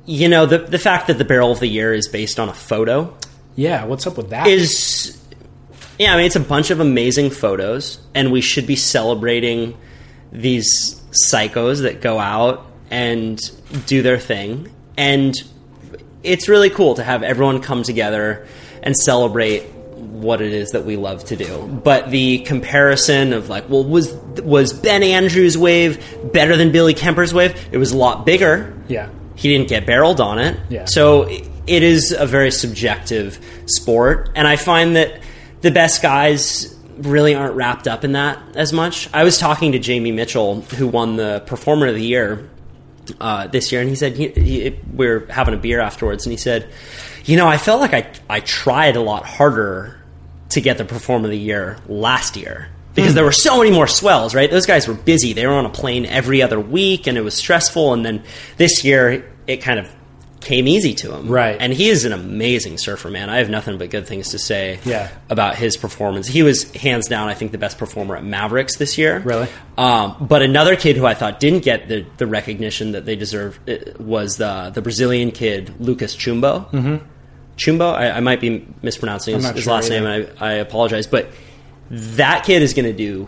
you 0.05 0.29
know, 0.29 0.47
the 0.47 0.59
the 0.59 0.79
fact 0.79 1.07
that 1.09 1.19
the 1.19 1.25
barrel 1.25 1.51
of 1.53 1.61
the 1.61 1.67
year 1.67 1.93
is 1.95 2.09
based 2.09 2.39
on 2.39 2.49
a 2.49 2.55
photo 2.55 3.13
Yeah. 3.57 3.85
What's 3.87 4.07
up 4.07 4.17
with 4.17 4.31
that? 4.31 4.47
is 4.47 5.17
yeah, 5.99 6.15
I 6.15 6.17
mean 6.17 6.27
it's 6.27 6.37
a 6.37 6.41
bunch 6.41 6.71
of 6.71 6.81
amazing 6.81 7.31
photos 7.31 7.99
and 8.15 8.33
we 8.33 8.41
should 8.41 8.67
be 8.67 8.77
celebrating 8.77 9.77
these 10.33 11.01
psychos 11.31 11.83
that 11.83 12.01
go 12.01 12.19
out 12.19 12.67
and 12.91 13.41
do 13.87 14.03
their 14.03 14.19
thing 14.19 14.71
and 14.97 15.35
it's 16.23 16.49
really 16.49 16.71
cool 16.71 16.95
to 16.95 17.05
have 17.05 17.23
everyone 17.23 17.61
come 17.61 17.83
together 17.83 18.47
and 18.83 18.97
celebrate 18.97 19.63
what 20.17 20.41
it 20.41 20.53
is 20.53 20.71
that 20.71 20.85
we 20.85 20.97
love 20.97 21.25
to 21.25 21.37
do. 21.37 21.67
But 21.85 22.11
the 22.11 22.39
comparison 22.41 23.33
of 23.33 23.49
like, 23.49 23.69
well, 23.69 23.85
was 23.85 24.13
was 24.43 24.73
Ben 24.73 25.03
Andrews' 25.03 25.57
wave 25.57 26.33
better 26.33 26.57
than 26.57 26.73
Billy 26.73 26.95
Kemper's 26.95 27.33
wave? 27.33 27.55
It 27.71 27.79
was 27.79 27.93
a 27.93 27.97
lot 27.97 28.27
bigger 28.27 28.75
yeah. 28.89 29.09
he 29.35 29.53
didn't 29.53 29.69
get 29.69 29.87
barreled 29.87 30.21
on 30.21 30.39
it. 30.39 30.59
Yeah. 30.69 30.85
So 30.87 31.29
it 31.29 31.83
is 31.83 32.15
a 32.17 32.27
very 32.27 32.51
subjective 32.51 33.39
sport, 33.67 34.31
and 34.35 34.47
I 34.47 34.57
find 34.57 34.97
that 34.97 35.21
the 35.61 35.71
best 35.71 36.03
guys 36.03 36.77
really 36.99 37.35
aren't 37.35 37.55
wrapped 37.55 37.87
up 37.87 38.05
in 38.05 38.13
that 38.13 38.39
as 38.57 38.73
much. 38.73 39.09
I 39.13 39.25
was 39.25 39.39
talking 39.39 39.73
to 39.73 39.79
Jamie 39.79 40.13
Mitchell, 40.13 40.63
who 40.63 40.87
won 40.87 41.17
the 41.17 41.43
Performer 41.47 41.89
of 41.89 41.95
the 41.95 42.03
Year 42.03 42.49
uh, 43.21 43.47
this 43.47 43.73
year, 43.73 43.81
and 43.81 43.91
he 43.91 43.97
said 43.97 44.17
he, 44.17 44.29
he, 44.29 44.81
we 44.95 45.07
were 45.07 45.27
having 45.29 45.55
a 45.55 45.59
beer 45.59 45.81
afterwards, 45.81 46.27
and 46.27 46.33
he 46.33 46.37
said, 46.37 46.71
"You 47.25 47.37
know, 47.37 47.47
I 47.47 47.59
felt 47.59 47.81
like 47.81 47.95
I 47.95 48.11
I 48.29 48.41
tried 48.41 48.97
a 48.97 49.01
lot 49.01 49.27
harder 49.27 50.01
to 50.51 50.61
get 50.61 50.79
the 50.79 50.85
Performer 50.85 51.27
of 51.27 51.31
the 51.31 51.39
Year 51.39 51.79
last 51.89 52.37
year." 52.37 52.69
Because 52.95 53.13
there 53.13 53.25
were 53.25 53.33
so 53.33 53.59
many 53.59 53.71
more 53.71 53.87
swells, 53.87 54.35
right? 54.35 54.51
Those 54.51 54.65
guys 54.65 54.89
were 54.89 54.95
busy. 54.95 55.35
They 55.35 55.47
were 55.47 55.53
on 55.53 55.67
a 55.67 55.71
plane 55.71 56.07
every 56.07 56.41
other 56.41 56.59
week, 56.59 57.07
and 57.07 57.19
it 57.19 57.21
was 57.21 57.35
stressful. 57.35 57.93
And 57.93 58.07
then 58.07 58.23
this 58.57 58.85
year, 58.85 59.31
it 59.47 59.59
kind 59.59 59.79
of 59.79 59.87
came 60.47 60.67
easy 60.69 60.95
to 60.95 61.13
him, 61.15 61.29
Right. 61.29 61.57
And 61.61 61.73
he 61.73 61.89
is 61.89 62.05
an 62.05 62.13
amazing 62.13 62.79
surfer, 62.79 63.11
man. 63.11 63.29
I 63.29 63.39
have 63.39 63.51
nothing 63.51 63.79
but 63.79 63.91
good 63.91 64.07
things 64.07 64.29
to 64.31 64.39
say 64.39 64.79
Yeah. 64.85 65.09
about 65.29 65.57
his 65.57 65.77
performance. 65.77 66.29
He 66.29 66.43
was 66.43 66.71
hands 66.73 67.09
down, 67.09 67.29
I 67.29 67.35
think, 67.35 67.51
the 67.53 67.59
best 67.59 67.77
performer 67.79 68.17
at 68.17 68.25
Mavericks 68.25 68.77
this 68.77 68.97
year. 68.97 69.19
Really? 69.25 69.49
Um, 69.77 70.17
but 70.21 70.43
another 70.43 70.77
kid 70.77 70.97
who 70.97 71.05
I 71.05 71.15
thought 71.15 71.41
didn't 71.41 71.65
get 71.65 71.89
the, 71.89 72.07
the 72.17 72.27
recognition 72.27 72.93
that 72.93 73.05
they 73.05 73.17
deserved 73.17 73.59
uh, 73.69 73.77
was 73.99 74.37
the 74.37 74.71
the 74.73 74.81
Brazilian 74.83 75.33
kid 75.33 75.75
Lucas 75.81 76.15
Chumbo. 76.17 76.71
Mm-hmm. 76.71 76.97
Chumbo, 77.57 77.93
I, 77.95 78.11
I 78.13 78.21
might 78.21 78.41
be 78.41 78.67
mispronouncing 78.83 79.35
his, 79.37 79.49
his 79.51 79.65
sure 79.65 79.73
last 79.73 79.91
either. 79.91 80.01
name, 80.01 80.07
and 80.29 80.39
I, 80.41 80.51
I 80.51 80.53
apologize. 80.55 81.07
But 81.07 81.29
that 81.91 82.45
kid 82.45 82.63
is 82.63 82.73
going 82.75 82.85
to 82.87 82.93
do 82.93 83.27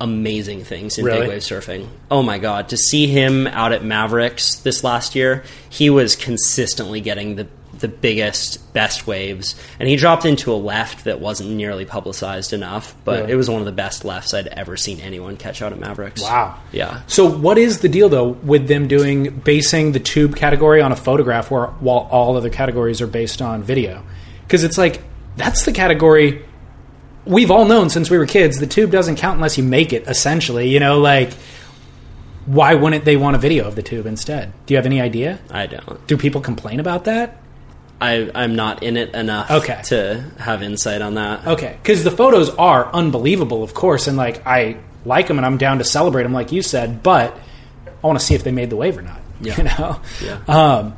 amazing 0.00 0.64
things 0.64 0.98
in 0.98 1.04
Really? 1.04 1.20
big 1.20 1.28
wave 1.28 1.42
surfing. 1.42 1.88
Oh 2.10 2.22
my 2.22 2.38
god, 2.38 2.68
to 2.70 2.76
see 2.76 3.06
him 3.06 3.46
out 3.46 3.72
at 3.72 3.84
Mavericks 3.84 4.56
this 4.56 4.82
last 4.84 5.14
year, 5.14 5.44
he 5.68 5.90
was 5.90 6.16
consistently 6.16 7.00
getting 7.00 7.36
the 7.36 7.46
the 7.78 7.88
biggest, 7.88 8.72
best 8.74 9.08
waves, 9.08 9.56
and 9.80 9.88
he 9.88 9.96
dropped 9.96 10.24
into 10.24 10.52
a 10.52 10.54
left 10.54 11.04
that 11.04 11.18
wasn't 11.20 11.50
nearly 11.50 11.84
publicized 11.84 12.52
enough, 12.52 12.94
but 13.04 13.22
Really? 13.22 13.32
it 13.32 13.34
was 13.34 13.50
one 13.50 13.58
of 13.60 13.66
the 13.66 13.72
best 13.72 14.04
lefts 14.04 14.32
I'd 14.34 14.46
ever 14.46 14.76
seen 14.76 15.00
anyone 15.00 15.36
catch 15.36 15.62
out 15.62 15.72
at 15.72 15.80
Mavericks. 15.80 16.22
Wow. 16.22 16.60
Yeah. 16.70 17.00
So 17.08 17.26
what 17.26 17.58
is 17.58 17.80
the 17.80 17.88
deal 17.88 18.08
though 18.08 18.28
with 18.28 18.68
them 18.68 18.86
doing 18.86 19.30
basing 19.30 19.92
the 19.92 19.98
tube 20.00 20.36
category 20.36 20.80
on 20.80 20.92
a 20.92 20.96
photograph 20.96 21.50
where 21.50 21.66
while 21.80 22.06
all 22.10 22.36
other 22.36 22.50
categories 22.50 23.00
are 23.00 23.08
based 23.08 23.42
on 23.42 23.64
video? 23.64 24.04
Because 24.46 24.62
it's 24.62 24.78
like 24.78 25.02
that's 25.36 25.64
the 25.64 25.72
category 25.72 26.44
we've 27.24 27.50
all 27.50 27.64
known 27.64 27.90
since 27.90 28.10
we 28.10 28.18
were 28.18 28.26
kids. 28.26 28.58
The 28.58 28.66
tube 28.66 28.90
doesn't 28.90 29.16
count 29.16 29.36
unless 29.36 29.56
you 29.58 29.64
make 29.64 29.92
it. 29.92 30.06
Essentially, 30.08 30.68
you 30.68 30.80
know, 30.80 30.98
like 30.98 31.32
why 32.46 32.74
wouldn't 32.74 33.04
they 33.04 33.16
want 33.16 33.36
a 33.36 33.38
video 33.38 33.66
of 33.66 33.76
the 33.76 33.82
tube 33.82 34.06
instead? 34.06 34.52
Do 34.66 34.74
you 34.74 34.78
have 34.78 34.86
any 34.86 35.00
idea? 35.00 35.38
I 35.50 35.66
don't. 35.66 36.04
Do 36.06 36.16
people 36.16 36.40
complain 36.40 36.80
about 36.80 37.04
that? 37.04 37.38
I, 38.00 38.28
I'm 38.34 38.56
not 38.56 38.82
in 38.82 38.96
it 38.96 39.14
enough 39.14 39.48
Okay. 39.48 39.80
to 39.84 40.24
have 40.40 40.60
insight 40.62 41.02
on 41.02 41.14
that. 41.14 41.46
Okay, 41.46 41.78
because 41.80 42.02
the 42.02 42.10
photos 42.10 42.50
are 42.56 42.92
unbelievable, 42.92 43.62
of 43.62 43.74
course, 43.74 44.08
and 44.08 44.16
like 44.16 44.44
I 44.44 44.78
like 45.04 45.28
them 45.28 45.38
and 45.38 45.46
I'm 45.46 45.56
down 45.56 45.78
to 45.78 45.84
celebrate 45.84 46.24
them, 46.24 46.32
like 46.32 46.50
you 46.50 46.62
said. 46.62 47.04
But 47.04 47.38
I 48.02 48.06
want 48.06 48.18
to 48.18 48.24
see 48.24 48.34
if 48.34 48.42
they 48.42 48.50
made 48.50 48.70
the 48.70 48.76
wave 48.76 48.98
or 48.98 49.02
not. 49.02 49.20
Yeah. 49.40 49.56
You 49.56 49.64
know. 49.64 50.00
Yeah. 50.24 50.38
Um, 50.48 50.96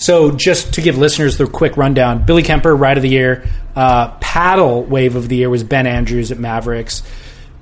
so 0.00 0.32
just 0.32 0.74
to 0.74 0.80
give 0.80 0.98
listeners 0.98 1.36
the 1.38 1.46
quick 1.46 1.76
rundown: 1.76 2.24
Billy 2.24 2.42
Kemper, 2.42 2.74
Ride 2.74 2.96
of 2.96 3.02
the 3.02 3.08
Year, 3.08 3.46
uh, 3.76 4.08
Paddle 4.18 4.82
Wave 4.82 5.14
of 5.14 5.28
the 5.28 5.36
Year 5.36 5.50
was 5.50 5.62
Ben 5.62 5.86
Andrews 5.86 6.32
at 6.32 6.38
Mavericks. 6.38 7.02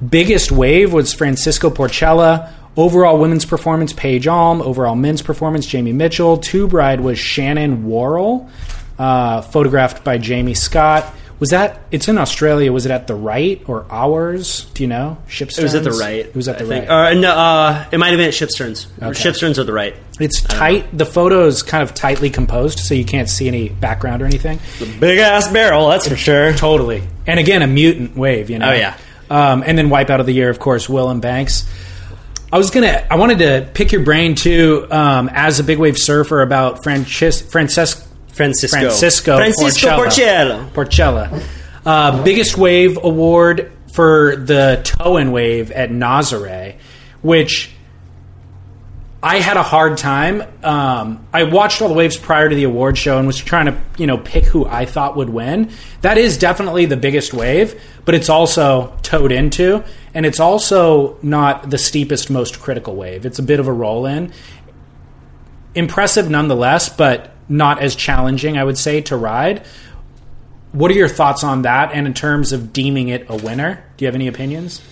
Biggest 0.07 0.51
wave 0.51 0.93
was 0.93 1.13
Francisco 1.13 1.69
Porcella. 1.69 2.53
Overall 2.77 3.19
women's 3.19 3.45
performance, 3.45 3.93
Paige 3.93 4.29
Alm. 4.29 4.63
Overall 4.63 4.95
men's 4.95 5.21
performance, 5.21 5.67
Jamie 5.67 5.93
Mitchell. 5.93 6.39
Tube 6.39 6.73
ride 6.73 7.01
was 7.01 7.19
Shannon 7.19 7.85
Worrell, 7.89 8.49
uh, 8.99 9.43
photographed 9.43 10.05
by 10.05 10.19
Jamie 10.19 10.55
Scott. 10.55 11.13
Was 11.41 11.51
that? 11.51 11.81
It's 11.93 12.09
in 12.09 12.19
Australia. 12.19 12.73
Was 12.73 12.85
it 12.85 12.91
at 12.91 13.07
the 13.07 13.15
right 13.15 13.63
or 13.69 13.87
ours? 13.91 14.65
Do 14.75 14.83
you 14.83 14.89
know? 14.89 15.19
Shipsterns. 15.29 15.59
It 15.59 15.63
was 15.63 15.75
at 15.77 15.85
the 15.85 15.93
right. 15.93 16.27
It 16.27 16.35
was 16.35 16.49
at 16.49 16.59
the 16.59 16.65
I 16.65 16.69
think. 16.69 16.89
right. 16.89 17.13
Uh, 17.13 17.21
no, 17.21 17.31
uh, 17.33 17.85
it 17.93 17.99
might 17.99 18.09
have 18.09 18.19
been 18.19 18.27
at 18.29 18.35
Shipsterns. 18.35 18.87
Okay. 19.01 19.11
Shipsterns 19.11 19.57
are 19.59 19.65
the 19.65 19.73
right. 19.73 19.95
It's 20.19 20.41
tight. 20.43 20.97
The 20.97 21.07
photo 21.07 21.47
is 21.47 21.63
kind 21.63 21.83
of 21.85 21.95
tightly 21.95 22.29
composed, 22.29 22.81
so 22.81 22.95
you 22.95 23.05
can't 23.05 23.29
see 23.29 23.47
any 23.47 23.69
background 23.69 24.21
or 24.21 24.27
anything. 24.27 24.59
Big 24.99 25.21
ass 25.21 25.47
barrel, 25.53 25.89
that's 25.89 26.09
for 26.09 26.17
sure. 26.17 26.53
Totally. 26.55 27.05
And 27.27 27.39
again, 27.39 27.63
a 27.63 27.69
mutant 27.69 28.17
wave, 28.17 28.51
you 28.51 28.59
know. 28.59 28.71
Oh, 28.71 28.75
yeah. 28.75 28.97
Um, 29.31 29.63
and 29.65 29.79
then 29.79 29.91
wipe 29.91 30.11
out 30.11 30.19
of 30.19 30.27
the 30.27 30.33
year, 30.35 30.51
of 30.51 30.59
course, 30.59 30.89
Will 30.89 31.09
and 31.09 31.23
Banks. 31.23 31.69
I 32.51 32.57
was 32.57 32.71
gonna. 32.71 33.07
I 33.11 33.17
wanted 33.17 33.41
to 33.41 33.69
pick 33.75 33.93
your 33.93 34.03
brain 34.03 34.35
too, 34.35 34.87
um, 34.91 35.29
as 35.33 35.61
a 35.61 35.65
big 35.65 35.79
wave 35.79 35.99
surfer, 35.99 36.41
about 36.41 36.83
Francis, 36.83 37.43
Frances, 37.43 38.08
Francisco. 38.39 38.79
Francisco 38.79 39.37
Francisco 39.37 39.89
Porcella. 39.91 40.71
Porcello. 40.71 41.31
Porcella. 41.31 41.43
Uh, 41.85 42.23
biggest 42.23 42.57
wave 42.57 42.99
award 43.03 43.73
for 43.93 44.37
the 44.37 44.81
Towen 44.85 45.33
wave 45.33 45.71
at 45.73 45.91
Nazare, 45.91 46.77
which 47.21 47.73
I 49.23 49.41
had 49.41 49.57
a 49.57 49.63
hard 49.65 49.99
time. 49.99 50.43
Um, 50.63 51.27
I 51.33 51.43
watched 51.43 51.83
all 51.83 51.89
the 51.89 51.95
waves 51.95 52.17
prior 52.17 52.49
to 52.49 52.55
the 52.55 52.65
award 52.65 52.97
show 52.97 53.19
and 53.19 53.27
was 53.27 53.37
trying 53.37 53.67
to, 53.67 53.77
you 53.97 54.07
know, 54.07 54.19
pick 54.19 54.45
who 54.45 54.65
I 54.67 54.85
thought 54.85 55.17
would 55.17 55.31
win. 55.31 55.71
That 56.03 56.19
is 56.19 56.39
definitely 56.39 56.87
the 56.87 56.97
biggest 56.97 57.35
wave, 57.35 57.83
but 58.05 58.15
it's 58.15 58.29
also 58.29 58.97
towed 59.03 59.33
into, 59.33 59.83
and 60.15 60.25
it's 60.25 60.39
also 60.39 61.19
not 61.21 61.69
the 61.69 61.79
steepest, 61.79 62.31
most 62.31 62.61
critical 62.61 62.95
wave. 62.95 63.27
It's 63.27 63.41
a 63.41 63.43
bit 63.43 63.59
of 63.59 63.67
a 63.67 63.73
roll 63.73 64.07
in. 64.07 64.33
Impressive 65.75 66.31
nonetheless, 66.31 66.89
but 66.89 67.35
not 67.49 67.81
as 67.81 67.95
challenging, 67.95 68.59
I 68.59 68.65
would 68.65 68.79
say, 68.79 69.01
to 69.03 69.17
ride. 69.17 69.65
What 70.73 70.91
are 70.91 70.95
your 70.95 71.09
thoughts 71.09 71.45
on 71.45 71.63
that? 71.63 71.93
And 71.93 72.07
in 72.07 72.15
terms 72.15 72.53
of 72.53 72.73
deeming 72.73 73.09
it 73.09 73.27
a 73.29 73.37
winner, 73.37 73.83
do 73.97 74.05
you 74.05 74.07
have 74.07 74.15
any 74.15 74.29
opinions? 74.29 74.83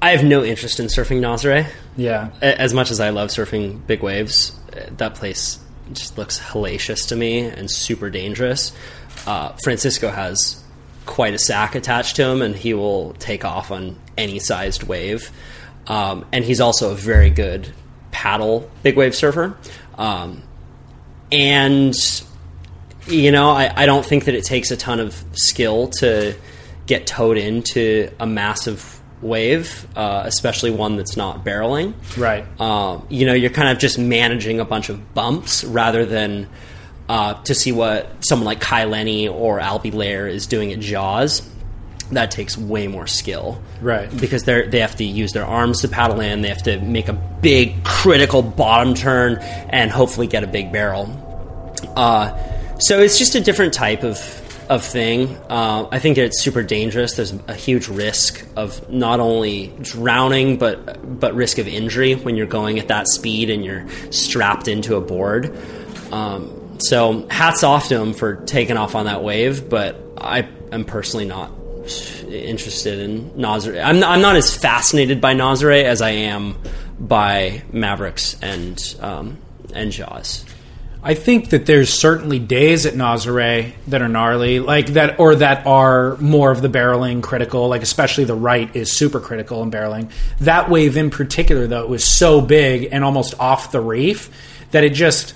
I 0.00 0.10
have 0.10 0.24
no 0.24 0.44
interest 0.44 0.78
in 0.78 0.86
surfing 0.86 1.20
Nazare. 1.20 1.68
Yeah. 1.96 2.30
As 2.40 2.72
much 2.72 2.90
as 2.90 3.00
I 3.00 3.10
love 3.10 3.30
surfing 3.30 3.84
big 3.86 4.02
waves, 4.02 4.58
that 4.98 5.14
place 5.14 5.58
just 5.92 6.18
looks 6.18 6.38
hellacious 6.38 7.08
to 7.08 7.16
me 7.16 7.40
and 7.40 7.70
super 7.70 8.10
dangerous. 8.10 8.72
Uh, 9.26 9.52
Francisco 9.64 10.10
has 10.10 10.62
quite 11.06 11.34
a 11.34 11.38
sack 11.38 11.74
attached 11.74 12.16
to 12.16 12.24
him, 12.24 12.42
and 12.42 12.54
he 12.54 12.74
will 12.74 13.14
take 13.14 13.44
off 13.44 13.70
on 13.70 13.98
any 14.18 14.38
sized 14.38 14.82
wave. 14.82 15.30
Um, 15.86 16.26
and 16.32 16.44
he's 16.44 16.60
also 16.60 16.92
a 16.92 16.96
very 16.96 17.30
good 17.30 17.72
paddle 18.16 18.70
big 18.82 18.96
wave 18.96 19.14
surfer. 19.14 19.54
Um, 19.98 20.42
and 21.30 21.94
you 23.06 23.30
know, 23.30 23.50
I, 23.50 23.82
I 23.82 23.84
don't 23.84 24.04
think 24.04 24.24
that 24.24 24.34
it 24.34 24.44
takes 24.44 24.70
a 24.70 24.76
ton 24.76 25.00
of 25.00 25.22
skill 25.32 25.88
to 26.00 26.34
get 26.86 27.06
towed 27.06 27.36
into 27.36 28.10
a 28.18 28.26
massive 28.26 29.00
wave, 29.20 29.86
uh, 29.94 30.22
especially 30.24 30.70
one 30.70 30.96
that's 30.96 31.14
not 31.14 31.44
barreling. 31.44 31.92
Right. 32.16 32.44
Um, 32.58 33.06
you 33.10 33.26
know, 33.26 33.34
you're 33.34 33.50
kind 33.50 33.68
of 33.68 33.78
just 33.78 33.98
managing 33.98 34.60
a 34.60 34.64
bunch 34.64 34.88
of 34.88 35.12
bumps 35.12 35.62
rather 35.62 36.06
than 36.06 36.48
uh, 37.10 37.34
to 37.42 37.54
see 37.54 37.70
what 37.70 38.24
someone 38.24 38.46
like 38.46 38.60
Kai 38.60 38.86
Lenny 38.86 39.28
or 39.28 39.60
Albee 39.60 39.90
Layer 39.90 40.26
is 40.26 40.46
doing 40.46 40.72
at 40.72 40.80
Jaws. 40.80 41.46
That 42.12 42.30
takes 42.30 42.56
way 42.56 42.86
more 42.86 43.06
skill, 43.06 43.60
Right. 43.80 44.08
Because 44.20 44.44
they 44.44 44.68
they 44.68 44.80
have 44.80 44.96
to 44.96 45.04
use 45.04 45.32
their 45.32 45.44
arms 45.46 45.80
to 45.82 45.88
paddle 45.88 46.20
in. 46.20 46.42
They 46.42 46.48
have 46.48 46.62
to 46.64 46.78
make 46.80 47.08
a 47.08 47.12
big 47.12 47.82
critical 47.84 48.42
bottom 48.42 48.94
turn 48.94 49.38
and 49.38 49.90
hopefully 49.90 50.26
get 50.26 50.44
a 50.44 50.46
big 50.46 50.72
barrel. 50.72 51.10
Uh, 51.96 52.36
so 52.78 53.00
it's 53.00 53.18
just 53.18 53.34
a 53.34 53.40
different 53.40 53.74
type 53.74 54.04
of 54.04 54.18
of 54.68 54.84
thing. 54.84 55.36
Uh, 55.48 55.88
I 55.90 55.98
think 55.98 56.18
it's 56.18 56.40
super 56.42 56.62
dangerous. 56.62 57.14
There's 57.14 57.32
a 57.48 57.54
huge 57.54 57.88
risk 57.88 58.44
of 58.56 58.90
not 58.90 59.20
only 59.20 59.72
drowning, 59.80 60.58
but 60.58 61.18
but 61.20 61.34
risk 61.34 61.58
of 61.58 61.68
injury 61.68 62.14
when 62.14 62.36
you're 62.36 62.46
going 62.46 62.78
at 62.78 62.88
that 62.88 63.08
speed 63.08 63.50
and 63.50 63.64
you're 63.64 63.86
strapped 64.10 64.68
into 64.68 64.96
a 64.96 65.00
board. 65.00 65.56
Um, 66.12 66.78
so 66.78 67.26
hats 67.28 67.62
off 67.62 67.88
to 67.88 68.00
him 68.00 68.12
for 68.12 68.36
taking 68.36 68.76
off 68.76 68.94
on 68.94 69.06
that 69.06 69.22
wave, 69.22 69.68
but 69.68 70.00
I 70.18 70.48
am 70.72 70.84
personally 70.84 71.26
not 71.26 71.50
interested 72.24 72.98
in 72.98 73.30
Nazare. 73.32 73.82
I'm 73.84 74.00
not, 74.00 74.10
I'm 74.10 74.20
not 74.20 74.36
as 74.36 74.54
fascinated 74.54 75.20
by 75.20 75.34
Nazare 75.34 75.84
as 75.84 76.02
I 76.02 76.10
am 76.10 76.56
by 76.98 77.62
Mavericks 77.72 78.36
and 78.42 78.96
um, 79.00 79.38
and 79.74 79.92
Jaws. 79.92 80.44
I 81.02 81.14
think 81.14 81.50
that 81.50 81.66
there's 81.66 81.92
certainly 81.92 82.40
days 82.40 82.84
at 82.84 82.94
Nazare 82.94 83.74
that 83.86 84.02
are 84.02 84.08
gnarly, 84.08 84.58
like 84.58 84.88
that, 84.94 85.20
or 85.20 85.36
that 85.36 85.64
are 85.64 86.16
more 86.16 86.50
of 86.50 86.62
the 86.62 86.68
barreling 86.68 87.22
critical, 87.22 87.68
like 87.68 87.82
especially 87.82 88.24
the 88.24 88.34
right 88.34 88.74
is 88.74 88.96
super 88.96 89.20
critical 89.20 89.62
in 89.62 89.70
barreling. 89.70 90.10
That 90.40 90.68
wave 90.68 90.96
in 90.96 91.10
particular, 91.10 91.68
though, 91.68 91.86
was 91.86 92.02
so 92.02 92.40
big 92.40 92.88
and 92.90 93.04
almost 93.04 93.38
off 93.38 93.70
the 93.70 93.80
reef 93.80 94.30
that 94.72 94.82
it 94.82 94.94
just 94.94 95.34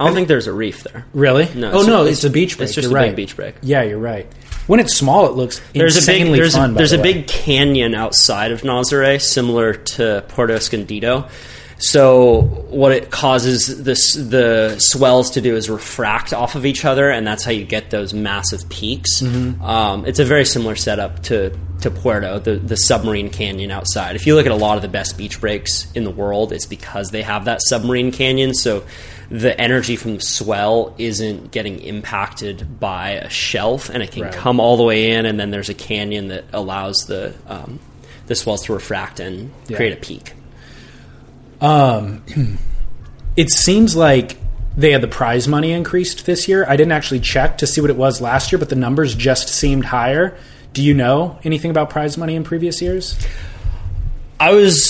I 0.00 0.06
don't 0.06 0.14
think 0.14 0.28
there's 0.28 0.46
a 0.46 0.52
reef 0.52 0.82
there. 0.82 1.06
really. 1.12 1.48
No, 1.54 1.70
oh 1.70 1.78
it's 1.80 1.86
no, 1.86 2.04
ju- 2.04 2.10
it's, 2.10 2.24
a 2.24 2.30
beach 2.30 2.56
break. 2.56 2.66
it's 2.66 2.74
just 2.74 2.90
You're 2.90 2.98
a 2.98 3.02
big 3.02 3.16
beach 3.16 3.36
break. 3.36 3.56
Yeah, 3.62 3.82
you're 3.82 3.98
right. 3.98 4.26
When 4.70 4.78
it's 4.78 4.96
small, 4.96 5.26
it 5.26 5.32
looks 5.32 5.60
There's 5.74 5.96
a 5.96 6.06
big 6.06 6.20
insanely 6.20 6.38
there's 6.38 6.54
fun. 6.54 6.70
a, 6.70 6.74
there's 6.74 6.92
the 6.92 6.98
a 6.98 7.02
way. 7.02 7.12
big 7.14 7.26
canyon 7.26 7.92
outside 7.92 8.52
of 8.52 8.62
Nazare, 8.62 9.20
similar 9.20 9.74
to 9.74 10.24
Puerto 10.28 10.54
Escondido. 10.54 11.28
So 11.78 12.42
what 12.68 12.92
it 12.92 13.10
causes 13.10 13.82
this 13.82 14.14
the 14.14 14.76
swells 14.78 15.32
to 15.32 15.40
do 15.40 15.56
is 15.56 15.68
refract 15.68 16.32
off 16.32 16.54
of 16.54 16.64
each 16.66 16.84
other, 16.84 17.10
and 17.10 17.26
that's 17.26 17.42
how 17.42 17.50
you 17.50 17.64
get 17.64 17.90
those 17.90 18.14
massive 18.14 18.68
peaks. 18.68 19.20
Mm-hmm. 19.20 19.60
Um, 19.60 20.06
it's 20.06 20.20
a 20.20 20.24
very 20.24 20.44
similar 20.44 20.76
setup 20.76 21.20
to 21.24 21.50
to 21.80 21.90
Puerto, 21.90 22.38
the 22.38 22.54
the 22.54 22.76
submarine 22.76 23.30
canyon 23.30 23.72
outside. 23.72 24.14
If 24.14 24.24
you 24.24 24.36
look 24.36 24.46
at 24.46 24.52
a 24.52 24.62
lot 24.66 24.76
of 24.76 24.82
the 24.82 24.88
best 24.88 25.18
beach 25.18 25.40
breaks 25.40 25.90
in 25.96 26.04
the 26.04 26.12
world, 26.12 26.52
it's 26.52 26.66
because 26.66 27.10
they 27.10 27.22
have 27.22 27.46
that 27.46 27.60
submarine 27.62 28.12
canyon. 28.12 28.54
So 28.54 28.84
the 29.30 29.58
energy 29.60 29.94
from 29.96 30.16
the 30.16 30.20
swell 30.20 30.94
isn't 30.98 31.52
getting 31.52 31.78
impacted 31.80 32.80
by 32.80 33.10
a 33.10 33.30
shelf, 33.30 33.88
and 33.88 34.02
it 34.02 34.10
can 34.10 34.24
Right. 34.24 34.32
come 34.32 34.58
all 34.58 34.76
the 34.76 34.82
way 34.82 35.12
in, 35.12 35.24
and 35.24 35.38
then 35.38 35.50
there's 35.50 35.68
a 35.68 35.74
canyon 35.74 36.28
that 36.28 36.44
allows 36.52 36.96
the 37.06 37.32
um, 37.48 37.78
the 38.26 38.34
swells 38.34 38.64
to 38.64 38.72
refract 38.72 39.20
and 39.20 39.50
Yeah. 39.68 39.76
create 39.76 39.92
a 39.92 39.96
peak. 39.96 40.32
Um, 41.60 42.22
it 43.36 43.50
seems 43.50 43.94
like 43.96 44.36
they 44.76 44.92
had 44.92 45.00
the 45.00 45.08
prize 45.08 45.46
money 45.48 45.72
increased 45.72 46.26
this 46.26 46.48
year. 46.48 46.64
I 46.68 46.76
didn't 46.76 46.92
actually 46.92 47.20
check 47.20 47.58
to 47.58 47.66
see 47.66 47.80
what 47.80 47.90
it 47.90 47.96
was 47.96 48.20
last 48.20 48.50
year, 48.52 48.58
but 48.58 48.68
the 48.68 48.76
numbers 48.76 49.14
just 49.14 49.48
seemed 49.48 49.84
higher. 49.86 50.36
Do 50.72 50.82
you 50.82 50.94
know 50.94 51.38
anything 51.44 51.70
about 51.70 51.90
prize 51.90 52.16
money 52.16 52.34
in 52.36 52.44
previous 52.44 52.80
years? 52.80 53.18
I 54.38 54.52
was 54.54 54.84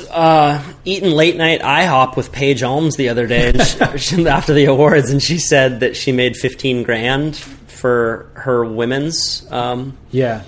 uh, 0.00 0.62
eating 0.84 1.10
late 1.10 1.36
night 1.36 1.60
IHOP 1.60 2.16
with 2.16 2.32
Paige 2.32 2.62
Alms 2.62 2.96
the 2.96 3.08
other 3.08 3.26
day 3.26 3.52
she, 3.96 4.26
after 4.26 4.52
the 4.54 4.66
awards, 4.66 5.10
and 5.10 5.22
she 5.22 5.38
said 5.38 5.80
that 5.80 5.96
she 5.96 6.12
made 6.12 6.36
fifteen 6.36 6.82
grand 6.82 7.36
for 7.36 8.30
her 8.34 8.64
women's 8.64 9.46
um, 9.52 9.96
Yeah. 10.10 10.42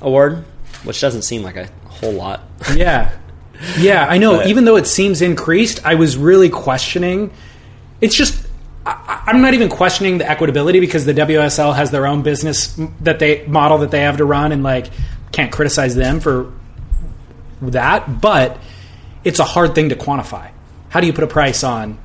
award, 0.00 0.44
which 0.84 1.00
doesn't 1.00 1.22
seem 1.22 1.42
like 1.42 1.56
a 1.56 1.68
whole 1.86 2.12
lot. 2.12 2.42
Yeah. 2.74 3.12
Yeah, 3.78 4.06
I 4.06 4.18
know. 4.18 4.36
But- 4.38 4.48
Even 4.48 4.64
though 4.66 4.76
it 4.76 4.86
seems 4.86 5.22
increased, 5.22 5.84
I 5.86 5.94
was 5.94 6.16
really 6.16 6.50
questioning. 6.50 7.30
It's 8.00 8.14
just. 8.16 8.46
I, 8.84 9.24
I'm 9.26 9.40
not 9.40 9.54
even 9.54 9.68
questioning 9.68 10.18
the 10.18 10.24
equitability 10.24 10.80
because 10.80 11.06
the 11.06 11.14
WSL 11.14 11.74
has 11.74 11.90
their 11.90 12.06
own 12.06 12.22
business 12.22 12.78
that 13.00 13.18
they 13.18 13.44
model 13.46 13.78
that 13.78 13.90
they 13.90 14.00
have 14.02 14.18
to 14.18 14.24
run, 14.24 14.52
and 14.52 14.62
like 14.62 14.88
can't 15.32 15.50
criticize 15.50 15.94
them 15.96 16.20
for 16.20 16.52
that. 17.62 18.20
But 18.20 18.58
it's 19.26 19.38
a 19.40 19.44
hard 19.44 19.74
thing 19.74 19.88
to 19.90 19.96
quantify. 19.96 20.50
How 20.88 21.00
do 21.00 21.06
you 21.06 21.12
put 21.12 21.24
a 21.24 21.26
price 21.26 21.64
on 21.64 21.98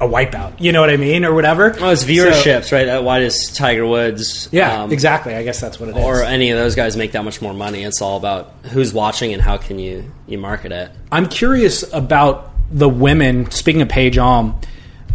a 0.00 0.06
wipeout? 0.06 0.60
You 0.60 0.72
know 0.72 0.80
what 0.80 0.90
I 0.90 0.96
mean, 0.96 1.24
or 1.24 1.32
whatever. 1.34 1.70
Well, 1.80 1.90
it's 1.90 2.04
viewerships, 2.04 2.70
right? 2.70 2.86
Uh, 2.88 3.02
Why 3.02 3.20
does 3.20 3.48
Tiger 3.56 3.86
Woods, 3.86 4.48
Yeah, 4.52 4.82
um, 4.82 4.92
exactly. 4.92 5.34
I 5.34 5.42
guess 5.42 5.60
that's 5.60 5.80
what 5.80 5.88
it 5.88 5.96
is. 5.96 6.04
or 6.04 6.22
any 6.22 6.50
of 6.50 6.58
those 6.58 6.74
guys 6.74 6.96
make 6.96 7.12
that 7.12 7.24
much 7.24 7.40
more 7.40 7.54
money? 7.54 7.82
It's 7.82 8.02
all 8.02 8.16
about 8.16 8.52
who's 8.70 8.92
watching 8.92 9.32
and 9.32 9.40
how 9.42 9.56
can 9.56 9.78
you 9.78 10.12
you 10.26 10.38
market 10.38 10.70
it. 10.72 10.90
I'm 11.10 11.28
curious 11.28 11.82
about 11.92 12.50
the 12.70 12.88
women. 12.88 13.50
Speaking 13.50 13.82
of 13.82 13.88
Paige 13.88 14.18
Alm, 14.18 14.60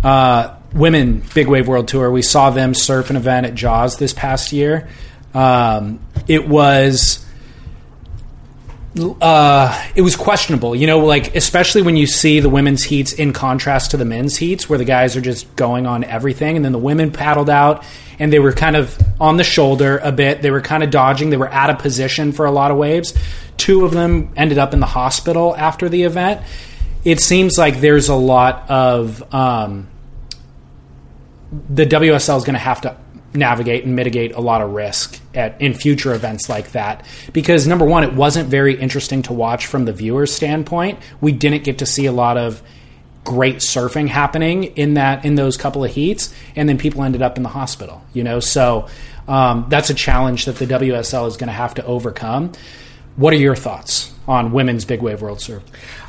uh, 0.04 0.56
women 0.74 1.24
Big 1.34 1.48
Wave 1.48 1.68
World 1.68 1.88
Tour. 1.88 2.10
We 2.12 2.22
saw 2.22 2.50
them 2.50 2.74
surf 2.74 3.10
an 3.10 3.16
event 3.18 3.46
at 3.46 3.54
Jaws 3.56 3.98
this 3.98 4.14
past 4.14 4.52
year. 4.52 4.88
Um, 5.34 6.00
it 6.28 6.48
was. 6.48 7.26
Uh, 8.98 9.88
it 9.96 10.02
was 10.02 10.16
questionable, 10.16 10.76
you 10.76 10.88
know, 10.88 11.00
like 11.00 11.36
especially 11.36 11.84
when 11.84 11.96
you 11.96 12.08
see 12.08 12.40
the 12.40 12.50
women's 12.50 12.84
heats 12.84 13.14
in 13.14 13.34
contrast 13.34 13.92
to 13.92 13.98
the 13.98 14.06
men's 14.06 14.36
heats, 14.36 14.68
where 14.68 14.80
the 14.80 14.86
guys 14.86 15.16
are 15.16 15.22
just 15.22 15.56
going 15.56 15.86
on 15.86 16.04
everything, 16.04 16.56
and 16.56 16.66
then 16.66 16.72
the 16.72 16.80
women 16.80 17.12
paddled 17.12 17.50
out 17.50 17.86
and 18.20 18.34
they 18.34 18.40
were 18.40 18.52
kind 18.52 18.76
of 18.76 18.98
on 19.20 19.38
the 19.38 19.44
shoulder 19.44 20.00
a 20.04 20.12
bit. 20.12 20.42
They 20.42 20.52
were 20.52 20.62
kind 20.62 20.84
of 20.84 20.92
dodging. 20.92 21.30
They 21.30 21.38
were 21.38 21.52
out 21.52 21.70
of 21.70 21.80
position 21.80 22.34
for 22.34 22.46
a 22.46 22.52
lot 22.52 22.72
of 22.72 22.78
waves. 22.78 23.14
Two 23.58 23.86
of 23.86 23.92
them 23.92 24.34
ended 24.36 24.58
up 24.58 24.74
in 24.74 24.80
the 24.80 24.86
hospital 24.86 25.56
after 25.56 25.88
the 25.88 26.04
event. 26.04 26.42
It 27.06 27.22
seems 27.22 27.58
like 27.58 27.80
there's 27.80 28.10
a 28.10 28.16
lot 28.16 28.70
of 28.70 29.34
um, 29.34 29.88
the 31.70 31.86
WSL 31.86 32.38
is 32.38 32.44
going 32.44 32.54
to 32.54 32.60
have 32.60 32.82
to 32.82 32.98
navigate 33.34 33.86
and 33.86 33.96
mitigate 33.96 34.34
a 34.34 34.42
lot 34.42 34.62
of 34.62 34.72
risk 34.72 35.20
at 35.34 35.62
in 35.62 35.74
future 35.74 36.14
events 36.14 36.50
like 36.50 36.72
that. 36.72 37.06
Because 37.34 37.68
number 37.68 37.86
one 37.86 38.04
it 38.04 38.14
wasn't 38.14 38.50
very 38.50 38.80
interesting 38.80 39.22
to 39.24 39.34
watch 39.34 39.68
from 39.68 39.86
the 39.86 39.94
viewer's 39.94 40.34
standpoint. 40.34 41.00
We 41.22 41.32
didn't 41.32 41.64
get 41.64 41.80
to 41.80 41.86
see 41.86 42.06
a 42.06 42.12
lot 42.12 42.38
of 42.38 42.62
great 43.24 43.58
surfing 43.58 44.08
happening 44.08 44.64
in 44.64 44.96
that 44.96 45.26
in 45.26 45.36
those 45.36 45.58
couple 45.58 45.84
of 45.84 45.92
heats 45.92 46.34
and 46.56 46.68
then 46.68 46.78
people 46.78 47.04
ended 47.04 47.22
up 47.22 47.38
in 47.38 47.44
the 47.44 47.50
hospital 47.50 48.02
you 48.14 48.24
know? 48.24 48.40
So 48.40 48.88
um, 49.28 49.66
that's 49.70 49.90
a 49.90 49.94
challenge 49.94 50.46
that 50.46 50.56
the 50.56 50.66
WSL 50.66 51.28
is 51.28 51.38
going 51.38 51.48
to 51.48 51.54
have 51.54 51.76
to 51.76 51.86
overcome. 51.86 52.54
What 53.16 53.34
are 53.34 53.38
your 53.38 53.56
thoughts 53.56 54.14
on 54.28 54.52
women's 54.52 54.86
big 54.86 55.02
wave 55.02 55.22
world 55.22 55.42
surf 55.42 55.64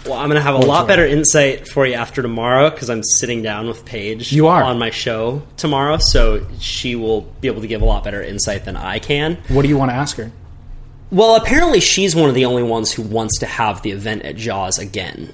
Well, 0.07 0.15
I'm 0.15 0.29
going 0.29 0.37
to 0.37 0.43
have 0.43 0.55
a 0.55 0.59
lot 0.67 0.89
better 0.89 1.05
insight 1.07 1.69
for 1.69 1.87
you 1.87 1.95
after 1.95 2.23
tomorrow 2.23 2.71
because 2.71 2.89
I'm 2.89 3.03
sitting 3.03 3.43
down 3.43 3.67
with 3.69 3.85
Paige 3.85 4.33
You 4.33 4.47
are. 4.47 4.63
on 4.63 4.79
my 4.79 4.91
show 4.91 5.43
tomorrow, 5.59 5.99
so 5.99 6.47
she 6.59 6.97
will 6.97 7.23
be 7.41 7.49
able 7.49 7.61
to 7.61 7.67
give 7.67 7.83
a 7.83 7.85
lot 7.85 8.03
better 8.05 8.23
insight 8.23 8.65
than 8.65 8.77
I 8.77 8.99
can. 8.99 9.37
what 9.49 9.63
do 9.63 9.69
you 9.69 9.77
want 9.77 9.91
to 9.91 9.95
ask 9.95 10.17
her 10.17 10.33
Well, 11.11 11.37
apparently 11.37 11.81
she's 11.81 12.17
one 12.17 12.29
of 12.31 12.35
the 12.35 12.47
only 12.47 12.63
ones 12.63 12.91
who 12.93 13.03
wants 13.03 13.39
to 13.41 13.47
have 13.47 13.83
the 13.83 13.91
event 13.91 14.23
at 14.23 14.37
Jaws 14.37 14.79
again. 14.79 15.33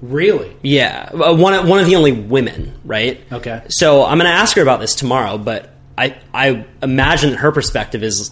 Really? 0.00 0.54
Yeah, 0.62 1.10
uh, 1.12 1.34
one 1.34 1.52
of- 1.54 1.68
one 1.68 1.78
of 1.78 1.86
the 1.86 1.96
only 1.96 2.12
women, 2.12 2.78
right? 2.84 3.20
Okay. 3.32 3.62
So 3.68 4.02
I'm 4.04 4.18
going 4.18 4.30
to 4.30 4.36
ask 4.36 4.56
her 4.56 4.62
about 4.62 4.80
this 4.80 4.94
tomorrow, 4.94 5.36
but 5.38 5.72
I 5.98 6.16
I 6.32 6.64
imagine 6.82 7.30
that 7.30 7.36
her 7.38 7.50
perspective 7.52 8.02
is, 8.02 8.30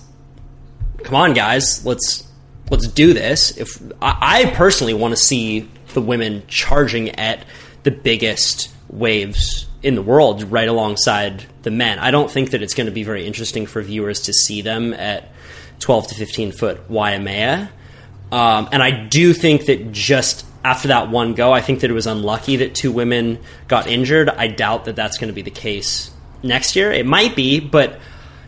come 1.02 1.14
on, 1.14 1.32
guys, 1.34 1.84
let's 1.86 2.26
let's 2.74 2.88
do 2.88 3.14
this. 3.14 3.56
If 3.56 3.80
I, 4.02 4.18
I 4.20 4.50
personally 4.50 4.94
want 4.94 5.12
to 5.12 5.16
see 5.16 5.68
the 5.92 6.00
women 6.00 6.42
charging 6.48 7.10
at 7.10 7.44
the 7.84 7.92
biggest 7.92 8.72
waves 8.88 9.66
in 9.82 9.94
the 9.94 10.02
world, 10.02 10.42
right 10.44 10.68
alongside 10.68 11.44
the 11.62 11.70
men. 11.70 11.98
I 11.98 12.10
don't 12.10 12.30
think 12.30 12.50
that 12.50 12.62
it's 12.62 12.74
going 12.74 12.86
to 12.86 12.92
be 12.92 13.04
very 13.04 13.26
interesting 13.26 13.66
for 13.66 13.80
viewers 13.82 14.22
to 14.22 14.32
see 14.32 14.60
them 14.62 14.92
at 14.94 15.28
12 15.80 16.08
to 16.08 16.14
15 16.14 16.52
foot 16.52 16.90
Waimea. 16.90 17.70
Um, 18.32 18.68
and 18.72 18.82
I 18.82 18.90
do 18.90 19.32
think 19.32 19.66
that 19.66 19.92
just 19.92 20.44
after 20.64 20.88
that 20.88 21.10
one 21.10 21.34
go, 21.34 21.52
I 21.52 21.60
think 21.60 21.80
that 21.80 21.90
it 21.90 21.94
was 21.94 22.06
unlucky 22.06 22.56
that 22.56 22.74
two 22.74 22.90
women 22.90 23.38
got 23.68 23.86
injured. 23.86 24.28
I 24.30 24.48
doubt 24.48 24.86
that 24.86 24.96
that's 24.96 25.18
going 25.18 25.28
to 25.28 25.34
be 25.34 25.42
the 25.42 25.50
case 25.50 26.10
next 26.42 26.74
year. 26.74 26.90
It 26.90 27.06
might 27.06 27.36
be, 27.36 27.60
but 27.60 28.00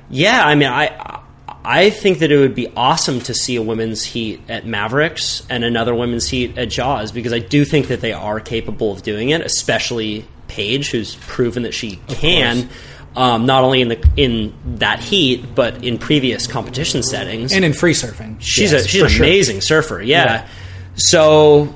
yeah, 0.09 0.45
I 0.45 0.55
mean, 0.55 0.69
I 0.69 1.21
I 1.69 1.91
think 1.91 2.21
that 2.21 2.31
it 2.31 2.39
would 2.39 2.55
be 2.55 2.69
awesome 2.77 3.21
to 3.23 3.35
see 3.35 3.57
a 3.57 3.63
women's 3.63 4.05
heat 4.05 4.41
at 4.49 4.67
Mavericks 4.67 5.45
and 5.51 5.65
another 5.65 5.95
women's 5.97 6.29
heat 6.29 6.57
at 6.57 6.69
Jaws 6.71 7.11
because 7.11 7.33
I 7.33 7.41
do 7.41 7.65
think 7.65 7.89
that 7.89 8.01
they 8.01 8.13
are 8.13 8.39
capable 8.39 8.93
of 8.93 9.03
doing 9.03 9.31
it, 9.31 9.41
especially 9.41 10.25
Paige, 10.47 10.93
who's 10.93 11.17
proven 11.17 11.65
that 11.65 11.75
she 11.75 11.97
can. 12.07 12.69
Um, 13.17 13.47
not 13.47 13.65
only 13.65 13.81
in 13.81 13.89
the 13.89 14.09
in 14.17 14.53
that 14.79 15.01
heat, 15.01 15.55
but 15.55 15.83
in 15.83 15.99
previous 15.99 16.47
competition 16.47 17.03
settings, 17.03 17.53
And 17.53 17.65
in 17.65 17.73
free 17.73 17.95
surfing. 17.95 18.37
she's 18.41 18.71
Yes, 18.73 18.85
a 18.85 18.89
she's 18.89 19.03
an 19.03 19.09
sure. 19.09 19.25
amazing 19.25 19.61
surfer. 19.63 20.01
Yeah. 20.03 20.25
Yeah. 20.25 20.49
So 20.95 21.75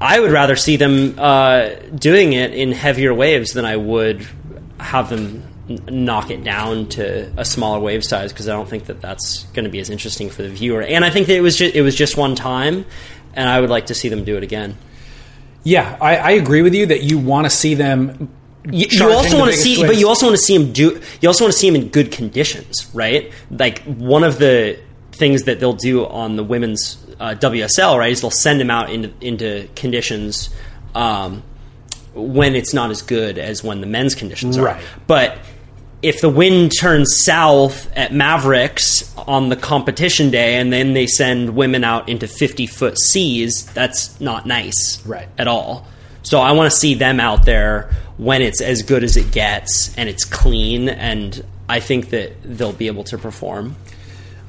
I 0.00 0.18
would 0.20 0.30
rather 0.30 0.56
see 0.56 0.76
them 0.76 1.14
uh, 1.18 1.70
doing 1.94 2.32
it 2.34 2.54
in 2.54 2.72
heavier 2.72 3.12
waves 3.12 3.50
than 3.52 3.64
I 3.64 3.76
would 3.76 4.26
have 4.78 5.10
them 5.10 5.42
n- 5.68 6.04
knock 6.04 6.30
it 6.30 6.44
down 6.44 6.88
to 6.90 7.32
a 7.36 7.44
smaller 7.44 7.80
wave 7.80 8.04
size 8.04 8.32
because 8.32 8.48
I 8.48 8.52
don't 8.52 8.68
think 8.68 8.86
that 8.86 9.00
that's 9.00 9.44
going 9.54 9.64
to 9.64 9.70
be 9.70 9.80
as 9.80 9.90
interesting 9.90 10.30
for 10.30 10.42
the 10.42 10.48
viewer. 10.48 10.82
And 10.82 11.04
I 11.04 11.10
think 11.10 11.26
that 11.26 11.36
it 11.36 11.40
was 11.40 11.56
just 11.56 11.74
it 11.74 11.82
was 11.82 11.94
just 11.94 12.16
one 12.16 12.34
time, 12.34 12.86
and 13.34 13.48
I 13.48 13.60
would 13.60 13.70
like 13.70 13.86
to 13.86 13.94
see 13.94 14.08
them 14.08 14.24
do 14.24 14.36
it 14.36 14.42
again. 14.42 14.76
Yeah, 15.64 15.98
I, 16.00 16.16
I 16.16 16.30
agree 16.32 16.62
with 16.62 16.74
you 16.74 16.86
that 16.86 17.02
you 17.02 17.18
want 17.18 17.46
to 17.46 17.50
see 17.50 17.74
them. 17.74 18.32
You, 18.70 18.86
you 18.88 19.10
also 19.10 19.38
want 19.38 19.50
to 19.50 19.56
see, 19.56 19.78
waves. 19.78 19.88
but 19.88 19.96
you 19.96 20.08
also 20.08 20.26
want 20.26 20.36
to 20.36 20.42
see 20.42 20.54
him 20.54 20.72
do. 20.72 21.00
You 21.20 21.28
also 21.28 21.44
want 21.44 21.52
to 21.52 21.58
see 21.58 21.68
him 21.68 21.74
in 21.74 21.88
good 21.88 22.12
conditions, 22.12 22.88
right? 22.94 23.32
Like 23.50 23.82
one 23.82 24.22
of 24.22 24.38
the 24.38 24.78
things 25.12 25.44
that 25.44 25.58
they'll 25.60 25.72
do 25.72 26.06
on 26.06 26.36
the 26.36 26.44
women's 26.44 27.04
uh, 27.18 27.34
WSL, 27.34 27.98
right, 27.98 28.12
is 28.12 28.20
they'll 28.20 28.30
send 28.30 28.60
him 28.60 28.70
out 28.70 28.90
into 28.90 29.12
into 29.20 29.68
conditions 29.74 30.50
um, 30.94 31.42
when 32.14 32.54
it's 32.54 32.72
not 32.72 32.90
as 32.90 33.02
good 33.02 33.38
as 33.38 33.64
when 33.64 33.80
the 33.80 33.86
men's 33.86 34.14
conditions 34.14 34.56
are. 34.56 34.64
Right. 34.64 34.84
But 35.06 35.38
if 36.02 36.20
the 36.20 36.28
wind 36.28 36.72
turns 36.78 37.24
south 37.24 37.90
at 37.96 38.12
Mavericks 38.12 39.14
on 39.16 39.48
the 39.48 39.56
competition 39.56 40.30
day, 40.30 40.56
and 40.56 40.72
then 40.72 40.92
they 40.94 41.06
send 41.06 41.56
women 41.56 41.84
out 41.84 42.08
into 42.08 42.26
fifty 42.28 42.66
foot 42.66 42.98
seas, 42.98 43.64
that's 43.74 44.20
not 44.20 44.46
nice, 44.46 45.02
Right. 45.06 45.28
at 45.38 45.48
all. 45.48 45.86
So 46.22 46.40
I 46.40 46.52
want 46.52 46.70
to 46.70 46.76
see 46.76 46.94
them 46.94 47.20
out 47.20 47.44
there 47.46 47.90
when 48.18 48.42
it's 48.42 48.60
as 48.60 48.82
good 48.82 49.04
as 49.04 49.16
it 49.16 49.30
gets 49.32 49.94
and 49.96 50.08
it's 50.08 50.24
clean, 50.24 50.88
and 50.88 51.44
I 51.68 51.80
think 51.80 52.10
that 52.10 52.32
they'll 52.42 52.72
be 52.72 52.86
able 52.88 53.04
to 53.04 53.18
perform. 53.18 53.76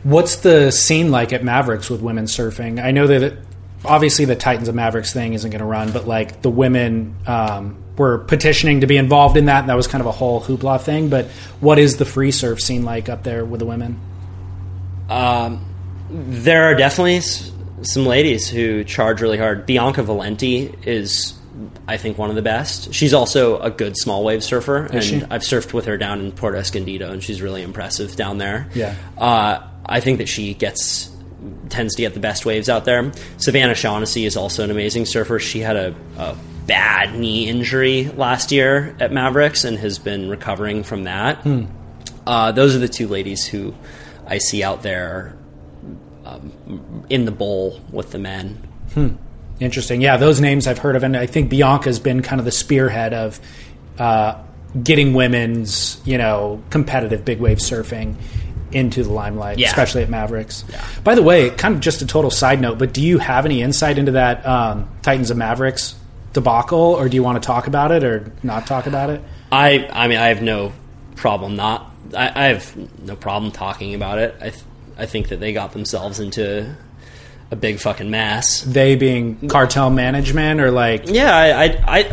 What's 0.03 0.37
the 0.37 0.71
scene 0.71 1.11
like 1.11 1.33
at 1.33 1.43
Mavericks 1.43 1.89
with 1.89 2.01
women 2.01 2.25
surfing? 2.25 2.81
I 2.83 2.91
know 2.91 3.07
that 3.07 3.23
it, 3.23 3.37
obviously 3.83 4.25
the 4.25 4.35
Titans 4.35 4.67
of 4.67 4.75
Mavericks 4.75 5.11
thing 5.13 5.33
isn't 5.33 5.49
going 5.49 5.59
to 5.59 5.65
run, 5.65 5.91
but 5.91 6.07
like 6.07 6.41
the 6.41 6.49
women 6.49 7.15
um, 7.25 7.77
were 7.97 8.19
petitioning 8.19 8.81
to 8.81 8.87
be 8.87 8.97
involved 8.97 9.37
in 9.37 9.45
that, 9.45 9.61
and 9.61 9.69
that 9.69 9.75
was 9.75 9.87
kind 9.87 10.01
of 10.01 10.05
a 10.07 10.11
whole 10.11 10.41
hoopla 10.41 10.79
thing. 10.81 11.09
But 11.09 11.25
what 11.59 11.79
is 11.79 11.97
the 11.97 12.05
free 12.05 12.31
surf 12.31 12.61
scene 12.61 12.83
like 12.85 13.09
up 13.09 13.23
there 13.23 13.43
with 13.43 13.59
the 13.59 13.65
women? 13.65 13.99
Um, 15.09 15.65
There 16.09 16.63
are 16.65 16.75
definitely 16.75 17.17
s- 17.17 17.51
some 17.81 18.05
ladies 18.05 18.47
who 18.49 18.83
charge 18.83 19.21
really 19.21 19.37
hard. 19.37 19.65
Bianca 19.65 20.03
Valenti 20.03 20.73
is, 20.85 21.33
I 21.87 21.97
think, 21.97 22.17
one 22.17 22.29
of 22.29 22.35
the 22.37 22.41
best. 22.41 22.93
She's 22.93 23.13
also 23.13 23.59
a 23.59 23.69
good 23.69 23.97
small 23.97 24.23
wave 24.23 24.41
surfer, 24.43 24.85
and 24.85 25.03
she? 25.03 25.21
I've 25.29 25.41
surfed 25.41 25.73
with 25.73 25.85
her 25.85 25.97
down 25.97 26.21
in 26.21 26.31
Port 26.31 26.55
Escondido, 26.55 27.11
and 27.11 27.21
she's 27.23 27.41
really 27.41 27.61
impressive 27.61 28.15
down 28.15 28.37
there. 28.37 28.69
Yeah. 28.73 28.95
uh, 29.17 29.59
I 29.85 29.99
think 29.99 30.17
that 30.19 30.29
she 30.29 30.53
gets 30.53 31.09
tends 31.69 31.95
to 31.95 32.01
get 32.01 32.13
the 32.13 32.19
best 32.19 32.45
waves 32.45 32.67
out 32.69 32.83
there. 32.85 33.11
Savannah 33.37 33.75
Shaughnessy 33.75 34.25
is 34.25 34.35
also 34.37 34.63
an 34.63 34.71
amazing 34.71 35.05
surfer. 35.05 35.39
She 35.39 35.59
had 35.59 35.75
a, 35.75 35.95
a 36.17 36.35
bad 36.67 37.15
knee 37.17 37.47
injury 37.47 38.09
last 38.15 38.51
year 38.51 38.95
at 38.99 39.11
Mavericks 39.11 39.63
and 39.63 39.77
has 39.79 39.97
been 39.99 40.29
recovering 40.29 40.83
from 40.83 41.05
that. 41.05 41.45
Uh, 42.25 42.51
those 42.51 42.75
are 42.75 42.79
the 42.79 42.89
two 42.89 43.07
ladies 43.07 43.45
who 43.45 43.73
I 44.27 44.37
see 44.37 44.61
out 44.63 44.83
there 44.83 45.37
um, 46.25 47.05
in 47.09 47.25
the 47.25 47.31
bowl 47.31 47.79
with 47.91 48.11
the 48.11 48.19
men. 48.19 48.61
Interesting. 49.59 50.01
Yeah, 50.01 50.17
those 50.17 50.39
names 50.41 50.67
I've 50.67 50.77
heard 50.77 50.95
of, 50.95 51.03
and 51.03 51.15
I 51.17 51.25
think 51.25 51.49
Bianca's 51.49 51.99
been 51.99 52.21
kind 52.21 52.39
of 52.39 52.45
the 52.45 52.51
spearhead 52.51 53.13
of 53.13 53.39
uh, 53.97 54.35
getting 54.83 55.13
women's, 55.13 55.99
you 56.05 56.17
know, 56.17 56.61
competitive 56.69 57.23
big 57.25 57.39
wave 57.39 57.57
surfing 57.59 58.15
into 58.71 59.01
the 59.03 59.11
limelight, 59.13 59.57
Yeah. 59.57 59.67
especially 59.69 60.03
at 60.03 60.09
Mavericks. 60.09 60.63
By 61.03 61.15
the 61.15 61.23
way, 61.23 61.49
kind 61.51 61.73
of 61.73 61.79
just 61.81 62.01
a 62.01 62.05
total 62.05 62.29
side 62.29 62.59
note, 62.59 62.77
but 62.77 62.93
do 62.93 63.01
you 63.01 63.17
have 63.17 63.45
any 63.45 63.61
insight 63.61 63.97
into 63.97 64.11
that 64.13 64.45
um, 64.45 64.89
Titans 65.01 65.31
of 65.31 65.37
Mavericks 65.37 65.95
debacle, 66.33 66.77
or 66.79 67.09
do 67.09 67.15
you 67.15 67.23
want 67.23 67.41
to 67.41 67.45
talk 67.45 67.67
about 67.67 67.91
it 67.91 68.03
or 68.03 68.31
not 68.43 68.67
talk 68.67 68.85
about 68.87 69.09
it? 69.09 69.21
I 69.51 69.87
I 69.91 70.07
mean 70.07 70.17
I 70.17 70.27
have 70.27 70.41
no 70.41 70.73
problem 71.15 71.55
not 71.55 71.91
I, 72.15 72.31
I 72.35 72.43
have 72.49 72.75
no 73.03 73.15
problem 73.15 73.51
talking 73.51 73.93
about 73.95 74.17
it. 74.19 74.35
I 74.39 74.49
th- 74.51 74.63
I 74.97 75.05
think 75.05 75.29
that 75.29 75.39
they 75.39 75.53
got 75.53 75.73
themselves 75.73 76.19
into 76.19 76.75
a 77.51 77.55
big 77.55 77.79
fucking 77.79 78.09
mess. 78.09 78.61
They 78.61 78.95
being 78.95 79.47
cartel 79.47 79.89
management, 79.89 80.59
or 80.59 80.71
like, 80.71 81.03
Yeah, 81.07 81.33
I 81.35 81.63
I, 81.63 81.99
I 81.99 82.03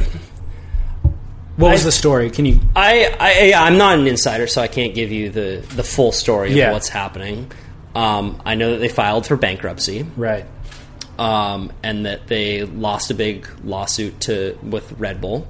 what 1.57 1.71
was 1.73 1.83
I- 1.83 1.85
the 1.87 1.93
story? 1.93 2.31
Can 2.31 2.47
you? 2.47 2.61
I, 2.75 3.15
I 3.19 3.43
yeah, 3.49 3.63
I'm 3.63 3.79
not 3.79 3.99
an 3.99 4.07
insider, 4.07 4.47
so 4.47 4.61
I 4.61 4.69
can't 4.69 4.95
give 4.95 5.13
you 5.13 5.31
the, 5.31 5.65
the 5.77 5.85
full 5.85 6.13
story 6.13 6.51
of 6.51 6.57
Yeah. 6.57 6.73
what's 6.73 6.89
happening. 6.89 7.51
Um, 7.95 8.43
I 8.45 8.57
know 8.57 8.73
that 8.73 8.79
they 8.79 8.89
filed 8.89 9.25
for 9.27 9.37
bankruptcy, 9.37 10.05
Right. 10.17 10.47
Um, 11.19 11.73
and 11.83 12.07
that 12.07 12.27
they 12.27 12.65
lost 12.65 13.11
a 13.11 13.15
big 13.15 13.47
lawsuit 13.65 14.21
to 14.23 14.59
with 14.63 14.93
Red 14.93 15.21
Bull. 15.21 15.47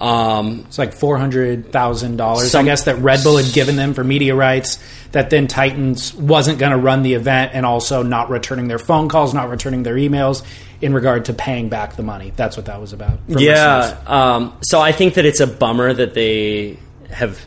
Um, 0.00 0.64
It's 0.68 0.78
like 0.78 0.92
four 0.92 1.18
hundred 1.18 1.72
thousand 1.72 2.16
dollars, 2.18 2.54
I 2.54 2.62
guess, 2.62 2.84
that 2.84 2.96
Red 2.96 3.24
Bull 3.24 3.36
had 3.36 3.52
given 3.52 3.76
them 3.76 3.94
for 3.94 4.04
media 4.04 4.34
rights. 4.34 4.78
That 5.12 5.30
then 5.30 5.48
Titans 5.48 6.14
wasn't 6.14 6.58
going 6.58 6.72
to 6.72 6.78
run 6.78 7.02
the 7.02 7.14
event, 7.14 7.52
and 7.54 7.66
also 7.66 8.02
not 8.02 8.30
returning 8.30 8.68
their 8.68 8.78
phone 8.78 9.08
calls, 9.08 9.34
not 9.34 9.48
returning 9.48 9.82
their 9.82 9.96
emails 9.96 10.44
in 10.80 10.94
regard 10.94 11.24
to 11.24 11.32
paying 11.32 11.68
back 11.68 11.96
the 11.96 12.02
money. 12.04 12.32
That's 12.36 12.56
what 12.56 12.66
that 12.66 12.80
was 12.80 12.92
about. 12.92 13.18
yeah, 13.26 13.98
um, 14.06 14.56
so 14.62 14.80
I 14.80 14.92
think 14.92 15.14
that 15.14 15.24
it's 15.24 15.40
a 15.40 15.46
bummer 15.48 15.92
that 15.92 16.14
they 16.14 16.78
have 17.10 17.44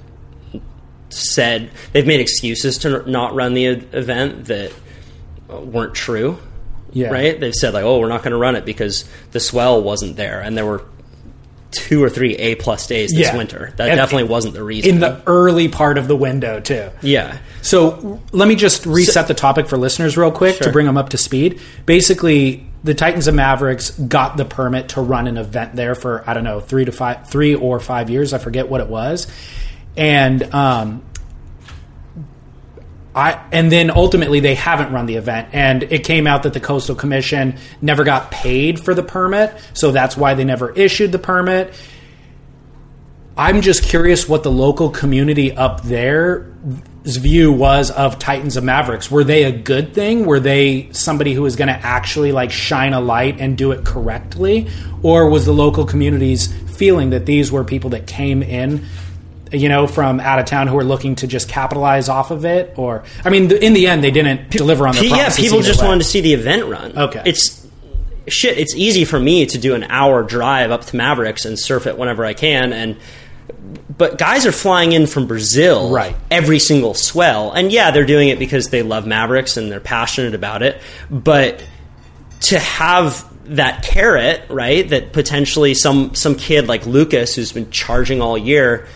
said 1.09 1.69
they've 1.93 2.07
made 2.07 2.19
excuses 2.19 2.79
to 2.79 3.09
not 3.09 3.33
run 3.35 3.53
the 3.53 3.65
event 3.65 4.45
that 4.45 4.73
weren't 5.47 5.93
true. 5.93 6.37
Yeah, 6.93 7.09
right? 7.09 7.39
They've 7.39 7.53
said 7.53 7.73
like, 7.73 7.83
"Oh, 7.83 7.99
we're 7.99 8.09
not 8.09 8.21
going 8.23 8.31
to 8.31 8.37
run 8.37 8.55
it 8.55 8.65
because 8.65 9.05
the 9.31 9.39
swell 9.39 9.81
wasn't 9.81 10.15
there," 10.17 10.41
and 10.41 10.57
there 10.57 10.65
were 10.65 10.83
two 11.71 12.03
or 12.03 12.09
three 12.09 12.35
A 12.35 12.55
plus 12.55 12.85
days 12.85 13.11
this 13.11 13.27
Yeah. 13.27 13.37
winter. 13.37 13.71
That 13.77 13.89
And- 13.89 13.97
definitely 13.97 14.27
wasn't 14.27 14.55
the 14.55 14.63
reason. 14.63 14.89
in 14.95 14.99
the 14.99 15.21
early 15.25 15.69
part 15.69 15.97
of 15.97 16.09
the 16.09 16.17
window 16.17 16.59
too. 16.59 16.89
yeah, 17.01 17.37
So 17.61 18.19
let 18.33 18.49
me 18.49 18.55
just 18.55 18.85
reset 18.85 19.27
the 19.29 19.33
topic 19.33 19.67
for 19.69 19.77
listeners 19.77 20.17
real 20.17 20.31
quick 20.31 20.59
to 20.59 20.69
bring 20.71 20.85
them 20.85 20.97
up 20.97 21.09
to 21.09 21.17
speed. 21.17 21.61
Basically, 21.85 22.65
the 22.83 22.93
Titans 22.93 23.27
and 23.27 23.37
Mavericks 23.37 23.91
got 23.91 24.35
the 24.35 24.43
permit 24.43 24.89
to 24.89 25.01
run 25.01 25.27
an 25.27 25.37
event 25.37 25.75
there 25.77 25.95
for 25.95 26.25
I 26.27 26.33
don't 26.33 26.43
know 26.43 26.59
three 26.59 26.83
to 26.83 26.91
five, 26.91 27.29
three 27.29 27.55
or 27.55 27.79
five 27.79 28.09
years. 28.09 28.33
I 28.33 28.37
forget 28.37 28.67
what 28.67 28.81
it 28.81 28.87
was, 28.87 29.27
and 29.95 30.43
um, 30.53 31.03
I 33.13 33.43
and 33.51 33.71
then 33.71 33.91
ultimately 33.91 34.39
they 34.39 34.55
haven't 34.55 34.93
run 34.93 35.05
the 35.05 35.15
event, 35.15 35.49
and 35.51 35.83
it 35.83 36.05
came 36.05 36.27
out 36.27 36.43
that 36.43 36.53
the 36.53 36.59
Coastal 36.59 36.95
Commission 36.95 37.57
never 37.81 38.03
got 38.03 38.31
paid 38.31 38.79
for 38.79 38.93
the 38.93 39.03
permit, 39.03 39.53
so 39.73 39.91
that's 39.91 40.15
why 40.15 40.33
they 40.33 40.45
never 40.45 40.71
issued 40.71 41.11
the 41.11 41.19
permit. 41.19 41.73
I'm 43.37 43.61
just 43.61 43.83
curious 43.83 44.29
what 44.29 44.43
the 44.43 44.51
local 44.51 44.89
community 44.89 45.51
up 45.51 45.83
there's 45.83 47.17
view 47.17 47.51
was 47.51 47.89
of 47.89 48.19
Titans 48.19 48.55
of 48.55 48.63
Mavericks. 48.63 49.09
Were 49.09 49.23
they 49.23 49.45
a 49.45 49.51
good 49.51 49.93
thing? 49.93 50.25
Were 50.25 50.39
they 50.39 50.89
somebody 50.91 51.33
who 51.33 51.41
was 51.41 51.55
going 51.55 51.69
to 51.69 51.73
actually 51.73 52.31
like 52.31 52.51
shine 52.51 52.93
a 52.93 53.01
light 53.01 53.39
and 53.39 53.57
do 53.57 53.71
it 53.71 53.83
correctly, 53.83 54.69
or 55.01 55.29
was 55.29 55.45
the 55.45 55.53
local 55.53 55.85
community's 55.85 56.47
feeling 56.77 57.09
that 57.09 57.25
these 57.25 57.51
were 57.51 57.63
people 57.63 57.89
that 57.91 58.07
came 58.07 58.41
in 58.41 58.85
you 59.51 59.69
know, 59.69 59.87
from 59.87 60.19
out 60.19 60.39
of 60.39 60.45
town 60.45 60.67
who 60.67 60.77
are 60.77 60.83
looking 60.83 61.15
to 61.15 61.27
just 61.27 61.47
capitalize 61.49 62.09
off 62.09 62.31
of 62.31 62.45
it? 62.45 62.73
Or, 62.77 63.03
I 63.25 63.29
mean, 63.29 63.49
th- 63.49 63.61
in 63.61 63.73
the 63.73 63.87
end, 63.87 64.03
they 64.03 64.11
didn't 64.11 64.49
deliver 64.49 64.87
on 64.87 64.95
their 64.95 65.03
yeah, 65.03 65.29
people 65.35 65.61
just 65.61 65.81
way. 65.81 65.87
wanted 65.87 66.03
to 66.03 66.09
see 66.09 66.21
the 66.21 66.33
event 66.33 66.65
run. 66.65 66.97
Okay. 66.97 67.21
it's 67.25 67.67
shit. 68.27 68.57
It's 68.57 68.75
easy 68.75 69.05
for 69.05 69.19
me 69.19 69.45
to 69.47 69.57
do 69.57 69.75
an 69.75 69.83
hour 69.83 70.23
drive 70.23 70.71
up 70.71 70.85
to 70.85 70.95
Mavericks 70.95 71.45
and 71.45 71.57
surf 71.59 71.87
it 71.87 71.97
whenever 71.97 72.23
I 72.25 72.33
can, 72.33 72.71
and 72.73 72.97
but 73.97 74.17
guys 74.17 74.45
are 74.45 74.51
flying 74.51 74.93
in 74.93 75.05
from 75.07 75.27
Brazil 75.27 75.91
Right. 75.91 76.15
every 76.29 76.59
single 76.59 76.93
swell, 76.93 77.51
and 77.51 77.71
yeah, 77.71 77.91
they're 77.91 78.05
doing 78.05 78.29
it 78.29 78.39
because 78.39 78.69
they 78.69 78.81
love 78.83 79.05
Mavericks 79.05 79.57
and 79.57 79.71
they're 79.71 79.79
passionate 79.79 80.33
about 80.33 80.61
it, 80.63 80.81
but 81.09 81.63
to 82.41 82.57
have 82.57 83.27
that 83.55 83.83
carrot, 83.83 84.43
right? 84.49 84.87
That 84.87 85.11
potentially 85.13 85.73
some 85.73 86.15
some 86.15 86.35
kid 86.35 86.67
like 86.67 86.85
Lucas, 86.85 87.35
who's 87.35 87.51
been 87.51 87.69
charging 87.71 88.21
all 88.21 88.37
year, 88.37 88.87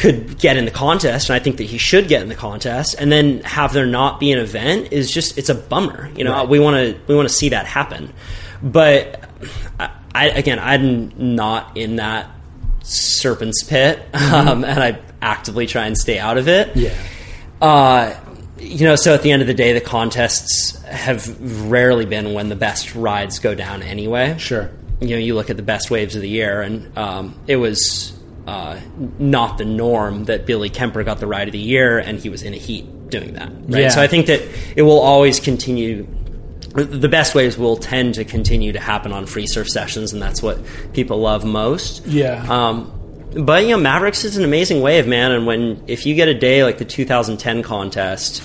could 0.00 0.38
get 0.38 0.56
in 0.56 0.64
the 0.64 0.70
contest, 0.70 1.28
and 1.30 1.36
I 1.36 1.38
think 1.38 1.58
that 1.58 1.64
he 1.64 1.78
should 1.78 2.08
get 2.08 2.22
in 2.22 2.28
the 2.28 2.34
contest, 2.34 2.96
and 2.98 3.12
then 3.12 3.40
have 3.42 3.72
there 3.72 3.86
not 3.86 4.18
be 4.18 4.32
an 4.32 4.38
event 4.38 4.88
is 4.92 5.10
just 5.10 5.36
it's 5.38 5.48
a 5.50 5.54
bummer. 5.54 6.10
You 6.16 6.24
know, 6.24 6.32
Right. 6.32 6.48
we 6.48 6.58
want 6.58 6.76
to 6.76 7.00
we 7.06 7.14
want 7.14 7.28
to 7.28 7.34
see 7.34 7.50
that 7.50 7.66
happen, 7.66 8.12
but 8.62 9.22
I, 9.78 9.90
I 10.14 10.24
again, 10.30 10.58
I'm 10.58 11.34
not 11.36 11.76
in 11.76 11.96
that 11.96 12.30
serpent's 12.82 13.62
pit, 13.62 14.00
um, 14.14 14.64
and 14.64 14.82
I 14.82 14.98
actively 15.22 15.66
try 15.66 15.86
and 15.86 15.96
stay 15.96 16.18
out 16.18 16.38
of 16.38 16.48
it. 16.48 16.74
Yeah. 16.76 16.94
Uh, 17.60 18.14
you 18.58 18.86
know, 18.86 18.96
so 18.96 19.14
at 19.14 19.22
the 19.22 19.30
end 19.32 19.42
of 19.42 19.48
the 19.48 19.54
day, 19.54 19.72
the 19.72 19.80
contests 19.80 20.80
have 20.84 21.70
rarely 21.70 22.06
been 22.06 22.32
when 22.34 22.48
the 22.48 22.56
best 22.56 22.94
rides 22.94 23.38
go 23.38 23.54
down 23.54 23.82
anyway. 23.82 24.36
Sure. 24.38 24.70
You 25.00 25.08
know, 25.10 25.16
you 25.16 25.34
look 25.34 25.48
at 25.50 25.56
the 25.56 25.62
best 25.62 25.90
waves 25.90 26.14
of 26.16 26.20
the 26.22 26.28
year, 26.28 26.60
and 26.60 26.96
um, 26.98 27.38
it 27.46 27.56
was 27.56 28.12
uh, 28.50 28.80
not 29.18 29.58
the 29.58 29.64
norm 29.64 30.24
that 30.24 30.46
Billy 30.46 30.68
Kemper 30.70 31.02
got 31.04 31.18
the 31.20 31.26
ride 31.26 31.48
of 31.48 31.52
the 31.52 31.58
year, 31.74 31.98
and 31.98 32.18
he 32.18 32.28
was 32.28 32.42
in 32.42 32.52
a 32.54 32.56
heat 32.56 32.84
doing 33.10 33.34
that. 33.34 33.50
Right. 33.68 33.82
Yeah. 33.82 33.88
So 33.90 34.02
I 34.02 34.06
think 34.08 34.26
that 34.26 34.40
it 34.76 34.82
will 34.82 35.00
always 35.00 35.38
continue. 35.40 36.06
The 36.74 37.08
best 37.08 37.34
waves 37.34 37.58
will 37.58 37.76
tend 37.76 38.14
to 38.14 38.24
continue 38.24 38.72
to 38.72 38.80
happen 38.80 39.12
on 39.12 39.26
free 39.26 39.46
surf 39.46 39.68
sessions, 39.68 40.12
and 40.12 40.22
that's 40.22 40.40
what 40.42 40.58
people 40.92 41.18
love 41.20 41.44
most. 41.44 42.06
Yeah. 42.06 42.44
Um, 42.48 42.92
but 43.34 43.62
you 43.64 43.70
know, 43.70 43.78
Mavericks 43.78 44.24
is 44.24 44.36
an 44.36 44.44
amazing 44.44 44.80
wave, 44.82 45.06
man. 45.06 45.32
And 45.32 45.46
when 45.46 45.82
if 45.86 46.06
you 46.06 46.14
get 46.14 46.28
a 46.28 46.34
day 46.34 46.62
like 46.64 46.78
the 46.78 46.84
2010 46.84 47.62
contest, 47.62 48.42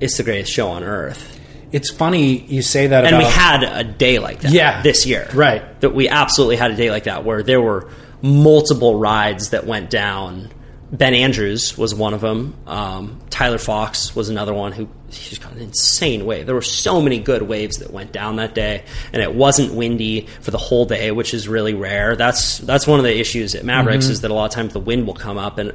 it's 0.00 0.16
the 0.16 0.22
greatest 0.22 0.52
show 0.52 0.68
on 0.68 0.82
earth. 0.84 1.30
It's 1.72 1.90
funny 1.90 2.38
you 2.38 2.62
say 2.62 2.86
that 2.86 3.04
And 3.04 3.16
about. 3.16 3.26
we 3.26 3.32
had 3.32 3.62
a 3.64 3.82
day 3.84 4.18
like 4.20 4.40
that, 4.42 4.52
Yeah. 4.52 4.80
this 4.82 5.06
year, 5.06 5.28
Right. 5.34 5.62
That 5.80 5.90
we 5.94 6.08
absolutely 6.08 6.56
had 6.56 6.70
a 6.70 6.76
day 6.76 6.90
like 6.90 7.04
that 7.04 7.24
where 7.24 7.42
there 7.42 7.60
were 7.60 7.88
multiple 8.24 8.98
rides 8.98 9.50
that 9.50 9.66
went 9.66 9.90
down. 9.90 10.50
Ben 10.90 11.12
Andrews 11.12 11.76
was 11.76 11.94
one 11.94 12.14
of 12.14 12.22
them. 12.22 12.56
Um, 12.66 13.20
Tyler 13.28 13.58
Fox 13.58 14.16
was 14.16 14.30
another 14.30 14.54
one 14.54 14.72
who 14.72 14.88
he's 15.10 15.38
got 15.38 15.52
an 15.52 15.60
insane 15.60 16.24
wave. 16.24 16.46
There 16.46 16.54
were 16.54 16.62
so 16.62 17.02
many 17.02 17.18
good 17.18 17.42
waves 17.42 17.78
that 17.78 17.92
went 17.92 18.12
down 18.12 18.36
that 18.36 18.54
day, 18.54 18.84
and 19.12 19.20
it 19.20 19.34
wasn't 19.34 19.74
windy 19.74 20.22
for 20.40 20.52
the 20.52 20.58
whole 20.58 20.86
day, 20.86 21.10
which 21.10 21.34
is 21.34 21.48
really 21.48 21.74
rare. 21.74 22.16
That's 22.16 22.58
that's 22.58 22.86
one 22.86 22.98
of 22.98 23.04
the 23.04 23.14
issues 23.14 23.54
at 23.54 23.64
Mavericks 23.64 24.06
is 24.06 24.20
that 24.22 24.30
a 24.30 24.34
lot 24.34 24.46
of 24.46 24.52
times 24.52 24.72
the 24.72 24.80
wind 24.80 25.06
will 25.06 25.14
come 25.14 25.36
up 25.36 25.58
and 25.58 25.72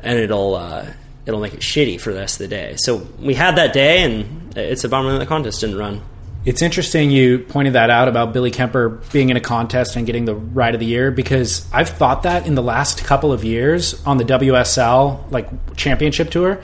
and 0.00 0.18
it'll 0.18 0.54
uh, 0.54 0.86
it'll 1.26 1.40
make 1.40 1.52
it 1.52 1.60
shitty 1.60 2.00
for 2.00 2.12
the 2.14 2.20
rest 2.20 2.40
of 2.40 2.48
the 2.48 2.56
day. 2.56 2.76
So 2.78 3.06
we 3.18 3.34
had 3.34 3.56
that 3.56 3.74
day, 3.74 4.02
and 4.04 4.56
it's 4.56 4.84
a 4.84 4.88
bummer 4.88 5.12
that 5.12 5.18
the 5.18 5.26
contest 5.26 5.60
didn't 5.60 5.76
run. 5.76 6.00
It's 6.42 6.62
interesting 6.62 7.10
you 7.10 7.40
pointed 7.40 7.74
that 7.74 7.90
out 7.90 8.08
about 8.08 8.32
Billy 8.32 8.50
Kemper 8.50 8.88
being 9.12 9.28
in 9.28 9.36
a 9.36 9.40
contest 9.40 9.96
and 9.96 10.06
getting 10.06 10.24
the 10.24 10.34
ride 10.34 10.72
of 10.72 10.80
the 10.80 10.86
year 10.86 11.10
because 11.10 11.68
I've 11.70 11.90
thought 11.90 12.22
that 12.22 12.46
in 12.46 12.54
the 12.54 12.62
last 12.62 13.04
couple 13.04 13.30
of 13.30 13.44
years 13.44 14.02
on 14.06 14.16
the 14.16 14.24
WSL 14.24 15.30
like 15.30 15.76
championship 15.76 16.30
tour. 16.30 16.62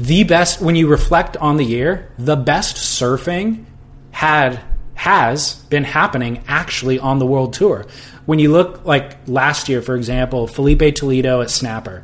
The 0.00 0.24
best 0.24 0.60
when 0.60 0.74
you 0.74 0.88
reflect 0.88 1.36
on 1.36 1.58
the 1.58 1.64
year, 1.64 2.10
the 2.18 2.34
best 2.34 2.76
surfing 2.76 3.66
had 4.10 4.60
has 4.94 5.54
been 5.70 5.84
happening 5.84 6.42
actually 6.48 6.98
on 6.98 7.20
the 7.20 7.26
world 7.26 7.52
tour. 7.52 7.86
When 8.26 8.40
you 8.40 8.50
look 8.50 8.84
like 8.84 9.16
last 9.28 9.68
year, 9.68 9.80
for 9.80 9.94
example, 9.94 10.48
Filipe 10.48 10.94
Toledo 10.96 11.40
at 11.40 11.50
Snapper, 11.50 12.02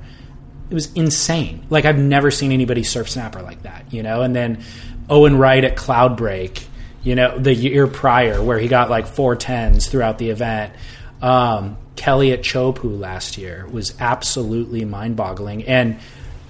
it 0.71 0.75
was 0.75 0.93
insane. 0.93 1.67
Like 1.71 1.85
I've 1.85 1.99
never 1.99 2.31
seen 2.31 2.53
anybody 2.53 2.85
surf 2.85 3.09
snapper 3.09 3.43
like 3.43 3.63
that, 3.63 3.93
you 3.93 4.05
know. 4.05 4.23
And 4.23 4.35
then 4.35 4.63
Owen 5.09 5.39
Wright 5.39 5.65
at 5.65 5.77
Cloudbreak, 5.77 6.65
you 7.09 7.15
know, 7.15 7.39
the 7.39 7.55
year 7.55 7.87
prior 7.87 8.43
where 8.43 8.59
he 8.59 8.69
got 8.69 8.91
like 8.91 9.07
four 9.07 9.35
tens 9.35 9.89
throughout 9.89 10.19
the 10.19 10.29
event. 10.29 10.75
Um, 11.23 11.79
Kelly 11.97 12.33
at 12.33 12.43
Chopu 12.43 13.01
last 13.01 13.39
year 13.39 13.67
was 13.73 13.95
absolutely 13.99 14.85
mind 14.85 15.17
boggling 15.17 15.65
and 15.65 15.99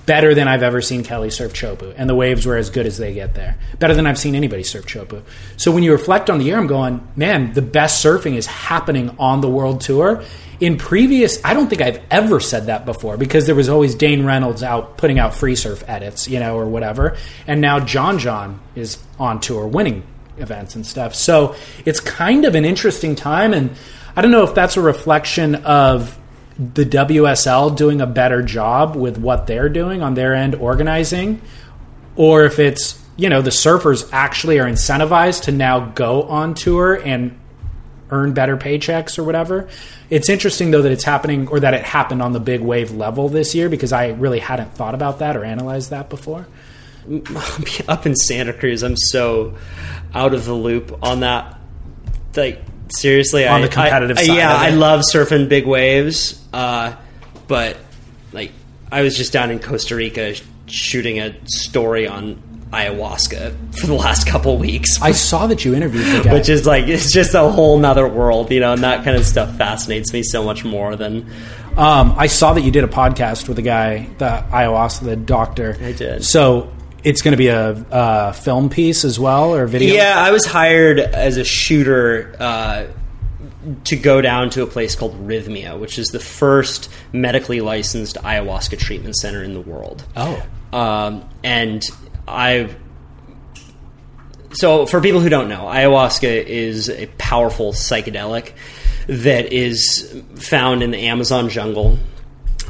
better 0.05 0.35
than 0.35 0.49
I've 0.49 0.65
ever 0.65 0.83
seen 0.83 1.05
Kelly 1.05 1.31
surf 1.31 1.53
Chopu. 1.53 1.95
And 1.97 2.11
the 2.11 2.15
waves 2.17 2.45
were 2.45 2.57
as 2.57 2.71
good 2.71 2.87
as 2.87 2.99
they 2.99 3.15
get 3.15 3.37
there. 3.37 3.57
Better 3.79 3.95
than 3.95 4.05
I've 4.05 4.19
seen 4.19 4.35
anybody 4.35 4.65
surf 4.65 4.85
Chopu. 4.85 5.23
So 5.57 5.71
when 5.71 5.85
you 5.85 5.93
reflect 5.93 6.29
on 6.29 6.39
the 6.39 6.47
year, 6.47 6.59
I'm 6.59 6.67
going, 6.67 7.07
man, 7.15 7.53
the 7.53 7.63
best 7.63 8.05
surfing 8.05 8.35
is 8.35 8.47
happening 8.47 9.15
on 9.21 9.41
the 9.41 9.49
world 9.49 9.81
tour. 9.81 10.25
In 10.59 10.77
previous, 10.77 11.39
I 11.45 11.55
don't 11.55 11.69
think 11.69 11.83
I've 11.83 12.03
ever 12.11 12.41
said 12.41 12.67
that 12.67 12.85
before 12.85 13.17
because 13.17 13.47
there 13.47 13.55
was 13.55 13.69
always 13.69 13.95
Dane 13.95 14.25
Reynolds 14.25 14.65
out 14.65 14.99
putting 14.99 15.21
out 15.21 15.35
free 15.35 15.55
surf 15.55 15.85
edits, 15.87 16.27
you 16.27 16.41
know, 16.41 16.57
or 16.57 16.67
whatever. 16.67 17.17
And 17.47 17.61
now 17.61 17.79
John 17.79 18.19
John 18.19 18.59
is 18.75 18.99
on 19.21 19.41
tour 19.41 19.69
winning 19.69 20.03
events 20.41 20.75
and 20.75 20.87
stuff. 20.87 21.15
So 21.15 21.55
it's 21.85 22.01
kind 22.01 22.45
of 22.45 22.55
an 22.55 22.65
interesting 22.65 23.15
time. 23.15 23.53
And 23.53 23.71
I 24.17 24.23
don't 24.23 24.31
know 24.31 24.45
if 24.45 24.55
that's 24.55 24.77
a 24.77 24.81
reflection 24.81 25.57
of 25.57 26.19
the 26.59 26.85
WSL 26.85 27.77
doing 27.77 28.01
a 28.01 28.07
better 28.07 28.43
job 28.43 28.97
with 28.97 29.17
what 29.17 29.47
they're 29.47 29.69
doing 29.69 30.03
on 30.03 30.15
their 30.15 30.35
end 30.35 30.57
organizing, 30.57 31.41
or 32.17 32.45
if 32.45 32.59
it's, 32.59 33.01
you 33.17 33.29
know, 33.29 33.43
the 33.43 33.51
surfers 33.51 34.09
actually 34.13 34.59
are 34.59 34.67
incentivized 34.67 35.45
to 35.45 35.53
now 35.53 35.91
go 35.91 36.25
on 36.25 36.55
tour 36.55 36.95
and 36.95 37.39
earn 38.11 38.33
better 38.33 38.57
paychecks 38.57 39.19
or 39.19 39.25
whatever. 39.25 39.69
It's 40.11 40.29
interesting 40.29 40.71
though 40.71 40.83
that 40.83 40.93
it's 40.93 41.05
happening 41.05 41.49
or 41.49 41.61
that 41.61 41.75
it 41.75 41.85
happened 41.85 42.23
on 42.23 42.33
the 42.33 42.41
big 42.41 42.61
wave 42.61 42.91
level 42.91 43.29
this 43.29 43.55
year 43.55 43.69
because 43.69 43.93
I 43.93 44.09
really 44.09 44.39
hadn't 44.39 44.73
thought 44.75 44.95
about 44.95 45.19
that 45.19 45.37
or 45.37 45.45
analyzed 45.45 45.91
that 45.91 46.09
before. 46.09 46.47
up 47.89 48.07
in 48.07 48.15
Santa 48.17 48.53
Cruz, 48.53 48.83
I'm 48.83 48.97
so 48.97 49.57
out 50.15 50.35
of 50.35 50.45
the 50.45 50.55
loop 50.55 51.03
on 51.03 51.21
that. 51.21 51.59
Like 52.37 52.63
seriously, 52.91 53.47
On 53.47 53.61
I, 53.61 53.67
the 53.67 53.69
competitive 53.73 54.19
I, 54.19 54.23
side 54.27 54.37
Yeah. 54.37 54.55
I 54.55 54.71
love 54.71 55.03
surfing 55.13 55.49
big 55.49 55.67
waves, 55.67 56.43
uh, 56.53 56.95
but 57.47 57.77
like 58.33 58.53
I 58.91 59.03
was 59.03 59.17
just 59.17 59.33
down 59.33 59.51
in 59.51 59.59
Costa 59.59 59.97
Rica 59.97 60.35
shooting 60.67 61.19
a 61.19 61.35
story 61.47 62.07
on 62.07 62.43
ayahuasca 62.71 63.79
for 63.79 63.87
the 63.87 63.95
last 63.95 64.27
couple 64.27 64.57
weeks. 64.59 65.01
I 65.01 65.13
saw 65.13 65.47
that 65.47 65.65
you 65.65 65.75
interviewed 65.75 66.05
the 66.05 66.23
guy. 66.25 66.35
which 66.35 66.49
is 66.49 66.67
like 66.67 66.85
it's 66.89 67.13
just 67.13 67.35
a 67.35 67.49
whole 67.49 67.79
nother 67.79 68.07
world, 68.07 68.51
you 68.51 68.61
know, 68.61 68.73
and 68.73 68.83
that 68.83 69.05
kind 69.05 69.17
of 69.17 69.25
stuff 69.25 69.57
fascinates 69.57 70.13
me 70.13 70.23
so 70.23 70.45
much 70.45 70.65
more 70.65 70.97
than 70.97 71.31
Um, 71.77 72.15
I 72.17 72.27
saw 72.27 72.55
that 72.55 72.63
you 72.63 72.71
did 72.71 72.85
a 72.85 72.89
podcast 72.89 73.49
with 73.49 73.59
a 73.59 73.63
guy, 73.63 74.09
the 74.19 74.45
ayahuasca, 74.51 75.05
the 75.05 75.17
doctor. 75.17 75.77
I 75.81 75.93
did. 75.93 76.25
So 76.25 76.73
it's 77.05 77.23
going 77.23 77.33
to 77.33 77.39
be 77.39 77.49
a, 77.49 77.85
a 77.91 78.33
film 78.33 78.69
piece 78.71 79.05
as 79.05 79.19
well, 79.19 79.55
or 79.55 79.67
video. 79.67 79.95
Yeah, 79.95 80.15
I 80.17 80.31
was 80.31 80.45
hired 80.45 80.99
as 80.99 81.37
a 81.37 81.45
shooter 81.45 82.35
uh, 82.39 82.87
to 83.85 83.97
go 83.97 84.21
down 84.21 84.51
to 84.51 84.63
a 84.63 84.67
place 84.67 84.95
called 84.95 85.15
Rhythmia, 85.27 85.79
which 85.79 85.99
is 85.99 86.09
the 86.09 86.21
first 86.21 86.91
medically 87.13 87.61
licensed 87.61 88.17
ayahuasca 88.17 88.79
treatment 88.79 89.17
center 89.17 89.43
in 89.43 89.55
the 89.55 89.61
world. 89.61 90.05
Oh, 90.17 90.45
Um, 90.73 91.29
and 91.45 91.83
I. 92.27 92.75
So, 94.53 94.87
for 94.87 95.01
people 95.01 95.21
who 95.21 95.29
don't 95.29 95.49
know, 95.49 95.65
ayahuasca 95.65 96.45
is 96.45 96.89
a 96.89 97.07
powerful 97.19 97.73
psychedelic 97.73 98.53
that 99.07 99.53
is 99.53 100.23
found 100.37 100.83
in 100.83 100.91
the 100.91 101.07
Amazon 101.07 101.49
jungle. 101.49 101.99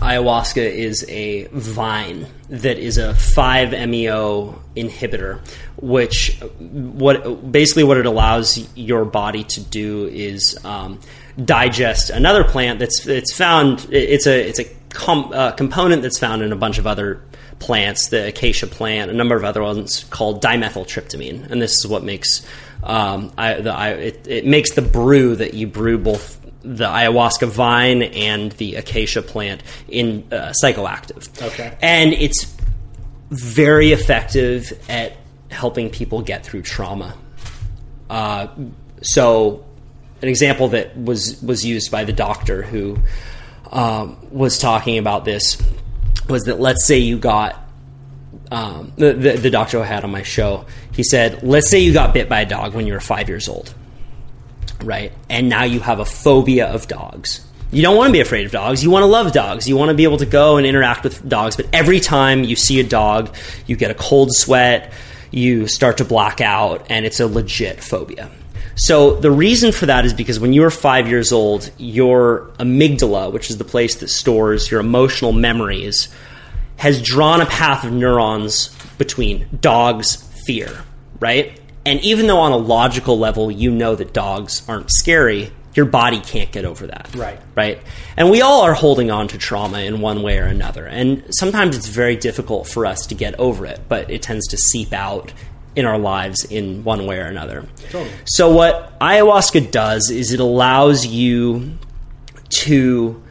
Ayahuasca 0.01 0.63
is 0.63 1.05
a 1.09 1.47
vine 1.47 2.27
that 2.49 2.79
is 2.79 2.99
a 2.99 3.13
5-MeO 3.13 4.61
inhibitor, 4.77 5.41
which 5.77 6.39
what 6.59 7.51
basically 7.51 7.85
what 7.85 7.97
it 7.97 8.07
allows 8.07 8.69
your 8.77 9.05
body 9.05 9.45
to 9.45 9.61
do 9.61 10.07
is 10.07 10.63
um, 10.65 11.01
digest 11.45 12.11
another 12.11 12.43
plant 12.43 12.79
that's 12.81 13.07
it's 13.07 13.33
found 13.33 13.87
it's 13.91 14.27
a 14.27 14.49
it's 14.49 14.59
a 14.59 14.65
com, 14.91 15.31
uh, 15.33 15.53
component 15.53 16.03
that's 16.03 16.19
found 16.19 16.43
in 16.43 16.53
a 16.53 16.57
bunch 16.57 16.79
of 16.79 16.87
other 16.87 17.21
plants, 17.59 18.09
the 18.09 18.29
acacia 18.29 18.67
plant, 18.67 19.11
a 19.11 19.15
number 19.15 19.35
of 19.35 19.45
other 19.45 19.63
ones 19.63 20.05
called 20.11 20.43
dimethyltryptamine, 20.43 21.51
and 21.51 21.61
this 21.61 21.77
is 21.77 21.87
what 21.87 22.05
makes 22.05 22.47
um, 22.83 23.33
I, 23.37 23.55
the, 23.55 23.73
I, 23.73 23.89
it, 23.91 24.27
it 24.29 24.47
makes 24.47 24.73
the 24.75 24.83
brew 24.83 25.35
that 25.37 25.55
you 25.55 25.67
brew 25.67 25.99
both 25.99 26.38
the 26.63 26.87
ayahuasca 26.87 27.49
vine 27.49 28.03
and 28.03 28.53
the 28.53 28.77
acacia 28.77 29.23
plant 29.23 29.63
in 29.89 30.27
uh, 30.33 30.53
psychoactive. 30.63 31.43
Okay. 31.43 31.77
and 31.81 32.13
it's 32.13 32.57
very 33.31 33.93
effective 33.93 34.73
at 34.89 35.17
helping 35.51 35.91
people 35.91 36.23
get 36.23 36.45
through 36.45 36.63
trauma. 36.63 37.17
Uh, 38.11 38.49
so, 39.03 39.65
an 40.23 40.29
example 40.29 40.69
that 40.69 40.97
was 40.97 41.41
was 41.43 41.65
used 41.65 41.91
by 41.91 42.05
the 42.05 42.13
doctor 42.13 42.63
who 42.63 42.99
um, 43.71 44.17
was 44.31 44.59
talking 44.59 44.99
about 44.99 45.25
this 45.25 45.63
was 46.29 46.45
that 46.45 46.59
let's 46.59 46.87
say 46.87 46.99
you 46.99 47.19
got 47.19 47.69
um, 48.51 48.93
the, 48.97 49.13
the, 49.13 49.33
the 49.33 49.51
doctor 49.51 49.81
I 49.81 49.85
had 49.85 50.05
on 50.05 50.11
my 50.11 50.23
show. 50.23 50.67
He 50.93 51.03
said, 51.03 51.43
let's 51.43 51.71
say 51.71 51.81
you 51.81 51.93
got 51.93 52.15
bit 52.15 52.29
by 52.29 52.41
a 52.41 52.47
dog 52.47 52.75
when 52.75 52.87
you 52.87 52.95
were 52.95 53.01
five 53.01 53.29
years 53.29 53.49
old, 53.49 53.75
right? 54.83 55.12
And 55.29 55.49
now 55.49 55.64
you 55.64 55.81
have 55.81 56.01
a 56.01 56.05
phobia 56.05 56.66
of 56.66 56.89
dogs. 56.89 57.45
You 57.70 57.83
don't 57.83 57.97
want 57.97 58.09
to 58.09 58.12
be 58.12 58.20
afraid 58.20 58.47
of 58.47 58.53
dogs. 58.53 58.83
You 58.83 58.91
want 58.91 59.03
to 59.03 59.07
love 59.07 59.33
dogs. 59.33 59.68
You 59.68 59.76
want 59.76 59.91
to 59.91 59.95
be 59.95 60.05
able 60.05 60.16
to 60.18 60.26
go 60.26 60.57
and 60.57 60.66
interact 60.66 61.05
with 61.05 61.29
dogs. 61.29 61.57
But 61.57 61.66
every 61.72 62.01
time 62.01 62.45
you 62.45 62.57
see 62.57 62.81
a 62.81 62.85
dog, 62.85 63.35
you 63.66 63.76
get 63.76 63.91
a 63.91 63.95
cold 63.95 64.31
sweat, 64.33 64.93
you 65.31 65.68
start 65.68 65.99
to 65.99 66.05
black 66.05 66.41
out, 66.41 66.87
and 66.89 67.05
it's 67.05 67.20
a 67.20 67.26
legit 67.26 67.83
phobia. 67.83 68.31
So 68.76 69.16
the 69.16 69.31
reason 69.31 69.72
for 69.72 69.87
that 69.87 70.07
is 70.07 70.14
because 70.14 70.39
when 70.39 70.53
you 70.53 70.62
were 70.62 70.70
five 70.70 71.09
years 71.09 71.33
old, 71.33 71.70
your 71.79 72.51
amygdala, 72.59 73.33
which 73.33 73.51
is 73.51 73.59
the 73.59 73.64
place 73.64 73.97
that 73.97 74.09
stores 74.09 74.70
your 74.70 74.81
emotional 74.81 75.33
memories, 75.33 76.09
has 76.76 77.03
drawn 77.03 77.41
a 77.41 77.47
path 77.47 77.85
of 77.85 77.93
neurons 77.93 78.68
between 78.97 79.49
dogs, 79.61 80.16
fear, 80.47 80.85
right? 81.18 81.61
And 81.89 82.01
even 82.03 82.26
though 82.26 82.41
on 82.41 82.53
a 82.53 82.57
logical 82.57 83.18
level 83.18 83.51
you 83.51 83.70
know 83.70 83.95
that 83.95 84.12
dogs 84.12 84.62
aren't 84.68 84.91
scary, 84.91 85.51
your 85.72 85.86
body 85.86 86.20
can't 86.20 86.53
get 86.53 86.66
over 86.66 86.86
that. 86.86 87.14
Right. 87.14 87.41
Right. 87.55 87.82
And 88.14 88.30
we 88.30 88.43
all 88.43 88.61
are 88.61 88.74
holding 88.74 89.11
on 89.11 89.28
to 89.28 89.39
trauma 89.39 89.78
in 89.78 90.03
one 90.03 90.22
way 90.22 90.39
or 90.39 90.45
another. 90.45 90.86
And 90.86 91.24
sometimes 91.30 91.76
it's 91.76 91.89
very 91.89 92.14
difficult 92.14 92.68
for 92.68 92.84
us 92.84 93.07
to 93.07 93.14
get 93.14 93.39
over 93.41 93.64
it, 93.64 93.80
but 93.89 94.11
it 94.11 94.20
tends 94.20 94.47
to 94.49 94.59
seep 94.59 94.93
out 94.93 95.32
in 95.74 95.86
our 95.86 95.99
lives 95.99 96.45
in 96.45 96.84
one 96.84 97.07
way 97.07 97.18
or 97.20 97.24
another. 97.26 97.66
Totally. 97.91 98.11
So 98.26 98.51
what 98.53 98.99
ayahuasca 99.01 99.70
does 99.70 100.11
is 100.11 100.32
it 100.32 100.41
allows 100.41 101.07
you 101.07 101.78
to 102.64 103.22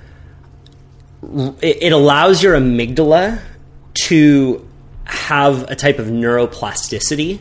it 1.62 1.92
allows 1.92 2.42
your 2.42 2.56
amygdala 2.56 3.40
to 4.06 4.68
have 5.04 5.70
a 5.70 5.76
type 5.76 6.00
of 6.00 6.08
neuroplasticity 6.08 7.40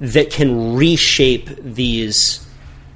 that 0.00 0.30
can 0.30 0.76
reshape 0.76 1.46
these 1.62 2.46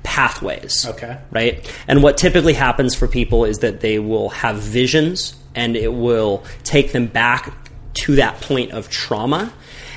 pathways. 0.03 0.86
Okay. 0.86 1.18
Right? 1.30 1.70
And 1.86 2.03
what 2.03 2.16
typically 2.16 2.55
happens 2.55 2.94
for 2.94 3.07
people 3.07 3.44
is 3.44 3.59
that 3.61 3.80
they 3.80 3.99
will 3.99 4.30
have 4.30 4.57
visions 4.57 5.34
and 5.55 5.76
it 5.76 5.92
will 5.92 6.44
take 6.64 6.92
them 6.92 7.07
back 7.07 7.53
to 7.94 8.16
that 8.16 8.40
point 8.40 8.72
of 8.72 8.88
trauma 8.88 9.53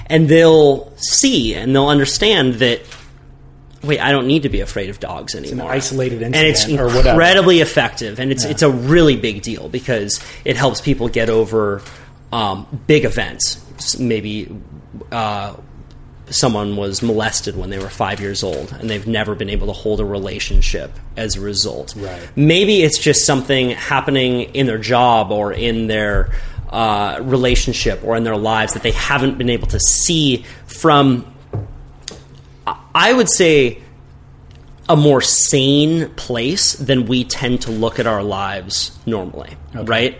and 0.08 0.28
they'll 0.28 0.91
see 0.97 1.54
and 1.56 1.74
they'll 1.76 1.88
understand 1.88 2.56
that 2.56 2.82
wait, 3.84 3.99
I 3.99 4.12
don't 4.12 4.28
need 4.28 4.43
to 4.43 4.49
be 4.49 4.60
afraid 4.60 4.89
of 4.91 4.99
dogs 4.99 5.34
anymore. 5.34 5.72
isolated 5.72 6.22
and 6.22 6.36
it's 6.36 6.62
incident 6.66 6.82
or 6.82 6.86
whatever. 6.88 7.10
incredibly 7.10 7.62
effective, 7.62 8.20
and 8.20 8.32
it's 8.32 8.43
Yeah. 8.43 8.52
it's 8.52 8.62
a 8.62 8.70
really 8.70 9.16
big 9.16 9.41
deal 9.41 9.70
because 9.70 10.20
it 10.45 10.56
helps 10.56 10.82
people 10.82 11.10
get 11.10 11.30
over 11.30 11.82
um, 12.32 12.68
big 12.86 13.06
events. 13.06 13.97
Maybe 13.97 14.49
uh, 15.12 15.56
someone 16.32 16.76
was 16.76 17.02
molested 17.02 17.56
when 17.56 17.70
they 17.70 17.80
were 17.80 17.90
five 17.90 18.20
years 18.20 18.44
old, 18.44 18.72
and 18.74 18.90
they've 18.90 19.08
never 19.08 19.36
been 19.36 19.50
able 19.50 19.68
to 19.68 19.74
hold 19.74 20.00
a 20.00 20.06
relationship 20.06 20.92
as 21.18 21.36
a 21.36 21.42
result. 21.42 21.94
Right. 21.96 22.22
Maybe 22.36 22.84
it's 22.84 23.00
just 23.00 23.26
something 23.26 23.72
happening 23.72 24.42
in 24.54 24.66
their 24.66 24.78
job 24.78 25.32
or 25.32 25.54
in 25.54 25.88
their 25.88 26.32
uh, 26.70 27.20
relationship 27.22 28.04
or 28.04 28.16
in 28.16 28.24
their 28.24 28.38
lives 28.38 28.74
that 28.74 28.84
they 28.84 28.92
haven't 28.92 29.38
been 29.38 29.50
able 29.50 29.68
to 29.68 29.80
see 29.80 30.46
from 30.66 31.28
I 32.94 33.14
would 33.14 33.30
say 33.30 33.82
a 34.90 34.96
more 34.96 35.22
sane 35.22 36.10
place 36.16 36.74
than 36.74 37.06
we 37.06 37.24
tend 37.24 37.62
to 37.62 37.72
look 37.72 38.00
at 38.00 38.08
our 38.08 38.24
lives 38.24 38.98
normally, 39.06 39.56
right? 39.74 40.20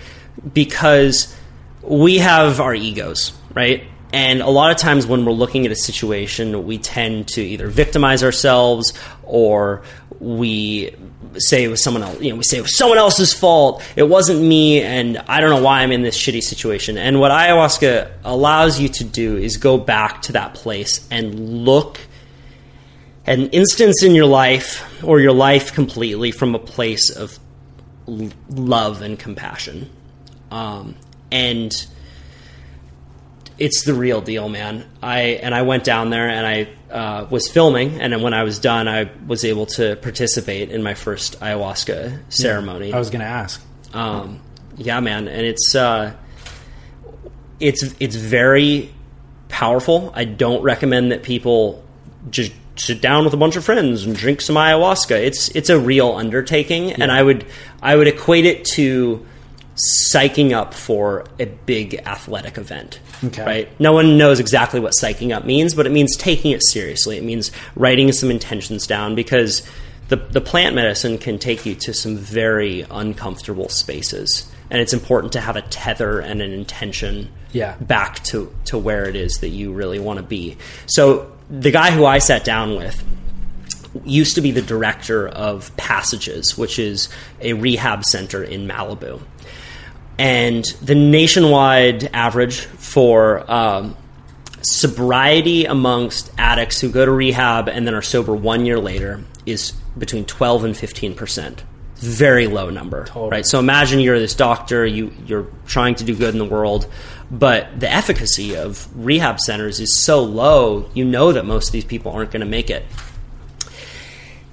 Because 0.54 1.36
we 1.82 2.20
have 2.20 2.60
our 2.60 2.74
egos, 2.74 3.34
right? 3.54 3.84
And 4.14 4.42
a 4.42 4.50
lot 4.50 4.72
of 4.72 4.78
times 4.78 5.08
when 5.08 5.26
we're 5.26 5.32
looking 5.32 5.66
at 5.66 5.72
a 5.72 5.76
situation, 5.76 6.66
we 6.66 6.78
tend 6.78 7.30
to 7.30 7.42
either 7.42 7.68
victimize 7.68 8.24
ourselves 8.24 8.94
or 9.24 9.84
we 10.20 10.94
say 11.38 11.64
it 11.64 11.70
was 11.70 11.82
someone 11.82 12.04
else, 12.04 12.22
you 12.22 12.30
know, 12.30 12.36
we 12.36 12.44
say 12.44 12.58
it 12.58 12.62
was 12.62 12.78
someone 12.78 12.98
else's 12.98 13.34
fault. 13.34 13.84
It 13.96 14.04
wasn't 14.04 14.42
me, 14.42 14.82
and 14.82 15.18
I 15.18 15.40
don't 15.40 15.50
know 15.50 15.62
why 15.62 15.82
I'm 15.82 15.92
in 15.92 16.02
this 16.02 16.18
shitty 16.18 16.42
situation. 16.42 16.98
And 16.98 17.20
what 17.20 17.32
ayahuasca 17.32 18.12
allows 18.24 18.80
you 18.80 18.90
to 18.90 19.04
do 19.04 19.38
is 19.38 19.58
go 19.58 19.78
back 19.78 20.24
to 20.24 20.34
that 20.34 20.56
place 20.56 21.08
and 21.10 21.66
look 21.66 22.00
at 23.26 23.40
an 23.40 23.50
instance 23.50 24.04
in 24.04 24.14
your 24.14 24.26
life 24.26 25.04
or 25.04 25.20
your 25.20 25.32
life 25.32 25.74
completely 25.74 26.32
from 26.32 26.54
a 26.54 26.60
place 26.60 27.10
of 27.10 27.40
love 28.50 29.02
and 29.02 29.18
compassion. 29.18 29.90
Um, 30.50 30.96
and 31.32 31.74
it's 33.62 33.84
the 33.84 33.94
real 33.94 34.22
deal, 34.22 34.50
man. 34.50 34.90
I 35.04 35.20
and 35.44 35.54
I 35.54 35.62
went 35.62 35.84
down 35.84 36.10
there 36.10 36.28
and 36.28 36.48
I 36.48 36.68
uh, 36.92 37.28
was 37.30 37.48
filming, 37.48 38.02
and 38.02 38.12
then 38.12 38.24
when 38.24 38.34
I 38.34 38.42
was 38.42 38.58
done, 38.58 38.88
I 38.88 39.12
was 39.28 39.46
able 39.46 39.68
to 39.78 39.98
participate 39.98 40.72
in 40.72 40.82
my 40.82 40.96
first 40.96 41.40
ayahuasca 41.40 42.34
ceremony. 42.34 42.92
I 42.92 42.98
was 42.98 43.12
going 43.12 43.20
to 43.20 43.28
ask. 43.28 43.64
Um, 43.94 44.42
yeah, 44.78 45.00
man, 45.00 45.28
and 45.28 45.46
it's 45.46 45.76
uh, 45.76 46.16
it's 47.60 47.84
it's 48.00 48.16
very 48.16 48.92
powerful. 49.48 50.12
I 50.16 50.26
don't 50.26 50.64
recommend 50.64 51.12
that 51.12 51.22
people 51.22 51.84
just 52.32 52.54
sit 52.78 53.00
down 53.00 53.26
with 53.26 53.34
a 53.36 53.38
bunch 53.38 53.58
of 53.58 53.64
friends 53.64 54.06
and 54.06 54.16
drink 54.16 54.42
some 54.42 54.56
ayahuasca. 54.56 55.24
It's 55.24 55.50
it's 55.50 55.70
a 55.70 55.80
real 55.80 56.14
undertaking, 56.14 56.94
and 56.94 57.12
I 57.12 57.22
would 57.22 57.46
I 57.80 57.96
would 57.96 58.08
equate 58.08 58.46
it 58.46 58.66
to 58.74 59.24
psyching 59.76 60.52
up 60.52 60.74
for 60.74 61.26
a 61.40 61.46
big 61.46 61.96
athletic 62.06 62.58
event. 62.58 63.00
Okay. 63.24 63.44
Right? 63.46 63.80
No 63.80 63.94
one 63.94 64.18
knows 64.18 64.40
exactly 64.40 64.80
what 64.80 64.94
psyching 64.94 65.36
up 65.36 65.46
means, 65.46 65.74
but 65.74 65.86
it 65.86 65.92
means 65.92 66.16
taking 66.18 66.52
it 66.52 66.64
seriously. 66.66 67.18
It 67.18 67.24
means 67.24 67.52
writing 67.76 68.12
some 68.12 68.30
intentions 68.30 68.86
down 68.86 69.16
because 69.16 69.64
the, 70.10 70.18
the 70.18 70.42
plant 70.42 70.76
medicine 70.76 71.18
can 71.18 71.40
take 71.40 71.66
you 71.66 71.74
to 71.76 71.94
some 71.94 72.18
very 72.18 72.86
uncomfortable 72.92 73.70
spaces. 73.70 74.50
And 74.70 74.82
it's 74.82 74.94
important 74.94 75.34
to 75.34 75.42
have 75.42 75.56
a 75.56 75.62
tether 75.64 76.20
and 76.20 76.42
an 76.42 76.52
intention 76.52 77.30
Yeah. 77.54 77.76
back 77.80 78.24
to, 78.26 78.54
to 78.66 78.78
where 78.78 79.06
it 79.08 79.16
is 79.16 79.36
that 79.40 79.50
you 79.50 79.74
really 79.74 80.00
want 80.00 80.18
to 80.18 80.24
be. 80.24 80.58
So 80.86 81.32
the 81.50 81.72
guy 81.72 81.92
who 81.92 82.06
I 82.06 82.20
sat 82.20 82.44
down 82.44 82.76
with 82.76 83.04
used 84.06 84.36
to 84.36 84.42
be 84.42 84.52
the 84.52 84.62
director 84.62 85.28
of 85.28 85.76
Passages, 85.76 86.58
which 86.58 86.80
is 86.80 87.10
a 87.42 87.54
rehab 87.54 88.06
center 88.06 88.42
in 88.44 88.68
Malibu. 88.68 89.22
And 90.22 90.64
the 90.84 90.94
nationwide 90.94 92.04
average 92.14 92.60
for 92.60 93.50
um, 93.52 93.98
sobriety 94.62 95.66
amongst 95.66 96.32
addicts 96.38 96.80
who 96.80 96.90
go 96.92 97.06
to 97.06 97.12
rehab 97.12 97.68
and 97.68 97.88
then 97.88 97.96
are 97.96 98.04
sober 98.04 98.36
one 98.36 98.66
year 98.68 98.80
later 98.80 99.24
is 99.48 99.72
between 99.98 100.26
12 100.26 100.64
and 100.66 100.78
15 100.78 101.16
percent. 101.16 101.64
Very 101.96 102.46
low 102.48 102.70
number, 102.70 103.06
Totally. 103.06 103.30
right? 103.30 103.46
So 103.46 103.58
imagine 103.60 104.00
you're 104.00 104.20
this 104.20 104.36
doctor, 104.36 104.86
you 104.86 105.12
you're 105.26 105.48
trying 105.66 105.96
to 105.96 106.04
do 106.04 106.16
good 106.16 106.34
in 106.34 106.40
the 106.40 106.46
world, 106.46 106.88
but 107.32 107.80
the 107.80 107.92
efficacy 107.92 108.56
of 108.56 108.88
rehab 108.96 109.40
centers 109.40 109.80
is 109.80 110.00
so 110.04 110.24
low. 110.24 110.88
You 110.94 111.06
know 111.06 111.32
that 111.32 111.46
most 111.46 111.68
of 111.70 111.74
these 111.74 111.86
people 111.86 112.12
aren't 112.12 112.32
going 112.32 112.42
to 112.42 112.48
make 112.48 112.70
it. 112.70 112.86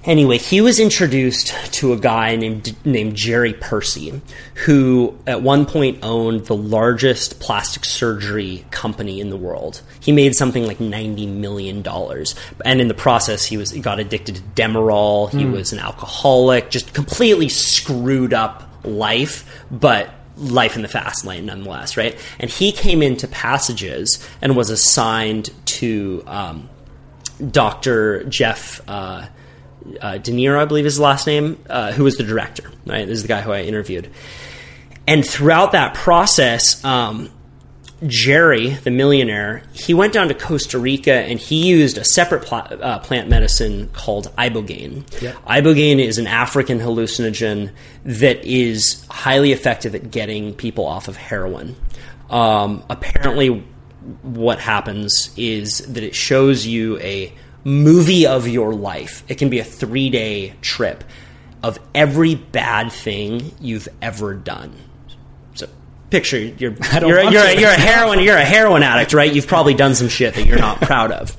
Anyway, 0.09 0.39
he 0.39 0.59
was 0.59 0.79
introduced 0.79 1.53
to 1.71 1.93
a 1.93 1.95
guy 1.95 2.35
named 2.35 2.75
named 2.83 3.15
Jerry 3.15 3.53
Percy, 3.53 4.19
who 4.65 5.15
at 5.27 5.43
one 5.43 5.67
point 5.67 5.99
owned 6.01 6.47
the 6.47 6.55
largest 6.55 7.39
plastic 7.39 7.85
surgery 7.85 8.65
company 8.71 9.19
in 9.19 9.29
the 9.29 9.37
world. 9.37 9.83
He 9.99 10.11
made 10.11 10.33
something 10.33 10.65
like 10.65 10.79
ninety 10.79 11.27
million 11.27 11.83
dollars, 11.83 12.33
and 12.65 12.81
in 12.81 12.87
the 12.87 12.95
process, 12.95 13.45
he 13.45 13.55
was 13.55 13.69
he 13.69 13.81
got 13.81 13.99
addicted 13.99 14.37
to 14.37 14.41
Demerol. 14.41 15.29
He 15.29 15.45
was 15.45 15.73
an 15.73 15.77
alcoholic, 15.77 16.71
just 16.71 16.91
completely 16.95 17.47
screwed 17.47 18.33
up 18.33 18.67
life, 18.83 19.63
but 19.69 20.09
life 20.37 20.75
in 20.75 20.81
the 20.81 20.87
fast 20.87 21.23
lane 21.23 21.45
nonetheless, 21.45 21.97
right? 21.97 22.17
And 22.39 22.49
he 22.49 22.71
came 22.71 23.03
into 23.03 23.27
Passages 23.27 24.27
and 24.41 24.55
was 24.55 24.71
assigned 24.71 25.51
to 25.65 26.23
um, 26.25 26.67
Dr. 27.51 28.23
Jeff. 28.23 28.81
Uh, 28.87 29.27
uh, 30.01 30.17
De 30.17 30.31
Niro, 30.31 30.59
I 30.59 30.65
believe 30.65 30.85
is 30.85 30.93
his 30.93 30.99
last 30.99 31.27
name, 31.27 31.63
uh, 31.69 31.91
who 31.91 32.03
was 32.03 32.17
the 32.17 32.23
director. 32.23 32.71
Right, 32.85 33.05
this 33.05 33.17
is 33.17 33.21
the 33.23 33.27
guy 33.27 33.41
who 33.41 33.51
I 33.51 33.61
interviewed. 33.61 34.09
And 35.07 35.25
throughout 35.25 35.71
that 35.71 35.95
process, 35.95 36.83
um, 36.85 37.31
Jerry, 38.05 38.69
the 38.69 38.91
millionaire, 38.91 39.63
he 39.73 39.93
went 39.93 40.13
down 40.13 40.29
to 40.29 40.33
Costa 40.33 40.79
Rica 40.79 41.13
and 41.13 41.39
he 41.39 41.67
used 41.67 41.97
a 41.97 42.05
separate 42.05 42.43
pla- 42.43 42.59
uh, 42.59 42.99
plant 42.99 43.27
medicine 43.27 43.89
called 43.89 44.33
ibogaine. 44.37 45.03
Yep. 45.21 45.35
Ibogaine 45.45 45.99
is 45.99 46.17
an 46.17 46.27
African 46.27 46.79
hallucinogen 46.79 47.71
that 48.05 48.43
is 48.45 49.05
highly 49.09 49.51
effective 49.51 49.95
at 49.95 50.11
getting 50.11 50.53
people 50.53 50.85
off 50.85 51.07
of 51.07 51.17
heroin. 51.17 51.75
Um, 52.29 52.83
apparently, 52.89 53.65
what 54.21 54.59
happens 54.59 55.33
is 55.35 55.79
that 55.79 56.03
it 56.03 56.15
shows 56.15 56.65
you 56.65 56.97
a 56.99 57.33
movie 57.69 58.25
of 58.25 58.47
your 58.47 58.73
life. 58.73 59.23
It 59.27 59.35
can 59.35 59.49
be 59.49 59.59
a 59.59 59.63
three 59.63 60.09
day 60.09 60.55
trip. 60.61 61.03
of 61.61 61.77
every 61.93 62.35
bad 62.35 62.89
thing 62.91 63.53
you've 63.59 63.89
ever 64.01 64.33
done. 64.33 64.73
So 65.55 65.67
picture 66.09 66.37
you're 66.39 66.71
you're, 67.01 67.21
you're, 67.29 67.43
a, 67.43 67.59
you're 67.59 67.69
a 67.69 67.73
heroin 67.73 68.19
you're 68.21 68.37
a 68.37 68.45
heroin 68.45 68.81
addict, 68.83 69.13
right? 69.13 69.33
You've 69.33 69.47
probably 69.47 69.73
done 69.73 69.93
some 69.93 70.07
shit 70.07 70.35
that 70.35 70.45
you're 70.45 70.57
not 70.57 70.79
proud 70.81 71.11
of. 71.11 71.35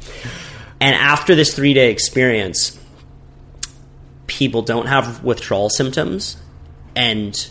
And 0.79 0.95
after 0.95 1.35
this 1.35 1.55
three 1.55 1.75
day 1.75 1.91
experience, 1.91 2.79
people 4.27 4.63
don't 4.63 4.87
have 4.87 5.25
withdrawal 5.25 5.71
symptoms, 5.71 6.37
and 6.95 7.49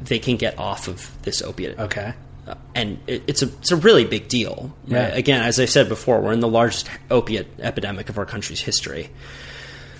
they 0.00 0.18
can 0.18 0.36
get 0.36 0.58
off 0.58 0.88
of 0.88 1.10
this 1.22 1.42
opiate 1.42 1.78
Okay. 1.78 2.12
Uh, 2.46 2.54
and 2.74 2.98
it, 3.06 3.22
it's 3.26 3.42
a 3.42 3.46
it's 3.46 3.70
a 3.70 3.76
really 3.76 4.04
big 4.04 4.28
deal. 4.28 4.74
Yeah. 4.86 5.06
Again, 5.06 5.42
as 5.42 5.58
I 5.58 5.64
said 5.64 5.88
before, 5.88 6.20
we're 6.20 6.32
in 6.32 6.40
the 6.40 6.48
largest 6.48 6.88
opiate 7.10 7.48
epidemic 7.58 8.08
of 8.08 8.18
our 8.18 8.26
country's 8.26 8.60
history. 8.60 9.10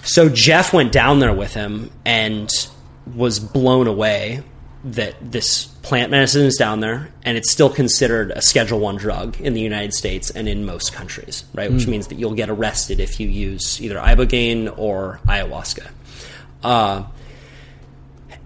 So 0.03 0.29
Jeff 0.29 0.73
went 0.73 0.93
down 0.93 1.21
there 1.21 1.33
with 1.33 1.55
him 1.55 1.91
and 2.05 2.51
was 3.15 3.41
blown 3.41 3.87
away 3.87 4.43
that 4.85 5.15
this 5.21 5.65
plant 5.65 6.11
medicine 6.11 6.45
is 6.45 6.57
down 6.57 6.81
there 6.81 7.09
and 7.23 7.39
it's 7.39 7.51
still 7.51 7.71
considered 7.71 8.31
a 8.33 8.43
schedule 8.43 8.79
1 8.81 8.97
drug 8.97 9.41
in 9.41 9.55
the 9.55 9.61
United 9.61 9.95
States 9.95 10.29
and 10.31 10.47
in 10.47 10.67
most 10.67 10.93
countries, 10.93 11.45
right? 11.55 11.73
Which 11.73 11.87
means 11.87 12.09
that 12.09 12.17
you'll 12.17 12.35
get 12.35 12.51
arrested 12.51 13.01
if 13.01 13.19
you 13.19 13.29
use 13.29 13.81
either 13.81 13.97
ibogaine 13.97 14.77
or 14.77 15.21
ayahuasca. 15.27 15.89
Uh, 16.63 17.05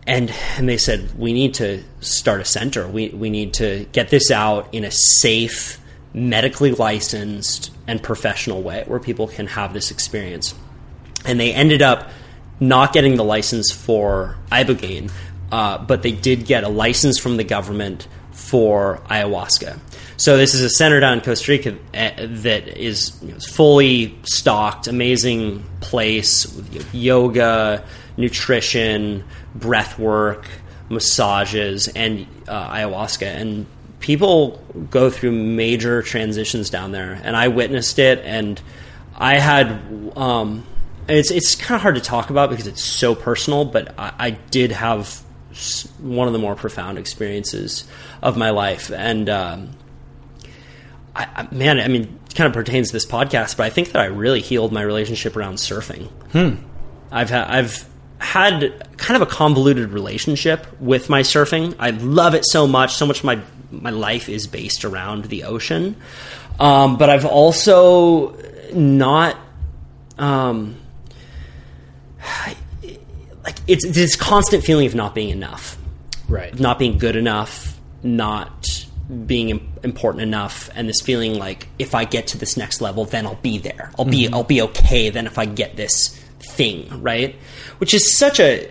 and 0.08 0.32
and 0.56 0.68
they 0.68 0.78
said 0.78 1.16
we 1.16 1.32
need 1.32 1.54
to 1.54 1.84
start 2.00 2.40
a 2.40 2.44
center. 2.44 2.88
We 2.88 3.10
we 3.10 3.30
need 3.30 3.54
to 3.54 3.86
get 3.92 4.08
this 4.08 4.30
out 4.30 4.72
in 4.72 4.84
a 4.84 4.90
safe, 4.90 5.78
medically 6.14 6.72
licensed 6.72 7.70
and 7.86 8.02
professional 8.02 8.62
way 8.62 8.84
where 8.86 8.98
people 8.98 9.28
can 9.28 9.46
have 9.46 9.74
this 9.74 9.90
experience. 9.90 10.54
And 11.24 11.38
they 11.38 11.52
ended 11.52 11.82
up 11.82 12.10
not 12.58 12.92
getting 12.92 13.16
the 13.16 13.24
license 13.24 13.70
for 13.70 14.36
ibogaine, 14.50 15.12
uh, 15.52 15.78
but 15.78 16.02
they 16.02 16.12
did 16.12 16.46
get 16.46 16.64
a 16.64 16.68
license 16.68 17.18
from 17.18 17.36
the 17.36 17.44
government 17.44 18.08
for 18.32 19.02
ayahuasca. 19.10 19.78
So 20.16 20.36
this 20.36 20.54
is 20.54 20.62
a 20.62 20.70
center 20.70 21.00
down 21.00 21.18
in 21.18 21.20
Costa 21.24 21.52
Rica 21.52 21.72
uh, 21.94 22.10
that 22.18 22.66
is 22.66 23.16
you 23.22 23.32
know, 23.32 23.38
fully 23.38 24.18
stocked, 24.24 24.86
amazing 24.86 25.64
place 25.80 26.46
yoga, 26.92 27.84
nutrition, 28.16 29.24
breath 29.58 29.98
work, 29.98 30.46
massages, 30.88 31.88
and 31.88 32.26
uh, 32.46 32.70
ayahuasca. 32.70 33.26
And 33.26 33.66
people 34.00 34.62
go 34.90 35.10
through 35.10 35.32
major 35.32 36.02
transitions 36.02 36.70
down 36.70 36.92
there, 36.92 37.20
and 37.22 37.36
I 37.36 37.48
witnessed 37.48 37.98
it. 37.98 38.20
And 38.24 38.60
I 39.16 39.38
had 39.38 39.80
um, 40.16 40.64
it's 41.08 41.30
it's 41.30 41.54
kind 41.54 41.76
of 41.76 41.82
hard 41.82 41.96
to 41.96 42.00
talk 42.00 42.30
about 42.30 42.50
because 42.50 42.66
it's 42.66 42.82
so 42.82 43.14
personal, 43.14 43.64
but 43.64 43.94
I, 43.98 44.12
I 44.18 44.30
did 44.30 44.72
have 44.72 45.22
one 46.00 46.28
of 46.28 46.32
the 46.32 46.38
more 46.38 46.54
profound 46.54 46.98
experiences 46.98 47.86
of 48.22 48.36
my 48.36 48.50
life, 48.50 48.90
and. 48.90 49.28
Um, 49.28 49.70
I, 51.16 51.26
I, 51.50 51.54
man, 51.54 51.80
I 51.80 51.88
mean, 51.88 52.20
it 52.26 52.34
kind 52.36 52.46
of 52.46 52.52
pertains 52.52 52.88
to 52.88 52.92
this 52.92 53.04
podcast, 53.04 53.56
but 53.56 53.64
I 53.64 53.70
think 53.70 53.90
that 53.90 54.00
I 54.00 54.04
really 54.04 54.40
healed 54.40 54.72
my 54.72 54.82
relationship 54.82 55.36
around 55.36 55.56
surfing. 55.56 56.10
I've 57.10 57.30
had 57.30 57.48
I've 57.48 57.88
had 58.18 58.86
kind 58.98 59.20
of 59.20 59.26
a 59.26 59.30
convoluted 59.30 59.90
relationship 59.90 60.66
with 60.80 61.08
my 61.08 61.20
surfing. 61.22 61.74
I 61.78 61.90
love 61.90 62.34
it 62.34 62.44
so 62.44 62.66
much. 62.66 62.94
So 62.94 63.06
much 63.06 63.18
of 63.20 63.24
my 63.24 63.40
my 63.70 63.90
life 63.90 64.28
is 64.28 64.46
based 64.46 64.84
around 64.84 65.26
the 65.26 65.44
ocean, 65.44 65.96
um, 66.58 66.96
but 66.96 67.10
I've 67.10 67.26
also 67.26 68.34
not. 68.72 69.36
Um, 70.18 70.76
like 73.44 73.56
it's 73.66 73.88
this 73.88 74.16
constant 74.16 74.64
feeling 74.64 74.86
of 74.86 74.94
not 74.94 75.14
being 75.14 75.30
enough 75.30 75.78
Right. 76.28 76.58
not 76.58 76.78
being 76.78 76.98
good 76.98 77.16
enough, 77.16 77.78
not 78.02 78.66
being 79.26 79.48
important 79.82 80.22
enough, 80.22 80.68
and 80.74 80.86
this 80.86 81.00
feeling 81.00 81.38
like 81.38 81.68
if 81.78 81.94
I 81.94 82.04
get 82.04 82.26
to 82.28 82.38
this 82.38 82.56
next 82.58 82.82
level, 82.82 83.06
then 83.06 83.26
I'll 83.26 83.36
be 83.36 83.56
there. 83.58 83.90
I'll 83.98 84.04
be 84.04 84.28
I'll 84.30 84.44
be 84.44 84.60
okay. 84.62 85.08
Then 85.08 85.26
if 85.26 85.38
I 85.38 85.46
get 85.46 85.76
this 85.76 86.08
thing 86.40 87.00
right, 87.02 87.34
which 87.78 87.94
is 87.94 88.16
such 88.16 88.40
a 88.40 88.70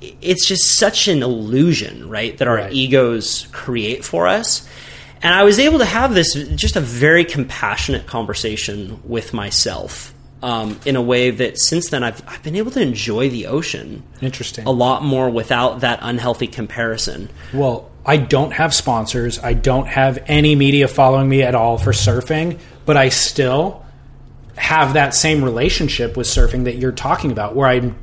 it's 0.00 0.46
just 0.46 0.76
such 0.78 1.08
an 1.08 1.22
illusion, 1.24 2.08
right? 2.08 2.36
That 2.38 2.46
our 2.46 2.54
Right. 2.56 2.72
egos 2.72 3.48
create 3.50 4.04
for 4.04 4.28
us. 4.28 4.66
And 5.22 5.34
I 5.34 5.42
was 5.42 5.58
able 5.58 5.78
to 5.80 5.84
have 5.84 6.14
this 6.14 6.34
just 6.54 6.76
a 6.76 6.80
very 6.80 7.24
compassionate 7.24 8.06
conversation 8.06 9.00
with 9.04 9.34
myself 9.34 10.14
um, 10.40 10.78
in 10.86 10.94
a 10.94 11.02
way 11.02 11.30
that 11.30 11.58
since 11.58 11.90
then 11.90 12.04
I've, 12.04 12.22
I've 12.28 12.42
been 12.44 12.54
able 12.54 12.70
to 12.70 12.80
enjoy 12.80 13.28
the 13.28 13.46
ocean 13.48 14.04
Interesting. 14.20 14.66
a 14.66 14.70
lot 14.70 15.02
more 15.02 15.28
without 15.28 15.80
that 15.80 15.98
unhealthy 16.02 16.46
comparison. 16.46 17.28
Well, 17.52 17.90
I 18.06 18.18
don't 18.18 18.52
have 18.52 18.72
sponsors. 18.72 19.40
I 19.40 19.54
don't 19.54 19.88
have 19.88 20.22
any 20.28 20.54
media 20.54 20.86
following 20.86 21.28
me 21.28 21.42
at 21.42 21.56
all 21.56 21.76
for 21.76 21.90
surfing, 21.90 22.60
but 22.86 22.96
I 22.96 23.08
still 23.08 23.84
have 24.54 24.94
that 24.94 25.12
same 25.14 25.42
relationship 25.42 26.16
with 26.16 26.28
surfing 26.28 26.64
that 26.64 26.76
you're 26.76 26.92
talking 26.92 27.32
about 27.32 27.56
where 27.56 27.66
I'm 27.66 27.96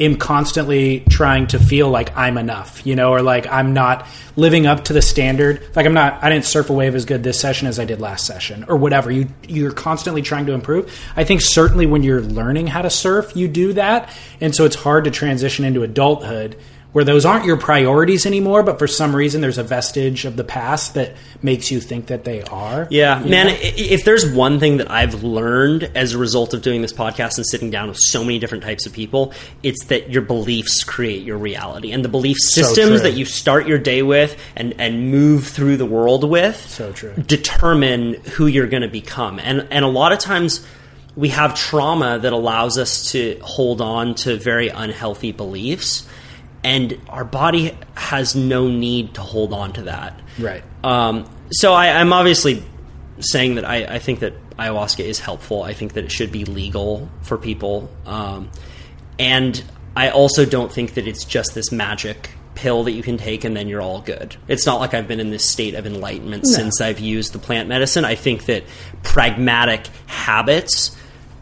am 0.00 0.16
constantly 0.16 1.00
trying 1.08 1.46
to 1.48 1.58
feel 1.58 1.88
like 1.88 2.16
I'm 2.16 2.36
enough, 2.36 2.84
you 2.84 2.96
know, 2.96 3.12
or 3.12 3.22
like 3.22 3.46
I'm 3.46 3.74
not 3.74 4.06
living 4.36 4.66
up 4.66 4.84
to 4.84 4.92
the 4.92 5.02
standard. 5.02 5.62
Like 5.76 5.86
I'm 5.86 5.94
not 5.94 6.22
I 6.22 6.30
didn't 6.30 6.46
surf 6.46 6.70
a 6.70 6.72
wave 6.72 6.94
as 6.94 7.04
good 7.04 7.22
this 7.22 7.38
session 7.38 7.68
as 7.68 7.78
I 7.78 7.84
did 7.84 8.00
last 8.00 8.26
session 8.26 8.64
or 8.68 8.76
whatever. 8.76 9.10
You 9.10 9.28
you're 9.46 9.72
constantly 9.72 10.22
trying 10.22 10.46
to 10.46 10.52
improve. 10.52 10.92
I 11.16 11.24
think 11.24 11.40
certainly 11.40 11.86
when 11.86 12.02
you're 12.02 12.22
learning 12.22 12.66
how 12.66 12.82
to 12.82 12.90
surf, 12.90 13.36
you 13.36 13.46
do 13.46 13.74
that. 13.74 14.10
And 14.40 14.54
so 14.54 14.64
it's 14.64 14.76
hard 14.76 15.04
to 15.04 15.10
transition 15.10 15.64
into 15.64 15.82
adulthood 15.82 16.56
where 16.94 17.04
those 17.04 17.24
aren't 17.24 17.44
your 17.44 17.56
priorities 17.56 18.24
anymore, 18.24 18.62
but 18.62 18.78
for 18.78 18.86
some 18.86 19.16
reason 19.16 19.40
there's 19.40 19.58
a 19.58 19.64
vestige 19.64 20.24
of 20.24 20.36
the 20.36 20.44
past 20.44 20.94
that 20.94 21.12
makes 21.42 21.68
you 21.72 21.80
think 21.80 22.06
that 22.06 22.22
they 22.22 22.40
are. 22.42 22.86
Yeah, 22.88 23.18
man, 23.18 23.48
know? 23.48 23.56
if 23.58 24.04
there's 24.04 24.32
one 24.32 24.60
thing 24.60 24.76
that 24.76 24.88
I've 24.88 25.24
learned 25.24 25.90
as 25.96 26.14
a 26.14 26.18
result 26.18 26.54
of 26.54 26.62
doing 26.62 26.82
this 26.82 26.92
podcast 26.92 27.36
and 27.36 27.44
sitting 27.44 27.68
down 27.68 27.88
with 27.88 27.98
so 27.98 28.22
many 28.22 28.38
different 28.38 28.62
types 28.62 28.86
of 28.86 28.92
people, 28.92 29.34
it's 29.64 29.86
that 29.86 30.10
your 30.10 30.22
beliefs 30.22 30.84
create 30.84 31.24
your 31.24 31.36
reality. 31.36 31.90
And 31.90 32.04
the 32.04 32.08
belief 32.08 32.36
systems 32.38 32.88
true. 32.90 32.98
that 33.00 33.14
you 33.14 33.24
start 33.24 33.66
your 33.66 33.78
day 33.78 34.02
with 34.04 34.40
and, 34.54 34.76
and 34.78 35.10
move 35.10 35.48
through 35.48 35.78
the 35.78 35.86
world 35.86 36.22
with 36.22 36.56
So 36.68 36.92
true. 36.92 37.12
determine 37.14 38.14
who 38.14 38.46
you're 38.46 38.68
going 38.68 38.84
to 38.84 38.88
become. 38.88 39.40
And 39.40 39.66
and 39.72 39.84
a 39.84 39.88
lot 39.88 40.12
of 40.12 40.20
times 40.20 40.64
we 41.16 41.30
have 41.30 41.56
trauma 41.56 42.20
that 42.20 42.32
allows 42.32 42.78
us 42.78 43.10
to 43.10 43.36
hold 43.42 43.80
on 43.80 44.14
to 44.14 44.36
very 44.36 44.68
unhealthy 44.68 45.32
beliefs 45.32 46.08
and 46.64 46.98
our 47.08 47.24
body 47.24 47.76
has 47.94 48.34
no 48.34 48.68
need 48.68 49.14
to 49.14 49.20
hold 49.20 49.52
on 49.52 49.72
to 49.74 49.82
that. 49.82 50.18
Right. 50.38 50.64
Um, 50.82 51.28
so 51.50 51.72
I, 51.74 52.00
I'm 52.00 52.12
obviously 52.12 52.64
saying 53.20 53.56
that 53.56 53.64
I, 53.64 53.84
I 53.84 53.98
think 53.98 54.20
that 54.20 54.34
ayahuasca 54.56 55.04
is 55.04 55.20
helpful. 55.20 55.62
I 55.62 55.74
think 55.74 55.92
that 55.92 56.04
it 56.04 56.10
should 56.10 56.32
be 56.32 56.44
legal 56.44 57.08
for 57.22 57.38
people, 57.38 57.90
um, 58.06 58.50
and 59.18 59.62
I 59.94 60.10
also 60.10 60.44
don't 60.44 60.72
think 60.72 60.94
that 60.94 61.06
it's 61.06 61.24
just 61.24 61.54
this 61.54 61.70
magic 61.70 62.30
pill 62.54 62.84
that 62.84 62.92
you 62.92 63.02
can 63.02 63.16
take 63.16 63.44
and 63.44 63.56
then 63.56 63.68
you're 63.68 63.82
all 63.82 64.00
good. 64.00 64.36
It's 64.48 64.64
not 64.66 64.80
like 64.80 64.94
I've 64.94 65.08
been 65.08 65.20
in 65.20 65.30
this 65.30 65.48
state 65.48 65.74
of 65.74 65.86
enlightenment 65.86 66.46
since 66.46 66.80
I've 66.80 67.00
used 67.00 67.32
the 67.32 67.38
plant 67.38 67.68
medicine. 67.68 68.04
I 68.04 68.14
think 68.14 68.46
that 68.46 68.64
pragmatic 69.02 69.88
habits 70.06 70.96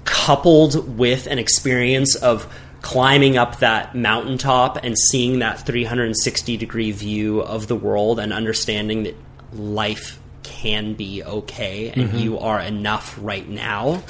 coupled 0.04 0.98
with 0.98 1.26
an 1.26 1.38
experience 1.38 2.14
of 2.16 2.52
climbing 2.82 3.36
up 3.36 3.60
that 3.60 3.94
mountaintop 3.94 4.76
and 4.82 4.98
seeing 4.98 5.38
that 5.38 5.64
360 5.64 6.56
degree 6.56 6.92
view 6.92 7.40
of 7.40 7.68
the 7.68 7.76
world 7.76 8.18
and 8.18 8.32
understanding 8.32 9.04
that 9.04 9.16
life 9.52 10.18
can 10.42 10.94
be 10.94 11.22
okay 11.22 11.90
and 11.90 12.14
you 12.14 12.38
are 12.38 12.60
enough 12.60 13.16
right 13.20 13.48
now 13.48 14.02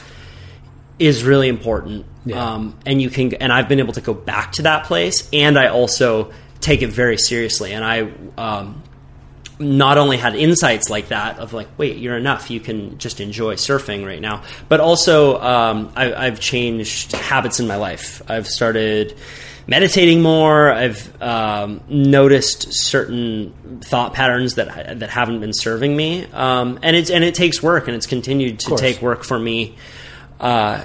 is 0.98 1.24
really 1.24 1.48
important. 1.48 2.06
Yeah. 2.24 2.54
Um, 2.54 2.78
and 2.86 3.02
you 3.02 3.10
can, 3.10 3.34
and 3.34 3.52
I've 3.52 3.68
been 3.68 3.80
able 3.80 3.94
to 3.94 4.00
go 4.00 4.14
back 4.14 4.52
to 4.52 4.62
that 4.62 4.86
place, 4.86 5.28
and 5.32 5.58
I 5.58 5.66
also 5.68 6.32
take 6.60 6.82
it 6.82 6.88
very 6.88 7.18
seriously. 7.18 7.72
And 7.72 7.84
I 7.84 8.12
um, 8.38 8.82
not 9.62 9.98
only 9.98 10.16
had 10.16 10.34
insights 10.34 10.90
like 10.90 11.08
that 11.08 11.38
of 11.38 11.52
like, 11.52 11.68
wait, 11.78 11.96
you're 11.96 12.16
enough. 12.16 12.50
You 12.50 12.60
can 12.60 12.98
just 12.98 13.20
enjoy 13.20 13.54
surfing 13.54 14.04
right 14.04 14.20
now, 14.20 14.42
but 14.68 14.80
also 14.80 15.40
um, 15.40 15.92
I, 15.96 16.12
I've 16.12 16.40
changed 16.40 17.12
habits 17.12 17.60
in 17.60 17.66
my 17.66 17.76
life. 17.76 18.22
I've 18.28 18.46
started 18.46 19.16
meditating 19.66 20.22
more. 20.22 20.70
I've 20.70 21.22
um, 21.22 21.80
noticed 21.88 22.72
certain 22.72 23.80
thought 23.80 24.14
patterns 24.14 24.56
that 24.56 24.98
that 25.00 25.10
haven't 25.10 25.40
been 25.40 25.54
serving 25.54 25.96
me, 25.96 26.26
um, 26.32 26.78
and 26.82 26.96
it's 26.96 27.10
and 27.10 27.24
it 27.24 27.34
takes 27.34 27.62
work, 27.62 27.86
and 27.86 27.96
it's 27.96 28.06
continued 28.06 28.60
to 28.60 28.76
take 28.76 29.00
work 29.00 29.24
for 29.24 29.38
me. 29.38 29.76
Uh, 30.40 30.84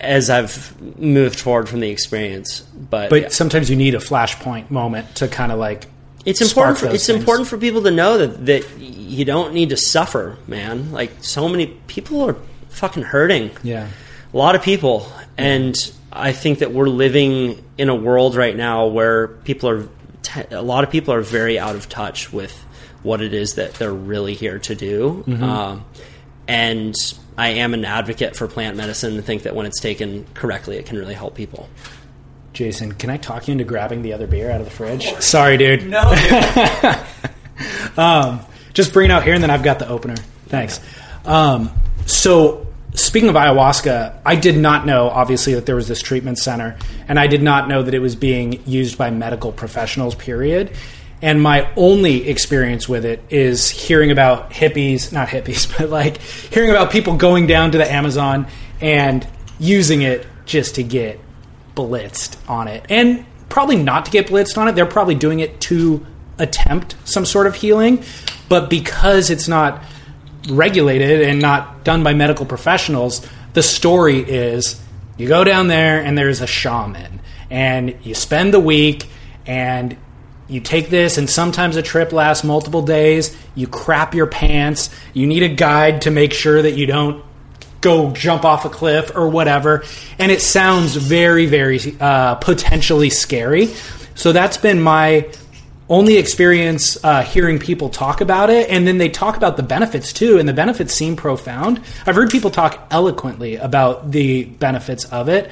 as 0.00 0.28
I've 0.28 0.98
moved 0.98 1.40
forward 1.40 1.68
from 1.68 1.80
the 1.80 1.88
experience, 1.88 2.60
but, 2.60 3.08
But 3.08 3.22
yeah. 3.22 3.28
sometimes 3.28 3.70
you 3.70 3.76
need 3.76 3.94
a 3.94 3.98
flashpoint 3.98 4.70
moment 4.70 5.14
to 5.16 5.28
kind 5.28 5.50
of 5.50 5.58
like 5.58 5.86
it's 6.24 6.40
important. 6.40 6.78
For, 6.78 6.86
it's 6.86 7.06
things. 7.06 7.18
important 7.18 7.48
for 7.48 7.58
people 7.58 7.82
to 7.82 7.90
know 7.90 8.18
that 8.18 8.46
that 8.46 8.78
you 8.78 9.24
don't 9.24 9.54
need 9.54 9.70
to 9.70 9.76
suffer, 9.76 10.36
man. 10.46 10.92
Like 10.92 11.12
so 11.22 11.48
many 11.48 11.66
people 11.86 12.22
are 12.22 12.36
fucking 12.70 13.04
hurting. 13.04 13.50
Yeah. 13.62 13.88
a 14.32 14.36
lot 14.36 14.56
of 14.56 14.62
people, 14.62 15.06
and 15.38 15.76
I 16.12 16.32
think 16.32 16.58
that 16.60 16.72
we're 16.72 16.88
living 16.88 17.64
in 17.78 17.88
a 17.88 17.94
world 17.94 18.34
right 18.34 18.56
now 18.56 18.86
where 18.86 19.28
people 19.28 19.68
are, 19.68 19.88
t- 20.22 20.42
a 20.50 20.62
lot 20.62 20.84
of 20.84 20.90
people 20.90 21.14
are 21.14 21.20
very 21.20 21.58
out 21.58 21.76
of 21.76 21.88
touch 21.88 22.32
with 22.32 22.52
what 23.02 23.20
it 23.20 23.34
is 23.34 23.54
that 23.54 23.74
they're 23.74 23.92
really 23.92 24.34
here 24.34 24.58
to 24.58 24.74
do. 24.74 25.24
Um, 25.42 25.84
and 26.48 26.94
I 27.36 27.48
am 27.48 27.74
an 27.74 27.84
advocate 27.84 28.36
for 28.36 28.48
plant 28.48 28.76
medicine 28.76 29.14
and 29.14 29.24
think 29.24 29.42
that 29.42 29.54
when 29.54 29.66
it's 29.66 29.80
taken 29.80 30.24
correctly, 30.34 30.76
it 30.76 30.86
can 30.86 30.98
really 30.98 31.14
help 31.14 31.34
people. 31.34 31.68
Jason, 32.54 32.92
can 32.92 33.10
I 33.10 33.18
talk 33.18 33.48
you 33.48 33.52
into 33.52 33.64
grabbing 33.64 34.02
the 34.02 34.12
other 34.12 34.26
beer 34.26 34.50
out 34.50 34.60
of 34.60 34.66
the 34.66 34.72
fridge? 34.72 35.12
Sorry, 35.20 35.56
dude. 35.56 35.86
No, 35.86 36.02
Um, 37.96 38.40
just 38.72 38.92
bring 38.92 39.10
it 39.10 39.12
out 39.12 39.22
here, 39.22 39.34
and 39.34 39.42
then 39.42 39.50
I've 39.50 39.62
got 39.62 39.78
the 39.78 39.88
opener. 39.88 40.16
Thanks. 40.46 40.80
Um, 41.24 41.70
so, 42.06 42.66
speaking 42.94 43.28
of 43.28 43.34
ayahuasca, 43.36 44.20
I 44.24 44.36
did 44.36 44.56
not 44.56 44.86
know, 44.86 45.08
obviously, 45.08 45.54
that 45.54 45.66
there 45.66 45.76
was 45.76 45.88
this 45.88 46.02
treatment 46.02 46.38
center, 46.38 46.76
and 47.08 47.18
I 47.18 47.26
did 47.26 47.42
not 47.42 47.68
know 47.68 47.82
that 47.82 47.94
it 47.94 48.00
was 48.00 48.16
being 48.16 48.62
used 48.66 48.98
by 48.98 49.10
medical 49.10 49.52
professionals, 49.52 50.14
period. 50.14 50.72
And 51.22 51.40
my 51.40 51.70
only 51.76 52.28
experience 52.28 52.88
with 52.88 53.04
it 53.04 53.22
is 53.30 53.70
hearing 53.70 54.10
about 54.10 54.50
hippies, 54.50 55.12
not 55.12 55.28
hippies, 55.28 55.72
but 55.78 55.88
like 55.88 56.18
hearing 56.18 56.70
about 56.70 56.90
people 56.90 57.16
going 57.16 57.46
down 57.46 57.70
to 57.72 57.78
the 57.78 57.90
Amazon 57.90 58.46
and 58.80 59.26
using 59.58 60.02
it 60.02 60.26
just 60.44 60.74
to 60.74 60.82
get 60.82 61.18
blitzed 61.74 62.36
on 62.48 62.68
it. 62.68 62.84
And 62.88 63.24
probably 63.48 63.76
not 63.76 64.06
to 64.06 64.10
get 64.10 64.28
blitzed 64.28 64.58
on 64.58 64.68
it. 64.68 64.72
They're 64.72 64.86
probably 64.86 65.14
doing 65.14 65.40
it 65.40 65.60
to 65.62 66.04
attempt 66.38 66.96
some 67.04 67.24
sort 67.24 67.46
of 67.46 67.54
healing. 67.54 68.04
But 68.48 68.70
because 68.70 69.30
it's 69.30 69.48
not 69.48 69.82
regulated 70.48 71.22
and 71.22 71.40
not 71.40 71.84
done 71.84 72.02
by 72.02 72.14
medical 72.14 72.46
professionals, 72.46 73.26
the 73.54 73.62
story 73.62 74.18
is 74.18 74.80
you 75.16 75.28
go 75.28 75.44
down 75.44 75.68
there 75.68 76.02
and 76.02 76.18
there's 76.18 76.40
a 76.40 76.46
shaman 76.46 77.20
and 77.50 77.96
you 78.02 78.14
spend 78.14 78.52
the 78.52 78.60
week 78.60 79.08
and 79.46 79.96
you 80.48 80.60
take 80.60 80.90
this 80.90 81.16
and 81.16 81.30
sometimes 81.30 81.76
a 81.76 81.82
trip 81.82 82.12
lasts 82.12 82.44
multiple 82.44 82.82
days 82.82 83.36
you 83.54 83.66
crap 83.66 84.14
your 84.14 84.26
pants 84.26 84.90
you 85.14 85.26
need 85.26 85.42
a 85.42 85.48
guide 85.48 86.02
to 86.02 86.10
make 86.10 86.32
sure 86.32 86.60
that 86.60 86.72
you 86.72 86.86
don't 86.86 87.24
go 87.84 88.10
jump 88.10 88.44
off 88.44 88.64
a 88.64 88.70
cliff 88.70 89.12
or 89.14 89.28
whatever. 89.28 89.84
And 90.18 90.32
it 90.32 90.40
sounds 90.40 90.96
very 90.96 91.46
very 91.46 91.78
uh, 92.00 92.34
potentially 92.36 93.10
scary. 93.10 93.66
So 94.16 94.32
that's 94.32 94.56
been 94.56 94.80
my 94.80 95.28
only 95.88 96.16
experience 96.16 97.02
uh, 97.04 97.22
hearing 97.22 97.58
people 97.58 97.90
talk 97.90 98.20
about 98.20 98.48
it. 98.50 98.70
And 98.70 98.86
then 98.86 98.98
they 98.98 99.08
talk 99.08 99.36
about 99.36 99.56
the 99.56 99.62
benefits 99.62 100.12
too. 100.12 100.38
And 100.38 100.48
the 100.48 100.54
benefits 100.54 100.94
seem 100.94 101.16
profound. 101.16 101.80
I've 102.06 102.14
heard 102.14 102.30
people 102.30 102.50
talk 102.50 102.86
eloquently 102.90 103.56
about 103.56 104.10
the 104.10 104.44
benefits 104.44 105.04
of 105.06 105.28
it. 105.28 105.50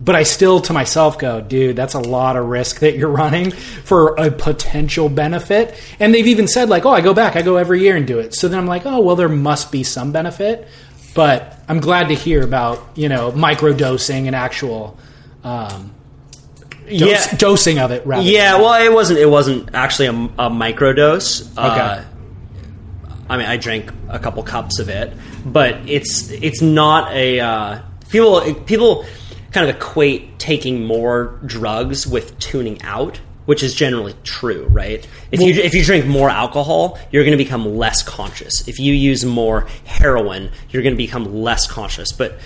But 0.00 0.16
I 0.16 0.24
still 0.24 0.60
to 0.62 0.72
myself 0.72 1.18
go, 1.18 1.40
dude, 1.40 1.76
that's 1.76 1.94
a 1.94 2.00
lot 2.00 2.36
of 2.36 2.46
risk 2.46 2.80
that 2.80 2.96
you're 2.96 3.08
running 3.08 3.52
for 3.52 4.16
a 4.16 4.30
potential 4.30 5.08
benefit. 5.08 5.80
And 6.00 6.12
they've 6.12 6.26
even 6.26 6.48
said, 6.48 6.68
like, 6.68 6.84
oh, 6.84 6.90
I 6.90 7.00
go 7.00 7.14
back, 7.14 7.36
I 7.36 7.42
go 7.42 7.56
every 7.56 7.80
year 7.80 7.94
and 7.94 8.06
do 8.06 8.18
it. 8.18 8.34
So 8.34 8.48
then 8.48 8.58
I'm 8.58 8.66
like, 8.66 8.86
oh, 8.86 9.00
well, 9.00 9.14
there 9.14 9.28
must 9.28 9.70
be 9.70 9.84
some 9.84 10.10
benefit. 10.10 10.66
But 11.14 11.58
I'm 11.68 11.80
glad 11.80 12.08
to 12.08 12.14
hear 12.14 12.42
about, 12.42 12.82
you 12.94 13.08
know, 13.08 13.30
microdosing 13.32 14.26
and 14.26 14.34
actual 14.34 14.98
um, 15.44 15.94
dose, 16.88 17.00
Yeah. 17.00 17.36
dosing 17.36 17.78
of 17.78 17.90
it 17.92 18.04
rather. 18.06 18.28
Yeah, 18.28 18.56
well, 18.56 18.82
it 18.84 18.92
wasn't. 18.92 19.20
It 19.20 19.28
wasn't 19.30 19.74
actually 19.74 20.06
a, 20.06 20.12
a 20.12 20.50
microdose. 20.50 21.42
Okay. 21.52 21.58
Uh, 21.58 22.04
I 23.28 23.36
mean, 23.38 23.46
I 23.46 23.56
drank 23.56 23.90
a 24.08 24.18
couple 24.18 24.42
cups 24.42 24.78
of 24.80 24.88
it, 24.88 25.12
but 25.46 25.76
it's 25.88 26.30
it's 26.30 26.60
not 26.60 27.12
a 27.12 27.40
uh, 27.40 27.78
people 28.10 28.54
people 28.66 29.06
kind 29.52 29.68
of 29.70 29.76
equate 29.76 30.38
taking 30.38 30.84
more 30.84 31.38
drugs 31.46 32.06
with 32.06 32.38
tuning 32.38 32.82
out, 32.82 33.20
which 33.46 33.62
is 33.62 33.74
generally 33.74 34.14
true, 34.24 34.66
right? 34.70 35.06
If 35.30 35.40
you 35.40 35.54
if 35.54 35.74
you 35.74 35.84
drink 35.84 36.06
more 36.06 36.30
alcohol, 36.30 36.98
you're 37.10 37.24
going 37.24 37.36
to 37.36 37.42
become 37.44 37.76
less 37.76 38.02
conscious. 38.02 38.66
If 38.68 38.78
you 38.78 38.94
use 38.94 39.24
more 39.24 39.66
heroin, 39.84 40.50
you're 40.70 40.82
going 40.82 40.94
to 40.94 41.02
become 41.02 41.42
less 41.42 41.66
conscious. 41.66 42.12
But 42.12 42.38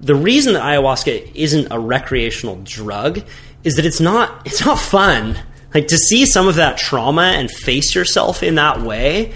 the 0.00 0.14
reason 0.14 0.54
that 0.54 0.62
ayahuasca 0.62 1.34
isn't 1.34 1.68
a 1.70 1.78
recreational 1.78 2.60
drug 2.62 3.22
is 3.64 3.76
that 3.76 3.84
it's 3.84 4.00
not 4.00 4.46
it's 4.46 4.64
not 4.64 4.78
fun. 4.78 5.36
Like 5.74 5.88
to 5.88 5.98
see 5.98 6.24
some 6.24 6.48
of 6.48 6.54
that 6.54 6.78
trauma 6.78 7.34
and 7.36 7.50
face 7.50 7.94
yourself 7.94 8.42
in 8.42 8.54
that 8.54 8.80
way, 8.80 9.34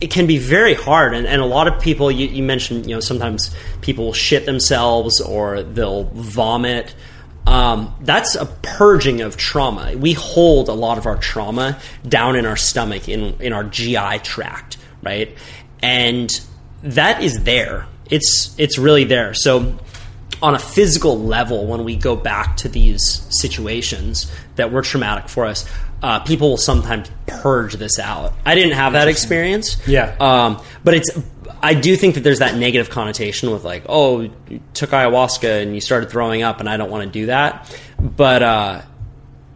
it 0.00 0.10
can 0.10 0.26
be 0.26 0.38
very 0.38 0.74
hard. 0.74 1.14
And, 1.14 1.26
and 1.26 1.42
a 1.42 1.46
lot 1.46 1.68
of 1.68 1.80
people, 1.80 2.10
you, 2.10 2.26
you 2.28 2.42
mentioned, 2.42 2.86
you 2.86 2.94
know, 2.94 3.00
sometimes 3.00 3.54
people 3.82 4.06
will 4.06 4.12
shit 4.12 4.46
themselves 4.46 5.20
or 5.20 5.62
they'll 5.62 6.04
vomit. 6.04 6.94
Um, 7.46 7.94
that's 8.00 8.34
a 8.34 8.46
purging 8.46 9.20
of 9.20 9.36
trauma. 9.36 9.94
We 9.96 10.14
hold 10.14 10.68
a 10.68 10.72
lot 10.72 10.96
of 10.98 11.06
our 11.06 11.16
trauma 11.16 11.78
down 12.08 12.36
in 12.36 12.46
our 12.46 12.56
stomach, 12.56 13.08
in 13.08 13.40
in 13.40 13.52
our 13.52 13.64
GI 13.64 14.20
tract, 14.22 14.78
right? 15.02 15.36
And 15.82 16.30
that 16.82 17.22
is 17.22 17.44
there. 17.44 17.86
It's 18.10 18.54
it's 18.58 18.78
really 18.78 19.04
there. 19.04 19.34
So 19.34 19.78
on 20.42 20.54
a 20.54 20.58
physical 20.58 21.18
level, 21.18 21.66
when 21.66 21.84
we 21.84 21.96
go 21.96 22.16
back 22.16 22.56
to 22.58 22.68
these 22.68 23.26
situations 23.30 24.30
that 24.56 24.72
were 24.72 24.82
traumatic 24.82 25.28
for 25.28 25.46
us, 25.46 25.68
uh, 26.02 26.20
people 26.20 26.50
will 26.50 26.56
sometimes 26.58 27.10
purge 27.26 27.74
this 27.74 27.98
out. 27.98 28.34
I 28.44 28.54
didn't 28.54 28.74
have 28.74 28.92
that 28.92 29.08
experience. 29.08 29.80
Yeah. 29.86 30.14
Um, 30.20 30.60
but 30.84 30.94
it's, 30.94 31.10
I 31.64 31.72
do 31.72 31.96
think 31.96 32.16
that 32.16 32.20
there's 32.20 32.40
that 32.40 32.56
negative 32.56 32.90
connotation 32.90 33.50
with 33.50 33.64
like, 33.64 33.84
oh, 33.88 34.20
you 34.20 34.60
took 34.74 34.90
ayahuasca 34.90 35.62
and 35.62 35.74
you 35.74 35.80
started 35.80 36.10
throwing 36.10 36.42
up, 36.42 36.60
and 36.60 36.68
I 36.68 36.76
don't 36.76 36.90
want 36.90 37.04
to 37.04 37.10
do 37.10 37.26
that. 37.26 37.74
But 37.98 38.42
uh, 38.42 38.82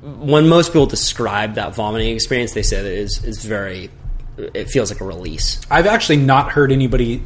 when 0.01 0.49
most 0.49 0.69
people 0.69 0.87
describe 0.87 1.57
that 1.57 1.75
vomiting 1.75 2.15
experience, 2.15 2.55
they 2.55 2.63
say 2.63 2.81
that 2.81 2.91
it 2.91 2.99
is, 2.99 3.23
is 3.23 3.45
very, 3.45 3.91
it 4.39 4.71
feels 4.71 4.91
like 4.91 5.03
a 5.03 5.05
release. 5.05 5.61
I've 5.71 5.85
actually 5.85 6.17
not 6.17 6.51
heard 6.53 6.73
anybody 6.73 7.23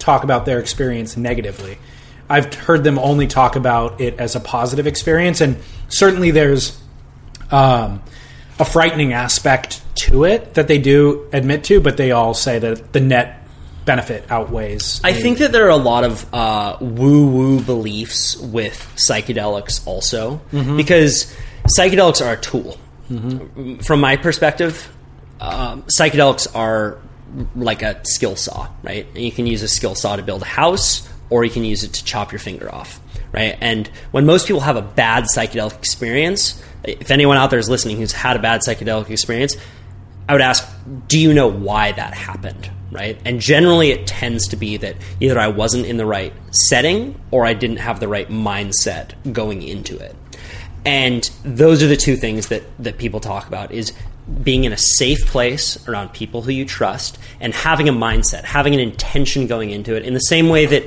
talk 0.00 0.24
about 0.24 0.44
their 0.44 0.58
experience 0.58 1.16
negatively. 1.16 1.78
I've 2.28 2.52
heard 2.52 2.82
them 2.82 2.98
only 2.98 3.28
talk 3.28 3.54
about 3.54 4.00
it 4.00 4.18
as 4.18 4.34
a 4.34 4.40
positive 4.40 4.88
experience, 4.88 5.40
and 5.40 5.56
certainly 5.86 6.32
there's 6.32 6.76
um, 7.52 8.02
a 8.58 8.64
frightening 8.64 9.12
aspect 9.12 9.82
to 9.98 10.24
it 10.24 10.54
that 10.54 10.66
they 10.66 10.78
do 10.78 11.28
admit 11.32 11.62
to, 11.64 11.80
but 11.80 11.96
they 11.96 12.10
all 12.10 12.34
say 12.34 12.58
that 12.58 12.92
the 12.92 12.98
net 12.98 13.45
benefit 13.86 14.30
outweighs. 14.30 15.00
I 15.02 15.14
think 15.14 15.38
that 15.38 15.52
there 15.52 15.64
are 15.64 15.70
a 15.70 15.76
lot 15.76 16.04
of 16.04 16.34
uh, 16.34 16.76
woo 16.80 17.30
woo 17.30 17.60
beliefs 17.62 18.36
with 18.36 18.76
psychedelics 18.96 19.86
also, 19.86 20.42
because 20.76 21.34
psychedelics 21.78 22.20
are 22.24 22.34
a 22.34 22.36
tool. 22.36 22.76
From 23.82 24.00
my 24.00 24.16
perspective, 24.16 24.92
um, 25.40 25.84
psychedelics 25.84 26.54
are 26.54 26.98
like 27.54 27.82
a 27.82 28.04
skill 28.04 28.36
saw, 28.36 28.68
right? 28.82 29.06
And 29.14 29.24
you 29.24 29.32
can 29.32 29.46
use 29.46 29.62
a 29.62 29.68
skill 29.68 29.94
saw 29.94 30.16
to 30.16 30.22
build 30.22 30.42
a 30.42 30.46
house, 30.46 31.08
or 31.30 31.44
you 31.44 31.50
can 31.50 31.64
use 31.64 31.84
it 31.84 31.92
to 31.94 32.04
chop 32.04 32.32
your 32.32 32.38
finger 32.38 32.72
off, 32.74 33.00
right? 33.32 33.56
And 33.60 33.88
when 34.10 34.26
most 34.26 34.46
people 34.46 34.60
have 34.60 34.76
a 34.76 34.82
bad 34.82 35.24
psychedelic 35.24 35.74
experience, 35.78 36.62
if 36.84 37.10
anyone 37.10 37.36
out 37.36 37.50
there 37.50 37.58
is 37.58 37.68
listening 37.68 37.96
who's 37.96 38.12
had 38.12 38.36
a 38.36 38.40
bad 38.40 38.60
psychedelic 38.66 39.10
experience, 39.10 39.56
I 40.28 40.32
would 40.32 40.42
ask, 40.42 40.68
do 41.08 41.18
you 41.18 41.32
know 41.32 41.48
why 41.48 41.92
that 41.92 42.14
happened? 42.14 42.70
Right? 42.90 43.20
And 43.24 43.40
generally, 43.40 43.90
it 43.90 44.06
tends 44.06 44.48
to 44.48 44.56
be 44.56 44.76
that 44.78 44.96
either 45.20 45.38
I 45.38 45.48
wasn't 45.48 45.86
in 45.86 45.96
the 45.96 46.06
right 46.06 46.32
setting 46.50 47.20
or 47.30 47.44
I 47.44 47.52
didn't 47.52 47.78
have 47.78 48.00
the 48.00 48.08
right 48.08 48.28
mindset 48.28 49.12
going 49.32 49.62
into 49.62 49.98
it. 49.98 50.14
And 50.84 51.28
those 51.44 51.82
are 51.82 51.88
the 51.88 51.96
two 51.96 52.16
things 52.16 52.46
that, 52.48 52.62
that 52.78 52.96
people 52.96 53.18
talk 53.18 53.48
about 53.48 53.72
is 53.72 53.92
being 54.42 54.64
in 54.64 54.72
a 54.72 54.78
safe 54.78 55.26
place 55.26 55.86
around 55.88 56.12
people 56.12 56.42
who 56.42 56.52
you 56.52 56.64
trust 56.64 57.18
and 57.40 57.52
having 57.52 57.88
a 57.88 57.92
mindset, 57.92 58.44
having 58.44 58.72
an 58.72 58.80
intention 58.80 59.46
going 59.46 59.70
into 59.70 59.96
it 59.96 60.04
in 60.04 60.14
the 60.14 60.20
same 60.20 60.48
way 60.48 60.66
that 60.66 60.84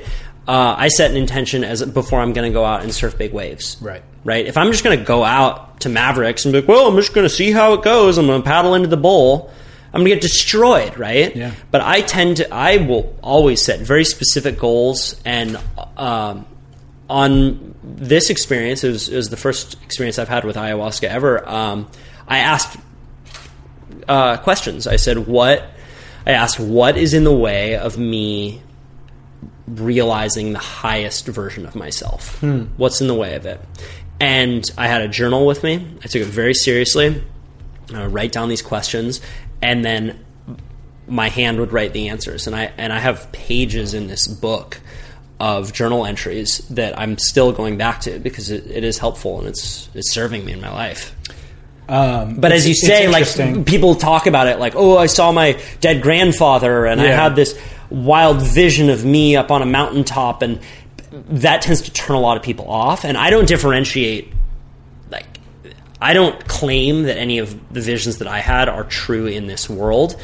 uh, 0.47 0.75
I 0.77 0.87
set 0.87 1.11
an 1.11 1.17
intention 1.17 1.63
as 1.63 1.83
before 1.85 2.21
I'm 2.21 2.33
going 2.33 2.49
to 2.49 2.53
go 2.53 2.65
out 2.65 2.81
and 2.81 2.93
surf 2.93 3.17
big 3.17 3.33
waves 3.33 3.77
Right. 3.81 4.01
Right? 4.23 4.45
If 4.45 4.57
I'm 4.57 4.71
just 4.71 4.83
going 4.83 4.97
to 4.97 5.05
go 5.05 5.23
out 5.23 5.81
to 5.81 5.89
Mavericks 5.89 6.45
and 6.45 6.51
be 6.51 6.59
like, 6.59 6.67
well, 6.67 6.87
I'm 6.87 6.95
just 6.95 7.13
going 7.13 7.25
to 7.25 7.33
see 7.33 7.51
how 7.51 7.73
it 7.73 7.83
goes. 7.83 8.17
I'm 8.17 8.27
going 8.27 8.41
to 8.41 8.47
paddle 8.47 8.75
into 8.75 8.87
the 8.87 8.97
bowl. 8.97 9.51
I'm 9.93 10.01
going 10.01 10.09
to 10.09 10.15
get 10.15 10.21
destroyed, 10.21 10.97
right? 10.97 11.35
Yeah. 11.35 11.53
But 11.71 11.81
I 11.81 12.01
tend 12.01 12.37
to, 12.37 12.53
I 12.53 12.77
will 12.77 13.15
always 13.23 13.61
set 13.61 13.79
very 13.79 14.05
specific 14.05 14.59
goals. 14.59 15.19
And 15.25 15.59
um, 15.97 16.45
on 17.09 17.75
this 17.83 18.29
experience, 18.29 18.83
it 18.83 18.91
was, 18.91 19.09
it 19.09 19.15
was 19.15 19.29
the 19.29 19.37
first 19.37 19.81
experience 19.83 20.19
I've 20.19 20.29
had 20.29 20.43
with 20.43 20.57
ayahuasca 20.57 21.07
ever. 21.07 21.47
Um, 21.47 21.89
I 22.27 22.39
asked 22.39 22.77
uh, 24.07 24.37
questions. 24.37 24.85
I 24.85 24.97
said, 24.97 25.27
what? 25.27 25.65
I 26.27 26.33
asked, 26.33 26.59
what 26.59 26.97
is 26.97 27.13
in 27.13 27.23
the 27.23 27.35
way 27.35 27.75
of 27.75 27.97
me 27.97 28.61
realizing 29.69 30.53
the 30.53 30.59
highest 30.59 31.27
version 31.27 31.65
of 31.65 31.75
myself. 31.75 32.41
What's 32.77 33.01
in 33.01 33.07
the 33.07 33.13
way 33.13 33.35
of 33.35 33.45
it? 33.45 33.61
And 34.19 34.69
I 34.77 34.87
had 34.87 35.01
a 35.01 35.07
journal 35.07 35.45
with 35.45 35.63
me. 35.63 35.87
I 36.03 36.07
took 36.07 36.21
it 36.21 36.27
very 36.27 36.53
seriously. 36.53 37.23
I 37.93 38.03
would 38.03 38.13
write 38.13 38.31
down 38.31 38.49
these 38.49 38.61
questions, 38.61 39.21
and 39.61 39.83
then 39.83 40.23
my 41.07 41.29
hand 41.29 41.59
would 41.59 41.71
write 41.71 41.93
the 41.93 42.09
answers. 42.09 42.47
And 42.47 42.55
I 42.55 42.71
and 42.77 42.93
I 42.93 42.99
have 42.99 43.31
pages 43.31 43.93
in 43.93 44.07
this 44.07 44.27
book 44.27 44.79
of 45.39 45.71
journal 45.71 46.05
entries 46.05 46.59
that 46.69 46.99
I'm 46.99 47.17
still 47.17 47.51
going 47.53 47.77
back 47.77 48.01
to 48.01 48.19
because 48.19 48.51
it, 48.51 48.69
it 48.69 48.83
is 48.83 48.97
helpful 48.97 49.39
and 49.39 49.47
it's 49.47 49.89
it's 49.95 50.11
serving 50.11 50.43
me 50.45 50.51
in 50.51 50.61
my 50.61 50.71
life. 50.71 51.15
Um, 51.87 52.35
But 52.35 52.51
as 52.51 52.67
you 52.67 52.75
say, 52.75 53.07
like 53.07 53.65
people 53.65 53.95
talk 53.95 54.27
about 54.27 54.47
it, 54.47 54.59
like, 54.59 54.75
"Oh, 54.75 54.97
I 54.97 55.07
saw 55.07 55.31
my 55.31 55.59
dead 55.79 56.01
grandfather, 56.03 56.85
and 56.85 57.01
I 57.01 57.07
had 57.07 57.35
this 57.35 57.57
wild 57.89 58.41
vision 58.43 58.91
of 58.91 59.03
me 59.03 59.35
up 59.35 59.49
on 59.49 59.63
a 59.63 59.65
mountaintop," 59.65 60.43
and 60.43 60.59
that 61.11 61.61
tends 61.61 61.81
to 61.83 61.91
turn 61.91 62.15
a 62.15 62.19
lot 62.19 62.37
of 62.37 62.43
people 62.43 62.69
off. 62.69 63.03
And 63.03 63.17
I 63.17 63.29
don't 63.29 63.47
differentiate, 63.47 64.31
like, 65.09 65.39
I 66.01 66.13
don't 66.13 66.47
claim 66.47 67.03
that 67.03 67.17
any 67.17 67.39
of 67.39 67.73
the 67.73 67.81
visions 67.81 68.19
that 68.19 68.27
I 68.27 68.39
had 68.39 68.69
are 68.69 68.83
true 68.83 69.25
in 69.27 69.47
this 69.47 69.69
world, 69.69 70.19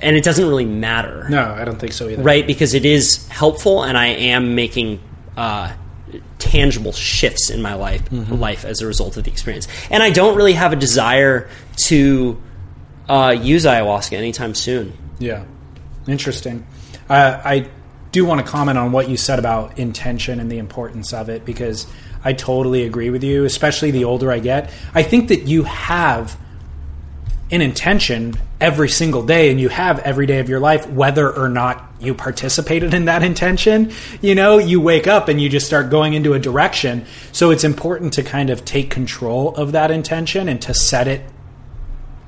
and 0.00 0.16
it 0.16 0.24
doesn't 0.24 0.46
really 0.46 0.64
matter 0.64 1.26
no, 1.28 1.42
I 1.42 1.64
don't 1.64 1.78
think 1.78 1.92
so 1.92 2.08
either. 2.08 2.22
right? 2.22 2.46
Because 2.46 2.74
it 2.74 2.84
is 2.84 3.26
helpful, 3.28 3.84
and 3.84 3.96
I 3.96 4.06
am 4.06 4.54
making 4.54 5.00
uh, 5.36 5.72
tangible 6.38 6.92
shifts 6.92 7.50
in 7.50 7.62
my 7.62 7.74
life 7.74 8.02
life 8.10 8.64
as 8.64 8.80
a 8.82 8.86
result 8.86 9.16
of 9.16 9.24
the 9.24 9.30
experience. 9.30 9.68
And 9.90 10.02
I 10.02 10.10
don't 10.10 10.36
really 10.36 10.54
have 10.54 10.72
a 10.72 10.76
desire 10.76 11.48
to 11.86 12.42
uh, 13.08 13.36
use 13.38 13.64
ayahuasca 13.64 14.14
anytime 14.16 14.54
soon. 14.54 14.96
Yeah, 15.18 15.44
interesting. 16.08 16.66
Uh, 17.08 17.40
I 17.44 17.68
do 18.12 18.24
want 18.24 18.44
to 18.44 18.50
comment 18.50 18.78
on 18.78 18.92
what 18.92 19.08
you 19.08 19.16
said 19.16 19.38
about 19.38 19.78
intention 19.78 20.38
and 20.38 20.52
the 20.52 20.58
importance 20.58 21.12
of 21.12 21.28
it 21.28 21.44
because 21.44 21.86
I 22.22 22.34
totally 22.34 22.84
agree 22.84 23.10
with 23.10 23.24
you. 23.24 23.44
Especially 23.44 23.90
the 23.90 24.04
older 24.04 24.30
I 24.30 24.38
get, 24.38 24.70
I 24.94 25.02
think 25.02 25.28
that 25.28 25.42
you 25.42 25.64
have 25.64 26.38
an 27.50 27.60
intention 27.60 28.34
every 28.60 28.88
single 28.88 29.26
day, 29.26 29.50
and 29.50 29.60
you 29.60 29.68
have 29.68 29.98
every 29.98 30.24
day 30.24 30.38
of 30.38 30.48
your 30.48 30.58
life, 30.60 30.88
whether 30.88 31.30
or 31.30 31.50
not 31.50 31.92
you 32.00 32.14
participated 32.14 32.94
in 32.94 33.04
that 33.04 33.22
intention. 33.22 33.92
You 34.22 34.34
know, 34.34 34.56
you 34.56 34.80
wake 34.80 35.06
up 35.06 35.28
and 35.28 35.40
you 35.40 35.50
just 35.50 35.66
start 35.66 35.90
going 35.90 36.14
into 36.14 36.32
a 36.32 36.38
direction. 36.38 37.04
So 37.32 37.50
it's 37.50 37.64
important 37.64 38.14
to 38.14 38.22
kind 38.22 38.48
of 38.48 38.64
take 38.64 38.88
control 38.88 39.54
of 39.54 39.72
that 39.72 39.90
intention 39.90 40.48
and 40.48 40.62
to 40.62 40.72
set 40.72 41.08
it 41.08 41.22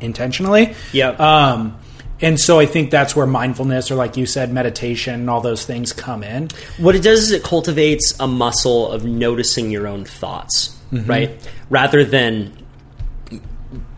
intentionally. 0.01 0.75
Yep. 0.93 1.19
Um, 1.19 1.79
and 2.25 2.41
so 2.41 2.59
I 2.59 2.65
think 2.65 2.91
that's 2.91 3.15
where 3.15 3.27
mindfulness, 3.27 3.91
or 3.91 3.97
like 3.97 4.17
you 4.17 4.25
said, 4.25 4.51
meditation, 4.51 5.13
and 5.13 5.29
all 5.29 5.43
those 5.43 5.67
things 5.67 5.93
come 5.93 6.25
in. 6.25 6.49
What 6.79 6.97
it 6.97 7.03
does 7.03 7.25
is 7.25 7.33
it 7.33 7.43
cultivates 7.43 8.19
a 8.19 8.27
muscle 8.27 8.91
of 8.91 9.05
noticing 9.05 9.71
your 9.71 9.87
own 9.87 10.07
thoughts, 10.07 10.75
mm-hmm. 10.91 11.07
right? 11.07 11.51
Rather 11.69 12.03
than 12.03 12.57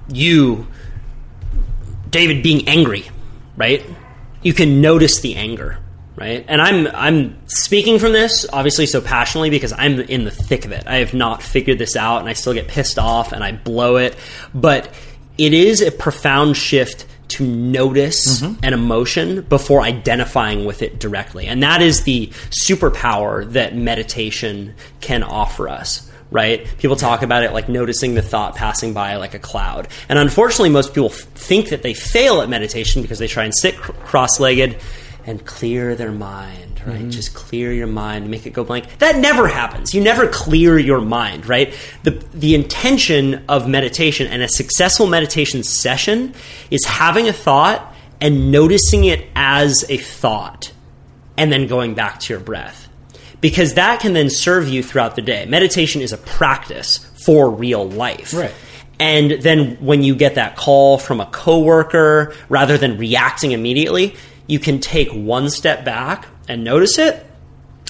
you, 0.09 0.67
David, 2.11 2.43
being 2.43 2.69
angry, 2.69 3.05
right? 3.57 3.85
You 4.43 4.53
can 4.53 4.81
notice 4.81 5.21
the 5.21 5.37
anger, 5.37 5.79
right? 6.17 6.45
And 6.49 6.61
I'm 6.61 6.89
I'm 6.89 7.39
speaking 7.47 8.01
from 8.01 8.13
this 8.13 8.45
obviously 8.53 8.87
so 8.87 9.01
passionately 9.01 9.51
because 9.51 9.73
I'm 9.73 10.01
in 10.01 10.25
the 10.25 10.33
thick 10.33 10.65
of 10.65 10.73
it. 10.73 10.85
I 10.89 10.97
have 10.97 11.15
not 11.15 11.45
figured 11.45 11.79
this 11.79 11.95
out, 11.95 12.23
and 12.23 12.29
I 12.29 12.33
still 12.33 12.55
get 12.55 12.67
pissed 12.67 12.99
off 12.99 13.31
and 13.31 13.45
I 13.45 13.53
blow 13.53 13.99
it. 13.99 14.17
But 14.53 14.93
it 15.39 15.53
is 15.55 15.81
a 15.81 15.93
profound 15.93 16.57
shift 16.57 17.07
to 17.29 17.47
notice 17.47 18.41
mm-hmm. 18.43 18.65
an 18.65 18.73
emotion 18.73 19.43
before 19.43 19.83
identifying 19.83 20.65
with 20.65 20.83
it 20.83 20.99
directly. 20.99 21.47
And 21.47 21.63
that 21.63 21.83
is 21.83 22.05
the 22.05 22.29
superpower 22.67 23.51
that 23.53 23.75
meditation 23.77 24.75
can 25.01 25.23
offer 25.23 25.69
us. 25.69 26.11
Right? 26.29 26.67
People 26.79 26.97
talk 26.97 27.23
about 27.23 27.45
it 27.45 27.53
like 27.53 27.69
noticing 27.69 28.15
the 28.15 28.23
thought 28.23 28.57
passing 28.57 28.93
by 28.93 29.15
like 29.17 29.35
a 29.35 29.39
cloud. 29.39 29.87
And 30.09 30.19
unfortunately, 30.19 30.71
most 30.71 30.93
people 30.93 31.11
f- 31.11 31.21
think 31.21 31.69
that 31.69 31.83
they 31.83 31.95
fail 31.95 32.41
at 32.41 32.49
meditation 32.49 33.01
because 33.01 33.21
they 33.21 33.29
try 33.29 33.45
and 33.45 33.55
sit 33.55 33.77
cr- 33.77 33.93
cross 33.93 34.41
legged 34.41 34.77
and 35.25 35.45
clear 35.47 35.95
their 35.95 36.11
mind, 36.11 36.66
right? 36.87 37.01
Mm-hmm. 37.01 37.11
Just 37.11 37.35
clear 37.35 37.73
your 37.73 37.87
mind, 37.87 38.31
make 38.31 38.47
it 38.47 38.53
go 38.53 38.65
blank. 38.65 38.99
That 38.99 39.17
never 39.17 39.49
happens. 39.49 39.95
You 39.95 40.03
never 40.03 40.27
clear 40.29 40.79
your 40.79 41.01
mind, 41.01 41.47
right? 41.47 41.75
The 42.05 42.13
the 42.33 42.55
intention 42.55 43.45
of 43.49 43.69
meditation 43.69 44.27
and 44.29 44.43
a 44.43 44.49
successful 44.49 45.07
meditation 45.07 45.63
session 45.63 46.35
is 46.71 46.85
having 46.85 47.29
a 47.29 47.33
thought 47.33 47.95
and 48.21 48.51
noticing 48.51 49.05
it 49.05 49.27
as 49.35 49.85
a 49.89 49.97
thought 49.99 50.73
and 51.37 51.53
then 51.53 51.67
going 51.67 51.95
back 51.95 52.21
to 52.21 52.33
your 52.33 52.41
breath. 52.41 52.89
Because 53.41 53.75
that 53.75 54.01
can 54.01 54.15
then 54.15 54.31
serve 54.31 54.69
you 54.69 54.83
throughout 54.83 55.17
the 55.17 55.23
day. 55.23 55.45
Meditation 55.45 56.01
is 56.01 56.13
a 56.13 56.17
practice 56.17 56.99
for 57.25 57.51
real 57.51 57.87
life. 57.87 58.33
Right. 58.33 58.55
And 58.99 59.33
then 59.33 59.77
when 59.77 60.03
you 60.03 60.15
get 60.15 60.37
that 60.37 60.57
call 60.57 60.97
from 60.97 61.21
a 61.21 61.27
coworker, 61.27 62.35
rather 62.49 62.79
than 62.79 62.97
reacting 62.97 63.53
immediately, 63.53 64.17
you 64.47 64.59
can 64.59 64.81
take 64.81 65.11
one 65.11 65.51
step 65.51 65.85
back 65.85 66.27
and 66.49 66.65
notice 66.65 66.99
it, 66.99 67.25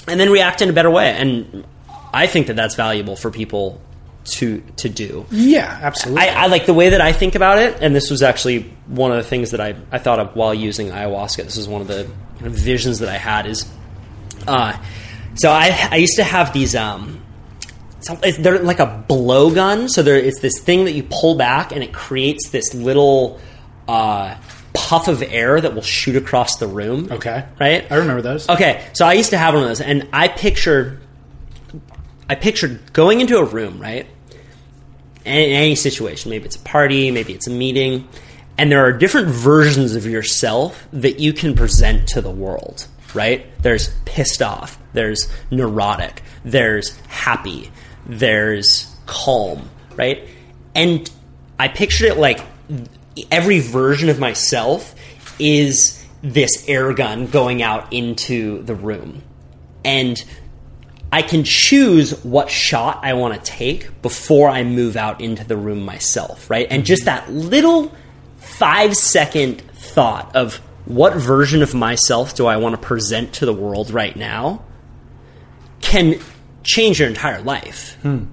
and 0.07 0.19
then 0.19 0.29
react 0.29 0.61
in 0.61 0.69
a 0.69 0.73
better 0.73 0.89
way. 0.89 1.11
And 1.11 1.65
I 2.13 2.27
think 2.27 2.47
that 2.47 2.55
that's 2.55 2.75
valuable 2.75 3.15
for 3.15 3.29
people 3.31 3.81
to 4.25 4.61
to 4.77 4.89
do. 4.89 5.25
Yeah, 5.31 5.79
absolutely. 5.81 6.23
I, 6.23 6.43
I 6.43 6.47
like 6.47 6.65
the 6.65 6.73
way 6.73 6.89
that 6.89 7.01
I 7.01 7.13
think 7.13 7.35
about 7.35 7.59
it, 7.59 7.77
and 7.81 7.95
this 7.95 8.09
was 8.09 8.23
actually 8.23 8.63
one 8.87 9.11
of 9.11 9.17
the 9.17 9.23
things 9.23 9.51
that 9.51 9.61
I, 9.61 9.75
I 9.91 9.99
thought 9.99 10.19
of 10.19 10.35
while 10.35 10.53
using 10.53 10.87
ayahuasca. 10.87 11.43
This 11.43 11.57
is 11.57 11.67
one 11.67 11.81
of 11.81 11.87
the 11.87 12.09
kind 12.35 12.47
of 12.47 12.53
visions 12.53 12.99
that 12.99 13.09
I 13.09 13.17
had. 13.17 13.45
Is 13.45 13.71
uh, 14.47 14.77
so 15.35 15.51
I 15.51 15.89
I 15.91 15.95
used 15.97 16.17
to 16.17 16.23
have 16.23 16.53
these 16.53 16.75
um, 16.75 17.21
some, 18.01 18.17
they're 18.39 18.59
like 18.59 18.79
a 18.79 19.05
blowgun. 19.09 19.89
So 19.89 20.03
there 20.03 20.15
it's 20.15 20.39
this 20.39 20.59
thing 20.59 20.85
that 20.85 20.93
you 20.93 21.03
pull 21.03 21.35
back, 21.35 21.71
and 21.71 21.83
it 21.83 21.93
creates 21.93 22.49
this 22.49 22.73
little 22.73 23.39
uh, 23.87 24.35
puff 24.77 25.07
of 25.07 25.23
air 25.23 25.59
that 25.59 25.73
will 25.73 25.81
shoot 25.81 26.15
across 26.15 26.57
the 26.57 26.67
room. 26.67 27.11
okay. 27.11 27.45
right? 27.59 27.91
I 27.91 27.95
remember 27.95 28.21
those. 28.21 28.47
Okay, 28.47 28.85
so 28.93 29.05
I 29.05 29.13
used 29.13 29.31
to 29.31 29.37
have 29.37 29.55
one 29.55 29.63
of 29.63 29.69
those, 29.69 29.81
and 29.81 30.07
I 30.13 30.27
pictured, 30.27 31.01
I 32.29 32.35
pictured 32.35 32.93
going 32.93 33.19
into 33.19 33.37
a 33.37 33.43
room, 33.43 33.79
right? 33.79 34.05
In 35.25 35.33
any 35.33 35.75
situation, 35.75 36.29
maybe 36.29 36.45
it's 36.45 36.55
a 36.55 36.59
party, 36.59 37.11
maybe 37.11 37.33
it's 37.33 37.47
a 37.47 37.51
meeting, 37.51 38.07
and 38.57 38.71
there 38.71 38.85
are 38.85 38.93
different 38.93 39.29
versions 39.29 39.95
of 39.95 40.05
yourself 40.05 40.87
that 40.93 41.19
you 41.19 41.33
can 41.33 41.55
present 41.55 42.07
to 42.09 42.21
the 42.21 42.31
world, 42.31 42.87
right? 43.13 43.45
There's 43.61 43.89
pissed 44.05 44.41
off, 44.41 44.79
there's 44.93 45.27
neurotic, 45.49 46.21
there's 46.45 46.95
happy, 47.07 47.71
there's 48.05 48.95
calm, 49.07 49.69
right? 49.95 50.27
And 50.75 51.09
I 51.59 51.67
pictured 51.67 52.09
it 52.09 52.17
like 52.17 52.39
every 53.31 53.59
version 53.59 54.09
of 54.09 54.19
myself 54.19 54.95
is 55.39 56.05
this 56.21 56.67
air 56.67 56.93
gun 56.93 57.27
going 57.27 57.61
out 57.61 57.91
into 57.93 58.63
the 58.63 58.75
room. 58.75 59.23
And 59.85 60.23
I 61.11 61.21
can 61.21 61.43
choose 61.43 62.23
what 62.23 62.49
shot 62.49 62.99
I 63.03 63.13
want 63.13 63.33
to 63.33 63.39
take 63.39 64.01
before 64.01 64.49
I 64.49 64.63
move 64.63 64.97
out 64.97 65.21
into 65.21 65.45
the 65.45 65.55
room 65.55 65.85
myself, 65.85 66.49
right? 66.49 66.67
And 66.69 66.85
just 66.85 67.05
that 67.05 67.31
little 67.31 67.95
five 68.37 68.95
second 68.95 69.61
thought 69.71 70.35
of 70.35 70.55
what 70.85 71.15
version 71.15 71.61
of 71.61 71.73
myself 71.73 72.35
do 72.35 72.45
I 72.45 72.57
want 72.57 72.79
to 72.79 72.81
present 72.81 73.33
to 73.33 73.45
the 73.45 73.53
world 73.53 73.91
right 73.91 74.15
now 74.15 74.63
can 75.81 76.19
change 76.63 76.99
your 76.99 77.07
entire 77.07 77.41
life. 77.41 77.97
Hmm. 78.01 78.25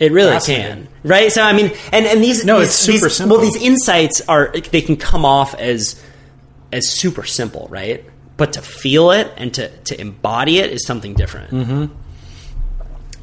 It 0.00 0.10
really 0.12 0.38
can, 0.40 0.88
right? 1.04 1.30
So 1.30 1.42
I 1.42 1.52
mean, 1.52 1.70
and 1.92 2.06
and 2.06 2.24
these 2.24 2.44
No, 2.44 2.58
these- 2.58 2.68
it's 2.68 2.76
super 2.76 3.06
these- 3.08 3.16
simple. 3.16 3.36
Well, 3.36 3.46
these 3.46 3.62
insights 3.62 4.22
are 4.28 4.50
they 4.72 4.80
can 4.82 4.96
come 4.96 5.24
off 5.24 5.54
as 5.60 6.02
as 6.72 6.88
super 6.90 7.24
simple, 7.24 7.68
right? 7.70 8.02
But 8.38 8.54
to 8.54 8.62
feel 8.62 9.10
it 9.12 9.30
and 9.36 9.52
to 9.54 9.68
to 9.68 10.00
embody 10.00 10.58
it 10.58 10.70
is 10.72 10.86
something 10.86 11.12
different. 11.14 11.50
Mm-hmm. 11.52 11.84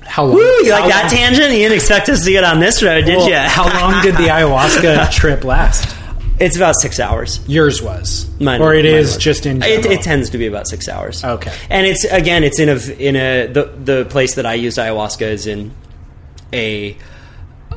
How 0.02 0.24
long? 0.26 0.36
Woo, 0.36 0.42
you 0.42 0.72
like 0.72 0.90
that 0.90 1.04
long- 1.04 1.12
tangent? 1.12 1.52
You 1.52 1.58
didn't 1.60 1.76
expect 1.76 2.08
us 2.10 2.24
to 2.24 2.32
get 2.32 2.44
on 2.44 2.60
this 2.60 2.82
road, 2.82 3.06
did 3.06 3.18
well, 3.18 3.30
you? 3.30 3.36
how 3.36 3.66
long 3.82 4.02
did 4.04 4.16
the 4.16 4.28
ayahuasca 4.28 5.12
trip 5.20 5.44
last? 5.44 5.96
It's 6.40 6.56
about 6.56 6.76
six 6.80 7.00
hours. 7.00 7.40
Yours 7.48 7.82
was, 7.82 8.30
Mine- 8.40 8.62
or 8.62 8.74
it 8.76 8.84
mine 8.86 8.94
is 8.94 9.16
was. 9.16 9.24
just 9.24 9.46
in. 9.48 9.64
It, 9.64 9.86
it 9.88 10.02
tends 10.04 10.30
to 10.30 10.38
be 10.38 10.46
about 10.46 10.68
six 10.68 10.88
hours. 10.88 11.24
Okay. 11.24 11.52
and 11.70 11.88
it's 11.88 12.04
again, 12.06 12.44
it's 12.44 12.60
in 12.60 12.70
a 12.70 12.76
in 13.00 13.16
a 13.16 13.48
the 13.48 13.64
the 13.84 14.06
place 14.06 14.36
that 14.36 14.46
I 14.46 14.54
used 14.54 14.78
ayahuasca 14.78 15.24
is 15.24 15.48
in 15.48 15.72
a 16.54 16.98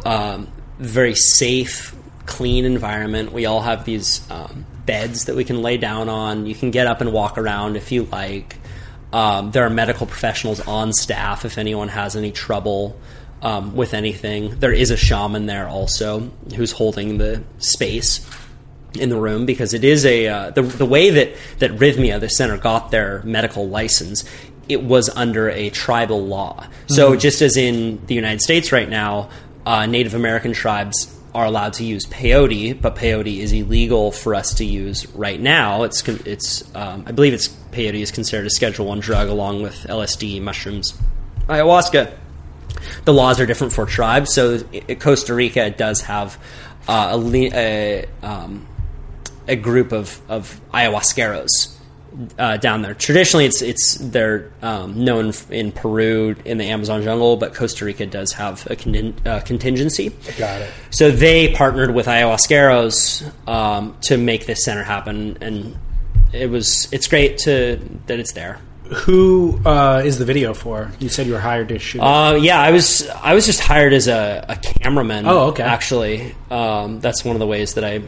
um, 0.05 0.49
very 0.79 1.15
safe, 1.15 1.95
clean 2.27 2.65
environment. 2.65 3.33
We 3.33 3.47
all 3.47 3.61
have 3.61 3.85
these 3.85 4.29
um, 4.31 4.67
beds 4.87 5.27
that 5.27 5.37
we 5.37 5.45
can 5.45 5.63
lay 5.63 5.77
down 5.77 6.09
on. 6.09 6.47
You 6.47 6.55
can 6.55 6.71
get 6.71 6.87
up 6.87 7.01
and 7.01 7.13
walk 7.13 7.39
around 7.39 7.77
if 7.77 7.93
you 7.93 8.05
like. 8.05 8.57
Um, 9.13 9.51
there 9.51 9.65
are 9.65 9.71
medical 9.71 10.07
professionals 10.07 10.61
on 10.61 10.93
staff 10.93 11.45
if 11.45 11.59
anyone 11.59 11.89
has 11.89 12.15
any 12.15 12.31
trouble 12.31 12.99
um, 13.43 13.75
with 13.75 13.95
anything. 13.95 14.59
There 14.61 14.73
is 14.73 14.91
a 14.91 14.97
shaman 14.97 15.47
there 15.47 15.69
also 15.69 16.31
who's 16.55 16.73
holding 16.73 17.19
the 17.19 17.43
space 17.59 18.27
in 18.95 19.09
the 19.09 19.17
room 19.17 19.47
because 19.47 19.73
it 19.75 19.85
is 19.85 20.05
a 20.05 20.27
uh, 20.27 20.51
the 20.51 20.63
the 20.63 20.87
way 20.87 21.11
that 21.11 21.35
that 21.59 21.71
Rythmia 21.73 22.19
the 22.21 22.29
center 22.29 22.59
got 22.59 22.91
their 22.91 23.23
medical 23.23 23.69
license. 23.69 24.25
It 24.71 24.83
was 24.83 25.09
under 25.09 25.51
a 25.51 25.71
tribal 25.71 26.25
law. 26.25 26.67
So 26.87 27.17
just 27.17 27.43
as 27.43 27.57
in 27.57 28.05
the 28.07 28.15
United 28.15 28.41
States 28.41 28.73
right 28.73 28.89
now, 28.89 29.31
uh, 29.67 29.87
Native 29.87 30.15
American 30.15 30.53
tribes 30.53 31.17
are 31.35 31.45
allowed 31.45 31.75
to 31.75 31.85
use 31.85 32.07
peyote, 32.07 32.81
but 32.81 32.97
peyote 32.97 33.39
is 33.39 33.53
illegal 33.53 34.11
for 34.11 34.35
us 34.35 34.55
to 34.55 34.65
use 34.65 35.07
right 35.15 35.41
now. 35.41 35.85
It's 35.85 36.07
it's 36.09 36.75
um, 36.75 37.05
I 37.07 37.13
believe 37.13 37.33
it's 37.33 37.49
peyote 37.49 38.01
is 38.01 38.11
considered 38.11 38.47
a 38.47 38.51
Schedule 38.51 38.87
One 38.87 39.01
drug 39.01 39.29
along 39.29 39.63
with 39.63 39.75
LSD, 39.89 40.41
mushrooms, 40.43 40.99
ayahuasca. 41.47 42.13
The 43.05 43.13
laws 43.13 43.41
are 43.41 43.47
different 43.47 43.73
for 43.73 43.87
tribes. 43.87 44.33
So 44.33 44.61
Costa 44.99 45.35
Rica 45.35 45.71
does 45.71 46.03
have 46.03 46.39
uh, 46.89 47.21
a, 47.21 47.51
a, 47.53 48.07
um, 48.23 48.67
a 49.47 49.57
group 49.57 49.93
of, 49.93 50.21
of 50.31 50.61
ayahuasqueros 50.73 51.77
uh, 52.39 52.57
down 52.57 52.83
there. 52.83 52.95
Traditionally, 52.95 53.45
it's 53.45 53.63
it's 53.63 53.97
they're 53.97 54.51
um, 54.63 55.05
known 55.05 55.33
in 55.51 55.73
Peru 55.73 56.37
in 56.45 56.59
the 56.59 56.65
Amazon 56.67 57.03
jungle, 57.03 57.37
but 57.37 57.55
Costa 57.55 57.85
Rica 57.85 58.07
does 58.07 58.33
have 58.33 58.67
a 58.67 58.77
contin- 58.77 59.27
uh, 59.27 59.41
contingency. 59.41 60.11
Got 60.39 60.63
it. 60.63 60.71
So 60.91 61.11
they 61.11 61.53
partnered 61.55 61.95
with 61.95 62.07
ayahuasqueros 62.07 63.49
um, 63.49 63.97
to 64.03 64.17
make 64.17 64.47
this 64.47 64.65
center 64.65 64.83
happen, 64.83 65.39
and 65.41 65.77
it 66.33 66.51
was 66.51 66.89
it's 66.93 67.09
great 67.09 67.39
to 67.39 67.81
that 68.07 68.19
it's 68.19 68.33
there. 68.33 68.61
Who 69.05 69.61
uh, 69.65 70.03
is 70.05 70.19
the 70.19 70.25
video 70.25 70.53
for? 70.53 70.91
You 70.99 71.09
said 71.09 71.29
you 71.29 71.35
were 71.35 71.39
hired 71.39 71.69
to 71.69 71.79
shoot. 71.79 72.01
Uh, 72.01 72.37
yeah, 72.41 72.61
I 72.61 72.73
was 72.73 73.09
I 73.09 73.35
was 73.35 73.47
just 73.47 73.61
hired 73.61 73.93
as 73.93 74.09
a, 74.09 74.45
a 74.49 74.57
cameraman. 74.57 75.27
Oh, 75.27 75.49
okay. 75.51 75.63
Actually, 75.63 76.35
um, 76.51 76.99
that's 76.99 77.25
one 77.25 77.37
of 77.37 77.41
the 77.41 77.47
ways 77.47 77.75
that 77.75 77.85
I 77.85 78.03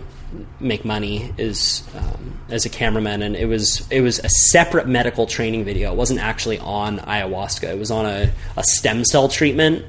make 0.61 0.85
money 0.85 1.33
is 1.39 1.83
um, 1.97 2.41
as 2.49 2.65
a 2.65 2.69
cameraman, 2.69 3.23
and 3.23 3.37
it 3.37 3.47
was 3.47 3.87
it 3.91 4.01
was 4.01 4.19
a 4.21 4.29
separate 4.29 4.87
medical 4.87 5.27
training 5.27 5.65
video. 5.65 5.93
It 5.93 5.97
wasn't 5.97 6.21
actually 6.21 6.59
on 6.59 6.99
ayahuasca. 6.99 7.69
It 7.71 7.79
was 7.79 7.91
on 7.91 8.07
a, 8.07 8.31
a 8.57 8.65
stem 8.65 9.05
cell 9.05 9.29
treatment 9.29 9.85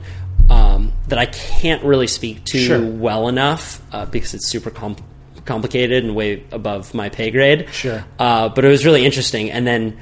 um, 0.49 0.91
that 1.07 1.19
I 1.19 1.25
can't 1.27 1.83
really 1.83 2.07
speak 2.07 2.43
to 2.45 2.59
Sure. 2.59 2.85
well 2.85 3.27
enough 3.27 3.81
uh, 3.93 4.05
because 4.05 4.33
it's 4.33 4.49
super 4.49 4.69
com- 4.69 4.97
complicated 5.45 6.03
and 6.03 6.15
way 6.15 6.43
above 6.51 6.93
my 6.93 7.09
pay 7.09 7.31
grade. 7.31 7.67
Sure. 7.71 8.03
Uh, 8.19 8.49
but 8.49 8.65
it 8.65 8.69
was 8.69 8.85
really 8.85 9.05
interesting. 9.05 9.51
And 9.51 9.65
then 9.67 9.99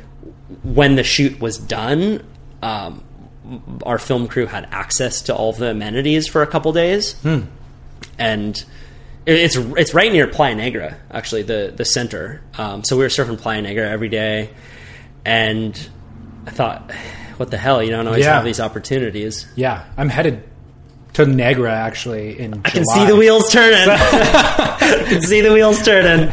when 0.64 0.96
the 0.96 1.04
shoot 1.04 1.40
was 1.40 1.58
done, 1.58 2.26
um, 2.62 3.04
our 3.86 3.98
film 3.98 4.28
crew 4.28 4.46
had 4.46 4.68
access 4.72 5.22
to 5.24 5.36
all 5.36 5.52
the 5.54 5.72
amenities 5.72 6.28
for 6.28 6.42
a 6.42 6.48
couple 6.48 6.72
days, 6.74 7.16
and 8.18 8.58
it- 8.58 8.66
it's 9.26 9.56
it's 9.56 9.94
right 9.94 10.12
near 10.12 10.28
Playa 10.28 10.56
Negra, 10.56 10.98
actually 11.12 11.44
the 11.44 11.74
the 11.76 11.86
center. 11.86 12.42
Um, 12.58 12.84
so 12.84 12.98
we 12.98 13.04
were 13.04 13.10
surfing 13.10 13.38
Playa 13.38 13.62
Negra 13.62 13.88
every 13.90 14.10
day, 14.10 14.50
and 15.26 15.74
I 16.48 16.52
thought, 16.52 16.92
what 17.38 17.52
the 17.52 17.58
hell? 17.58 17.82
You 17.84 17.92
don't 17.92 18.08
always 18.08 18.26
Yeah. 18.26 18.36
have 18.36 18.44
these 18.46 18.60
opportunities. 18.60 19.48
yeah, 19.56 19.84
I'm 19.98 20.10
headed 20.10 20.44
to 21.14 21.26
Negra 21.26 21.72
actually 21.74 22.40
in 22.40 22.62
I 22.66 22.70
can 22.70 22.86
see 22.86 23.06
the 23.06 23.16
wheels 23.16 23.52
turning. 23.52 23.76
I 23.90 25.06
can 25.08 25.22
see 25.22 25.42
the 25.42 25.52
wheels 25.54 25.84
turning. 25.84 26.32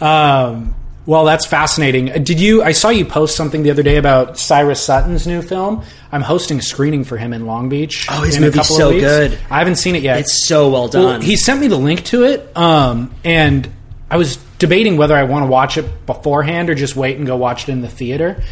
Um, 0.00 0.74
well, 1.06 1.24
that's 1.24 1.46
fascinating. 1.46 2.10
Uh, 2.10 2.18
Did 2.18 2.40
you? 2.40 2.62
I 2.62 2.72
saw 2.72 2.90
you 2.90 3.04
post 3.04 3.36
something 3.36 3.62
the 3.62 3.70
other 3.70 3.82
day 3.82 3.96
about 3.96 4.38
Cyrus 4.38 4.82
Sutton's 4.82 5.26
new 5.26 5.42
film. 5.42 5.82
I'm 6.12 6.22
hosting 6.22 6.58
a 6.58 6.62
screening 6.62 7.04
for 7.04 7.16
him 7.16 7.32
in 7.32 7.46
Long 7.46 7.68
Beach. 7.68 8.06
Oh, 8.10 8.22
his 8.22 8.38
movie's 8.38 8.68
so 8.68 8.90
good. 8.90 9.38
I 9.50 9.58
haven't 9.58 9.76
seen 9.76 9.96
it 9.96 10.02
yet. 10.02 10.20
It's 10.20 10.46
so 10.46 10.70
well 10.70 10.88
done. 10.88 11.04
Well, 11.04 11.20
he 11.20 11.36
sent 11.36 11.60
me 11.60 11.68
the 11.68 11.78
link 11.78 12.04
to 12.06 12.24
it, 12.24 12.56
um, 12.56 13.14
and 13.24 13.68
I 14.10 14.16
was 14.16 14.36
debating 14.58 14.96
whether 14.96 15.16
I 15.16 15.22
want 15.24 15.44
to 15.44 15.50
watch 15.50 15.78
it 15.78 16.06
beforehand 16.06 16.68
or 16.70 16.74
just 16.74 16.96
wait 16.96 17.16
and 17.16 17.26
go 17.26 17.36
watch 17.36 17.68
it 17.68 17.72
in 17.72 17.80
the 17.80 17.88
theater. 17.88 18.42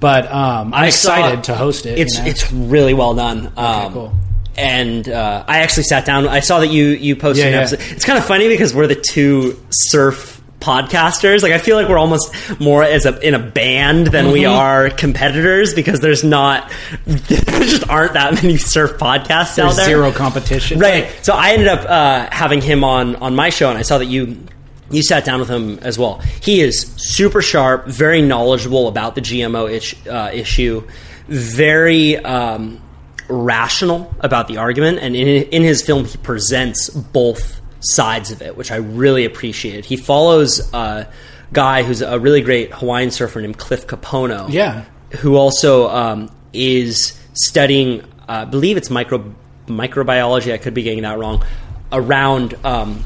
But 0.00 0.30
um, 0.30 0.74
I'm 0.74 0.90
saw- 0.90 1.12
excited 1.14 1.44
to 1.44 1.54
host 1.54 1.86
it. 1.86 1.98
It's 1.98 2.16
you 2.18 2.24
know? 2.24 2.28
it's 2.30 2.52
really 2.52 2.94
well 2.94 3.14
done. 3.14 3.52
Um, 3.56 3.92
cool. 3.92 4.12
And 4.56 5.08
uh, 5.08 5.44
I 5.46 5.60
actually 5.60 5.84
sat 5.84 6.04
down. 6.04 6.28
I 6.28 6.40
saw 6.40 6.60
that 6.60 6.68
you 6.68 6.86
you 6.86 7.16
posted 7.16 7.44
Yeah, 7.52 7.60
an 7.62 7.68
yeah. 7.70 7.86
It's 7.92 8.04
kind 8.04 8.18
of 8.18 8.24
funny 8.24 8.48
because 8.48 8.74
we're 8.74 8.86
the 8.86 8.94
two 8.94 9.58
surf 9.70 10.33
podcasters. 10.64 11.42
Like 11.42 11.52
I 11.52 11.58
feel 11.58 11.76
like 11.76 11.88
we're 11.88 11.98
almost 11.98 12.32
more 12.60 12.82
as 12.82 13.04
a 13.06 13.18
in 13.20 13.34
a 13.34 13.38
band 13.38 14.08
than 14.08 14.30
we 14.32 14.40
Mm-hmm. 14.44 14.52
are 14.58 14.90
competitors 14.90 15.74
because 15.74 16.00
there's 16.00 16.24
not 16.24 16.70
there 17.06 17.60
just 17.60 17.88
aren't 17.88 18.14
that 18.14 18.34
many 18.34 18.56
surf 18.56 18.92
podcasts 18.98 19.58
out 19.58 19.76
there. 19.76 19.86
zero 19.86 20.10
competition. 20.12 20.78
Right. 20.78 21.08
So 21.22 21.34
I 21.34 21.52
ended 21.52 21.68
up 21.68 21.88
uh, 21.88 22.28
having 22.32 22.60
him 22.60 22.82
on 22.84 23.16
on 23.16 23.34
my 23.34 23.50
show, 23.50 23.68
and 23.70 23.78
I 23.78 23.82
saw 23.82 23.98
that 23.98 24.06
you 24.06 24.36
you 24.90 25.02
sat 25.02 25.24
down 25.24 25.40
with 25.40 25.48
him 25.48 25.78
as 25.80 25.98
well. 25.98 26.18
He 26.42 26.60
is 26.60 26.92
super 26.96 27.42
sharp, 27.42 27.86
very 27.86 28.20
knowledgeable 28.22 28.86
about 28.88 29.14
the 29.14 29.22
GMO 29.22 29.70
ish, 29.70 29.94
uh, 30.06 30.30
issue, 30.32 30.86
very 31.28 32.16
um, 32.18 32.80
rational 33.28 34.14
about 34.20 34.46
the 34.48 34.58
argument, 34.58 34.98
and 35.00 35.16
in 35.16 35.26
in 35.44 35.62
his 35.62 35.80
film 35.82 36.04
he 36.04 36.16
presents 36.18 36.90
both 36.90 37.60
sides 37.84 38.30
of 38.30 38.42
it, 38.42 38.56
which 38.56 38.70
I 38.72 38.76
really 38.76 39.24
appreciated. 39.24 39.84
He 39.84 39.96
follows 39.96 40.72
a 40.72 41.08
guy 41.52 41.82
who's 41.82 42.02
a 42.02 42.18
really 42.18 42.40
great 42.40 42.72
Hawaiian 42.72 43.10
surfer 43.10 43.40
named 43.40 43.58
Cliff 43.58 43.86
Kapono 43.86 44.50
Yeah. 44.50 44.84
who 45.18 45.36
also 45.36 45.88
um, 45.88 46.30
is 46.52 47.18
studying, 47.34 48.00
uh, 48.02 48.06
I 48.28 48.44
believe 48.46 48.76
it's 48.76 48.90
micro 48.90 49.32
microbiology. 49.66 50.52
I 50.52 50.58
could 50.58 50.74
be 50.74 50.82
getting 50.82 51.02
that 51.02 51.18
wrong. 51.18 51.44
Around 51.92 52.54
um, 52.64 53.04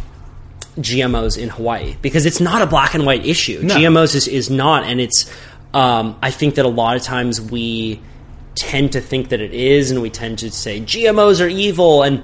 GMOs 0.79 1.37
in 1.41 1.49
Hawaii 1.51 1.97
because 2.01 2.25
it's 2.27 2.41
not 2.41 2.63
a 2.63 2.67
black 2.67 2.95
and 2.95 3.05
white 3.05 3.27
issue. 3.27 3.61
No. 3.63 3.75
GMOs 3.75 4.15
is, 4.15 4.29
is 4.29 4.51
not, 4.51 4.85
and 4.85 5.01
it's. 5.01 5.31
Um, 5.75 6.17
I 6.23 6.31
think 6.31 6.55
that 6.55 6.65
a 6.65 6.69
lot 6.69 6.97
of 6.97 7.03
times 7.03 7.41
we 7.43 8.01
tend 8.59 8.93
to 8.93 9.01
think 9.01 9.31
that 9.31 9.41
it 9.41 9.55
is, 9.55 9.91
and 9.91 10.03
we 10.03 10.11
tend 10.11 10.41
to 10.41 10.51
say 10.51 10.81
GMOs 10.81 11.45
are 11.45 11.49
evil. 11.49 12.03
And 12.03 12.23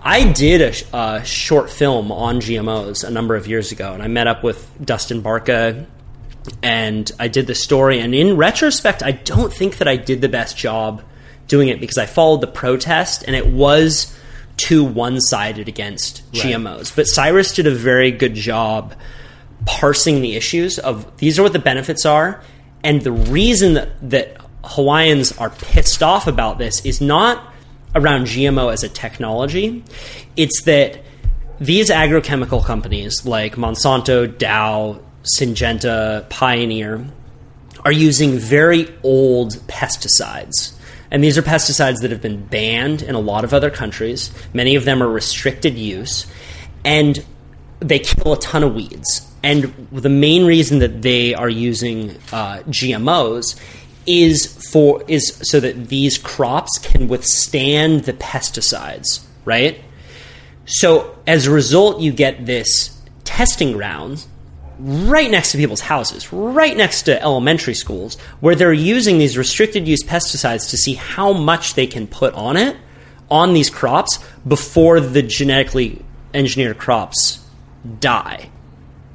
I 0.00 0.32
did 0.32 0.60
a, 0.92 0.96
a 0.96 1.24
short 1.24 1.70
film 1.70 2.10
on 2.10 2.40
GMOs 2.40 3.04
a 3.04 3.10
number 3.10 3.36
of 3.36 3.46
years 3.46 3.72
ago, 3.72 3.92
and 3.92 4.02
I 4.02 4.08
met 4.08 4.26
up 4.26 4.42
with 4.42 4.70
Dustin 4.84 5.20
Barca 5.20 5.86
and 6.62 7.10
I 7.18 7.28
did 7.28 7.46
the 7.46 7.54
story. 7.54 8.00
And 8.00 8.14
in 8.14 8.36
retrospect, 8.36 9.02
I 9.02 9.12
don't 9.12 9.52
think 9.52 9.78
that 9.78 9.88
I 9.88 9.96
did 9.96 10.20
the 10.20 10.28
best 10.28 10.56
job 10.56 11.02
doing 11.46 11.68
it 11.68 11.80
because 11.80 11.98
I 11.98 12.06
followed 12.06 12.40
the 12.40 12.46
protest, 12.46 13.24
and 13.26 13.34
it 13.34 13.46
was 13.46 14.14
too 14.56 14.84
one 14.84 15.20
sided 15.20 15.68
against 15.68 16.30
GMOs. 16.32 16.94
But 16.94 17.06
Cyrus 17.06 17.54
did 17.54 17.66
a 17.66 17.74
very 17.74 18.10
good 18.10 18.34
job 18.34 18.94
parsing 19.64 20.20
the 20.20 20.36
issues 20.36 20.78
of 20.78 21.16
these 21.18 21.38
are 21.38 21.42
what 21.42 21.52
the 21.52 21.58
benefits 21.58 22.04
are, 22.04 22.42
and 22.84 23.02
the 23.02 23.12
reason 23.12 23.74
that, 23.74 24.10
that 24.10 24.36
Hawaiians 24.68 25.36
are 25.38 25.50
pissed 25.50 26.02
off 26.02 26.26
about 26.26 26.58
this 26.58 26.84
is 26.84 27.00
not 27.00 27.52
around 27.94 28.26
GMO 28.26 28.72
as 28.72 28.82
a 28.82 28.88
technology. 28.88 29.82
It's 30.36 30.62
that 30.64 31.00
these 31.58 31.90
agrochemical 31.90 32.64
companies 32.64 33.26
like 33.26 33.56
Monsanto, 33.56 34.36
Dow, 34.38 35.00
Syngenta, 35.36 36.28
Pioneer 36.28 37.04
are 37.84 37.92
using 37.92 38.38
very 38.38 38.94
old 39.02 39.54
pesticides. 39.66 40.74
And 41.10 41.24
these 41.24 41.38
are 41.38 41.42
pesticides 41.42 42.02
that 42.02 42.10
have 42.10 42.20
been 42.20 42.44
banned 42.44 43.02
in 43.02 43.14
a 43.14 43.20
lot 43.20 43.44
of 43.44 43.54
other 43.54 43.70
countries. 43.70 44.30
Many 44.52 44.74
of 44.74 44.84
them 44.84 45.02
are 45.02 45.08
restricted 45.08 45.78
use. 45.78 46.26
And 46.84 47.24
they 47.80 47.98
kill 47.98 48.32
a 48.32 48.38
ton 48.38 48.62
of 48.62 48.74
weeds. 48.74 49.24
And 49.42 49.88
the 49.92 50.08
main 50.08 50.44
reason 50.44 50.80
that 50.80 51.02
they 51.02 51.34
are 51.34 51.48
using 51.48 52.10
uh, 52.32 52.62
GMOs 52.68 53.58
is 54.06 54.42
for 54.70 55.02
is 55.08 55.40
so 55.42 55.60
that 55.60 55.88
these 55.88 56.18
crops 56.18 56.78
can 56.78 57.08
withstand 57.08 58.04
the 58.04 58.12
pesticides, 58.12 59.24
right? 59.44 59.80
So 60.66 61.16
as 61.26 61.46
a 61.46 61.50
result, 61.50 62.00
you 62.00 62.12
get 62.12 62.46
this 62.46 63.00
testing 63.24 63.72
ground 63.72 64.26
right 64.78 65.30
next 65.30 65.52
to 65.52 65.58
people's 65.58 65.80
houses, 65.80 66.32
right 66.32 66.76
next 66.76 67.02
to 67.02 67.20
elementary 67.20 67.74
schools, 67.74 68.18
where 68.40 68.54
they're 68.54 68.72
using 68.72 69.18
these 69.18 69.36
restricted 69.36 69.88
use 69.88 70.02
pesticides 70.02 70.70
to 70.70 70.76
see 70.76 70.94
how 70.94 71.32
much 71.32 71.74
they 71.74 71.86
can 71.86 72.06
put 72.06 72.34
on 72.34 72.56
it, 72.56 72.76
on 73.30 73.54
these 73.54 73.70
crops, 73.70 74.18
before 74.46 75.00
the 75.00 75.22
genetically 75.22 76.04
engineered 76.32 76.78
crops 76.78 77.44
die. 78.00 78.50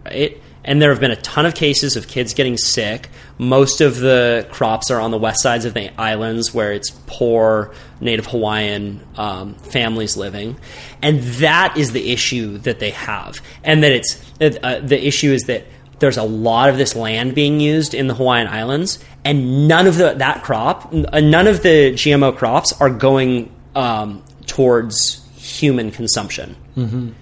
Right? 0.05 0.41
And 0.65 0.81
there 0.81 0.89
have 0.91 0.99
been 0.99 1.11
a 1.11 1.17
ton 1.17 1.45
of 1.45 1.55
cases 1.55 1.95
of 1.95 2.07
kids 2.07 2.33
getting 2.33 2.57
sick. 2.57 3.09
Most 3.37 3.81
of 3.81 3.97
the 3.99 4.47
crops 4.51 4.91
are 4.91 4.99
on 5.01 5.11
the 5.11 5.17
west 5.17 5.41
sides 5.41 5.65
of 5.65 5.73
the 5.73 5.89
islands 5.99 6.53
where 6.53 6.71
it's 6.71 6.91
poor 7.07 7.73
Native 7.99 8.27
Hawaiian 8.27 9.05
um, 9.17 9.55
families 9.55 10.15
living. 10.15 10.57
And 11.01 11.21
that 11.21 11.75
is 11.77 11.91
the 11.93 12.11
issue 12.11 12.57
that 12.59 12.79
they 12.79 12.91
have. 12.91 13.39
And 13.63 13.83
that 13.83 13.91
it's 13.91 14.21
uh, 14.39 14.79
the 14.83 15.05
issue 15.05 15.31
is 15.31 15.43
that 15.43 15.65
there's 15.99 16.17
a 16.17 16.23
lot 16.23 16.69
of 16.69 16.77
this 16.77 16.95
land 16.95 17.33
being 17.33 17.59
used 17.59 17.93
in 17.93 18.07
the 18.07 18.13
Hawaiian 18.13 18.47
Islands, 18.47 18.99
and 19.23 19.67
none 19.69 19.87
of 19.87 19.95
the, 19.97 20.13
that 20.15 20.43
crop, 20.43 20.93
uh, 20.93 21.19
none 21.21 21.47
of 21.47 21.63
the 21.63 21.93
GMO 21.93 22.35
crops 22.35 22.73
are 22.81 22.89
going 22.89 23.49
um, 23.73 24.21
towards 24.45 25.21
human 25.37 25.91
consumption. 25.91 26.57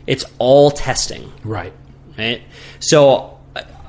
It's 0.07 0.25
all 0.39 0.71
testing 0.71 1.31
Right. 1.43 1.73
right? 2.17 2.41
So 2.79 3.30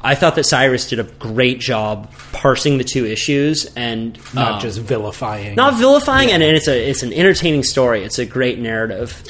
I- 0.03 0.15
thought 0.15 0.35
that 0.37 0.45
Cyrus 0.45 0.89
did 0.89 0.99
a 0.99 1.05
great 1.05 1.61
job 1.61 2.11
parsing 2.33 2.79
the 2.79 2.85
two 2.85 3.07
issues 3.07 3.67
and 3.77 4.19
Not 4.35 4.53
um, 4.55 4.61
just 4.61 4.81
vilifying. 4.81 5.55
not 5.55 5.75
vilifying, 5.79 6.31
and, 6.33 6.43
and 6.43 6.57
it's 6.57 6.69
a 6.69 6.91
it's 6.91 7.03
an 7.03 7.13
entertaining 7.13 7.63
story. 7.63 8.03
It's 8.05 8.19
a 8.19 8.27
great 8.27 8.59
narrative. 8.59 9.23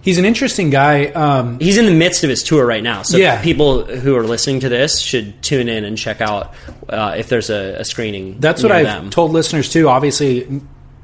He's 0.00 0.16
an 0.16 0.24
interesting 0.24 0.70
guy. 0.70 1.06
Um, 1.06 1.58
He's 1.58 1.76
in 1.76 1.84
the 1.84 1.92
midst 1.92 2.24
of 2.24 2.30
his 2.30 2.42
tour 2.42 2.64
right 2.64 2.82
now, 2.82 3.02
so 3.02 3.16
Yeah. 3.18 3.42
people 3.42 3.84
who 3.84 4.16
are 4.16 4.22
listening 4.24 4.60
to 4.60 4.68
this 4.68 5.00
should 5.00 5.42
tune 5.42 5.68
in 5.68 5.84
and 5.84 5.98
check 5.98 6.20
out 6.22 6.54
uh, 6.88 7.14
if 7.18 7.28
there's 7.28 7.50
a, 7.50 7.80
a 7.80 7.84
screening. 7.84 8.38
That's 8.40 8.62
what 8.62 8.72
I've 8.72 8.86
them. 8.86 9.10
told 9.10 9.32
listeners 9.32 9.70
too. 9.70 9.88
Obviously, 9.88 10.62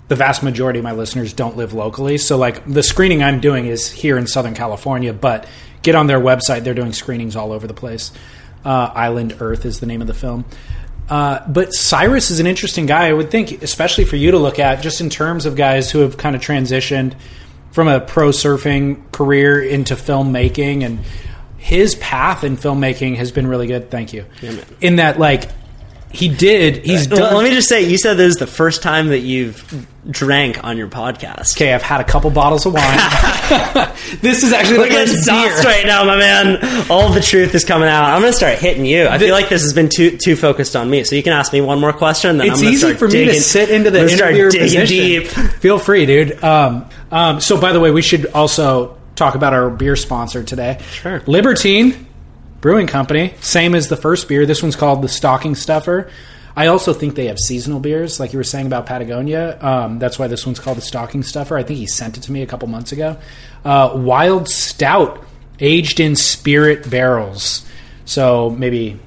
the 0.09 0.14
vast 0.16 0.43
majority 0.43 0.78
of 0.78 0.85
my 0.85 0.93
listeners 0.93 1.32
don't 1.35 1.56
live 1.56 1.74
locally, 1.74 2.16
so 2.18 2.39
like 2.39 2.64
the 2.66 2.82
screening 2.82 3.22
I'm 3.22 3.40
doing 3.40 3.66
is 3.66 3.90
here 3.90 4.16
in 4.16 4.26
Southern 4.26 4.55
California. 4.55 5.12
But 5.12 5.47
get 5.82 5.94
on 5.97 6.06
their 6.06 6.20
website; 6.20 6.62
they're 6.64 6.72
doing 6.72 6.93
screenings 6.94 7.36
all 7.36 7.52
over 7.52 7.66
the 7.66 7.74
place. 7.74 8.10
Uh, 8.65 8.91
Island 8.95 9.36
Earth 9.41 9.65
is 9.65 9.81
the 9.81 9.86
name 9.86 10.01
of 10.01 10.07
the 10.07 10.15
film. 10.15 10.45
Uh, 11.09 11.47
but 11.47 11.74
Cyrus 11.74 12.31
is 12.31 12.41
an 12.41 12.47
interesting 12.47 12.86
guy. 12.86 13.09
I 13.09 13.12
would 13.12 13.31
think, 13.31 13.62
especially 13.62 14.05
for 14.05 14.16
you 14.16 14.31
to 14.31 14.39
look 14.39 14.59
at, 14.59 14.82
just 14.82 15.01
in 15.01 15.11
terms 15.11 15.45
of 15.45 15.55
guys 15.55 15.91
who 15.91 16.01
have 16.01 16.16
kind 16.16 16.35
of 16.35 16.41
transitioned 16.41 17.15
from 17.73 17.89
a 17.89 18.01
pro 18.01 18.31
surfing 18.31 19.11
career 19.12 19.62
into 19.62 19.97
filmmaking, 19.97 20.82
and 20.85 21.01
his 21.59 21.95
path 21.97 22.45
in 22.45 22.57
filmmaking 22.57 23.16
has 23.16 23.32
been 23.32 23.47
really 23.47 23.66
good. 23.66 23.91
Thank 23.91 24.12
you. 24.12 24.24
man. 24.43 24.65
in 24.81 24.97
that, 24.97 25.19
like, 25.19 25.51
he 26.15 26.28
did. 26.28 26.85
He's 26.86 27.09
Well, 27.09 27.19
done. 27.19 27.35
let 27.36 27.45
me 27.45 27.51
just 27.51 27.69
say, 27.69 27.82
you 27.89 27.99
said 27.99 28.15
this 28.16 28.31
is 28.31 28.36
the 28.36 28.47
first 28.47 28.82
time 28.82 29.09
that 29.09 29.20
you've 29.20 29.86
drank 30.11 30.62
on 30.65 30.77
your 30.77 30.89
podcast. 30.89 31.57
Okay, 31.57 31.73
I've 31.73 31.82
had 31.82 32.01
a 32.01 32.05
couple 32.05 32.31
bottles 32.31 32.66
of 32.66 32.74
wine. 32.74 32.99
this 34.20 34.43
is 34.43 34.53
actually 34.53 34.78
Look 34.78 34.91
the 34.91 34.97
at 35.01 35.09
first 35.09 35.27
Dots 35.27 35.62
beer. 35.62 35.73
right 35.73 35.86
now, 35.86 36.05
my 36.05 36.16
man. 36.16 36.59
All 36.91 37.11
the 37.11 37.20
truth 37.20 37.55
is 37.55 37.65
coming 37.65 37.89
out. 37.89 38.05
I'm 38.05 38.20
gonna 38.20 38.32
start 38.32 38.59
hitting 38.59 38.85
you. 38.85 39.07
I 39.09 39.16
The- 39.19 39.27
feel 39.27 39.35
like 39.35 39.49
this 39.49 39.62
has 39.62 39.73
been 39.73 39.89
too 39.89 40.16
too 40.19 40.36
focused 40.36 40.77
on 40.77 40.89
me. 40.91 41.05
So 41.05 41.16
you 41.16 41.23
can 41.23 41.32
ask 41.32 41.53
me 41.53 41.61
one 41.62 41.81
more 41.81 41.93
question. 41.93 42.36
Then 42.39 42.49
It's 42.53 42.62
easy 42.62 42.95
for 42.95 43.09
me 43.09 43.24
to 43.27 43.35
sit 43.41 43.70
into 43.70 43.91
the 43.91 44.01
I'm 44.01 44.07
gonna 44.07 44.16
start 44.16 44.35
interviewer 44.35 44.62
position. 44.62 44.86
deep. 44.86 45.27
Feel 45.28 45.78
free, 45.78 46.05
dude. 46.07 46.43
Um, 46.45 46.85
um, 47.11 47.41
so, 47.41 47.59
by 47.61 47.73
the 47.73 47.81
way, 47.81 47.91
we 47.91 48.03
should 48.03 48.27
also 48.27 48.99
talk 49.16 49.35
about 49.36 49.55
our 49.55 49.70
beer 49.70 49.97
sponsor 49.97 50.43
today. 50.43 50.81
Sure. 50.93 51.23
Libertine 51.27 52.03
Brewing 52.65 52.86
Company. 52.86 53.35
Same 53.43 53.74
as 53.74 53.89
the 53.89 53.97
first 53.99 54.27
beer. 54.27 54.47
This 54.47 54.62
one's 54.62 54.74
called 54.74 55.03
the 55.03 55.09
Stocking 55.09 55.55
Stuffer. 55.55 56.11
I 56.57 56.69
also 56.69 56.95
think 56.95 57.15
they 57.15 57.27
have 57.27 57.39
seasonal 57.39 57.78
beers, 57.78 58.19
like 58.19 58.32
you 58.32 58.39
were 58.39 58.43
saying 58.43 58.65
about 58.65 58.86
Patagonia. 58.86 59.59
Um, 59.61 59.99
that's 59.99 60.19
why 60.19 60.28
this 60.28 60.47
one's 60.47 60.61
called 60.61 60.78
the 60.78 60.81
Stocking 60.81 61.23
Stuffer. 61.23 61.59
I 61.59 61.62
think 61.62 61.78
he 61.78 61.86
sent 61.86 62.16
it 62.16 62.23
to 62.23 62.32
me 62.32 62.41
a 62.41 62.47
couple 62.47 62.66
months 62.69 62.91
ago. 62.91 63.19
Uh, 63.66 63.93
wild 63.95 64.49
Stout, 64.49 65.23
aged 65.61 66.01
in 66.01 66.16
spirit 66.16 66.89
barrels. 66.89 67.66
So 68.07 68.49
maybe 68.49 68.99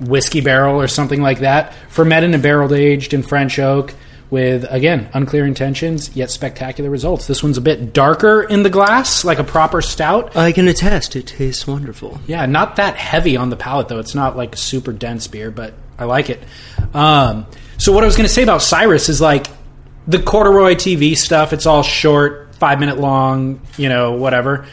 whiskey 0.00 0.40
barrel 0.40 0.80
or 0.80 0.88
something 0.88 1.20
like 1.20 1.40
that. 1.40 1.74
Fermented 1.90 2.32
and 2.32 2.42
barreled 2.42 2.72
aged 2.72 3.12
in 3.12 3.22
French 3.22 3.58
oak 3.58 3.92
with, 4.34 4.66
again, 4.68 5.08
unclear 5.14 5.46
intentions, 5.46 6.16
yet 6.16 6.28
spectacular 6.28 6.90
results. 6.90 7.28
This 7.28 7.40
one's 7.40 7.56
a 7.56 7.60
bit 7.60 7.92
darker 7.92 8.42
in 8.42 8.64
the 8.64 8.68
glass, 8.68 9.24
like 9.24 9.38
a 9.38 9.44
proper 9.44 9.80
stout. 9.80 10.36
I 10.36 10.50
can 10.50 10.66
attest. 10.66 11.14
It 11.14 11.28
tastes 11.28 11.68
wonderful. 11.68 12.18
Yeah, 12.26 12.44
not 12.46 12.74
that 12.76 12.96
heavy 12.96 13.36
on 13.36 13.50
the 13.50 13.56
palate, 13.56 13.86
though. 13.86 14.00
It's 14.00 14.16
not 14.16 14.36
like 14.36 14.54
a 14.54 14.56
super 14.56 14.92
dense 14.92 15.28
beer, 15.28 15.52
but 15.52 15.74
I 16.00 16.06
like 16.06 16.30
it. 16.30 16.42
Um, 16.92 17.46
so, 17.78 17.92
what 17.92 18.02
I 18.02 18.06
was 18.06 18.16
going 18.16 18.26
to 18.26 18.34
say 18.34 18.42
about 18.42 18.60
Cyrus 18.60 19.08
is 19.08 19.20
like 19.20 19.46
the 20.08 20.18
Korduroy 20.18 20.74
TV 20.74 21.16
stuff, 21.16 21.52
it's 21.52 21.64
all 21.64 21.84
short, 21.84 22.56
five 22.56 22.80
minute 22.80 22.98
long, 22.98 23.60
you 23.76 23.88
know, 23.88 24.14
whatever, 24.14 24.66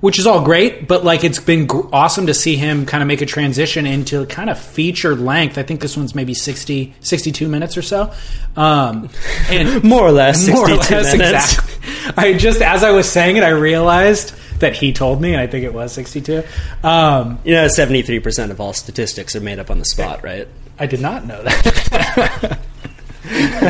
which 0.00 0.18
is 0.18 0.26
all 0.26 0.44
great, 0.44 0.86
but 0.86 1.04
like 1.04 1.24
it's 1.24 1.40
been 1.40 1.66
gr- 1.66 1.86
awesome 1.92 2.26
to 2.26 2.34
see 2.34 2.56
him 2.56 2.86
kind 2.86 3.02
of 3.02 3.08
make 3.08 3.20
a 3.20 3.26
transition 3.26 3.86
into 3.86 4.24
kind 4.26 4.48
of 4.50 4.58
feature 4.58 5.16
length. 5.16 5.58
I 5.58 5.62
think 5.64 5.80
this 5.80 5.96
one's 5.96 6.14
maybe 6.14 6.34
60, 6.34 6.94
62 7.00 7.48
minutes 7.48 7.76
or 7.76 7.82
so. 7.82 8.12
Um, 8.56 9.10
and 9.50 9.82
More 9.82 10.02
or 10.02 10.12
less, 10.12 10.46
more 10.48 10.70
or 10.70 10.74
less, 10.76 10.90
minutes. 10.90 11.12
exactly. 11.58 12.12
I 12.16 12.32
just, 12.34 12.60
as 12.62 12.84
I 12.84 12.90
was 12.92 13.10
saying 13.10 13.36
it, 13.36 13.42
I 13.42 13.50
realized 13.50 14.34
that 14.60 14.74
he 14.76 14.92
told 14.92 15.20
me, 15.20 15.32
and 15.32 15.40
I 15.40 15.46
think 15.46 15.64
it 15.64 15.72
was 15.72 15.92
62. 15.92 16.42
Um, 16.82 17.38
You 17.44 17.54
know, 17.54 17.66
73% 17.66 18.50
of 18.50 18.60
all 18.60 18.72
statistics 18.72 19.36
are 19.36 19.40
made 19.40 19.58
up 19.60 19.70
on 19.70 19.78
the 19.78 19.84
spot, 19.84 20.22
right? 20.24 20.48
I 20.78 20.86
did 20.86 21.00
not 21.00 21.26
know 21.26 21.42
that. 21.42 22.58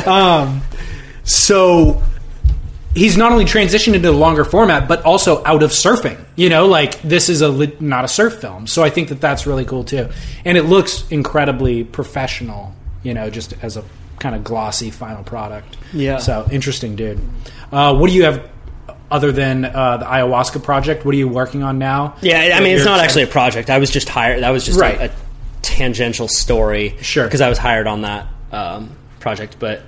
um, 0.06 0.62
so 1.24 2.02
he's 2.98 3.16
not 3.16 3.32
only 3.32 3.44
transitioned 3.44 3.94
into 3.94 4.10
the 4.10 4.16
longer 4.16 4.44
format, 4.44 4.88
but 4.88 5.04
also 5.04 5.42
out 5.44 5.62
of 5.62 5.70
surfing. 5.70 6.22
You 6.36 6.48
know, 6.48 6.66
like 6.66 7.00
this 7.02 7.28
is 7.28 7.40
a 7.42 7.50
not 7.80 8.04
a 8.04 8.08
surf 8.08 8.34
film, 8.40 8.66
so 8.66 8.82
I 8.82 8.90
think 8.90 9.08
that 9.08 9.20
that's 9.20 9.46
really 9.46 9.64
cool 9.64 9.84
too, 9.84 10.08
and 10.44 10.58
it 10.58 10.64
looks 10.64 11.04
incredibly 11.10 11.84
professional. 11.84 12.74
You 13.02 13.14
know, 13.14 13.30
just 13.30 13.54
as 13.62 13.76
a 13.76 13.84
kind 14.18 14.34
of 14.34 14.42
glossy 14.42 14.90
final 14.90 15.22
product. 15.22 15.76
Yeah. 15.92 16.18
So 16.18 16.46
interesting, 16.50 16.96
dude. 16.96 17.20
Uh, 17.70 17.94
what 17.96 18.08
do 18.10 18.14
you 18.16 18.24
have? 18.24 18.50
Other 19.10 19.32
than 19.32 19.64
uh, 19.64 19.96
the 19.96 20.04
ayahuasca 20.04 20.62
project, 20.62 21.06
what 21.06 21.14
are 21.14 21.18
you 21.18 21.28
working 21.28 21.62
on 21.62 21.78
now? 21.78 22.16
Yeah, 22.20 22.54
I 22.54 22.60
mean, 22.60 22.76
it's 22.76 22.84
not 22.84 23.00
actually 23.00 23.22
a 23.22 23.26
project. 23.28 23.70
I 23.70 23.78
was 23.78 23.90
just 23.90 24.06
hired. 24.06 24.42
That 24.42 24.50
was 24.50 24.66
just 24.66 24.78
Right. 24.78 25.00
a, 25.00 25.04
a 25.06 25.10
tangential 25.62 26.28
story. 26.28 26.94
Sure. 27.00 27.24
Because 27.24 27.40
I 27.40 27.48
was 27.48 27.56
hired 27.56 27.86
on 27.86 28.02
that 28.02 28.26
um, 28.52 28.90
project. 29.18 29.56
But 29.58 29.80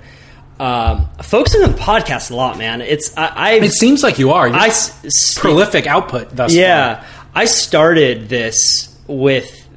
um, 0.61 1.09
focusing 1.23 1.63
on 1.63 1.71
the 1.71 1.77
podcast 1.77 2.29
a 2.29 2.35
lot, 2.35 2.57
man. 2.59 2.81
It's 2.81 3.17
I. 3.17 3.27
I 3.35 3.51
It 3.53 3.71
seems 3.71 4.03
like 4.03 4.19
you 4.19 4.31
are. 4.31 4.47
You're 4.47 4.55
I 4.55 4.67
s- 4.67 5.03
s- 5.03 5.33
prolific 5.37 5.87
output 5.87 6.35
thus 6.35 6.53
yeah, 6.53 7.01
far. 7.01 7.25
I 7.33 7.45
started 7.45 8.29
this 8.29 8.95
with 9.07 9.67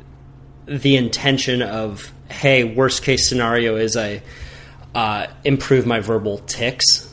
the 0.67 0.97
intention 0.97 1.63
of, 1.63 2.13
hey, 2.29 2.65
worst 2.65 3.03
case 3.03 3.29
scenario 3.31 3.77
is 3.77 3.97
I 3.97 4.21
uh, 4.95 5.29
improve 5.43 5.87
my 5.87 6.01
verbal 6.01 6.39
tics. 6.39 7.13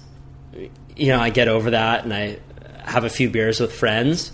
You 0.97 1.07
know, 1.07 1.19
I 1.19 1.29
get 1.29 1.47
over 1.47 1.71
that 1.71 2.03
and 2.03 2.13
I 2.13 2.39
have 2.83 3.05
a 3.05 3.09
few 3.09 3.29
beers 3.29 3.61
with 3.61 3.73
friends. 3.73 4.33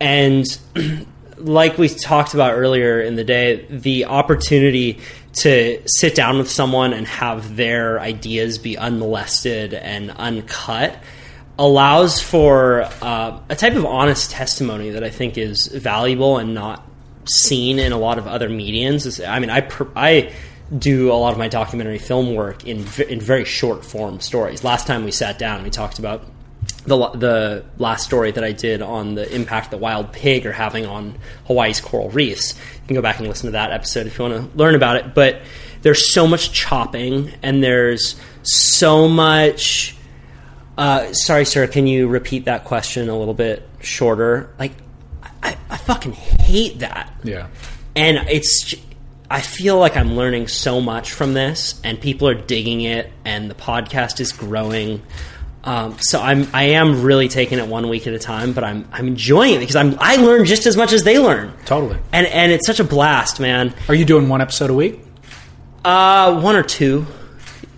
And 0.00 0.44
like 1.36 1.78
we 1.78 1.88
talked 1.88 2.34
about 2.34 2.54
earlier 2.54 3.00
in 3.00 3.14
the 3.14 3.24
day, 3.24 3.64
the 3.70 4.06
opportunity 4.06 4.98
to 5.34 5.80
sit 5.86 6.14
down 6.14 6.38
with 6.38 6.50
someone 6.50 6.92
and 6.92 7.06
have 7.06 7.56
their 7.56 7.98
ideas 8.00 8.58
be 8.58 8.76
unmolested 8.76 9.72
and 9.74 10.10
uncut 10.12 10.96
allows 11.58 12.20
for 12.20 12.82
uh, 13.02 13.40
a 13.48 13.56
type 13.56 13.74
of 13.74 13.86
honest 13.86 14.30
testimony 14.30 14.90
that 14.90 15.04
I 15.04 15.10
think 15.10 15.38
is 15.38 15.66
valuable 15.66 16.38
and 16.38 16.54
not 16.54 16.86
seen 17.24 17.78
in 17.78 17.92
a 17.92 17.98
lot 17.98 18.18
of 18.18 18.26
other 18.26 18.48
mediums. 18.48 19.20
I 19.20 19.38
mean, 19.38 19.50
I 19.50 19.68
I 19.94 20.32
do 20.76 21.12
a 21.12 21.14
lot 21.14 21.32
of 21.32 21.38
my 21.38 21.48
documentary 21.48 21.98
film 21.98 22.34
work 22.34 22.66
in 22.66 22.78
in 23.08 23.20
very 23.20 23.44
short 23.44 23.84
form 23.84 24.20
stories. 24.20 24.64
Last 24.64 24.86
time 24.86 25.04
we 25.04 25.12
sat 25.12 25.38
down, 25.38 25.62
we 25.62 25.70
talked 25.70 25.98
about 25.98 26.24
the 26.86 26.96
the 27.10 27.64
last 27.78 28.04
story 28.04 28.30
that 28.32 28.42
I 28.42 28.52
did 28.52 28.82
on 28.82 29.14
the 29.14 29.32
impact 29.34 29.70
that 29.70 29.78
wild 29.78 30.12
pig 30.12 30.46
are 30.46 30.52
having 30.52 30.84
on 30.86 31.16
Hawaii's 31.46 31.80
coral 31.80 32.10
reefs. 32.10 32.54
You 32.54 32.86
can 32.88 32.94
go 32.96 33.02
back 33.02 33.18
and 33.18 33.28
listen 33.28 33.46
to 33.46 33.52
that 33.52 33.70
episode 33.70 34.06
if 34.06 34.18
you 34.18 34.24
want 34.24 34.52
to 34.52 34.58
learn 34.58 34.74
about 34.74 34.96
it. 34.96 35.14
But 35.14 35.42
there's 35.82 36.12
so 36.12 36.26
much 36.26 36.52
chopping 36.52 37.30
and 37.42 37.62
there's 37.62 38.20
so 38.42 39.08
much. 39.08 39.96
Uh, 40.76 41.12
sorry, 41.12 41.44
sir. 41.44 41.66
Can 41.66 41.86
you 41.86 42.08
repeat 42.08 42.46
that 42.46 42.64
question 42.64 43.08
a 43.08 43.16
little 43.18 43.34
bit 43.34 43.68
shorter? 43.80 44.52
Like, 44.58 44.72
I, 45.42 45.56
I 45.70 45.76
fucking 45.76 46.12
hate 46.12 46.78
that 46.80 47.12
Yeah. 47.24 47.48
and 47.94 48.18
it's 48.28 48.74
I 49.30 49.40
feel 49.40 49.78
like 49.78 49.96
i'm 49.96 50.14
learning 50.14 50.46
so 50.48 50.80
much 50.80 51.10
from 51.12 51.32
this 51.34 51.80
and 51.82 52.00
people 52.00 52.28
are 52.28 52.34
digging 52.34 52.82
it 52.82 53.10
and 53.24 53.50
the 53.50 53.54
podcast 53.54 54.20
is 54.20 54.30
growing 54.30 55.02
um, 55.64 55.96
so 56.00 56.20
i'm 56.20 56.46
i 56.52 56.64
am 56.64 57.02
really 57.02 57.28
taking 57.28 57.58
it 57.58 57.66
one 57.66 57.88
week 57.88 58.06
at 58.06 58.12
a 58.14 58.18
time 58.18 58.52
but 58.52 58.64
i'm 58.64 58.86
i'm 58.92 59.06
enjoying 59.06 59.54
it 59.54 59.58
because 59.60 59.76
i'm 59.76 59.96
i 60.00 60.16
learn 60.16 60.44
just 60.44 60.66
as 60.66 60.76
much 60.76 60.92
as 60.92 61.04
they 61.04 61.18
learn 61.18 61.52
Totally. 61.64 61.98
and 62.12 62.26
and 62.26 62.50
it's 62.52 62.66
such 62.66 62.80
a 62.80 62.84
blast 62.84 63.38
man 63.40 63.72
Are 63.88 63.94
you 63.94 64.04
doing 64.04 64.28
one 64.28 64.40
episode 64.40 64.70
a 64.70 64.74
week? 64.74 65.00
uh 65.84 66.40
one 66.40 66.56
or 66.56 66.62
two 66.62 67.06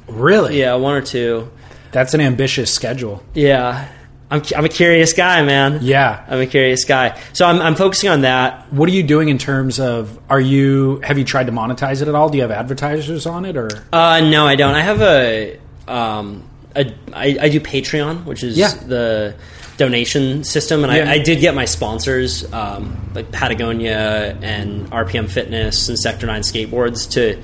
Really? 0.07 0.61
yeah 0.61 0.75
one 0.75 0.95
or 0.95 1.01
two 1.03 1.51
That's 1.93 2.15
an 2.15 2.21
ambitious 2.21 2.73
schedule. 2.73 3.23
yeah 3.35 3.89
i'm, 4.31 4.43
I'm 4.57 4.65
a 4.65 4.69
curious 4.71 5.13
guy 5.13 5.43
man 5.43 5.79
Yeah. 5.83 6.25
i'm 6.29 6.41
a 6.41 6.47
curious 6.47 6.85
guy 6.85 7.21
so 7.33 7.47
i'm, 7.47 7.61
I'm 7.61 7.75
focusing 7.75 8.11
on 8.11 8.23
that 8.23 8.73
What 8.73 8.89
are 8.89 8.93
you 8.93 9.03
doing 9.03 9.29
in 9.29 9.39
terms 9.39 9.79
of 9.81 10.19
are 10.31 10.41
you 10.41 11.01
have 11.05 11.19
you 11.19 11.25
tried 11.25 11.47
to 11.47 11.53
monetize 11.53 12.03
it 12.03 12.09
at 12.09 12.15
all? 12.15 12.29
Do 12.31 12.37
you 12.39 12.43
have 12.43 12.51
advertisers 12.51 13.27
on 13.27 13.45
it 13.45 13.57
or 13.57 13.69
Uh, 13.93 14.21
no, 14.21 14.47
I 14.47 14.57
don't. 14.57 14.75
I 14.75 14.81
have 14.83 15.01
a, 15.03 15.59
um, 15.87 16.43
a 16.77 16.93
I, 17.13 17.37
I 17.41 17.49
do 17.49 17.61
Patreon, 17.61 18.25
which 18.25 18.43
is 18.43 18.57
Yeah. 18.57 18.69
the 18.87 19.35
donation 19.77 20.45
system, 20.45 20.85
and 20.85 20.93
Yeah. 20.93 21.11
I, 21.11 21.15
I 21.15 21.19
did 21.19 21.41
get 21.41 21.55
my 21.55 21.65
sponsors 21.65 22.51
um, 22.53 23.11
like 23.15 23.31
Patagonia 23.33 24.37
and 24.43 24.89
RPM 24.91 25.29
Fitness 25.29 25.89
and 25.89 25.99
Sector 25.99 26.27
Nine 26.27 26.43
Skateboards 26.43 27.11
to 27.13 27.41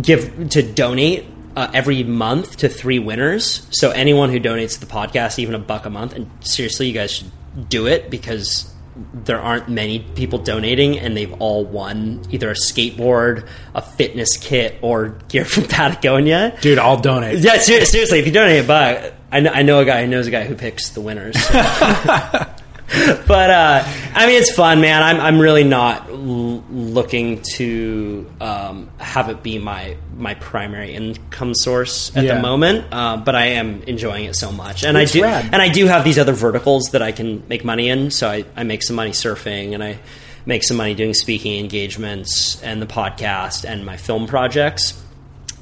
give 0.00 0.50
to 0.50 0.62
donate. 0.62 1.26
Uh, 1.56 1.68
every 1.74 2.04
month 2.04 2.58
to 2.58 2.68
three 2.68 3.00
winners. 3.00 3.66
So 3.72 3.90
anyone 3.90 4.30
who 4.30 4.38
donates 4.38 4.74
to 4.74 4.80
the 4.80 4.86
podcast, 4.86 5.40
even 5.40 5.56
a 5.56 5.58
buck 5.58 5.84
a 5.84 5.90
month, 5.90 6.14
and 6.14 6.30
seriously, 6.40 6.86
you 6.86 6.92
guys 6.92 7.10
should 7.10 7.30
do 7.68 7.88
it 7.88 8.08
because 8.08 8.72
there 9.14 9.40
aren't 9.40 9.68
many 9.68 10.00
people 10.00 10.38
donating, 10.38 10.98
and 10.98 11.16
they've 11.16 11.32
all 11.40 11.64
won 11.64 12.22
either 12.30 12.50
a 12.50 12.54
skateboard, 12.54 13.46
a 13.74 13.82
fitness 13.82 14.36
kit, 14.36 14.76
or 14.82 15.10
gear 15.28 15.44
from 15.44 15.64
Patagonia. 15.68 16.56
dude, 16.60 16.78
I'll 16.78 17.00
donate. 17.00 17.38
Yeah, 17.38 17.58
ser- 17.58 17.84
seriously, 17.84 18.18
if 18.18 18.26
you 18.26 18.32
donate 18.32 18.64
a 18.64 18.66
buck, 18.66 19.12
I 19.32 19.40
know, 19.40 19.50
I 19.50 19.62
know 19.62 19.80
a 19.80 19.84
guy 19.84 20.02
who 20.02 20.08
knows 20.08 20.26
a 20.26 20.30
guy 20.30 20.44
who 20.44 20.54
picks 20.54 20.90
the 20.90 21.00
winners. 21.00 21.36
but 23.28 23.50
uh, 23.50 23.84
I 24.14 24.26
mean, 24.26 24.40
it's 24.40 24.52
fun, 24.54 24.80
man. 24.80 25.02
I'm 25.02 25.20
I'm 25.20 25.38
really 25.38 25.62
not 25.64 26.08
l- 26.10 26.64
looking 26.70 27.40
to 27.54 28.28
um, 28.40 28.90
have 28.98 29.28
it 29.28 29.42
be 29.44 29.58
my 29.58 29.96
my 30.16 30.34
primary 30.34 30.94
income 30.94 31.54
source 31.54 32.14
at 32.16 32.24
Yeah. 32.24 32.34
the 32.34 32.42
moment, 32.42 32.86
uh, 32.92 33.16
but 33.18 33.36
I 33.36 33.46
am 33.46 33.82
enjoying 33.84 34.24
it 34.24 34.34
so 34.34 34.50
much, 34.50 34.82
and 34.82 34.96
It's 34.98 35.12
I 35.12 35.18
do 35.18 35.22
rad. 35.22 35.44
and 35.52 35.62
I 35.62 35.68
do 35.68 35.86
have 35.86 36.02
these 36.04 36.18
other 36.18 36.32
verticals 36.32 36.90
that 36.90 37.00
I 37.02 37.12
can 37.12 37.44
make 37.48 37.64
money 37.64 37.88
in. 37.88 38.10
So 38.10 38.28
I, 38.28 38.44
I 38.56 38.64
make 38.64 38.82
some 38.82 38.96
money 38.96 39.10
surfing, 39.12 39.72
and 39.72 39.84
I 39.84 39.98
make 40.44 40.64
some 40.64 40.76
money 40.76 40.94
doing 40.94 41.14
speaking 41.14 41.60
engagements, 41.60 42.60
and 42.62 42.82
the 42.82 42.86
podcast, 42.86 43.64
and 43.68 43.86
my 43.86 43.96
film 43.98 44.26
projects. 44.26 45.00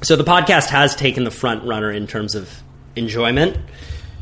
So 0.01 0.15
the 0.15 0.23
podcast 0.23 0.69
has 0.69 0.95
taken 0.95 1.25
the 1.25 1.31
front 1.31 1.63
runner 1.63 1.91
in 1.91 2.07
terms 2.07 2.33
of 2.33 2.49
enjoyment. 2.95 3.55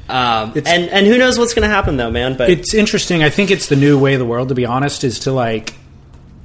Um, 0.09 0.53
It's- 0.55 0.73
and 0.73 0.89
and 0.89 1.05
who 1.07 1.17
knows 1.17 1.37
what's 1.37 1.53
going 1.53 1.67
to 1.67 1.73
happen 1.73 1.97
though, 1.97 2.11
man? 2.11 2.35
But 2.35 2.49
It's 2.49 2.73
interesting. 2.73 3.23
I 3.23 3.29
think 3.29 3.51
it's 3.51 3.67
the 3.67 3.75
new 3.75 3.97
way 3.99 4.13
of 4.13 4.19
the 4.19 4.25
world, 4.25 4.49
to 4.49 4.55
be 4.55 4.65
honest, 4.65 5.03
is 5.03 5.19
to 5.21 5.31
like 5.31 5.73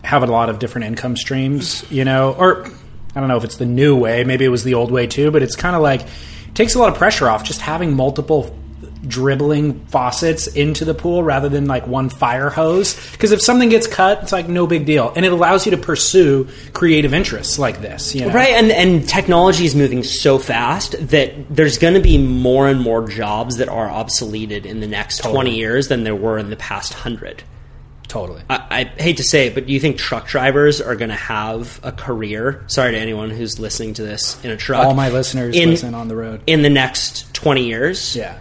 have 0.03 0.23
a 0.23 0.27
lot 0.27 0.49
of 0.49 0.59
different 0.59 0.87
income 0.89 1.17
streams, 1.17 1.85
you 1.91 2.05
know, 2.05 2.35
or 2.39 2.67
I 3.15 3.21
don't 3.21 3.29
know 3.29 3.37
if 3.37 3.45
it's 3.45 3.57
the 3.57 3.67
new 3.67 3.95
way. 3.97 4.25
Maybe 4.25 4.45
it 4.45 4.49
was 4.49 4.65
the 4.65 4.75
old 4.75 4.91
way 4.91 5.07
too, 5.07 5.31
but 5.31 5.43
it's 5.43 5.55
kind 5.55 5.77
of 5.77 5.83
like 5.83 6.03
takes 6.55 6.75
a 6.75 6.79
lot 6.79 6.89
of 6.89 6.97
pressure 6.97 7.29
off 7.29 7.45
just 7.45 7.61
having 7.61 7.95
multiple 7.95 8.55
dribbling 9.07 9.85
faucets 9.87 10.47
into 10.47 10.85
the 10.85 10.95
pool 10.95 11.23
rather 11.23 11.49
than 11.49 11.67
like 11.67 11.87
one 11.87 12.09
fire 12.09 12.51
hose. 12.51 12.95
Because 13.13 13.33
if 13.33 13.41
something 13.41 13.69
gets 13.69 13.87
cut, 13.87 14.23
it's 14.23 14.33
like 14.33 14.49
no 14.49 14.67
big 14.67 14.87
deal, 14.87 15.13
and 15.17 15.25
it 15.25 15.33
allows 15.33 15.67
you 15.67 15.71
to 15.71 15.77
pursue 15.77 16.49
creative 16.73 17.13
interests 17.15 17.59
like 17.59 17.81
this. 17.81 18.15
You 18.15 18.27
know? 18.27 18.33
Right, 18.33 18.51
and 18.51 18.71
and 18.71 19.09
technology 19.09 19.65
is 19.65 19.75
moving 19.75 20.03
so 20.03 20.39
fast 20.39 20.95
that 21.09 21.33
there's 21.49 21.79
going 21.79 21.95
to 21.95 22.01
be 22.01 22.19
more 22.19 22.69
and 22.69 22.81
more 22.81 23.07
jobs 23.09 23.57
that 23.57 23.69
are 23.69 23.89
obsoleted 23.89 24.65
in 24.65 24.81
the 24.81 24.87
next 24.87 25.23
twenty 25.23 25.57
years 25.57 25.89
than 25.89 26.05
there 26.05 26.17
were 26.17 26.39
in 26.39 26.51
the 26.51 26.57
past 26.57 26.95
hundred. 26.95 27.43
Totally. 28.09 28.43
I, 28.51 28.91
I 28.99 29.03
hate 29.03 29.17
to 29.17 29.25
say 29.25 29.47
it, 29.47 29.55
but 29.55 29.65
do 29.67 29.73
you 29.73 29.81
think 29.81 29.97
truck 29.97 30.27
drivers 30.27 30.83
are 30.83 30.97
going 30.97 31.09
to 31.09 31.15
have 31.15 31.81
a 31.83 31.93
career? 31.93 32.63
Sorry 32.67 32.93
to 32.93 32.99
anyone 32.99 33.31
who's 33.31 33.59
listening 33.59 33.95
to 33.95 34.03
this 34.03 34.43
in 34.45 34.51
a 34.51 34.57
truck. 34.57 34.85
All 34.85 34.93
my 34.93 35.09
listeners 35.09 35.57
in, 35.57 35.71
listen 35.71 35.95
on 35.95 36.09
the 36.09 36.17
road. 36.17 36.43
in 36.47 36.61
the 36.61 36.69
next 36.69 37.33
twenty 37.33 37.65
years. 37.65 38.15
Yeah. 38.15 38.39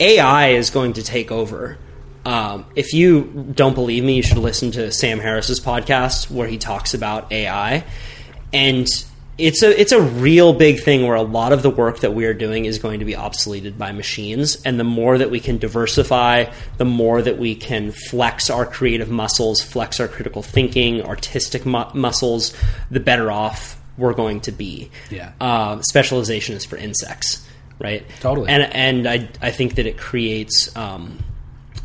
AI 0.00 0.48
is 0.50 0.70
going 0.70 0.94
to 0.94 1.02
take 1.02 1.30
over. 1.30 1.78
Um, 2.24 2.66
if 2.76 2.92
you 2.92 3.52
don't 3.54 3.74
believe 3.74 4.04
me, 4.04 4.16
you 4.16 4.22
should 4.22 4.38
listen 4.38 4.70
to 4.72 4.92
Sam 4.92 5.18
Harris's 5.18 5.60
podcast 5.60 6.30
where 6.30 6.46
he 6.46 6.58
talks 6.58 6.94
about 6.94 7.32
AI, 7.32 7.84
and 8.52 8.86
it's 9.38 9.62
a 9.62 9.80
it's 9.80 9.92
a 9.92 10.00
real 10.00 10.52
big 10.52 10.80
thing 10.80 11.04
where 11.06 11.16
a 11.16 11.22
lot 11.22 11.52
of 11.52 11.62
the 11.62 11.70
work 11.70 12.00
that 12.00 12.14
we 12.14 12.26
are 12.26 12.34
doing 12.34 12.64
is 12.64 12.78
going 12.78 13.00
to 13.00 13.04
be 13.04 13.14
obsoleted 13.14 13.76
by 13.76 13.90
machines, 13.90 14.60
and 14.62 14.78
the 14.78 14.84
more 14.84 15.18
that 15.18 15.30
we 15.30 15.40
can 15.40 15.58
diversify, 15.58 16.44
the 16.76 16.84
more 16.84 17.20
that 17.22 17.38
we 17.38 17.54
can 17.54 17.90
flex 17.90 18.50
our 18.50 18.66
creative 18.66 19.10
muscles, 19.10 19.60
flex 19.60 19.98
our 19.98 20.06
critical 20.06 20.42
thinking, 20.42 21.02
artistic 21.02 21.66
mu- 21.66 21.92
muscles, 21.94 22.54
the 22.90 23.00
better 23.00 23.32
off 23.32 23.80
we're 23.96 24.14
going 24.14 24.40
to 24.42 24.52
be. 24.52 24.90
Yeah. 25.10 25.32
Uh, 25.40 25.80
specialization 25.82 26.54
is 26.54 26.64
for 26.64 26.76
insects, 26.76 27.46
right? 27.82 28.06
Totally. 28.20 28.48
And 28.48 28.62
and 28.62 29.06
I 29.06 29.28
I 29.40 29.50
think 29.50 29.74
that 29.74 29.86
it 29.86 29.98
creates 29.98 30.74
um, 30.76 31.18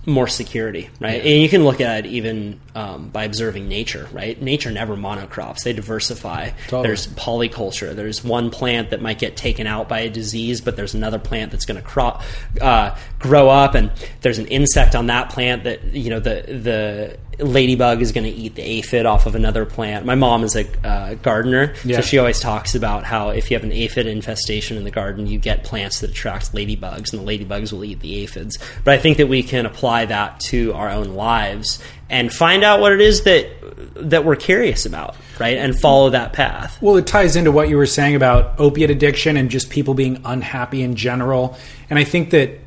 more 0.06 0.28
security, 0.28 0.90
right? 1.00 1.20
And 1.22 1.42
you 1.42 1.50
can 1.50 1.64
look 1.64 1.82
at 1.82 2.06
even 2.06 2.60
um, 2.78 3.10
by 3.10 3.24
observing 3.24 3.68
nature, 3.68 4.08
right? 4.14 4.40
Nature 4.40 4.70
never 4.70 4.96
monocrops; 4.96 5.64
they 5.64 5.74
diversify. 5.74 6.52
Totally. 6.68 6.84
There's 6.84 7.08
polyculture. 7.08 7.96
There's 7.96 8.24
one 8.24 8.52
plant 8.52 8.92
that 8.92 9.02
might 9.02 9.18
get 9.18 9.36
taken 9.36 9.66
out 9.66 9.90
by 9.90 10.02
a 10.02 10.10
disease, 10.12 10.62
but 10.62 10.76
there's 10.76 10.94
another 10.94 11.18
plant 11.18 11.52
that's 11.52 11.66
going 11.66 11.82
to 11.82 11.88
crop, 11.88 12.22
uh, 12.62 12.96
grow 13.18 13.50
up, 13.50 13.74
and 13.74 13.92
there's 14.22 14.38
an 14.38 14.46
insect 14.48 14.96
on 14.96 15.08
that 15.08 15.32
plant 15.32 15.64
that 15.64 15.84
you 15.94 16.12
know 16.12 16.20
the 16.20 16.44
the 16.48 17.18
ladybug 17.44 18.02
is 18.02 18.12
going 18.12 18.24
to 18.24 18.32
eat 18.32 18.56
the 18.56 18.64
aphid 18.64 19.06
off 19.06 19.28
of 19.28 19.36
another 19.36 19.64
plant. 19.66 20.06
My 20.06 20.16
mom 20.16 20.44
is 20.44 20.56
a 20.56 20.66
uh, 20.88 21.14
gardener, 21.16 21.76
Yeah. 21.84 21.98
so 21.98 22.02
she 22.02 22.18
always 22.18 22.40
talks 22.40 22.74
about 22.74 23.04
how 23.04 23.30
if 23.30 23.52
you 23.52 23.58
have 23.58 23.64
an 23.64 23.72
aphid 23.72 24.08
infestation 24.08 24.76
in 24.76 24.84
the 24.84 24.90
garden, 24.92 25.28
you 25.28 25.38
get 25.38 25.64
plants 25.64 26.00
that 26.00 26.10
attract 26.12 26.54
ladybugs, 26.54 27.14
and 27.14 27.26
the 27.28 27.38
ladybugs 27.38 27.72
will 27.72 27.84
eat 27.86 28.00
the 28.00 28.24
aphids. 28.24 28.58
But 28.84 28.96
I 28.96 28.98
think 28.98 29.18
that 29.18 29.28
we 29.28 29.44
can 29.44 29.68
apply 29.68 30.06
that 30.06 30.40
to 30.52 30.74
our 30.74 30.90
own 30.90 31.14
lives 31.14 31.80
and 32.10 32.34
find 32.34 32.64
out 32.64 32.80
what 32.80 32.94
it 32.94 33.02
is 33.02 33.24
that 33.24 33.50
that 33.96 34.26
we're 34.26 34.36
curious 34.36 34.86
about, 34.86 35.16
right? 35.40 35.58
And 35.58 35.78
follow 35.78 36.12
that 36.12 36.34
path. 36.34 36.82
Well, 36.82 36.98
it 36.98 37.08
ties 37.08 37.36
into 37.36 37.52
what 37.52 37.70
you 37.70 37.78
were 37.78 37.86
saying 37.86 38.16
about 38.16 38.60
opiate 38.60 38.90
addiction 38.90 39.38
and 39.38 39.50
just 39.50 39.70
people 39.70 39.94
being 39.94 40.22
unhappy 40.24 40.84
in 40.84 40.96
general. 40.96 41.58
And 41.90 41.98
I 41.98 42.04
think 42.04 42.30
that 42.32 42.60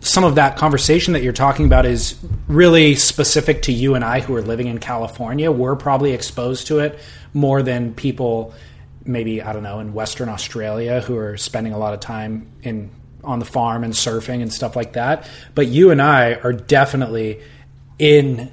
some 0.00 0.24
of 0.24 0.36
that 0.36 0.56
conversation 0.56 1.12
that 1.12 1.22
you're 1.22 1.32
talking 1.32 1.66
about 1.66 1.84
is 1.84 2.16
really 2.48 2.94
specific 2.94 3.62
to 3.62 3.72
you 3.72 3.94
and 3.94 4.04
I 4.04 4.20
who 4.20 4.34
are 4.34 4.42
living 4.42 4.68
in 4.68 4.78
California. 4.78 5.50
We're 5.52 5.76
probably 5.76 6.12
exposed 6.12 6.68
to 6.68 6.78
it 6.78 6.98
more 7.34 7.62
than 7.62 7.94
people 7.94 8.54
maybe 9.04 9.42
I 9.42 9.52
don't 9.52 9.64
know 9.64 9.80
in 9.80 9.94
Western 9.94 10.28
Australia 10.28 11.00
who 11.00 11.16
are 11.16 11.36
spending 11.36 11.72
a 11.72 11.78
lot 11.78 11.92
of 11.92 12.00
time 12.00 12.50
in 12.62 12.90
on 13.24 13.38
the 13.38 13.44
farm 13.44 13.84
and 13.84 13.92
surfing 13.92 14.42
and 14.42 14.52
stuff 14.52 14.74
like 14.74 14.94
that. 14.94 15.28
But 15.54 15.68
you 15.68 15.90
and 15.90 16.02
I 16.02 16.34
are 16.34 16.52
definitely 16.52 17.40
in 17.98 18.50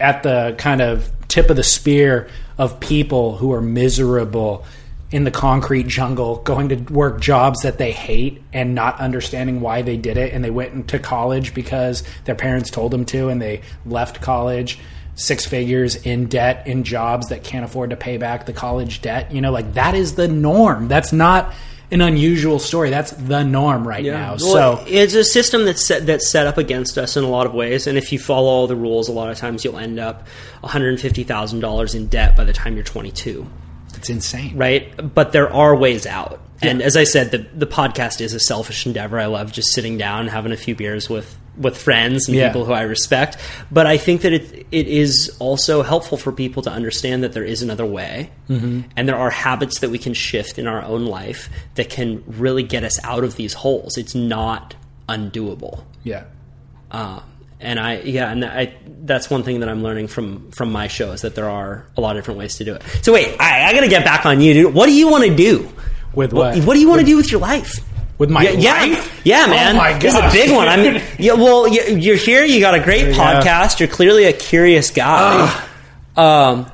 at 0.00 0.22
the 0.22 0.54
kind 0.58 0.80
of 0.80 1.10
tip 1.28 1.50
of 1.50 1.56
the 1.56 1.62
spear 1.62 2.28
of 2.56 2.80
people 2.80 3.36
who 3.36 3.52
are 3.52 3.60
miserable 3.60 4.64
in 5.10 5.24
the 5.24 5.30
concrete 5.30 5.86
jungle 5.86 6.36
going 6.42 6.68
to 6.68 6.76
work 6.92 7.20
jobs 7.20 7.62
that 7.62 7.78
they 7.78 7.92
hate 7.92 8.42
and 8.52 8.74
not 8.74 9.00
understanding 9.00 9.60
why 9.60 9.80
they 9.82 9.96
did 9.96 10.18
it. 10.18 10.34
And 10.34 10.44
they 10.44 10.50
went 10.50 10.74
into 10.74 10.98
college 10.98 11.54
because 11.54 12.02
their 12.24 12.34
parents 12.34 12.70
told 12.70 12.90
them 12.90 13.04
to 13.06 13.28
and 13.28 13.40
they 13.40 13.62
left 13.86 14.20
college 14.20 14.78
six 15.14 15.44
figures 15.44 15.96
in 15.96 16.26
debt 16.26 16.66
in 16.66 16.84
jobs 16.84 17.28
that 17.28 17.42
can't 17.42 17.64
afford 17.64 17.90
to 17.90 17.96
pay 17.96 18.18
back 18.18 18.46
the 18.46 18.52
college 18.52 19.02
debt. 19.02 19.32
You 19.32 19.40
know 19.40 19.50
like 19.50 19.74
that 19.74 19.94
is 19.94 20.14
the 20.14 20.28
norm. 20.28 20.88
That's 20.88 21.12
not 21.12 21.54
an 21.90 22.00
unusual 22.00 22.58
story 22.58 22.90
that's 22.90 23.12
the 23.12 23.42
norm 23.42 23.86
right 23.88 24.04
now 24.04 24.36
Well, 24.40 24.78
so 24.78 24.84
it's 24.86 25.14
a 25.14 25.24
system 25.24 25.64
that's 25.64 25.84
set, 25.84 26.04
that's 26.06 26.30
set 26.30 26.46
up 26.46 26.58
against 26.58 26.98
us 26.98 27.16
in 27.16 27.24
a 27.24 27.28
lot 27.28 27.46
of 27.46 27.54
ways, 27.54 27.86
and 27.86 27.96
if 27.96 28.12
you 28.12 28.18
follow 28.18 28.48
all 28.48 28.66
the 28.66 28.76
rules, 28.76 29.08
a 29.08 29.12
lot 29.12 29.30
of 29.30 29.38
times 29.38 29.64
you'll 29.64 29.78
end 29.78 29.98
up 29.98 30.26
one 30.60 30.70
hundred 30.72 31.00
fifty 31.00 31.24
thousand 31.24 31.60
dollars 31.60 31.94
in 31.94 32.06
debt 32.08 32.36
by 32.36 32.44
the 32.44 32.52
time 32.52 32.74
you're 32.74 32.84
twenty 32.84 33.10
two. 33.10 33.46
it's 33.94 34.10
insane 34.10 34.56
right? 34.56 35.14
But 35.14 35.32
there 35.32 35.52
are 35.52 35.74
ways 35.74 36.06
out. 36.06 36.40
And 36.60 36.82
as 36.82 36.96
I 36.96 37.04
said, 37.04 37.30
the 37.30 37.38
the 37.54 37.66
podcast 37.66 38.20
is 38.20 38.34
a 38.34 38.40
selfish 38.40 38.84
endeavor. 38.84 39.18
I 39.18 39.26
love 39.26 39.52
just 39.52 39.68
sitting 39.72 39.96
down 39.96 40.20
and 40.22 40.30
having 40.30 40.50
a 40.52 40.56
few 40.56 40.74
beers 40.74 41.08
with 41.08 41.36
with 41.58 41.76
friends 41.76 42.28
and 42.28 42.36
Yeah. 42.36 42.48
people 42.48 42.64
who 42.64 42.72
I 42.72 42.82
respect. 42.82 43.36
But 43.70 43.86
I 43.86 43.96
think 43.98 44.22
that 44.22 44.32
it 44.32 44.66
it 44.70 44.86
is 44.86 45.30
also 45.38 45.82
helpful 45.82 46.16
for 46.18 46.32
people 46.32 46.62
to 46.62 46.70
understand 46.70 47.22
that 47.24 47.32
there 47.32 47.44
is 47.44 47.62
another 47.62 47.86
way, 47.86 48.30
mm-hmm. 48.48 48.82
and 48.96 49.08
there 49.08 49.16
are 49.16 49.30
habits 49.30 49.80
that 49.80 49.90
we 49.90 49.98
can 49.98 50.14
shift 50.14 50.58
in 50.58 50.66
our 50.66 50.82
own 50.82 51.06
life 51.06 51.48
that 51.74 51.88
can 51.90 52.22
really 52.26 52.62
get 52.62 52.84
us 52.84 53.02
out 53.04 53.24
of 53.24 53.36
these 53.36 53.54
holes. 53.54 53.96
It's 53.98 54.14
not 54.14 54.74
undoable. 55.08 55.82
yeah 56.04 56.24
Uh, 56.90 57.20
and 57.60 57.80
I, 57.80 57.98
yeah, 58.02 58.30
and 58.30 58.44
I, 58.44 58.72
that's 59.04 59.28
one 59.28 59.42
thing 59.42 59.60
that 59.60 59.68
I'm 59.68 59.82
learning 59.82 60.06
from 60.08 60.50
from 60.52 60.70
my 60.70 60.86
show 60.86 61.10
is 61.12 61.22
that 61.22 61.34
there 61.34 61.50
are 61.50 61.86
a 61.96 62.00
lot 62.00 62.16
of 62.16 62.22
different 62.22 62.38
ways 62.38 62.56
to 62.58 62.64
do 62.64 62.74
it. 62.74 62.82
So 63.02 63.12
wait, 63.12 63.36
I, 63.40 63.68
I 63.68 63.72
got 63.74 63.80
to 63.80 63.88
get 63.88 64.04
back 64.04 64.24
on 64.26 64.40
you, 64.40 64.54
dude. 64.54 64.74
What 64.74 64.86
do 64.86 64.92
you 64.92 65.08
want 65.10 65.24
to 65.24 65.34
do? 65.34 65.68
with 66.14 66.32
What, 66.32 66.54
what 66.56 66.64
what 66.64 66.74
do 66.74 66.80
you 66.80 66.88
want 66.88 67.00
to 67.00 67.06
do 67.06 67.16
with 67.16 67.30
your 67.32 67.40
life? 67.40 67.80
With 68.18 68.30
my 68.30 68.42
yeah, 68.42 68.50
yeah, 68.50 68.72
life 68.96 69.20
yeah, 69.24 69.46
man. 69.46 69.74
oh 69.76 69.78
my 69.78 69.98
This 69.98 70.12
is 70.14 70.20
a 70.20 70.30
big 70.32 70.50
one. 70.54 70.68
I 70.68 70.76
mean, 70.76 71.00
yeah, 71.18 71.34
well, 71.34 71.66
you- 71.68 71.96
you're 71.96 72.16
here. 72.16 72.44
You 72.44 72.60
got 72.60 72.74
a 72.74 72.80
great 72.80 73.08
you 73.08 73.14
podcast. 73.14 73.78
You're 73.80 73.88
clearly 73.88 74.24
a 74.24 74.32
curious 74.32 74.90
guy. 74.90 75.46
Um, 76.16 76.66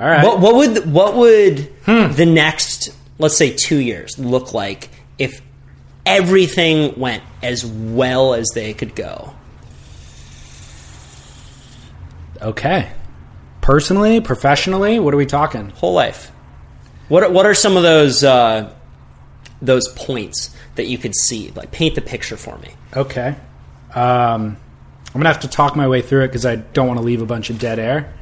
all 0.00 0.06
right 0.08 0.24
what, 0.24 0.40
what 0.40 0.54
would 0.56 0.92
what 0.92 1.14
would 1.16 1.60
Hmm. 1.86 2.12
the 2.12 2.26
next, 2.26 2.90
let's 3.18 3.36
say, 3.36 3.52
two 3.54 3.78
years 3.78 4.18
look 4.18 4.52
like 4.52 4.88
if 5.18 5.40
everything 6.04 6.98
went 6.98 7.22
as 7.42 7.64
well 7.64 8.34
as 8.34 8.48
they 8.54 8.74
could 8.74 8.94
go? 8.96 9.32
Okay. 12.40 12.90
Personally, 13.60 14.20
professionally, 14.20 14.98
what 14.98 15.14
are 15.14 15.16
we 15.16 15.26
talking? 15.26 15.70
whole 15.70 15.92
life. 15.92 16.30
What 17.08 17.22
are, 17.24 17.30
what 17.30 17.46
are 17.46 17.54
some 17.54 17.76
of 17.76 17.82
those 17.84 18.24
uh, 18.24 18.72
those 19.62 19.88
points 19.88 20.54
that 20.74 20.86
you 20.86 20.98
could 20.98 21.14
see? 21.14 21.50
Like, 21.54 21.70
paint 21.72 21.94
the 21.94 22.00
picture 22.02 22.36
for 22.36 22.58
me. 22.58 22.70
Okay. 22.94 23.28
Um, 23.94 24.56
I'm 25.14 25.20
going 25.20 25.24
to 25.24 25.28
have 25.32 25.40
to 25.40 25.48
talk 25.48 25.76
my 25.76 25.88
way 25.88 26.02
through 26.02 26.24
it 26.24 26.28
because 26.28 26.44
I 26.46 26.56
don't 26.56 26.86
want 26.88 26.98
to 26.98 27.04
leave 27.04 27.22
a 27.22 27.26
bunch 27.26 27.48
of 27.50 27.58
dead 27.58 27.78
air 27.78 28.12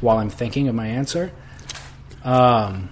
while 0.00 0.18
I'm 0.18 0.30
thinking 0.30 0.68
of 0.68 0.74
my 0.74 0.86
answer. 0.88 1.32
Um, 2.24 2.90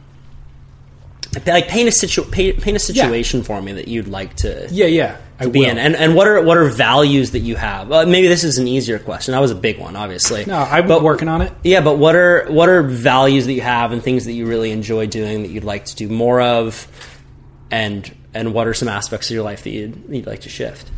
Like, 1.47 1.69
paint 1.69 1.89
a 1.89 1.93
situ- 1.93 2.25
paint, 2.25 2.61
paint 2.63 2.77
a 2.77 2.81
situation 2.81 3.43
for 3.43 3.61
me 3.61 3.73
that 3.75 3.89
you'd 3.89 4.09
like 4.09 4.37
to 4.37 4.69
yeah, 4.71 4.87
yeah. 4.87 5.17
I 5.39 5.47
be 5.49 5.61
will. 5.61 5.69
in, 5.69 5.77
and 5.77 5.95
and 5.95 6.15
what 6.15 6.27
are 6.27 6.41
what 6.41 6.57
are 6.57 6.65
values 6.65 7.33
that 7.33 7.41
you 7.41 7.57
have? 7.57 7.93
Uh, 7.93 8.07
maybe 8.07 8.27
this 8.27 8.43
is 8.43 8.57
an 8.57 8.67
easier 8.67 8.99
question. 8.99 9.33
That 9.33 9.43
was 9.43 9.51
a 9.51 9.55
big 9.57 9.79
one, 9.79 9.95
obviously. 9.97 10.47
no, 10.47 10.57
I'm 10.57 10.87
But- 10.89 11.03
working 11.03 11.29
on 11.29 11.43
it. 11.43 11.53
Yeah, 11.63 11.83
but 11.83 11.99
what 11.99 12.17
are 12.17 12.47
what 12.49 12.71
are 12.71 12.83
values 12.83 13.45
that 13.45 13.53
you 13.53 13.61
have 13.61 13.93
and 13.93 14.03
things 14.03 14.25
that 14.25 14.33
you 14.33 14.47
really 14.47 14.71
enjoy 14.71 15.07
doing 15.09 15.43
that 15.43 15.51
you'd 15.51 15.65
like 15.65 15.85
to 15.87 15.97
do 15.97 16.09
more 16.09 16.41
of, 16.41 16.89
and 17.71 18.15
and 18.35 18.53
what 18.53 18.67
are 18.67 18.75
some 18.75 18.89
aspects 18.89 19.31
of 19.31 19.35
your 19.35 19.45
life 19.45 19.65
that 19.65 19.71
you'd, 19.71 20.03
you'd 20.09 20.27
like 20.27 20.41
to 20.43 20.49
shift? 20.49 20.91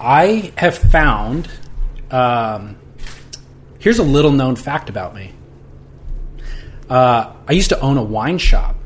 I 0.00 0.52
have 0.56 0.76
found 0.76 1.48
Um, 2.10 2.76
here's 3.78 3.98
a 3.98 4.04
little 4.04 4.30
known 4.32 4.56
fact 4.56 4.88
about 4.88 5.14
me. 5.14 5.32
Uh, 6.88 7.32
I 7.48 7.52
used 7.52 7.70
to 7.70 7.80
own 7.80 7.96
a 7.96 8.02
wine 8.02 8.38
shop, 8.38 8.76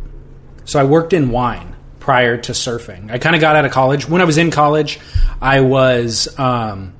so 0.64 0.80
I 0.80 0.84
worked 0.84 1.12
in 1.12 1.30
wine 1.30 1.76
prior 1.98 2.38
to 2.38 2.52
surfing. 2.52 3.10
I 3.10 3.18
kind 3.18 3.34
of 3.34 3.42
got 3.42 3.56
out 3.56 3.64
of 3.66 3.72
college. 3.72 4.08
When 4.08 4.22
I 4.22 4.24
was 4.24 4.38
in 4.38 4.50
college, 4.50 4.98
I 5.40 5.60
was 5.60 6.28
um, 6.38 6.94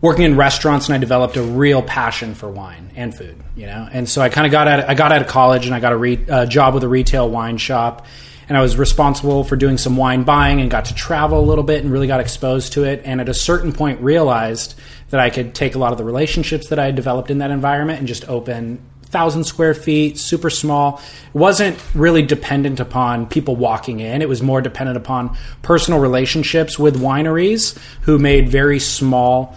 working 0.00 0.24
in 0.24 0.36
restaurants, 0.36 0.88
and 0.88 0.94
I 0.94 0.98
developed 0.98 1.36
a 1.36 1.42
real 1.42 1.82
passion 1.82 2.34
for 2.34 2.48
wine 2.50 2.90
and 2.96 3.14
food. 3.14 3.36
You 3.54 3.66
know, 3.66 3.86
and 3.92 4.08
so 4.08 4.22
I 4.22 4.30
kind 4.30 4.46
of 4.46 4.50
got 4.50 4.66
out. 4.66 4.80
Of, 4.80 4.88
I 4.88 4.94
got 4.94 5.12
out 5.12 5.20
of 5.20 5.28
college, 5.28 5.66
and 5.66 5.74
I 5.74 5.80
got 5.80 5.92
a 5.92 5.96
re- 5.96 6.24
uh, 6.26 6.46
job 6.46 6.72
with 6.72 6.84
a 6.84 6.88
retail 6.88 7.28
wine 7.28 7.58
shop. 7.58 8.06
And 8.52 8.58
I 8.58 8.60
was 8.60 8.76
responsible 8.76 9.44
for 9.44 9.56
doing 9.56 9.78
some 9.78 9.96
wine 9.96 10.24
buying 10.24 10.60
and 10.60 10.70
got 10.70 10.84
to 10.84 10.94
travel 10.94 11.40
a 11.40 11.46
little 11.48 11.64
bit 11.64 11.82
and 11.82 11.90
really 11.90 12.06
got 12.06 12.20
exposed 12.20 12.74
to 12.74 12.84
it. 12.84 13.00
And 13.02 13.18
at 13.18 13.30
a 13.30 13.32
certain 13.32 13.72
point, 13.72 13.98
realized 14.02 14.74
that 15.08 15.20
I 15.20 15.30
could 15.30 15.54
take 15.54 15.74
a 15.74 15.78
lot 15.78 15.92
of 15.92 15.96
the 15.96 16.04
relationships 16.04 16.68
that 16.68 16.78
I 16.78 16.84
had 16.84 16.94
developed 16.94 17.30
in 17.30 17.38
that 17.38 17.50
environment 17.50 18.00
and 18.00 18.06
just 18.06 18.28
open 18.28 18.78
thousand 19.04 19.44
square 19.44 19.72
feet, 19.72 20.18
super 20.18 20.50
small. 20.50 21.00
It 21.28 21.38
wasn't 21.38 21.82
really 21.94 22.20
dependent 22.20 22.78
upon 22.78 23.26
people 23.26 23.56
walking 23.56 24.00
in. 24.00 24.20
It 24.20 24.28
was 24.28 24.42
more 24.42 24.60
dependent 24.60 24.98
upon 24.98 25.34
personal 25.62 25.98
relationships 25.98 26.78
with 26.78 27.00
wineries 27.00 27.78
who 28.02 28.18
made 28.18 28.50
very 28.50 28.80
small 28.80 29.56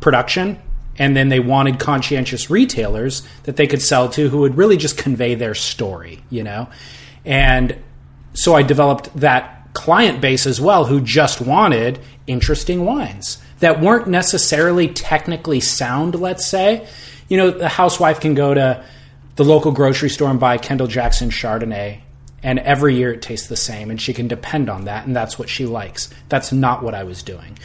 production. 0.00 0.60
And 0.98 1.16
then 1.16 1.28
they 1.28 1.38
wanted 1.38 1.78
conscientious 1.78 2.50
retailers 2.50 3.22
that 3.44 3.54
they 3.54 3.68
could 3.68 3.82
sell 3.82 4.08
to 4.08 4.28
who 4.30 4.38
would 4.38 4.56
really 4.56 4.78
just 4.78 4.98
convey 4.98 5.36
their 5.36 5.54
story, 5.54 6.24
you 6.28 6.42
know? 6.42 6.68
And 7.24 7.78
so 8.34 8.54
I 8.54 8.62
developed 8.62 9.14
that 9.16 9.72
client 9.72 10.20
base 10.20 10.46
as 10.46 10.60
well 10.60 10.84
who 10.84 11.00
just 11.00 11.40
wanted 11.40 11.98
interesting 12.26 12.84
wines 12.84 13.38
that 13.60 13.80
weren't 13.80 14.08
necessarily 14.08 14.88
technically 14.88 15.60
sound, 15.60 16.14
let's 16.14 16.46
say. 16.46 16.86
You 17.28 17.36
know, 17.38 17.50
the 17.50 17.68
housewife 17.68 18.20
can 18.20 18.34
go 18.34 18.54
to 18.54 18.84
the 19.36 19.44
local 19.44 19.72
grocery 19.72 20.10
store 20.10 20.30
and 20.30 20.38
buy 20.38 20.58
Kendall 20.58 20.86
Jackson 20.86 21.30
Chardonnay, 21.30 22.00
and 22.42 22.58
every 22.60 22.96
year 22.96 23.12
it 23.12 23.22
tastes 23.22 23.48
the 23.48 23.56
same, 23.56 23.90
and 23.90 24.00
she 24.00 24.12
can 24.12 24.28
depend 24.28 24.68
on 24.68 24.84
that, 24.84 25.06
and 25.06 25.16
that's 25.16 25.38
what 25.38 25.48
she 25.48 25.66
likes. 25.66 26.10
That's 26.28 26.52
not 26.52 26.82
what 26.82 26.94
I 26.94 27.04
was 27.04 27.22
doing. 27.22 27.58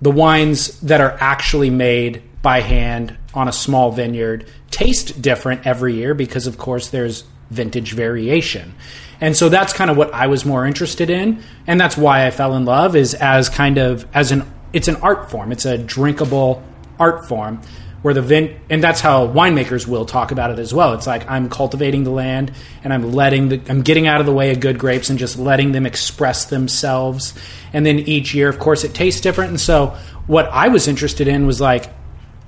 The 0.00 0.10
wines 0.10 0.80
that 0.80 1.00
are 1.00 1.16
actually 1.20 1.70
made 1.70 2.22
by 2.40 2.60
hand 2.60 3.16
on 3.34 3.48
a 3.48 3.52
small 3.52 3.92
vineyard 3.92 4.46
taste 4.70 5.20
different 5.22 5.66
every 5.66 5.94
year 5.94 6.14
because, 6.14 6.46
of 6.46 6.58
course, 6.58 6.88
there's 6.88 7.24
vintage 7.50 7.92
variation. 7.92 8.74
And 9.22 9.36
so 9.36 9.48
that's 9.48 9.72
kind 9.72 9.88
of 9.88 9.96
what 9.96 10.12
I 10.12 10.26
was 10.26 10.44
more 10.44 10.66
interested 10.66 11.08
in, 11.08 11.44
and 11.68 11.80
that's 11.80 11.96
why 11.96 12.26
I 12.26 12.32
fell 12.32 12.56
in 12.56 12.64
love 12.64 12.96
is 12.96 13.14
as 13.14 13.48
kind 13.48 13.78
of 13.78 14.04
as 14.12 14.32
an 14.32 14.44
it's 14.72 14.88
an 14.88 14.96
art 14.96 15.30
form. 15.30 15.52
It's 15.52 15.64
a 15.64 15.78
drinkable 15.78 16.60
art 16.98 17.28
form 17.28 17.60
where 18.02 18.14
the 18.14 18.20
vin 18.20 18.60
and 18.68 18.82
that's 18.82 19.00
how 19.00 19.28
winemakers 19.28 19.86
will 19.86 20.06
talk 20.06 20.32
about 20.32 20.50
it 20.50 20.58
as 20.58 20.74
well. 20.74 20.94
It's 20.94 21.06
like 21.06 21.30
I'm 21.30 21.48
cultivating 21.48 22.02
the 22.02 22.10
land 22.10 22.52
and 22.82 22.92
I'm 22.92 23.12
letting 23.12 23.48
the 23.48 23.62
I'm 23.68 23.82
getting 23.82 24.08
out 24.08 24.18
of 24.18 24.26
the 24.26 24.32
way 24.32 24.50
of 24.50 24.58
good 24.58 24.76
grapes 24.76 25.08
and 25.08 25.20
just 25.20 25.38
letting 25.38 25.70
them 25.70 25.86
express 25.86 26.46
themselves. 26.46 27.32
And 27.72 27.86
then 27.86 28.00
each 28.00 28.34
year, 28.34 28.48
of 28.48 28.58
course, 28.58 28.82
it 28.82 28.92
tastes 28.92 29.20
different. 29.20 29.50
And 29.50 29.60
so 29.60 29.96
what 30.26 30.48
I 30.48 30.66
was 30.66 30.88
interested 30.88 31.28
in 31.28 31.46
was 31.46 31.60
like 31.60 31.88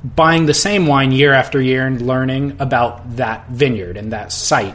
buying 0.03 0.47
the 0.47 0.55
same 0.55 0.89
wine 0.89 1.13
year 1.13 1.33
after 1.33 1.63
year 1.63 1.87
and 1.87 2.05
learning 2.05 2.57
about 2.59 3.17
that 3.17 3.49
vineyard 3.49 3.97
and 3.97 4.13
that 4.13 4.33
site. 4.33 4.75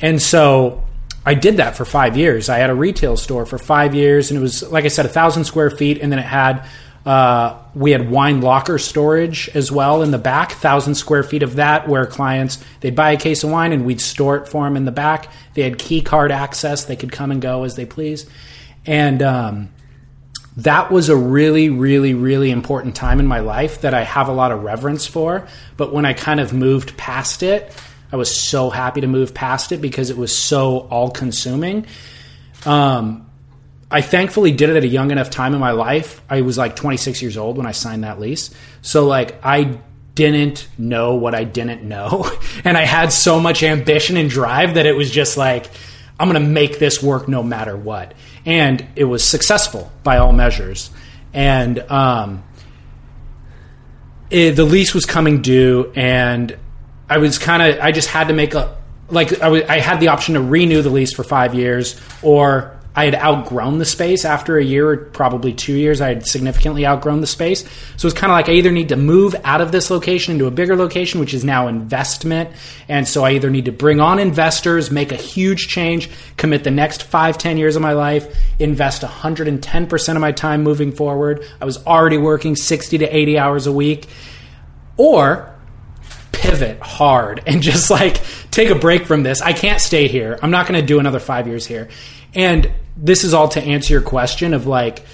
And 0.00 0.20
so 0.20 0.82
I 1.26 1.34
did 1.34 1.56
that 1.56 1.76
for 1.76 1.84
five 1.84 2.16
years. 2.16 2.48
I 2.48 2.58
had 2.58 2.70
a 2.70 2.74
retail 2.74 3.16
store 3.16 3.46
for 3.46 3.58
five 3.58 3.94
years, 3.94 4.30
and 4.30 4.38
it 4.38 4.42
was 4.42 4.62
like 4.62 4.84
I 4.84 4.88
said, 4.88 5.06
a 5.06 5.08
thousand 5.08 5.44
square 5.44 5.70
feet, 5.70 6.00
and 6.00 6.12
then 6.12 6.18
it 6.18 6.26
had 6.26 6.66
uh, 7.06 7.58
we 7.74 7.90
had 7.90 8.10
wine 8.10 8.40
locker 8.40 8.78
storage 8.78 9.48
as 9.54 9.70
well 9.70 10.02
in 10.02 10.10
the 10.10 10.18
back, 10.18 10.52
thousand 10.52 10.94
square 10.94 11.22
feet 11.22 11.42
of 11.42 11.56
that, 11.56 11.88
where 11.88 12.06
clients 12.06 12.62
they'd 12.80 12.94
buy 12.94 13.12
a 13.12 13.16
case 13.16 13.42
of 13.44 13.50
wine 13.50 13.72
and 13.72 13.84
we'd 13.84 14.00
store 14.00 14.36
it 14.36 14.48
for 14.48 14.64
them 14.64 14.76
in 14.76 14.84
the 14.84 14.92
back. 14.92 15.30
They 15.54 15.62
had 15.62 15.78
key 15.78 16.02
card 16.02 16.30
access; 16.30 16.84
they 16.84 16.96
could 16.96 17.12
come 17.12 17.30
and 17.30 17.40
go 17.40 17.64
as 17.64 17.74
they 17.74 17.86
please, 17.86 18.26
and 18.84 19.22
um, 19.22 19.70
that 20.58 20.90
was 20.90 21.08
a 21.08 21.16
really, 21.16 21.70
really, 21.70 22.12
really 22.14 22.50
important 22.50 22.94
time 22.94 23.18
in 23.18 23.26
my 23.26 23.40
life 23.40 23.80
that 23.80 23.94
I 23.94 24.04
have 24.04 24.28
a 24.28 24.32
lot 24.32 24.52
of 24.52 24.62
reverence 24.62 25.06
for. 25.06 25.48
But 25.76 25.92
when 25.92 26.04
I 26.04 26.12
kind 26.12 26.38
of 26.38 26.52
moved 26.52 26.96
past 26.96 27.42
it 27.42 27.74
I 28.12 28.16
was 28.16 28.34
so 28.34 28.70
happy 28.70 29.00
to 29.00 29.06
move 29.06 29.34
past 29.34 29.72
it 29.72 29.80
because 29.80 30.10
it 30.10 30.16
was 30.16 30.36
so 30.36 30.80
all 30.90 31.10
consuming. 31.10 31.86
Um, 32.64 33.30
I 33.90 34.00
thankfully 34.00 34.52
did 34.52 34.70
it 34.70 34.76
at 34.76 34.84
a 34.84 34.88
young 34.88 35.10
enough 35.10 35.30
time 35.30 35.54
in 35.54 35.60
my 35.60 35.72
life. 35.72 36.20
I 36.28 36.40
was 36.40 36.58
like 36.58 36.76
26 36.76 37.22
years 37.22 37.36
old 37.36 37.56
when 37.56 37.66
I 37.66 37.72
signed 37.72 38.04
that 38.04 38.18
lease. 38.18 38.50
So, 38.82 39.06
like, 39.06 39.44
I 39.44 39.78
didn't 40.14 40.68
know 40.78 41.14
what 41.14 41.34
I 41.34 41.44
didn't 41.44 41.82
know. 41.82 42.30
And 42.64 42.78
I 42.78 42.86
had 42.86 43.12
so 43.12 43.38
much 43.40 43.62
ambition 43.62 44.16
and 44.16 44.30
drive 44.30 44.74
that 44.74 44.86
it 44.86 44.96
was 44.96 45.10
just 45.10 45.36
like, 45.36 45.70
I'm 46.18 46.30
going 46.30 46.42
to 46.42 46.48
make 46.48 46.78
this 46.78 47.02
work 47.02 47.28
no 47.28 47.42
matter 47.42 47.76
what. 47.76 48.14
And 48.46 48.86
it 48.96 49.04
was 49.04 49.22
successful 49.22 49.92
by 50.02 50.16
all 50.16 50.32
measures. 50.32 50.90
And 51.34 51.78
um, 51.90 52.42
it, 54.30 54.52
the 54.52 54.64
lease 54.64 54.94
was 54.94 55.04
coming 55.04 55.42
due, 55.42 55.92
and 55.94 56.56
I 57.08 57.18
was 57.18 57.38
kind 57.38 57.62
of 57.62 57.80
I 57.80 57.92
just 57.92 58.08
had 58.08 58.28
to 58.28 58.34
make 58.34 58.54
a 58.54 58.76
like 59.08 59.32
I, 59.34 59.46
w- 59.46 59.66
I 59.68 59.80
had 59.80 60.00
the 60.00 60.08
option 60.08 60.34
to 60.34 60.40
renew 60.40 60.82
the 60.82 60.90
lease 60.90 61.12
for 61.14 61.24
five 61.24 61.54
years 61.54 62.00
or 62.22 62.74
I 62.96 63.06
had 63.06 63.16
outgrown 63.16 63.78
the 63.78 63.84
space 63.84 64.24
after 64.24 64.56
a 64.56 64.62
year 64.62 64.88
or 64.88 64.96
probably 64.96 65.52
two 65.52 65.74
years. 65.74 66.00
I 66.00 66.08
had 66.08 66.26
significantly 66.26 66.86
outgrown 66.86 67.20
the 67.20 67.26
space. 67.26 67.64
So 67.96 68.06
it's 68.06 68.16
kind 68.16 68.30
of 68.30 68.36
like 68.36 68.48
I 68.48 68.52
either 68.52 68.70
need 68.70 68.90
to 68.90 68.96
move 68.96 69.34
out 69.42 69.60
of 69.60 69.72
this 69.72 69.90
location 69.90 70.34
into 70.34 70.46
a 70.46 70.52
bigger 70.52 70.76
location, 70.76 71.18
which 71.18 71.34
is 71.34 71.44
now 71.44 71.66
investment. 71.66 72.50
And 72.88 73.08
so 73.08 73.24
I 73.24 73.32
either 73.32 73.50
need 73.50 73.64
to 73.64 73.72
bring 73.72 73.98
on 74.00 74.20
investors, 74.20 74.92
make 74.92 75.10
a 75.10 75.16
huge 75.16 75.66
change, 75.66 76.08
commit 76.36 76.62
the 76.62 76.70
next 76.70 77.02
five, 77.02 77.36
ten 77.36 77.58
years 77.58 77.74
of 77.74 77.82
my 77.82 77.94
life, 77.94 78.32
invest 78.60 79.02
110% 79.02 80.14
of 80.14 80.20
my 80.20 80.30
time 80.30 80.62
moving 80.62 80.92
forward. 80.92 81.44
I 81.60 81.64
was 81.64 81.84
already 81.84 82.18
working 82.18 82.54
60 82.54 82.98
to 82.98 83.16
80 83.16 83.38
hours 83.38 83.66
a 83.66 83.72
week. 83.72 84.06
Or 84.96 85.53
pivot 86.34 86.80
hard 86.80 87.42
and 87.46 87.62
just 87.62 87.90
like 87.90 88.20
take 88.50 88.70
a 88.70 88.74
break 88.74 89.06
from 89.06 89.22
this. 89.22 89.40
I 89.40 89.52
can't 89.52 89.80
stay 89.80 90.08
here. 90.08 90.38
I'm 90.42 90.50
not 90.50 90.66
going 90.66 90.80
to 90.80 90.86
do 90.86 90.98
another 90.98 91.20
five 91.20 91.46
years 91.46 91.66
here. 91.66 91.88
And 92.34 92.70
this 92.96 93.24
is 93.24 93.34
all 93.34 93.48
to 93.48 93.62
answer 93.62 93.94
your 93.94 94.02
question 94.02 94.54
of 94.54 94.66
like, 94.66 95.04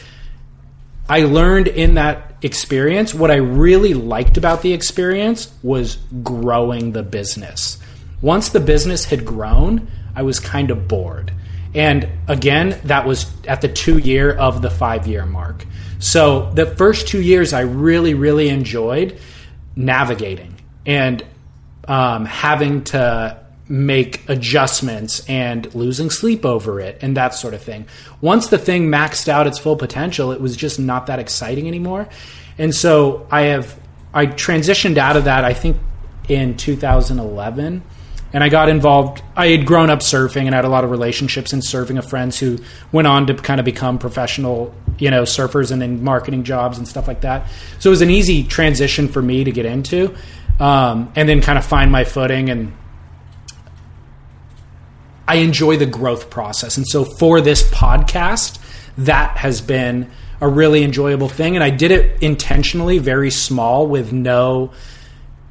I 1.09 1.25
learned 1.25 1.69
in 1.69 1.95
that 1.95 2.37
experience 2.43 3.13
what 3.13 3.31
I 3.31 3.37
really 3.37 3.95
liked 3.95 4.37
about 4.37 4.63
the 4.63 4.73
experience 4.73 5.53
was 5.63 5.97
growing 6.23 6.93
the 6.93 7.03
business. 7.03 7.79
Once 8.23 8.51
the 8.51 8.61
business 8.61 9.05
had 9.05 9.25
grown, 9.25 9.89
I 10.15 10.23
was 10.23 10.41
kind 10.41 10.71
of 10.71 10.87
bored. 10.87 11.33
And 11.75 12.09
again, 12.29 12.81
that 12.85 13.07
was 13.07 13.31
at 13.47 13.61
the 13.61 13.69
two 13.69 13.99
year 13.99 14.33
of 14.33 14.63
the 14.63 14.71
five 14.71 15.07
year 15.07 15.27
mark. 15.27 15.65
So 15.99 16.51
the 16.53 16.67
first 16.67 17.09
two 17.09 17.21
years, 17.21 17.53
I 17.53 17.61
really, 17.61 18.15
really 18.15 18.49
enjoyed 18.49 19.19
navigating 19.77 20.60
and 20.87 21.25
um, 21.87 22.25
having 22.25 22.85
to 22.85 23.39
make 23.69 24.29
adjustments 24.29 25.25
and 25.29 25.73
losing 25.77 26.11
sleep 26.11 26.45
over 26.45 26.81
it 26.81 26.99
and 27.03 27.17
that 27.17 27.35
sort 27.35 27.55
of 27.55 27.63
thing. 27.63 27.87
Once 28.21 28.49
the 28.49 28.59
thing 28.59 28.89
maxed 28.89 29.29
out 29.29 29.47
its 29.47 29.59
full 29.59 29.77
potential, 29.77 30.33
it 30.33 30.41
was 30.41 30.57
just 30.57 30.81
not 30.81 31.07
that 31.07 31.21
exciting 31.21 31.69
anymore. 31.69 32.09
And 32.59 32.75
so 32.75 33.27
I 33.31 33.43
have 33.43 33.79
I 34.13 34.27
transitioned 34.27 34.99
out 34.99 35.17
of 35.17 35.25
that 35.25 35.45
I 35.45 35.55
think 35.55 35.77
in 36.29 36.57
2011 36.57 37.83
and 38.33 38.45
I 38.45 38.49
got 38.49 38.69
involved. 38.69 39.23
I 39.37 39.49
had 39.49 39.67
grown 39.67 39.89
up 39.89 40.01
surfing 40.01 40.47
and 40.47 40.55
had 40.55 40.65
a 40.65 40.69
lot 40.69 40.85
of 40.85 40.91
relationships 40.91 41.53
in 41.53 41.61
surfing 41.61 41.99
of 41.99 42.09
friends 42.09 42.39
who 42.39 42.59
went 42.93 43.07
on 43.07 43.27
to 43.29 43.35
kind 43.35 43.61
of 43.61 43.65
become 43.65 43.99
professional, 43.99 44.75
you 44.99 45.11
know, 45.11 45.23
surfers 45.23 45.73
and 45.73 45.83
in 45.83 46.03
marketing 46.03 46.45
jobs 46.45 46.79
and 46.79 46.87
stuff 46.87 47.09
like 47.09 47.21
that. 47.23 47.49
So 47.79 47.91
it 47.91 47.93
was 47.93 48.03
an 48.03 48.11
easy 48.11 48.45
transition 48.45 49.09
for 49.09 49.23
me 49.23 49.45
to 49.45 49.51
get 49.53 49.67
into 49.67 50.15
um, 50.61 51.13
and 51.17 51.29
then 51.29 51.41
kind 51.41 51.59
of 51.59 51.65
find 51.65 51.91
my 51.91 52.05
footing. 52.05 52.51
And 52.51 52.77
I 55.27 55.37
enjoy 55.37 55.77
the 55.77 55.87
growth 55.87 56.31
process. 56.31 56.77
And 56.77 56.87
so 56.87 57.05
for 57.05 57.41
this 57.41 57.69
podcast, 57.69 58.59
that 58.99 59.39
has 59.39 59.61
been 59.61 60.11
a 60.41 60.49
really 60.49 60.85
enjoyable 60.85 61.29
thing. 61.29 61.57
And 61.57 61.65
I 61.65 61.71
did 61.71 61.91
it 61.91 62.23
intentionally, 62.23 62.99
very 62.99 63.31
small, 63.31 63.87
with 63.87 64.13
no 64.13 64.73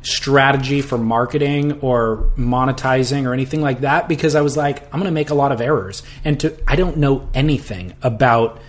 strategy 0.02 0.82
for 0.82 0.98
marketing 0.98 1.80
or 1.82 2.32
monetizing 2.38 3.26
or 3.28 3.34
anything 3.34 3.62
like 3.62 3.82
that 3.82 4.08
because 4.08 4.34
I 4.34 4.42
was 4.42 4.56
like, 4.56 4.84
I'm 4.86 5.00
going 5.00 5.06
to 5.06 5.12
make 5.12 5.30
a 5.30 5.36
lot 5.36 5.52
of 5.52 5.60
errors. 5.60 6.04
And 6.24 6.40
to, 6.40 6.58
I 6.68 6.76
don't 6.76 6.98
know 6.98 7.28
anything 7.34 7.94
about 8.02 8.62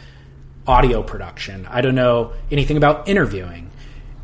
audio 0.67 1.03
production. 1.03 1.67
I 1.67 1.81
don't 1.81 1.95
know 1.95 2.33
anything 2.51 2.77
about 2.77 3.09
interviewing 3.09 3.70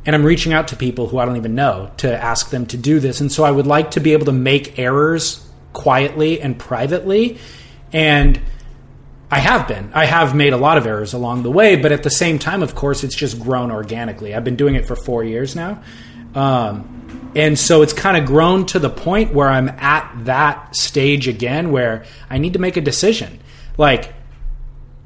and 0.07 0.15
I'm 0.15 0.25
reaching 0.25 0.53
out 0.53 0.69
to 0.69 0.77
people 0.77 1.09
who 1.09 1.19
I 1.19 1.27
don't 1.27 1.37
even 1.37 1.55
know 1.55 1.91
to 1.99 2.17
ask 2.17 2.51
them 2.51 2.65
to 2.67 2.77
do 2.77 3.01
this. 3.01 3.21
And 3.21 3.31
so 3.31 3.45
I 3.45 3.51
would 3.51 3.67
like 3.67 3.91
to 3.93 4.01
be 4.01 4.13
able 4.13 4.27
to 4.27 4.33
make 4.33 4.79
errors 4.79 5.47
quietly 5.73 6.41
and 6.41 6.59
privately 6.59 7.39
and 7.93 8.41
I 9.31 9.41
have 9.41 9.67
been. 9.67 9.91
I 9.93 10.05
have 10.05 10.35
made 10.37 10.53
a 10.53 10.57
lot 10.57 10.79
of 10.79 10.87
errors 10.87 11.13
along 11.13 11.43
the 11.43 11.51
way, 11.51 11.75
but 11.77 11.91
at 11.91 12.05
the 12.05 12.11
same 12.11 12.39
time, 12.39 12.63
of 12.63 12.75
course, 12.75 13.03
it's 13.03 13.15
just 13.15 13.41
grown 13.41 13.73
organically. 13.73 14.35
I've 14.35 14.45
been 14.45 14.57
doing 14.57 14.77
it 14.77 14.87
for 14.87 14.95
four 14.95 15.25
years 15.25 15.57
now. 15.57 15.83
Um, 16.35 17.33
and 17.35 17.59
so 17.59 17.83
it's 17.83 17.93
kind 17.93 18.17
of 18.17 18.25
grown 18.25 18.67
to 18.67 18.79
the 18.79 18.91
point 18.91 19.35
where 19.35 19.49
I'm 19.49 19.69
at 19.69 20.25
that 20.27 20.77
stage 20.77 21.27
again 21.27 21.73
where 21.73 22.05
I 22.31 22.39
need 22.39 22.53
to 22.53 22.59
make 22.59 22.77
a 22.77 22.81
decision. 22.81 23.41
Like, 23.77 24.15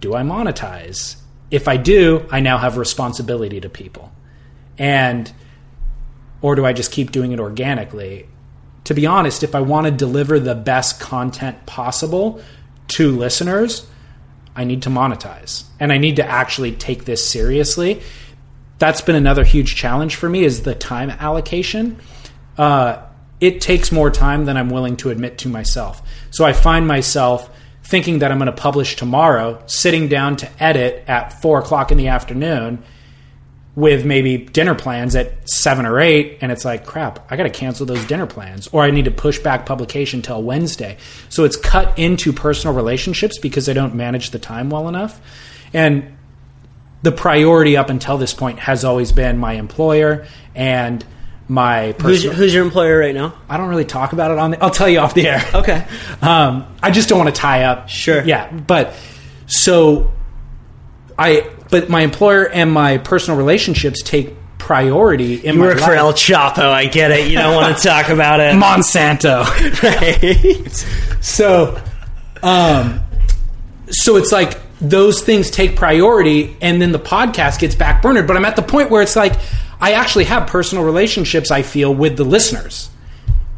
do 0.00 0.14
I 0.14 0.22
monetize? 0.22 1.16
If 1.50 1.66
I 1.66 1.76
do, 1.78 2.26
I 2.30 2.40
now 2.40 2.58
have 2.58 2.76
responsibility 2.76 3.60
to 3.60 3.68
people. 3.68 4.12
And, 4.80 5.30
or 6.40 6.56
do 6.56 6.64
I 6.64 6.72
just 6.72 6.90
keep 6.90 7.12
doing 7.12 7.32
it 7.32 7.38
organically? 7.38 8.26
To 8.84 8.94
be 8.94 9.06
honest, 9.06 9.42
if 9.42 9.54
I 9.54 9.60
want 9.60 9.84
to 9.84 9.90
deliver 9.92 10.40
the 10.40 10.54
best 10.54 10.98
content 10.98 11.66
possible 11.66 12.42
to 12.88 13.12
listeners, 13.12 13.86
I 14.56 14.64
need 14.64 14.82
to 14.82 14.88
monetize 14.88 15.64
and 15.78 15.92
I 15.92 15.98
need 15.98 16.16
to 16.16 16.26
actually 16.26 16.72
take 16.72 17.04
this 17.04 17.24
seriously. 17.24 18.00
That's 18.78 19.02
been 19.02 19.14
another 19.14 19.44
huge 19.44 19.76
challenge 19.76 20.16
for 20.16 20.28
me 20.28 20.44
is 20.44 20.62
the 20.62 20.74
time 20.74 21.10
allocation. 21.10 21.98
Uh, 22.56 23.02
it 23.38 23.60
takes 23.60 23.92
more 23.92 24.10
time 24.10 24.46
than 24.46 24.56
I'm 24.56 24.70
willing 24.70 24.96
to 24.98 25.10
admit 25.10 25.38
to 25.38 25.48
myself. 25.48 26.02
So 26.30 26.44
I 26.44 26.54
find 26.54 26.86
myself 26.86 27.50
thinking 27.84 28.20
that 28.20 28.32
I'm 28.32 28.38
going 28.38 28.46
to 28.46 28.52
publish 28.52 28.96
tomorrow, 28.96 29.62
sitting 29.66 30.08
down 30.08 30.36
to 30.36 30.62
edit 30.62 31.04
at 31.06 31.40
four 31.42 31.58
o'clock 31.58 31.92
in 31.92 31.98
the 31.98 32.08
afternoon 32.08 32.82
with 33.76 34.04
maybe 34.04 34.36
dinner 34.36 34.74
plans 34.74 35.14
at 35.14 35.48
seven 35.48 35.86
or 35.86 36.00
eight, 36.00 36.38
and 36.40 36.50
it's 36.50 36.64
like, 36.64 36.84
crap, 36.84 37.30
I 37.30 37.36
got 37.36 37.44
to 37.44 37.50
cancel 37.50 37.86
those 37.86 38.04
dinner 38.06 38.26
plans, 38.26 38.68
or 38.72 38.82
I 38.82 38.90
need 38.90 39.04
to 39.04 39.10
push 39.10 39.38
back 39.38 39.64
publication 39.64 40.22
till 40.22 40.42
Wednesday. 40.42 40.96
So 41.28 41.44
it's 41.44 41.56
cut 41.56 41.98
into 41.98 42.32
personal 42.32 42.74
relationships 42.74 43.38
because 43.38 43.68
I 43.68 43.72
don't 43.72 43.94
manage 43.94 44.30
the 44.30 44.38
time 44.38 44.70
well 44.70 44.88
enough. 44.88 45.20
And 45.72 46.16
the 47.02 47.12
priority 47.12 47.76
up 47.76 47.90
until 47.90 48.18
this 48.18 48.34
point 48.34 48.58
has 48.58 48.84
always 48.84 49.12
been 49.12 49.38
my 49.38 49.54
employer 49.54 50.26
and 50.54 51.04
my 51.48 51.92
Who's, 52.00 52.22
who's 52.22 52.54
your 52.54 52.64
employer 52.64 52.98
right 52.98 53.14
now? 53.14 53.34
I 53.48 53.56
don't 53.56 53.68
really 53.68 53.84
talk 53.84 54.12
about 54.12 54.30
it 54.30 54.38
on 54.38 54.52
the. 54.52 54.62
I'll 54.62 54.70
tell 54.70 54.88
you 54.88 55.00
off 55.00 55.14
the 55.14 55.28
air. 55.28 55.44
Okay. 55.54 55.86
Um, 56.22 56.76
I 56.82 56.90
just 56.90 57.08
don't 57.08 57.18
want 57.18 57.34
to 57.34 57.40
tie 57.40 57.62
up. 57.64 57.88
Sure. 57.88 58.22
Yeah, 58.22 58.52
but 58.52 58.94
so 59.46 60.12
I, 61.18 61.48
but 61.70 61.88
my 61.88 62.00
employer 62.02 62.48
and 62.48 62.72
my 62.72 62.98
personal 62.98 63.38
relationships 63.38 64.02
take 64.02 64.34
priority 64.58 65.34
in 65.36 65.54
You 65.54 65.60
my 65.60 65.66
work 65.66 65.76
life. 65.80 65.84
for 65.86 65.94
El 65.94 66.12
Chapo. 66.12 66.58
I 66.70 66.86
get 66.86 67.10
it. 67.10 67.28
You 67.30 67.38
don't 67.38 67.54
want 67.54 67.76
to 67.76 67.82
talk 67.88 68.08
about 68.08 68.40
it. 68.40 68.54
Monsanto. 68.54 69.44
Right. 69.82 70.70
so, 71.24 71.80
um, 72.42 73.00
so 73.88 74.16
it's 74.16 74.32
like 74.32 74.58
those 74.80 75.22
things 75.22 75.50
take 75.50 75.76
priority, 75.76 76.56
and 76.60 76.80
then 76.80 76.92
the 76.92 76.98
podcast 76.98 77.58
gets 77.60 77.74
backburnered. 77.74 78.26
But 78.26 78.36
I'm 78.36 78.44
at 78.44 78.56
the 78.56 78.62
point 78.62 78.90
where 78.90 79.02
it's 79.02 79.16
like 79.16 79.34
I 79.80 79.92
actually 79.92 80.24
have 80.24 80.46
personal 80.48 80.84
relationships. 80.84 81.50
I 81.50 81.62
feel 81.62 81.94
with 81.94 82.16
the 82.16 82.24
listeners, 82.24 82.90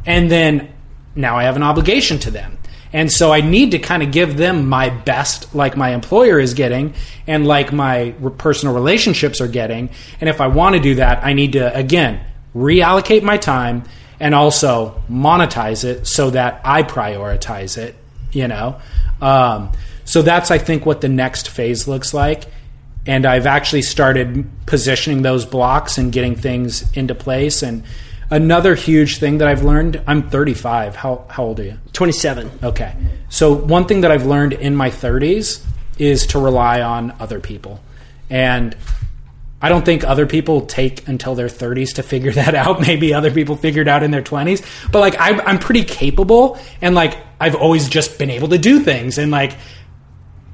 and 0.06 0.30
then 0.30 0.72
now 1.14 1.36
I 1.36 1.44
have 1.44 1.56
an 1.56 1.62
obligation 1.62 2.18
to 2.20 2.30
them. 2.30 2.58
And 2.92 3.10
so 3.10 3.32
I 3.32 3.40
need 3.40 3.70
to 3.70 3.78
kind 3.78 4.02
of 4.02 4.12
give 4.12 4.36
them 4.36 4.68
my 4.68 4.90
best, 4.90 5.54
like 5.54 5.76
my 5.76 5.90
employer 5.94 6.38
is 6.38 6.54
getting, 6.54 6.94
and 7.26 7.46
like 7.46 7.72
my 7.72 8.14
personal 8.36 8.74
relationships 8.74 9.40
are 9.40 9.48
getting. 9.48 9.90
And 10.20 10.28
if 10.28 10.40
I 10.40 10.48
want 10.48 10.76
to 10.76 10.80
do 10.80 10.96
that, 10.96 11.24
I 11.24 11.32
need 11.32 11.52
to, 11.52 11.74
again, 11.74 12.20
reallocate 12.54 13.22
my 13.22 13.38
time 13.38 13.84
and 14.20 14.34
also 14.34 15.02
monetize 15.10 15.84
it 15.84 16.06
so 16.06 16.30
that 16.30 16.60
I 16.64 16.82
prioritize 16.82 17.78
it, 17.78 17.96
you 18.30 18.46
know? 18.46 18.80
Um, 19.20 19.72
so 20.04 20.20
that's, 20.22 20.50
I 20.50 20.58
think, 20.58 20.84
what 20.84 21.00
the 21.00 21.08
next 21.08 21.48
phase 21.48 21.88
looks 21.88 22.12
like. 22.12 22.44
And 23.06 23.26
I've 23.26 23.46
actually 23.46 23.82
started 23.82 24.48
positioning 24.66 25.22
those 25.22 25.44
blocks 25.44 25.98
and 25.98 26.12
getting 26.12 26.36
things 26.36 26.90
into 26.92 27.14
place. 27.14 27.62
And 27.62 27.84
another 28.32 28.74
huge 28.74 29.18
thing 29.18 29.38
that 29.38 29.46
I've 29.46 29.62
learned 29.62 30.02
I'm 30.06 30.28
35. 30.28 30.96
How, 30.96 31.26
how 31.28 31.44
old 31.44 31.60
are 31.60 31.64
you? 31.64 31.78
27. 31.92 32.50
Okay. 32.62 32.96
So 33.28 33.52
one 33.52 33.86
thing 33.86 34.00
that 34.00 34.10
I've 34.10 34.26
learned 34.26 34.54
in 34.54 34.74
my 34.74 34.90
30s 34.90 35.64
is 35.98 36.26
to 36.28 36.38
rely 36.38 36.80
on 36.80 37.14
other 37.20 37.38
people. 37.38 37.80
And 38.30 38.74
I 39.60 39.68
don't 39.68 39.84
think 39.84 40.02
other 40.02 40.26
people 40.26 40.62
take 40.62 41.06
until 41.06 41.34
their 41.34 41.46
30s 41.46 41.94
to 41.96 42.02
figure 42.02 42.32
that 42.40 42.54
out. 42.54 42.80
Maybe 42.80 43.12
other 43.12 43.30
people 43.30 43.54
figured 43.54 43.86
out 43.86 44.02
in 44.02 44.10
their 44.10 44.22
20s. 44.22 44.90
But 44.90 45.00
like 45.00 45.16
I'm, 45.20 45.40
I'm 45.42 45.58
pretty 45.58 45.84
capable 45.84 46.58
and 46.80 46.94
like 46.94 47.18
I've 47.38 47.54
always 47.54 47.88
just 47.88 48.18
been 48.18 48.30
able 48.30 48.48
to 48.48 48.58
do 48.58 48.80
things 48.80 49.18
and 49.18 49.30
like 49.30 49.56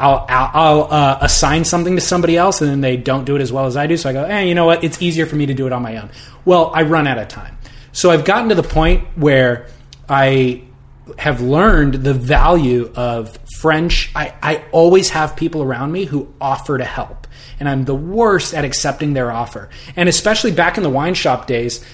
I'll, 0.01 0.27
I'll, 0.29 0.83
uh, 0.93 1.19
assign 1.23 1.65
something 1.65 1.97
to 1.97 2.01
somebody 2.01 2.37
else 2.37 2.61
and 2.61 2.71
then 2.71 2.81
they 2.81 2.97
don't 2.97 3.25
do 3.25 3.35
it 3.35 3.43
as 3.43 3.53
well 3.53 3.67
as 3.67 3.77
I 3.77 3.89
do. 3.89 3.97
So 3.97 4.11
I 4.11 4.13
go, 4.13 4.25
eh, 4.25 4.43
you 4.43 4.55
know 4.55 4.65
what? 4.65 4.85
It's 4.85 5.03
easier 5.03 5.27
for 5.27 5.35
me 5.35 5.47
to 5.47 5.55
do 5.55 5.67
it 5.67 5.73
on 5.73 5.83
my 5.83 5.97
own. 5.97 6.11
Well, 6.45 6.71
I 6.73 6.83
run 6.83 7.07
out 7.07 7.19
of 7.19 7.29
time. 7.29 7.58
So 7.99 8.13
I've 8.13 8.25
gotten 8.25 8.51
to 8.51 8.55
the 8.55 8.63
point 8.63 9.09
where 9.17 9.67
I 10.09 10.63
have 11.19 11.41
learned 11.41 11.95
the 11.95 12.15
value 12.15 12.93
of 12.95 13.37
French. 13.59 14.13
I, 14.15 14.35
I 14.41 14.65
always 14.71 15.11
have 15.11 15.35
people 15.35 15.65
around 15.65 15.91
me 15.91 16.05
who 16.05 16.33
offer 16.41 16.79
to 16.79 16.85
help. 16.85 17.27
And 17.59 17.69
I'm 17.69 17.85
the 17.87 17.97
worst 17.97 18.55
at 18.55 18.65
accepting 18.65 19.15
their 19.15 19.33
offer. 19.33 19.69
And 19.97 20.09
especially 20.09 20.53
back 20.53 20.77
in 20.77 20.85
the 20.85 20.89
wine 20.91 21.15
shop 21.15 21.49
days, 21.49 21.85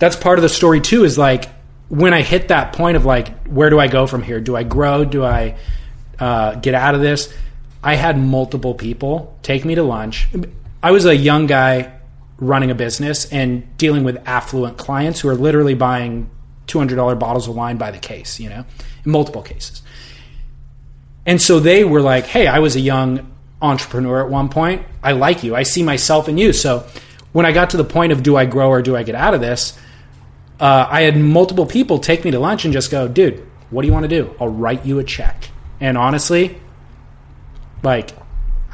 that's 0.00 0.16
part 0.16 0.36
of 0.36 0.42
the 0.42 0.48
story 0.48 0.80
too, 0.80 1.04
is 1.04 1.16
like 1.16 1.48
when 1.88 2.12
I 2.12 2.22
hit 2.22 2.48
that 2.48 2.72
point 2.72 2.96
of 2.96 3.04
like, 3.04 3.46
where 3.46 3.70
do 3.70 3.78
I 3.78 3.86
go 3.86 4.08
from 4.08 4.24
here? 4.24 4.40
Do 4.40 4.56
I 4.56 4.64
grow? 4.64 5.04
Do 5.04 5.24
I 5.24 5.58
uh, 6.18 6.56
get 6.56 6.74
out 6.74 6.96
of 6.96 7.02
this? 7.02 7.32
I 7.84 7.94
had 7.94 8.18
multiple 8.18 8.74
people 8.74 9.38
take 9.44 9.64
me 9.64 9.76
to 9.76 9.84
lunch. 9.84 10.26
I 10.82 10.90
was 10.90 11.06
a 11.06 11.14
young 11.14 11.46
guy 11.46 11.95
running 12.38 12.70
a 12.70 12.74
business 12.74 13.30
and 13.32 13.76
dealing 13.78 14.04
with 14.04 14.22
affluent 14.26 14.76
clients 14.76 15.20
who 15.20 15.28
are 15.28 15.34
literally 15.34 15.74
buying 15.74 16.30
$200 16.66 17.18
bottles 17.18 17.48
of 17.48 17.54
wine 17.54 17.78
by 17.78 17.90
the 17.90 17.98
case, 17.98 18.38
you 18.40 18.48
know, 18.48 18.64
in 19.04 19.10
multiple 19.10 19.42
cases. 19.42 19.82
And 21.24 21.40
so 21.40 21.60
they 21.60 21.84
were 21.84 22.00
like, 22.00 22.26
hey, 22.26 22.46
I 22.46 22.58
was 22.58 22.76
a 22.76 22.80
young 22.80 23.32
entrepreneur 23.62 24.22
at 24.22 24.30
one 24.30 24.48
point. 24.48 24.82
I 25.02 25.12
like 25.12 25.42
you. 25.42 25.56
I 25.56 25.62
see 25.62 25.82
myself 25.82 26.28
in 26.28 26.38
you. 26.38 26.52
So 26.52 26.86
when 27.32 27.46
I 27.46 27.52
got 27.52 27.70
to 27.70 27.76
the 27.76 27.84
point 27.84 28.12
of 28.12 28.22
do 28.22 28.36
I 28.36 28.44
grow 28.44 28.68
or 28.68 28.82
do 28.82 28.96
I 28.96 29.02
get 29.02 29.14
out 29.14 29.34
of 29.34 29.40
this, 29.40 29.78
uh, 30.60 30.86
I 30.88 31.02
had 31.02 31.16
multiple 31.16 31.66
people 31.66 31.98
take 31.98 32.24
me 32.24 32.30
to 32.30 32.38
lunch 32.38 32.64
and 32.64 32.72
just 32.72 32.90
go, 32.90 33.08
dude, 33.08 33.46
what 33.70 33.82
do 33.82 33.88
you 33.88 33.92
want 33.92 34.04
to 34.04 34.08
do? 34.08 34.34
I'll 34.40 34.48
write 34.48 34.86
you 34.86 34.98
a 34.98 35.04
check. 35.04 35.50
And 35.80 35.98
honestly, 35.98 36.60
like, 37.82 38.10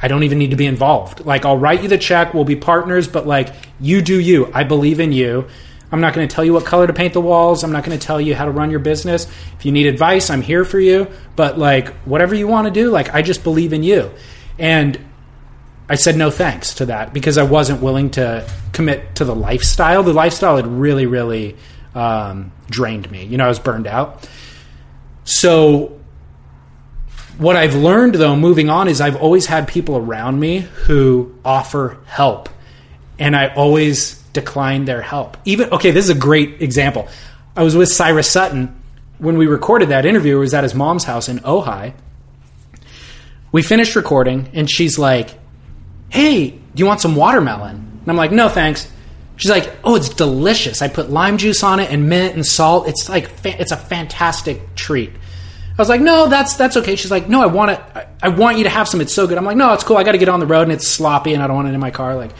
I 0.02 0.08
don't 0.08 0.24
even 0.24 0.38
need 0.38 0.50
to 0.50 0.56
be 0.56 0.66
involved. 0.66 1.24
Like, 1.24 1.44
I'll 1.44 1.56
write 1.56 1.82
you 1.82 1.88
the 1.88 1.96
check. 1.96 2.34
We'll 2.34 2.44
be 2.44 2.56
partners, 2.56 3.06
but 3.06 3.26
like, 3.26 3.54
you 3.80 4.02
do 4.02 4.18
you. 4.18 4.50
I 4.52 4.64
believe 4.64 4.98
in 4.98 5.12
you. 5.12 5.46
I'm 5.92 6.00
not 6.00 6.14
going 6.14 6.26
to 6.26 6.34
tell 6.34 6.44
you 6.44 6.54
what 6.54 6.64
color 6.64 6.86
to 6.86 6.92
paint 6.92 7.12
the 7.12 7.20
walls. 7.20 7.62
I'm 7.62 7.70
not 7.70 7.84
going 7.84 7.96
to 7.98 8.04
tell 8.04 8.20
you 8.20 8.34
how 8.34 8.46
to 8.46 8.50
run 8.50 8.70
your 8.70 8.80
business. 8.80 9.26
If 9.58 9.64
you 9.64 9.72
need 9.72 9.86
advice, 9.86 10.30
I'm 10.30 10.42
here 10.42 10.64
for 10.64 10.80
you. 10.80 11.08
But 11.36 11.58
like, 11.58 11.92
whatever 12.04 12.34
you 12.34 12.48
want 12.48 12.66
to 12.66 12.72
do, 12.72 12.90
like, 12.90 13.14
I 13.14 13.22
just 13.22 13.44
believe 13.44 13.72
in 13.72 13.82
you. 13.82 14.10
And 14.58 14.98
I 15.88 15.96
said 15.96 16.16
no 16.16 16.30
thanks 16.30 16.74
to 16.74 16.86
that 16.86 17.12
because 17.12 17.36
I 17.36 17.42
wasn't 17.42 17.82
willing 17.82 18.10
to 18.12 18.48
commit 18.72 19.16
to 19.16 19.24
the 19.24 19.34
lifestyle. 19.34 20.02
The 20.02 20.14
lifestyle 20.14 20.56
had 20.56 20.66
really, 20.66 21.04
really 21.04 21.56
um, 21.94 22.52
drained 22.70 23.10
me. 23.10 23.24
You 23.24 23.36
know, 23.36 23.44
I 23.44 23.48
was 23.48 23.58
burned 23.58 23.86
out. 23.86 24.26
So, 25.24 26.00
what 27.42 27.56
I've 27.56 27.74
learned 27.74 28.14
though, 28.14 28.36
moving 28.36 28.70
on, 28.70 28.88
is 28.88 29.00
I've 29.00 29.16
always 29.16 29.46
had 29.46 29.68
people 29.68 29.96
around 29.96 30.40
me 30.40 30.60
who 30.60 31.34
offer 31.44 31.98
help, 32.06 32.48
and 33.18 33.36
I 33.36 33.48
always 33.54 34.22
decline 34.32 34.84
their 34.84 35.02
help. 35.02 35.36
Even 35.44 35.70
okay, 35.70 35.90
this 35.90 36.04
is 36.04 36.10
a 36.10 36.18
great 36.18 36.62
example. 36.62 37.08
I 37.56 37.62
was 37.62 37.76
with 37.76 37.88
Cyrus 37.90 38.30
Sutton 38.30 38.74
when 39.18 39.36
we 39.36 39.46
recorded 39.46 39.90
that 39.90 40.06
interview. 40.06 40.36
It 40.36 40.40
was 40.40 40.54
at 40.54 40.64
his 40.64 40.74
mom's 40.74 41.04
house 41.04 41.28
in 41.28 41.38
Ojai. 41.40 41.92
We 43.50 43.62
finished 43.62 43.94
recording, 43.96 44.48
and 44.54 44.70
she's 44.70 44.98
like, 44.98 45.34
"Hey, 46.08 46.50
do 46.50 46.58
you 46.76 46.86
want 46.86 47.00
some 47.00 47.14
watermelon?" 47.14 48.00
And 48.00 48.08
I'm 48.08 48.16
like, 48.16 48.32
"No, 48.32 48.48
thanks." 48.48 48.88
She's 49.36 49.50
like, 49.50 49.70
"Oh, 49.84 49.96
it's 49.96 50.08
delicious. 50.08 50.80
I 50.80 50.88
put 50.88 51.10
lime 51.10 51.36
juice 51.36 51.62
on 51.62 51.80
it 51.80 51.90
and 51.90 52.08
mint 52.08 52.34
and 52.34 52.46
salt. 52.46 52.88
It's 52.88 53.08
like 53.08 53.28
fa- 53.28 53.60
it's 53.60 53.72
a 53.72 53.76
fantastic 53.76 54.74
treat." 54.74 55.12
I 55.72 55.82
was 55.82 55.88
like, 55.88 56.00
"No, 56.00 56.28
that's 56.28 56.54
that's 56.54 56.76
okay." 56.78 56.96
She's 56.96 57.10
like, 57.10 57.28
"No, 57.28 57.42
I 57.42 57.46
want 57.46 57.72
it. 57.72 57.80
I, 57.94 58.06
I 58.22 58.28
want 58.28 58.58
you 58.58 58.64
to 58.64 58.70
have 58.70 58.88
some. 58.88 59.00
It's 59.00 59.14
so 59.14 59.26
good." 59.26 59.38
I'm 59.38 59.44
like, 59.44 59.56
"No, 59.56 59.72
it's 59.72 59.84
cool. 59.84 59.96
I 59.96 60.04
got 60.04 60.12
to 60.12 60.18
get 60.18 60.28
on 60.28 60.40
the 60.40 60.46
road 60.46 60.62
and 60.62 60.72
it's 60.72 60.86
sloppy 60.86 61.34
and 61.34 61.42
I 61.42 61.46
don't 61.46 61.56
want 61.56 61.68
it 61.68 61.74
in 61.74 61.80
my 61.80 61.90
car." 61.90 62.14
Like, 62.14 62.32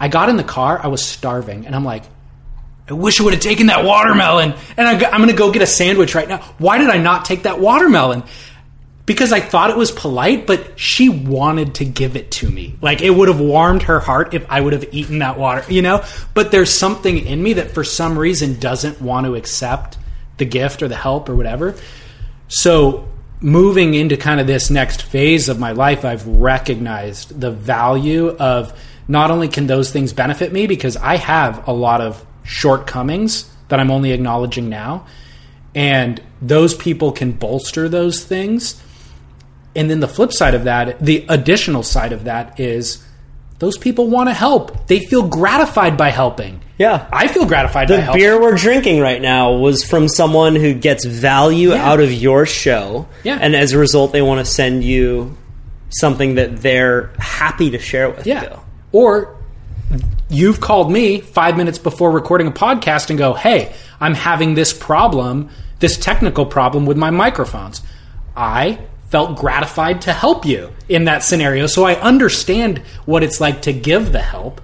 I 0.00 0.08
got 0.08 0.28
in 0.28 0.36
the 0.36 0.44
car. 0.44 0.80
I 0.82 0.88
was 0.88 1.04
starving, 1.04 1.66
and 1.66 1.74
I'm 1.74 1.84
like, 1.84 2.04
I 2.88 2.94
wish 2.94 3.20
I 3.20 3.24
would 3.24 3.32
have 3.32 3.42
taken 3.42 3.66
that 3.66 3.84
watermelon. 3.84 4.54
And 4.76 4.88
I, 4.88 4.92
am 4.92 5.18
going 5.18 5.28
to 5.28 5.36
go 5.36 5.52
get 5.52 5.62
a 5.62 5.66
sandwich 5.66 6.14
right 6.14 6.28
now. 6.28 6.38
Why 6.58 6.78
did 6.78 6.90
I 6.90 6.98
not 6.98 7.24
take 7.24 7.44
that 7.44 7.60
watermelon? 7.60 8.24
Because 9.06 9.32
I 9.32 9.40
thought 9.40 9.70
it 9.70 9.76
was 9.76 9.90
polite, 9.90 10.46
but 10.46 10.78
she 10.78 11.08
wanted 11.08 11.76
to 11.76 11.84
give 11.84 12.16
it 12.16 12.30
to 12.32 12.50
me. 12.50 12.76
Like 12.80 13.00
it 13.00 13.10
would 13.10 13.28
have 13.28 13.40
warmed 13.40 13.84
her 13.84 14.00
heart 14.00 14.34
if 14.34 14.44
I 14.50 14.60
would 14.60 14.72
have 14.72 14.92
eaten 14.92 15.20
that 15.20 15.38
water, 15.38 15.64
you 15.72 15.82
know? 15.82 16.04
But 16.34 16.50
there's 16.50 16.72
something 16.72 17.18
in 17.18 17.42
me 17.42 17.54
that 17.54 17.72
for 17.72 17.84
some 17.84 18.18
reason 18.18 18.58
doesn't 18.58 19.00
want 19.00 19.26
to 19.26 19.34
accept 19.34 19.98
the 20.38 20.44
gift 20.44 20.82
or 20.82 20.88
the 20.88 20.96
help 20.96 21.28
or 21.28 21.36
whatever. 21.36 21.74
So 22.54 23.08
moving 23.40 23.94
into 23.94 24.18
kind 24.18 24.38
of 24.38 24.46
this 24.46 24.68
next 24.68 25.02
phase 25.02 25.48
of 25.48 25.58
my 25.58 25.72
life, 25.72 26.04
I've 26.04 26.26
recognized 26.26 27.40
the 27.40 27.50
value 27.50 28.28
of 28.28 28.78
not 29.08 29.30
only 29.30 29.48
can 29.48 29.66
those 29.66 29.90
things 29.90 30.12
benefit 30.12 30.52
me 30.52 30.66
because 30.66 30.98
I 30.98 31.16
have 31.16 31.66
a 31.66 31.72
lot 31.72 32.02
of 32.02 32.26
shortcomings 32.44 33.50
that 33.68 33.80
I'm 33.80 33.90
only 33.90 34.12
acknowledging 34.12 34.68
now, 34.68 35.06
and 35.74 36.22
those 36.42 36.74
people 36.74 37.10
can 37.10 37.32
bolster 37.32 37.88
those 37.88 38.22
things. 38.22 38.82
And 39.74 39.90
then 39.90 40.00
the 40.00 40.08
flip 40.08 40.30
side 40.30 40.54
of 40.54 40.64
that, 40.64 41.00
the 41.00 41.24
additional 41.30 41.82
side 41.82 42.12
of 42.12 42.24
that 42.24 42.60
is 42.60 43.02
those 43.60 43.78
people 43.78 44.10
want 44.10 44.28
to 44.28 44.34
help. 44.34 44.88
They 44.88 45.00
feel 45.00 45.26
gratified 45.26 45.96
by 45.96 46.10
helping. 46.10 46.61
Yeah. 46.82 47.06
I 47.12 47.28
feel 47.28 47.46
gratified 47.46 47.86
The 47.88 48.10
beer 48.12 48.40
we're 48.40 48.56
drinking 48.56 48.98
right 49.00 49.22
now 49.22 49.52
was 49.52 49.84
from 49.84 50.08
someone 50.08 50.56
who 50.56 50.74
gets 50.74 51.04
value 51.04 51.70
Yeah. 51.70 51.88
out 51.90 52.00
of 52.00 52.12
your 52.12 52.44
show. 52.44 53.06
Yeah. 53.22 53.38
And 53.40 53.54
as 53.54 53.72
a 53.72 53.78
result, 53.78 54.12
they 54.12 54.20
want 54.22 54.44
to 54.44 54.52
send 54.52 54.82
you 54.82 55.36
something 55.90 56.34
that 56.34 56.60
they're 56.62 57.10
happy 57.18 57.70
to 57.70 57.78
share 57.78 58.10
with 58.10 58.26
Yeah. 58.26 58.42
you. 58.42 58.60
Or 58.90 59.36
you've 60.28 60.60
called 60.60 60.90
me 60.90 61.20
five 61.20 61.56
minutes 61.56 61.78
before 61.78 62.10
recording 62.10 62.48
a 62.48 62.50
podcast 62.50 63.10
and 63.10 63.18
go, 63.18 63.34
hey, 63.34 63.72
I'm 64.00 64.14
having 64.14 64.54
this 64.54 64.72
problem, 64.72 65.50
this 65.78 65.96
technical 65.96 66.46
problem 66.46 66.84
with 66.86 66.96
my 66.96 67.10
microphones. 67.10 67.80
I 68.36 68.78
felt 69.10 69.36
gratified 69.36 70.00
to 70.02 70.12
help 70.12 70.44
you 70.46 70.70
in 70.88 71.04
that 71.04 71.22
scenario. 71.22 71.66
So 71.66 71.84
I 71.84 71.94
understand 72.00 72.78
what 73.04 73.22
it's 73.22 73.40
like 73.40 73.62
to 73.62 73.72
give 73.72 74.10
the 74.10 74.20
help. 74.22 74.60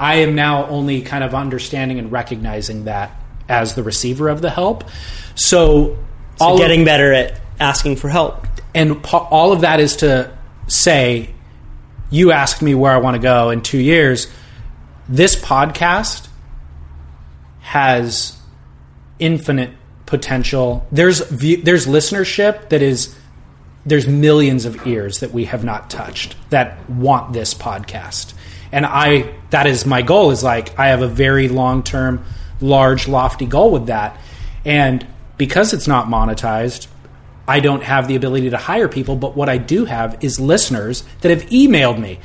I 0.00 0.16
am 0.16 0.34
now 0.34 0.66
only 0.66 1.02
kind 1.02 1.22
of 1.22 1.34
understanding 1.34 1.98
and 2.00 2.10
recognizing 2.10 2.84
that 2.84 3.14
as 3.48 3.74
the 3.74 3.82
receiver 3.82 4.28
of 4.28 4.40
the 4.42 4.50
help. 4.50 4.84
So, 5.34 5.98
of- 6.40 6.58
Getting 6.58 6.84
better 6.84 7.12
at 7.12 7.38
asking 7.60 7.96
for 7.96 8.08
help. 8.08 8.46
and 8.74 9.02
pa- 9.02 9.28
all 9.30 9.52
of 9.52 9.60
that 9.60 9.78
is 9.80 9.96
to 9.96 10.30
say 10.68 11.28
you 12.10 12.32
asked 12.32 12.62
me 12.62 12.74
where 12.74 12.92
i 12.92 12.96
want 12.96 13.14
to 13.16 13.20
go 13.20 13.50
in 13.50 13.60
two 13.60 13.78
years 13.78 14.26
this 15.08 15.36
podcast 15.36 16.28
has 17.60 18.36
infinite 19.18 19.70
potential 20.06 20.86
there's 20.90 21.20
view, 21.30 21.58
there's 21.62 21.86
listenership 21.86 22.68
that 22.70 22.82
is 22.82 23.14
there's 23.86 24.06
millions 24.06 24.64
of 24.64 24.86
ears 24.86 25.18
that 25.20 25.32
we 25.32 25.44
have 25.44 25.64
not 25.64 25.90
touched 25.90 26.36
that 26.50 26.88
want 26.90 27.32
this 27.32 27.52
podcast 27.54 28.32
and 28.72 28.86
i 28.86 29.32
that 29.50 29.66
is 29.66 29.84
my 29.86 30.02
goal 30.02 30.30
is 30.30 30.42
like 30.42 30.78
i 30.78 30.88
have 30.88 31.02
a 31.02 31.08
very 31.08 31.48
long 31.48 31.82
term 31.82 32.24
large 32.60 33.08
lofty 33.08 33.46
goal 33.46 33.70
with 33.70 33.86
that 33.86 34.18
and 34.64 35.06
because 35.36 35.72
it's 35.72 35.88
not 35.88 36.06
monetized 36.06 36.86
I 37.50 37.58
don't 37.58 37.82
have 37.82 38.06
the 38.06 38.14
ability 38.14 38.50
to 38.50 38.56
hire 38.56 38.86
people, 38.86 39.16
but 39.16 39.36
what 39.36 39.48
I 39.48 39.58
do 39.58 39.84
have 39.84 40.22
is 40.22 40.38
listeners 40.38 41.02
that 41.22 41.30
have 41.30 41.50
emailed 41.50 41.98
me. 41.98 42.20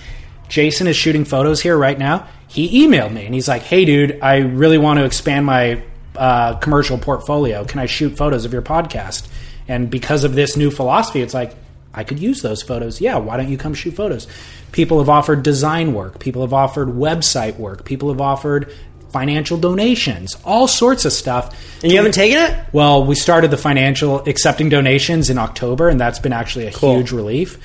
Jason 0.49 0.85
is 0.85 0.95
shooting 0.95 1.26
photos 1.26 1.61
here 1.61 1.76
right 1.76 1.97
now. 1.97 2.27
He 2.47 2.85
emailed 2.85 3.11
me 3.11 3.26
and 3.26 3.34
he's 3.34 3.47
like, 3.47 3.63
"Hey, 3.63 3.85
dude, 3.85 4.19
I 4.22 4.38
really 4.38 4.77
want 4.77 4.99
to 4.99 5.05
expand 5.05 5.47
my 5.47 5.81
uh, 6.15 6.57
commercial 6.57 6.99
portfolio. 6.99 7.65
Can 7.65 7.80
I 7.80 7.88
shoot 7.88 8.15
photos 8.15 8.45
of 8.45 8.53
your 8.53 8.61
podcast?" 8.61 9.27
And 9.67 9.89
because 9.89 10.23
of 10.23 10.35
this 10.35 10.55
new 10.55 10.69
philosophy, 10.69 11.22
it's 11.22 11.34
like 11.34 11.55
I 11.95 12.03
could 12.03 12.19
use 12.19 12.41
those 12.41 12.61
photos. 12.61 12.99
Yeah, 13.01 13.17
why 13.17 13.38
don't 13.38 13.49
you 13.49 13.57
come 13.57 13.73
shoot 13.73 13.95
photos? 13.95 14.27
People 14.72 14.99
have 14.99 15.09
offered 15.09 15.41
design 15.43 15.93
work. 15.93 16.19
People 16.19 16.41
have 16.41 16.53
offered 16.53 16.89
website 16.89 17.57
work. 17.57 17.85
People 17.85 18.09
have 18.09 18.19
offered 18.22 18.72
financial 19.11 19.57
donations, 19.57 20.35
all 20.43 20.67
sorts 20.67 21.05
of 21.05 21.13
stuff. 21.13 21.55
And 21.81 21.89
you 21.91 21.97
haven't 21.97 22.13
taken 22.13 22.38
it? 22.38 22.65
Well, 22.73 23.05
we 23.05 23.15
started 23.15 23.49
the 23.49 23.57
financial 23.57 24.19
accepting 24.27 24.67
donations 24.67 25.30
in 25.30 25.38
October, 25.38 25.88
and 25.88 25.97
that's 25.99 26.19
been 26.19 26.34
actually 26.34 26.67
a 26.67 26.72
Cool. 26.73 26.97
huge 26.97 27.11
relief. 27.13 27.57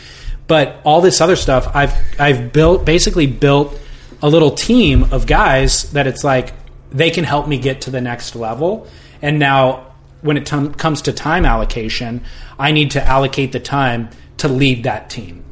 But 0.46 0.80
all 0.84 1.00
this 1.00 1.20
other 1.20 1.36
stuff, 1.36 1.74
I've 1.74 1.92
I've 2.20 2.52
built 2.52 2.84
basically 2.84 3.26
built 3.26 3.76
a 4.22 4.28
little 4.28 4.52
team 4.52 5.04
of 5.12 5.26
guys 5.26 5.90
that 5.92 6.06
it's 6.06 6.22
like 6.22 6.52
they 6.92 7.10
can 7.10 7.24
help 7.24 7.48
me 7.48 7.58
get 7.58 7.80
to 7.82 7.90
the 7.90 8.00
next 8.00 8.36
level. 8.36 8.86
And 9.22 9.38
now, 9.38 9.89
when 10.22 10.36
it 10.36 10.46
tom- 10.46 10.74
comes 10.74 11.02
to 11.02 11.12
time 11.12 11.44
allocation, 11.44 12.22
I 12.58 12.72
need 12.72 12.92
to 12.92 13.04
allocate 13.04 13.52
the 13.52 13.60
time 13.60 14.10
to 14.38 14.48
lead 14.48 14.84
that 14.84 15.10
team, 15.10 15.44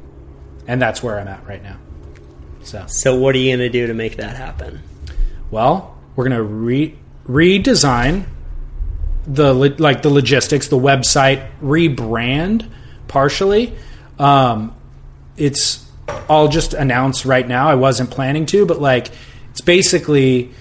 and 0.67 0.81
that's 0.81 1.03
where 1.03 1.19
I'm 1.19 1.29
at 1.29 1.47
right 1.47 1.63
now. 1.63 1.77
So. 2.63 2.85
So, 2.87 3.17
what 3.17 3.35
are 3.35 3.39
you 3.39 3.57
going 3.57 3.61
to 3.61 3.71
do 3.71 3.87
to 3.87 3.95
make 3.95 4.17
that 4.17 4.37
happen? 4.37 4.81
Well, 5.51 5.97
we're 6.17 6.29
going 6.29 6.37
to 6.37 6.43
re- 6.43 6.97
redesign 7.27 8.27
the 9.27 9.53
like 9.55 10.03
the 10.03 10.11
logistics, 10.11 10.69
the 10.69 10.79
website, 10.79 11.49
rebrand 11.63 12.69
partially. 13.09 13.75
Um, 14.19 14.75
it's 15.37 15.87
I'll 16.29 16.49
just 16.49 16.75
announce 16.75 17.27
right 17.27 17.47
now. 17.47 17.69
I 17.69 17.75
wasn't 17.75 18.11
planning 18.11 18.47
to, 18.47 18.67
but 18.67 18.81
like 18.81 19.11
it's 19.51 19.61
basically 19.61 20.53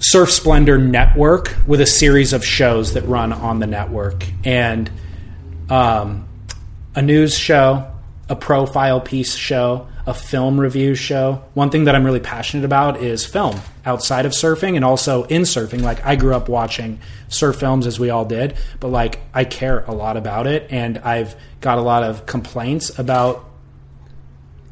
Surf 0.00 0.30
Splendor 0.30 0.78
Network 0.78 1.56
with 1.66 1.80
a 1.80 1.86
series 1.86 2.32
of 2.32 2.44
shows 2.44 2.94
that 2.94 3.02
run 3.02 3.32
on 3.32 3.58
the 3.58 3.66
network 3.66 4.24
and 4.44 4.90
um, 5.68 6.28
a 6.94 7.02
news 7.02 7.36
show, 7.36 7.90
a 8.28 8.36
profile 8.36 9.00
piece 9.00 9.34
show, 9.34 9.88
a 10.06 10.14
film 10.14 10.58
review 10.58 10.94
show. 10.94 11.42
One 11.54 11.70
thing 11.70 11.84
that 11.84 11.94
I'm 11.96 12.04
really 12.04 12.20
passionate 12.20 12.64
about 12.64 13.02
is 13.02 13.26
film 13.26 13.60
outside 13.84 14.24
of 14.24 14.32
surfing 14.32 14.76
and 14.76 14.84
also 14.84 15.24
in 15.24 15.42
surfing. 15.42 15.82
Like 15.82 16.04
I 16.06 16.14
grew 16.14 16.34
up 16.34 16.48
watching 16.48 17.00
surf 17.28 17.56
films 17.56 17.86
as 17.86 17.98
we 17.98 18.08
all 18.08 18.24
did, 18.24 18.56
but 18.80 18.88
like 18.88 19.20
I 19.34 19.44
care 19.44 19.80
a 19.80 19.92
lot 19.92 20.16
about 20.16 20.46
it 20.46 20.68
and 20.70 20.98
I've 20.98 21.34
got 21.60 21.78
a 21.78 21.82
lot 21.82 22.04
of 22.04 22.24
complaints 22.24 22.98
about 22.98 23.47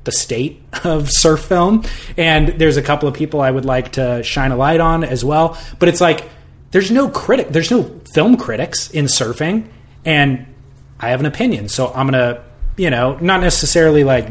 the 0.06 0.12
state 0.12 0.62
of 0.84 1.10
surf 1.10 1.40
film. 1.40 1.84
And 2.16 2.48
there's 2.48 2.78
a 2.78 2.82
couple 2.82 3.08
of 3.08 3.14
people 3.14 3.42
I 3.42 3.50
would 3.50 3.66
like 3.66 3.92
to 3.92 4.22
shine 4.22 4.52
a 4.52 4.56
light 4.56 4.80
on 4.80 5.04
as 5.04 5.24
well. 5.24 5.58
But 5.78 5.90
it's 5.90 6.00
like 6.00 6.28
there's 6.70 6.90
no 6.90 7.10
critic 7.10 7.48
there's 7.50 7.70
no 7.70 7.82
film 8.12 8.38
critics 8.38 8.90
in 8.90 9.04
surfing. 9.04 9.68
And 10.04 10.46
I 10.98 11.10
have 11.10 11.20
an 11.20 11.26
opinion. 11.26 11.68
So 11.68 11.92
I'm 11.92 12.10
to 12.12 12.42
you 12.78 12.88
know 12.90 13.18
not 13.20 13.40
necessarily 13.40 14.04
like 14.04 14.28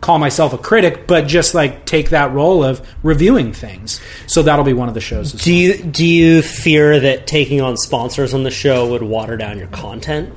call 0.00 0.18
myself 0.18 0.52
a 0.52 0.58
critic 0.58 1.06
but 1.06 1.26
just 1.26 1.54
like 1.54 1.86
take 1.86 2.10
that 2.10 2.30
role 2.32 2.62
of 2.62 2.86
reviewing 3.02 3.54
things. 3.54 4.00
So 4.26 4.42
that'll 4.42 4.64
be 4.64 4.74
one 4.74 4.88
of 4.88 4.94
the 4.94 5.00
shows 5.00 5.34
as 5.34 5.42
Do 5.42 5.52
you 5.52 5.82
do 5.82 6.04
you 6.06 6.42
fear 6.42 7.00
that 7.00 7.26
taking 7.26 7.62
on 7.62 7.78
sponsors 7.78 8.34
on 8.34 8.42
the 8.42 8.50
show 8.50 8.90
would 8.90 9.02
water 9.02 9.38
down 9.38 9.58
your 9.58 9.68
content? 9.68 10.34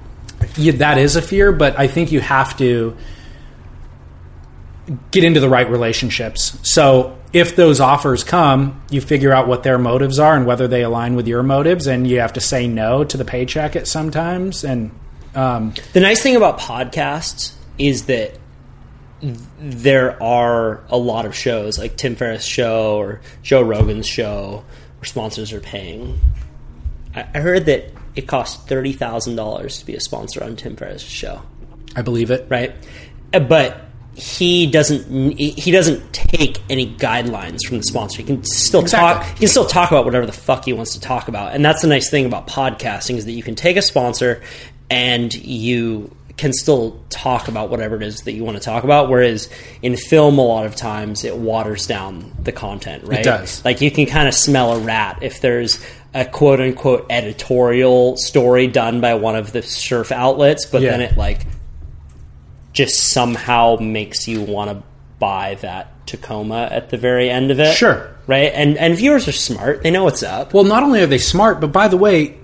yeah, 0.55 0.73
that 0.73 0.97
is 0.97 1.15
a 1.15 1.21
fear, 1.21 1.51
but 1.51 1.77
I 1.79 1.87
think 1.87 2.11
you 2.11 2.19
have 2.19 2.57
to 2.57 2.95
get 5.11 5.23
into 5.23 5.39
the 5.39 5.49
right 5.49 5.69
relationships. 5.69 6.57
So 6.63 7.17
if 7.33 7.55
those 7.55 7.79
offers 7.79 8.23
come, 8.23 8.81
you 8.89 9.01
figure 9.01 9.33
out 9.33 9.47
what 9.47 9.63
their 9.63 9.77
motives 9.77 10.17
are 10.19 10.35
and 10.35 10.45
whether 10.45 10.67
they 10.67 10.83
align 10.83 11.15
with 11.15 11.27
your 11.27 11.43
motives, 11.43 11.87
and 11.87 12.07
you 12.07 12.19
have 12.19 12.33
to 12.33 12.41
say 12.41 12.67
no 12.67 13.03
to 13.03 13.17
the 13.17 13.25
paycheck 13.25 13.75
at 13.75 13.87
sometimes. 13.87 14.63
And 14.63 14.91
um, 15.35 15.73
The 15.93 15.99
nice 15.99 16.21
thing 16.23 16.35
about 16.35 16.59
podcasts 16.59 17.53
is 17.77 18.05
that 18.05 18.37
there 19.59 20.21
are 20.21 20.83
a 20.89 20.97
lot 20.97 21.25
of 21.25 21.35
shows 21.35 21.79
like 21.79 21.95
Tim 21.97 22.15
Ferriss' 22.15 22.45
show 22.45 22.97
or 22.97 23.21
Joe 23.43 23.61
Rogan's 23.61 24.07
show 24.07 24.63
where 24.99 25.05
sponsors 25.05 25.51
are 25.53 25.59
paying. 25.59 26.19
I 27.15 27.39
heard 27.39 27.65
that 27.65 27.91
it 28.15 28.27
costs 28.27 28.63
thirty 28.67 28.93
thousand 28.93 29.35
dollars 29.35 29.79
to 29.79 29.85
be 29.85 29.95
a 29.95 29.99
sponsor 29.99 30.43
on 30.43 30.55
Tim 30.55 30.75
Ferriss' 30.75 31.01
show, 31.01 31.41
I 31.95 32.03
believe 32.03 32.29
it. 32.29 32.45
right? 32.47 32.75
Uh, 33.33 33.39
But 33.39 33.81
he 34.17 34.65
doesn't 34.65 35.37
he 35.37 35.69
doesn't 35.71 36.11
take 36.11 36.59
any 36.71 36.87
guidelines 36.95 37.59
from 37.67 37.77
the 37.77 37.83
sponsor. 37.83 38.17
He 38.17 38.23
can 38.23 38.43
still 38.43 38.81
Exactly. 38.81 39.23
talk 39.23 39.33
he 39.33 39.39
can 39.41 39.47
still 39.47 39.67
talk 39.67 39.91
about 39.91 40.05
whatever 40.05 40.25
the 40.25 40.31
fuck 40.33 40.65
he 40.65 40.73
wants 40.73 40.93
to 40.93 40.99
talk 40.99 41.27
about. 41.27 41.53
And 41.53 41.63
that's 41.63 41.83
the 41.83 41.87
nice 41.87 42.09
thing 42.09 42.25
about 42.25 42.47
podcasting 42.47 43.17
is 43.17 43.25
that 43.25 43.33
you 43.33 43.43
can 43.43 43.53
take 43.53 43.77
a 43.77 43.81
sponsor 43.83 44.41
and 44.89 45.31
you 45.35 46.15
can 46.35 46.51
still 46.51 46.99
talk 47.09 47.47
about 47.47 47.69
whatever 47.69 47.95
it 47.95 48.01
is 48.03 48.21
that 48.21 48.31
you 48.31 48.43
want 48.43 48.57
to 48.57 48.63
talk 48.63 48.83
about. 48.83 49.07
Whereas 49.09 49.49
in 49.83 49.95
film, 49.97 50.39
a 50.39 50.41
lot 50.43 50.65
of 50.65 50.75
times 50.75 51.23
it 51.23 51.37
waters 51.37 51.85
down 51.85 52.31
the 52.41 52.51
content, 52.51 53.03
right? 53.03 53.23
does. 53.23 53.63
Like 53.65 53.81
you 53.81 53.91
can 53.91 54.07
kind 54.07 54.27
of 54.27 54.33
smell 54.33 54.73
a 54.73 54.79
rat 54.79 55.19
if 55.21 55.41
there's 55.41 55.79
a 56.15 56.25
quote 56.25 56.59
unquote 56.59 57.05
editorial 57.11 58.17
story 58.17 58.65
done 58.67 58.99
by 58.99 59.13
one 59.13 59.35
of 59.35 59.51
the 59.51 59.61
surf 59.61 60.11
outlets, 60.11 60.65
but 60.65 60.81
Yeah. 60.81 60.91
then 60.91 61.01
it 61.01 61.17
like 61.17 61.41
just 62.77 63.11
somehow 63.11 63.75
makes 63.81 64.27
you 64.27 64.39
want 64.43 64.69
to 64.69 64.83
buy 65.17 65.55
that 65.61 66.05
Tacoma 66.05 66.69
at 66.71 66.91
the 66.91 66.97
very 66.97 67.27
end 67.27 67.49
of 67.49 67.59
it. 67.59 67.75
Sure. 67.75 68.15
Right? 68.27 68.51
And 68.53 68.77
and 68.77 68.95
viewers 68.95 69.27
are 69.27 69.31
smart. 69.31 69.81
They 69.81 69.89
know 69.89 70.03
what's 70.03 70.21
up. 70.21 70.53
Well, 70.53 70.63
not 70.63 70.83
only 70.83 71.01
are 71.01 71.07
they 71.07 71.17
smart, 71.17 71.59
but 71.59 71.71
by 71.71 71.87
the 71.87 71.97
way, 71.97 72.37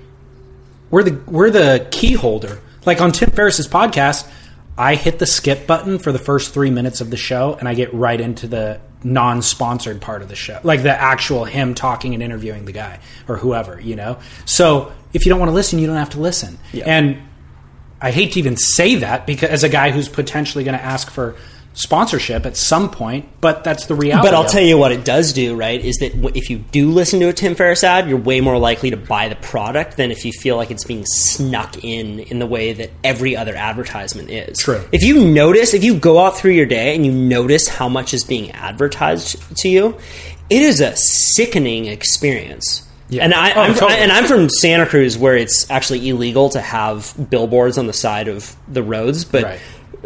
we're 0.90 1.04
the 1.04 1.22
we're 1.28 1.52
the 1.52 1.88
key 1.92 2.14
holder. 2.14 2.60
Like 2.84 3.00
on 3.00 3.12
Tim 3.12 3.30
Ferriss's 3.30 3.68
podcast, 3.68 4.28
I 4.76 4.96
hit 4.96 5.20
the 5.20 5.28
skip 5.28 5.68
button 5.68 6.00
for 6.00 6.12
the 6.12 6.20
first 6.20 6.52
three 6.52 6.72
minutes 6.72 7.00
of 7.00 7.12
the 7.12 7.18
show, 7.18 7.56
and 7.60 7.70
I 7.70 7.76
get 7.76 7.94
right 7.94 8.20
into 8.20 8.48
the 8.48 8.82
non-sponsored 9.04 10.02
part 10.02 10.24
of 10.24 10.30
the 10.30 10.36
show, 10.36 10.60
like 10.64 10.82
the 10.82 10.90
actual 10.90 11.46
him 11.46 11.76
talking 11.76 12.16
and 12.16 12.24
interviewing 12.24 12.66
the 12.66 12.72
guy 12.72 13.00
or 13.28 13.38
whoever, 13.38 13.80
you 13.80 13.96
know. 13.96 14.18
So 14.46 14.94
if 15.14 15.26
you 15.26 15.30
don't 15.30 15.40
want 15.40 15.50
to 15.50 15.54
listen, 15.54 15.78
you 15.78 15.86
don't 15.86 15.98
have 15.98 16.12
to 16.12 16.20
listen. 16.20 16.58
Yeah. 16.72 16.86
And 16.86 17.22
I 18.04 18.12
hate 18.12 18.34
to 18.34 18.40
even 18.40 18.58
say 18.58 18.96
that 18.96 19.26
because 19.26 19.50
as 19.50 19.64
a 19.64 19.70
guy 19.70 19.92
who's 19.92 20.10
potentially 20.10 20.66
going 20.66 20.78
to 20.78 20.84
ask 20.84 21.10
for 21.10 21.36
sponsorship 21.74 22.46
at 22.46 22.56
some 22.56 22.92
point, 22.92 23.28
but 23.42 23.64
that's 23.64 23.86
the 23.86 23.96
reality. 23.96 24.28
But 24.28 24.36
I'll 24.36 24.46
tell 24.46 24.62
you 24.62 24.78
what 24.78 24.92
it 24.92 25.06
does 25.06 25.34
do, 25.34 25.56
right? 25.56 25.84
Is 25.84 25.96
that 25.98 26.14
if 26.36 26.50
you 26.50 26.60
do 26.60 26.92
listen 26.92 27.20
to 27.22 27.30
a 27.30 27.34
Tim 27.34 27.56
Ferriss 27.56 27.84
ad, 27.84 28.08
you're 28.10 28.18
way 28.18 28.42
more 28.42 28.58
likely 28.58 28.92
to 28.92 28.98
buy 28.98 29.30
the 29.30 29.36
product 29.36 29.98
than 29.98 30.12
if 30.12 30.26
you 30.26 30.34
feel 30.34 30.58
like 30.58 30.70
it's 30.70 30.84
being 30.84 31.06
snuck 31.06 31.84
in 31.84 32.20
in 32.20 32.40
the 32.40 32.46
way 32.46 32.74
that 32.74 32.92
every 33.06 33.36
other 33.36 33.56
advertisement 33.56 34.30
is. 34.30 34.58
True. 34.60 34.84
If 34.92 35.04
you 35.04 35.26
notice, 35.26 35.74
if 35.74 35.84
you 35.84 35.98
go 35.98 36.20
out 36.20 36.38
through 36.38 36.52
your 36.52 36.66
day 36.66 36.96
and 36.96 37.06
you 37.06 37.12
notice 37.12 37.70
how 37.70 37.90
much 37.90 38.14
is 38.14 38.24
being 38.24 38.52
advertised 38.52 39.58
to 39.60 39.70
you, 39.70 39.98
it 40.50 40.62
is 40.62 40.82
a 40.82 40.94
sickening 40.96 41.86
experience. 41.86 42.88
Yeah. 43.10 43.24
And 43.24 43.34
I, 43.34 43.54
Oh, 43.54 43.62
I'm, 43.62 43.74
totally. 43.76 44.00
and 44.00 44.12
I'm 44.12 44.26
from 44.26 44.50
Santa 44.50 44.86
Cruz, 44.86 45.18
where 45.18 45.36
it's 45.38 45.70
actually 45.70 46.08
illegal 46.10 46.50
to 46.50 46.62
have 46.62 47.14
billboards 47.30 47.78
on 47.78 47.86
the 47.88 47.94
side 47.94 48.28
of 48.28 48.56
the 48.68 48.82
roads, 48.82 49.26
but 49.26 49.44
Right. 49.44 49.60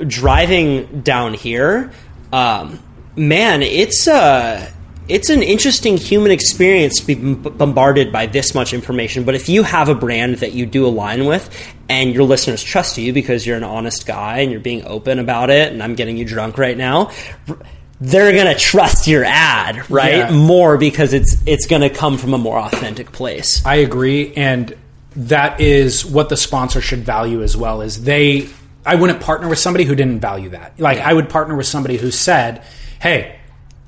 driving 0.07 1.02
down 1.02 1.34
here, 1.34 1.91
um, 2.34 2.80
man, 3.15 3.61
it's 3.64 4.07
uh 4.07 4.69
it's 5.07 5.30
an 5.30 5.41
interesting 5.41 5.95
human 5.95 6.32
experience 6.32 6.99
to 6.99 7.07
be 7.07 7.15
b- 7.15 7.49
bombarded 7.49 8.11
by 8.11 8.26
this 8.26 8.53
much 8.53 8.74
information. 8.74 9.24
But 9.24 9.36
if 9.36 9.48
you 9.48 9.64
have 9.64 9.88
a 9.88 9.95
brand 9.95 10.36
that 10.40 10.52
you 10.52 10.65
do 10.65 10.86
align 10.86 11.24
with, 11.26 11.49
and 11.88 12.14
your 12.14 12.26
listeners 12.26 12.61
trust 12.61 12.98
you 12.98 13.14
because 13.14 13.48
you're 13.48 13.56
an 13.56 13.64
honest 13.64 14.06
guy 14.06 14.40
and 14.40 14.52
you're 14.52 14.60
being 14.60 14.84
open 14.86 15.18
about 15.19 15.49
it, 15.49 15.72
and 15.72 15.82
I'm 15.82 15.95
getting 15.95 16.18
you 16.18 16.26
drunk 16.26 16.57
right 16.57 16.76
now. 16.78 17.11
r- 17.48 17.57
They're 17.99 18.36
gonna 18.36 18.57
trust 18.57 19.07
your 19.07 19.26
ad, 19.26 19.90
right? 19.90 20.18
Yeah. 20.18 20.32
More 20.32 20.78
because 20.78 21.14
it's 21.14 21.36
it's 21.45 21.65
gonna 21.65 21.90
come 21.90 22.18
from 22.18 22.34
a 22.34 22.38
more 22.38 22.60
authentic 22.60 23.11
place. 23.11 23.65
I 23.65 23.76
agree, 23.76 24.34
and 24.36 24.76
that 25.15 25.60
is 25.60 26.06
what 26.06 26.30
the 26.30 26.38
sponsor 26.38 26.80
should 26.80 26.99
value 26.99 27.41
as 27.41 27.57
well. 27.57 27.82
Is 27.82 28.03
they? 28.03 28.49
I 28.86 28.95
wouldn't 28.95 29.19
partner 29.19 29.49
with 29.49 29.60
somebody 29.60 29.84
who 29.84 29.95
didn't 29.95 30.19
value 30.19 30.49
that. 30.49 30.80
Like 30.80 30.99
I 30.99 31.11
would 31.14 31.28
partner 31.28 31.56
with 31.56 31.65
somebody 31.65 31.98
who 31.98 32.11
said, 32.11 32.64
"Hey, 32.99 33.40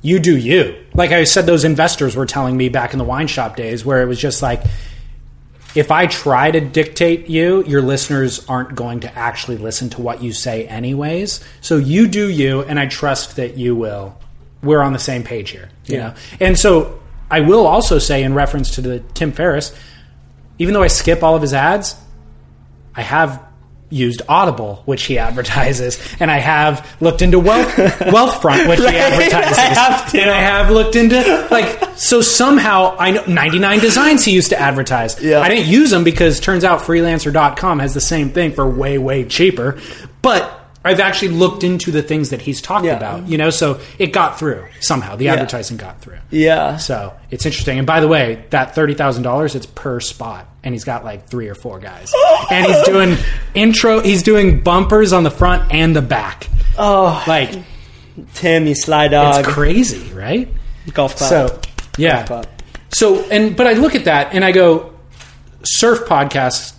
you 0.02 0.20
do 0.20 0.36
you." 0.36 0.76
Like 0.96 1.12
I 1.12 1.24
said, 1.24 1.46
those 1.46 1.64
investors 1.64 2.16
were 2.16 2.26
telling 2.26 2.58
me 2.58 2.70
back 2.70 2.94
in 2.94 2.98
the 2.98 3.06
wine 3.06 3.28
shop 3.28 3.56
days, 3.56 3.86
where 3.86 4.02
it 4.02 4.08
was 4.08 4.20
just 4.20 4.42
like, 4.42 4.64
if 5.76 5.92
I 5.92 6.08
try 6.08 6.50
to 6.52 6.60
dictate 6.60 7.30
you, 7.30 7.64
your 7.66 7.82
listeners 7.82 8.46
aren't 8.48 8.76
going 8.76 9.02
to 9.02 9.18
actually 9.18 9.58
listen 9.58 9.90
to 9.92 10.02
what 10.02 10.24
you 10.24 10.34
say, 10.34 10.66
anyways. 10.68 11.44
So 11.62 11.78
you 11.78 12.08
do 12.08 12.28
you, 12.30 12.62
and 12.62 12.80
I 12.80 12.88
trust 12.88 13.36
that 13.36 13.58
you 13.58 13.76
will. 13.76 14.18
We're 14.64 14.82
on 14.82 14.94
the 14.94 15.00
same 15.00 15.24
page 15.24 15.52
here, 15.52 15.70
you 15.86 15.98
Yeah. 15.98 16.08
know. 16.10 16.14
And 16.40 16.58
so 16.58 17.00
I 17.32 17.42
will 17.42 17.68
also 17.68 18.00
say, 18.00 18.24
in 18.24 18.34
reference 18.34 18.76
to 18.76 18.82
the 18.82 19.00
Tim 19.14 19.32
Ferriss, 19.32 19.74
even 20.58 20.74
though 20.74 20.84
I 20.84 20.88
skip 20.88 21.24
all 21.24 21.36
of 21.36 21.42
his 21.42 21.54
ads, 21.54 21.96
I 22.96 23.02
have 23.04 23.42
used 23.90 24.22
Audible, 24.28 24.82
which 24.86 25.04
he 25.04 25.18
advertises, 25.18 26.00
and 26.20 26.30
I 26.30 26.40
have 26.40 26.88
looked 27.02 27.22
into 27.22 27.40
Wealth 27.40 27.68
Wealthfront, 27.76 28.70
which 28.70 28.80
he 28.80 28.86
advertises. 28.86 29.58
I 29.58 29.62
have 29.62 30.12
too. 30.12 30.20
And 30.20 30.30
I 30.30 30.42
have 30.42 30.72
looked 30.72 30.96
into 30.96 31.48
like 31.52 31.98
so 31.98 32.22
somehow 32.22 32.96
I 32.98 33.12
know 33.12 33.26
99 33.26 33.80
designs 33.80 34.24
he 34.24 34.32
used 34.32 34.50
to 34.50 34.60
advertise. 34.60 35.22
Yeah. 35.22 35.42
I 35.42 35.50
didn't 35.50 35.68
use 35.68 35.90
them 35.92 36.04
because 36.04 36.40
turns 36.40 36.64
out 36.64 36.82
freelancer.com 36.82 37.80
has 37.80 37.94
the 37.94 38.02
same 38.02 38.30
thing 38.30 38.54
for 38.54 38.68
way 38.70 38.98
way 38.98 39.26
cheaper. 39.26 39.80
But 40.22 40.59
I've 40.84 41.00
actually 41.02 41.30
looked 41.30 41.64
into 41.66 41.92
the 41.92 42.02
things 42.02 42.30
that 42.30 42.42
he's 42.42 42.62
talked 42.62 42.86
Yeah. 42.86 42.96
about, 42.96 43.28
you 43.28 43.38
know, 43.38 43.50
so 43.50 43.80
it 43.98 44.14
got 44.14 44.40
through 44.40 44.66
somehow. 44.80 45.16
The 45.18 45.28
advertising 45.28 45.76
got 45.78 46.00
through. 46.02 46.20
Yeah. 46.32 46.78
So 46.78 47.14
it's 47.32 47.46
interesting. 47.46 47.78
And 47.80 47.86
by 47.86 48.00
the 48.00 48.08
way, 48.08 48.46
that 48.52 48.76
thirty 48.76 48.94
thousand 48.94 49.24
dollars, 49.24 49.56
it's 49.56 49.66
per 49.66 50.00
spot, 50.00 50.48
and 50.64 50.74
he's 50.74 50.86
got 50.86 51.04
like 51.04 51.28
three 51.28 51.50
or 51.50 51.56
four 51.56 51.80
guys, 51.80 52.14
and 52.52 52.66
he's 52.66 52.82
doing 52.84 53.18
intro. 53.54 54.00
He's 54.00 54.24
doing 54.24 54.62
bumpers 54.62 55.12
on 55.12 55.24
the 55.24 55.32
front 55.32 55.72
and 55.74 55.94
the 55.96 56.02
back. 56.02 56.48
Oh, 56.78 57.22
Like 57.28 57.56
you 58.42 58.76
sly 58.76 59.10
dog. 59.10 59.40
it's 59.46 59.54
crazy, 59.54 60.14
right? 60.14 60.48
Golf 60.94 61.16
club. 61.18 61.30
So 61.30 61.62
yeah. 61.98 62.26
Golf 62.26 62.46
clap. 62.46 62.62
So 62.94 63.22
and 63.30 63.56
but 63.58 63.68
I 63.68 63.74
look 63.74 63.96
at 63.96 64.06
that 64.06 64.34
and 64.34 64.46
I 64.46 64.52
go, 64.54 64.94
surf 65.64 66.08
podcasts. 66.08 66.74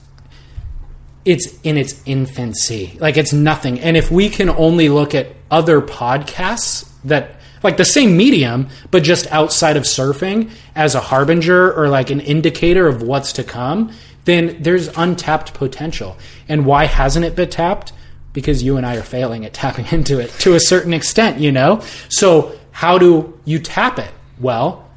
It's 1.24 1.60
in 1.62 1.76
its 1.76 2.02
infancy, 2.06 2.96
like 3.00 3.16
it's 3.16 3.32
nothing. 3.32 3.80
And 3.80 3.96
if 3.96 4.10
we 4.10 4.28
can 4.28 4.48
only 4.48 4.88
look 4.88 5.14
at 5.14 5.28
other 5.50 5.80
podcasts 5.80 6.88
that 7.04 7.36
like 7.62 7.76
the 7.76 7.84
same 7.84 8.16
medium, 8.16 8.68
but 8.90 9.02
just 9.02 9.26
outside 9.30 9.76
of 9.76 9.82
surfing 9.82 10.50
as 10.74 10.94
a 10.94 11.00
harbinger 11.00 11.72
or 11.72 11.88
like 11.88 12.10
an 12.10 12.20
indicator 12.20 12.86
of 12.86 13.02
what's 13.02 13.34
to 13.34 13.44
come, 13.44 13.92
then 14.24 14.62
there's 14.62 14.88
untapped 14.96 15.54
potential. 15.54 16.16
And 16.48 16.64
why 16.64 16.86
hasn't 16.86 17.24
it 17.24 17.36
been 17.36 17.50
tapped? 17.50 17.92
Because 18.32 18.62
you 18.62 18.76
and 18.76 18.86
I 18.86 18.96
are 18.96 19.02
failing 19.02 19.44
at 19.44 19.52
tapping 19.52 19.86
into 19.90 20.18
it 20.18 20.30
to 20.40 20.54
a 20.54 20.60
certain 20.60 20.94
extent, 20.94 21.40
you 21.40 21.52
know? 21.52 21.82
So, 22.08 22.58
how 22.72 22.98
do 22.98 23.38
you 23.44 23.58
tap 23.58 23.98
it? 23.98 24.10
Well, 24.38 24.88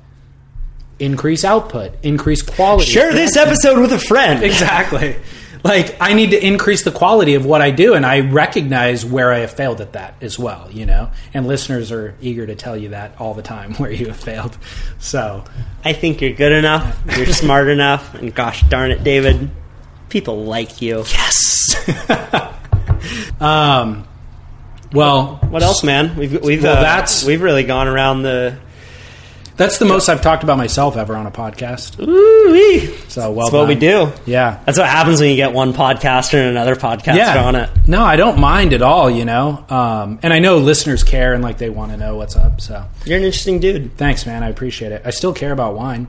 increase 0.99 1.43
output, 1.43 1.91
increase 2.03 2.41
quality. 2.41 2.89
Share 2.89 3.11
this 3.11 3.35
episode 3.35 3.79
with 3.81 3.91
a 3.91 3.99
friend. 3.99 4.43
Exactly. 4.53 5.17
Like 5.63 5.95
I 6.01 6.11
need 6.13 6.31
to 6.31 6.45
increase 6.45 6.83
the 6.83 6.91
quality 6.91 7.35
of 7.35 7.45
what 7.45 7.61
I 7.61 7.71
do, 7.71 7.93
and 7.93 8.05
I 8.05 8.19
recognize 8.19 9.05
where 9.05 9.31
I 9.31 9.39
have 9.39 9.51
failed 9.53 9.79
at 9.79 9.93
that 9.93 10.15
as 10.21 10.37
well. 10.37 10.67
You 10.71 10.85
know, 10.85 11.09
and 11.33 11.47
listeners 11.47 11.89
are 11.91 12.15
eager 12.21 12.45
to 12.45 12.55
tell 12.55 12.75
you 12.75 12.89
that 12.89 13.15
all 13.19 13.33
the 13.33 13.41
time 13.43 13.73
where 13.77 13.91
you 13.91 14.07
have 14.07 14.17
failed. 14.17 14.57
So 14.99 15.45
I 15.85 15.93
think 15.93 16.21
you're 16.21 16.33
good 16.33 16.51
enough. 16.51 16.99
You're 17.15 17.27
smart 17.27 17.69
enough. 17.69 18.13
And 18.15 18.35
gosh 18.35 18.61
darn 18.63 18.91
it, 18.91 19.03
David, 19.05 19.49
people 20.09 20.43
like 20.43 20.81
you. 20.81 20.97
yes. 21.07 22.09
um. 23.41 24.07
Well, 24.91 25.37
What 25.49 25.63
else, 25.63 25.83
man? 25.83 26.15
We've 26.17 26.39
we've 26.41 26.61
Well, 26.63 26.77
uh, 26.77 26.81
that's- 26.81 27.25
we've 27.25 27.41
really 27.41 27.63
gone 27.63 27.87
around 27.87 28.21
the. 28.23 28.57
That's 29.55 29.77
the 29.77 29.85
most 29.85 30.09
I've 30.09 30.21
talked 30.21 30.43
about 30.43 30.57
myself 30.57 30.97
ever 30.97 31.15
on 31.15 31.25
a 31.27 31.31
podcast. 31.31 31.99
Ooh-wee. 31.99 32.87
So 33.09 33.31
well, 33.31 33.47
That's 33.47 33.53
what 33.53 33.67
we 33.67 33.75
do. 33.75 34.11
Yeah. 34.25 34.61
That's 34.65 34.77
what 34.77 34.87
happens 34.87 35.19
when 35.21 35.29
you 35.29 35.35
get 35.35 35.53
one 35.53 35.73
podcaster 35.73 36.35
and 36.35 36.49
another 36.49 36.75
podcaster 36.75 37.41
on 37.43 37.55
it. 37.55 37.69
No, 37.87 38.01
I 38.03 38.15
don't 38.15 38.39
mind 38.39 38.73
at 38.73 38.81
all. 38.81 39.09
You 39.11 39.25
know, 39.25 39.63
um, 39.69 40.19
and 40.23 40.33
I 40.33 40.39
know 40.39 40.57
listeners 40.57 41.03
care 41.03 41.33
and 41.33 41.43
like 41.43 41.57
they 41.59 41.69
want 41.69 41.91
to 41.91 41.97
know 41.97 42.15
what's 42.15 42.35
up. 42.35 42.61
So 42.61 42.85
You're 43.05 43.17
an 43.17 43.23
interesting 43.23 43.59
dude. 43.59 43.95
thanks, 43.97 44.25
man. 44.25 44.43
I 44.43 44.49
appreciate 44.49 44.91
it. 44.91 45.01
I 45.05 45.11
still 45.11 45.33
care 45.33 45.51
about 45.51 45.75
wine, 45.75 46.07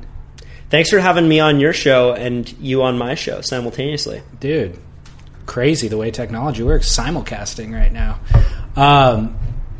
Thanks 0.71 0.91
for 0.91 0.99
having 0.99 1.29
me 1.29 1.39
on 1.41 1.61
your 1.61 1.73
show 1.73 2.15
and 2.15 2.51
you 2.59 2.83
on 2.83 2.99
my 2.99 3.15
show 3.15 3.41
simultaneously. 3.43 4.23
dude. 4.41 4.79
Crazy 5.47 5.89
the 5.89 5.99
way 5.99 6.11
technology 6.11 6.63
works. 6.63 6.89
Simulcasting 6.89 7.75
right 7.75 7.93
now. 7.93 8.19
Um, 8.77 9.37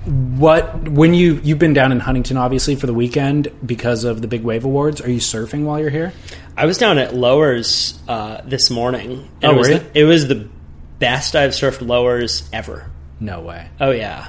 what 0.07 0.89
when 0.89 1.15
you 1.15 1.41
you've 1.43 1.59
been 1.59 1.73
down 1.73 1.93
in 1.93 2.01
Huntington 2.01 2.37
obviously 2.37 2.77
for 2.77 2.87
the 2.87 2.95
weekend 2.95 3.51
because 3.65 4.05
of 4.05 4.21
the 4.21 4.29
big 4.29 4.43
wave 4.43 4.65
awards? 4.65 5.01
Are 5.01 5.11
you 5.11 5.21
surfing 5.21 5.65
while 5.65 5.81
you're 5.81 5.91
here? 5.91 6.13
I 6.57 6.67
was 6.67 6.79
down 6.79 6.99
at 6.99 7.15
Lowers 7.15 7.99
uh, 8.07 8.43
this 8.45 8.71
morning. 8.71 9.29
Oh, 9.43 9.51
it 9.51 9.57
was 9.57 9.69
were 9.69 9.79
the, 9.79 9.99
it 9.99 10.05
was 10.05 10.29
the 10.29 10.49
best 10.99 11.35
I've 11.35 11.51
surfed 11.53 11.87
Lowers 11.87 12.49
ever. 12.53 12.91
No 13.21 13.41
way. 13.41 13.69
Oh 13.81 13.91
yeah, 13.91 14.29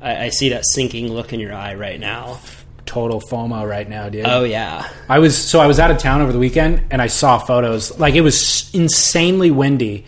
I, 0.00 0.26
I 0.26 0.28
see 0.30 0.50
that 0.50 0.64
sinking 0.66 1.12
look 1.12 1.32
in 1.32 1.40
your 1.40 1.54
eye 1.54 1.74
right 1.74 1.98
now. 1.98 2.40
Total 2.84 3.20
FOMO 3.20 3.68
right 3.68 3.88
now, 3.88 4.08
dude. 4.08 4.26
Oh 4.26 4.44
yeah, 4.44 4.88
I 5.08 5.18
was 5.20 5.36
so 5.36 5.60
I 5.60 5.66
was 5.66 5.78
out 5.78 5.90
of 5.90 5.98
town 5.98 6.20
over 6.20 6.32
the 6.32 6.38
weekend 6.38 6.82
and 6.90 7.00
I 7.00 7.06
saw 7.06 7.38
photos. 7.38 7.98
Like 7.98 8.14
it 8.14 8.20
was 8.20 8.74
insanely 8.74 9.50
windy. 9.50 10.04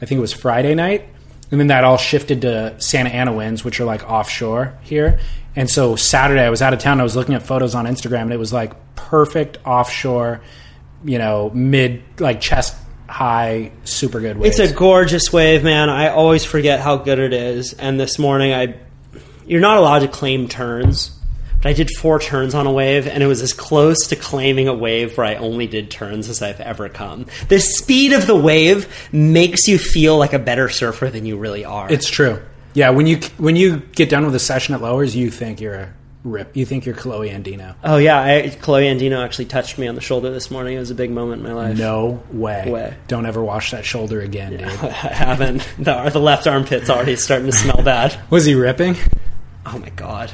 I 0.00 0.06
think 0.06 0.18
it 0.18 0.22
was 0.22 0.32
Friday 0.32 0.74
night, 0.74 1.08
and 1.50 1.60
then 1.60 1.68
that 1.68 1.84
all 1.84 1.96
shifted 1.96 2.42
to 2.42 2.74
Santa 2.80 3.10
Ana 3.10 3.32
winds, 3.32 3.64
which 3.64 3.80
are 3.80 3.84
like 3.84 4.08
offshore 4.08 4.76
here. 4.82 5.20
And 5.54 5.70
so 5.70 5.96
Saturday 5.96 6.42
I 6.42 6.50
was 6.50 6.60
out 6.60 6.74
of 6.74 6.80
town. 6.80 7.00
I 7.00 7.04
was 7.04 7.16
looking 7.16 7.34
at 7.34 7.42
photos 7.42 7.74
on 7.74 7.86
Instagram, 7.86 8.22
and 8.22 8.32
it 8.32 8.38
was 8.38 8.52
like 8.52 8.74
perfect 8.94 9.58
offshore, 9.64 10.42
you 11.04 11.18
know, 11.18 11.50
mid 11.50 12.02
like 12.18 12.40
chest 12.40 12.76
high, 13.08 13.72
super 13.84 14.20
good 14.20 14.36
waves. 14.36 14.58
it's 14.58 14.70
a 14.70 14.74
gorgeous 14.74 15.32
wave, 15.32 15.62
man. 15.62 15.88
I 15.88 16.08
always 16.08 16.44
forget 16.44 16.80
how 16.80 16.96
good 16.96 17.18
it 17.18 17.32
is. 17.32 17.72
And 17.72 17.98
this 17.98 18.18
morning, 18.18 18.52
I 18.52 18.74
you're 19.46 19.60
not 19.60 19.78
allowed 19.78 20.00
to 20.00 20.08
claim 20.08 20.48
turns. 20.48 21.15
But 21.66 21.70
I 21.70 21.72
did 21.72 21.90
four 21.96 22.20
turns 22.20 22.54
on 22.54 22.68
a 22.68 22.70
wave, 22.70 23.08
and 23.08 23.24
it 23.24 23.26
was 23.26 23.42
as 23.42 23.52
close 23.52 24.06
to 24.06 24.14
claiming 24.14 24.68
a 24.68 24.72
wave 24.72 25.18
where 25.18 25.26
I 25.26 25.34
only 25.34 25.66
did 25.66 25.90
turns 25.90 26.28
as 26.28 26.40
I've 26.40 26.60
ever 26.60 26.88
come. 26.88 27.26
The 27.48 27.58
speed 27.58 28.12
of 28.12 28.28
the 28.28 28.36
wave 28.36 28.86
makes 29.10 29.66
you 29.66 29.76
feel 29.76 30.16
like 30.16 30.32
a 30.32 30.38
better 30.38 30.68
surfer 30.68 31.10
than 31.10 31.26
you 31.26 31.36
really 31.36 31.64
are. 31.64 31.90
It's 31.90 32.08
true. 32.08 32.40
Yeah, 32.74 32.90
when 32.90 33.08
you 33.08 33.16
when 33.38 33.56
you 33.56 33.78
get 33.78 34.08
done 34.08 34.24
with 34.24 34.36
a 34.36 34.38
session 34.38 34.76
at 34.76 34.80
lowers, 34.80 35.16
you 35.16 35.28
think 35.28 35.60
you're 35.60 35.74
a 35.74 35.92
rip. 36.22 36.56
You 36.56 36.64
think 36.64 36.86
you're 36.86 36.94
Kolohe 36.94 37.34
Andino. 37.34 37.74
Oh 37.82 37.96
yeah, 37.96 38.22
I, 38.22 38.42
Kolohe 38.60 38.86
Andino 38.88 39.24
actually 39.24 39.46
touched 39.46 39.76
me 39.76 39.88
on 39.88 39.96
the 39.96 40.00
shoulder 40.00 40.30
this 40.30 40.52
morning. 40.52 40.76
It 40.76 40.78
was 40.78 40.92
a 40.92 40.94
big 40.94 41.10
moment 41.10 41.42
in 41.42 41.48
my 41.48 41.54
life. 41.54 41.76
No 41.76 42.22
way. 42.30 42.70
Way. 42.70 42.96
Don't 43.08 43.26
ever 43.26 43.42
wash 43.42 43.72
that 43.72 43.84
shoulder 43.84 44.20
again, 44.20 44.52
dude. 44.52 44.62
I 44.68 44.88
haven't. 44.88 45.68
The, 45.80 46.10
the 46.10 46.20
left 46.20 46.46
armpit's 46.46 46.90
already 46.90 47.16
starting 47.16 47.46
to 47.46 47.56
smell 47.56 47.82
bad. 47.82 48.16
Was 48.30 48.44
he 48.44 48.54
ripping? 48.54 48.94
Oh 49.66 49.80
my 49.80 49.88
god. 49.90 50.32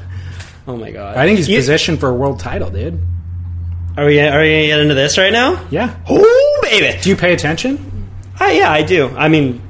Oh 0.66 0.76
my 0.76 0.90
god. 0.90 1.16
I 1.16 1.26
think 1.26 1.38
he's 1.38 1.48
You- 1.48 1.56
positioned 1.58 2.00
for 2.00 2.08
a 2.08 2.14
world 2.14 2.38
title, 2.40 2.70
dude. 2.70 3.00
Are 3.96 4.06
we? 4.06 4.18
Are 4.20 4.40
we 4.40 4.48
gonna 4.50 4.66
get 4.66 4.80
into 4.80 4.94
this 4.94 5.18
right 5.18 5.32
now? 5.32 5.60
Yeah. 5.70 5.94
Oh 6.08 6.58
baby. 6.62 6.98
Do 7.02 7.10
you 7.10 7.16
pay 7.16 7.34
attention? 7.34 8.08
I, 8.40 8.52
yeah, 8.52 8.70
I 8.72 8.82
do. 8.82 9.08
I 9.16 9.28
mean, 9.28 9.60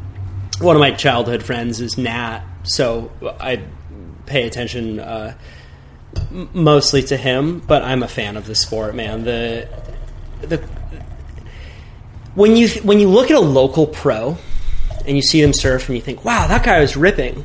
one 0.61 0.77
of 0.77 0.81
my 0.81 0.93
childhood 0.93 1.43
friends 1.43 1.81
is 1.81 1.99
Nat, 1.99 2.43
so 2.63 3.11
I 3.41 3.63
pay 4.27 4.47
attention 4.47 5.01
uh, 5.01 5.35
mostly 6.53 7.03
to 7.05 7.17
him. 7.17 7.59
But 7.67 7.83
I'm 7.83 8.03
a 8.05 8.09
fan 8.09 8.37
of 8.37 8.47
the 8.47 8.55
sport, 8.55 8.95
man. 8.95 9.25
The 9.25 9.69
the 10.43 10.59
when 12.35 12.57
you 12.57 12.69
when 12.83 13.01
you 13.01 13.09
look 13.09 13.31
at 13.31 13.37
a 13.37 13.41
local 13.41 13.87
pro 13.87 14.37
and 15.07 15.17
you 15.17 15.23
see 15.23 15.43
them 15.43 15.53
surf 15.53 15.89
and 15.89 15.97
you 15.97 16.03
think, 16.03 16.25
"Wow, 16.25 16.47
that 16.47 16.65
guy 16.65 16.81
was 16.81 16.97
ripping," 16.97 17.45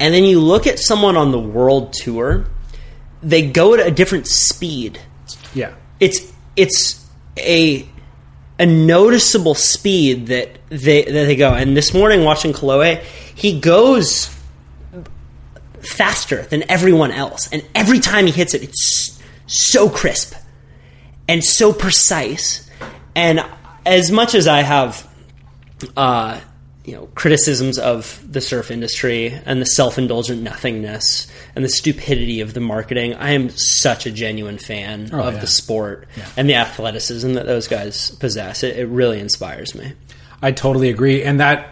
and 0.00 0.12
then 0.14 0.24
you 0.24 0.40
look 0.40 0.66
at 0.66 0.78
someone 0.78 1.16
on 1.16 1.30
the 1.30 1.38
world 1.40 1.92
tour, 1.92 2.46
they 3.24 3.48
go 3.48 3.74
at 3.74 3.86
a 3.86 3.90
different 3.90 4.26
speed. 4.26 5.00
Yeah. 5.54 5.74
It's 5.98 6.32
it's 6.56 7.04
a 7.38 7.88
a 8.58 8.66
noticeable 8.66 9.54
speed 9.54 10.28
that 10.28 10.58
they 10.68 11.02
that 11.02 11.12
they 11.12 11.36
go. 11.36 11.52
And 11.52 11.76
this 11.76 11.92
morning, 11.94 12.24
watching 12.24 12.52
Kolohe, 12.52 13.02
he 13.34 13.58
goes 13.58 14.30
faster 15.80 16.42
than 16.42 16.68
everyone 16.70 17.10
else, 17.10 17.48
and 17.52 17.64
every 17.74 17.98
time 17.98 18.26
he 18.26 18.32
hits 18.32 18.54
it, 18.54 18.62
it's 18.62 19.20
so 19.46 19.88
crisp 19.88 20.34
and 21.28 21.42
so 21.42 21.72
precise. 21.72 22.68
And 23.16 23.44
as 23.86 24.10
much 24.10 24.34
as 24.34 24.46
I 24.46 24.62
have, 24.62 25.08
uh, 25.96 26.40
you 26.84 26.92
know, 26.94 27.06
criticisms 27.14 27.78
of 27.78 28.22
the 28.30 28.40
surf 28.42 28.70
industry 28.70 29.28
and 29.46 29.60
the 29.60 29.64
self-indulgent 29.66 30.42
nothingness 30.42 31.26
and 31.56 31.64
the 31.64 31.68
stupidity 31.70 32.40
of 32.42 32.52
the 32.52 32.60
marketing, 32.60 33.14
I 33.14 33.30
am 33.30 33.48
such 33.50 34.04
a 34.06 34.10
genuine 34.10 34.58
fan 34.58 35.08
Oh, 35.12 35.20
of 35.20 35.34
yeah. 35.34 35.40
the 35.40 35.46
sport 35.46 36.06
and 36.36 36.48
the 36.48 36.56
athleticism 36.56 37.32
that 37.34 37.46
those 37.46 37.68
guys 37.68 38.10
possess. 38.16 38.62
It, 38.62 38.76
it 38.76 38.86
really 38.86 39.18
inspires 39.18 39.74
me. 39.74 39.94
I 40.42 40.52
totally 40.52 40.90
agree. 40.90 41.22
And 41.22 41.40
that 41.40 41.70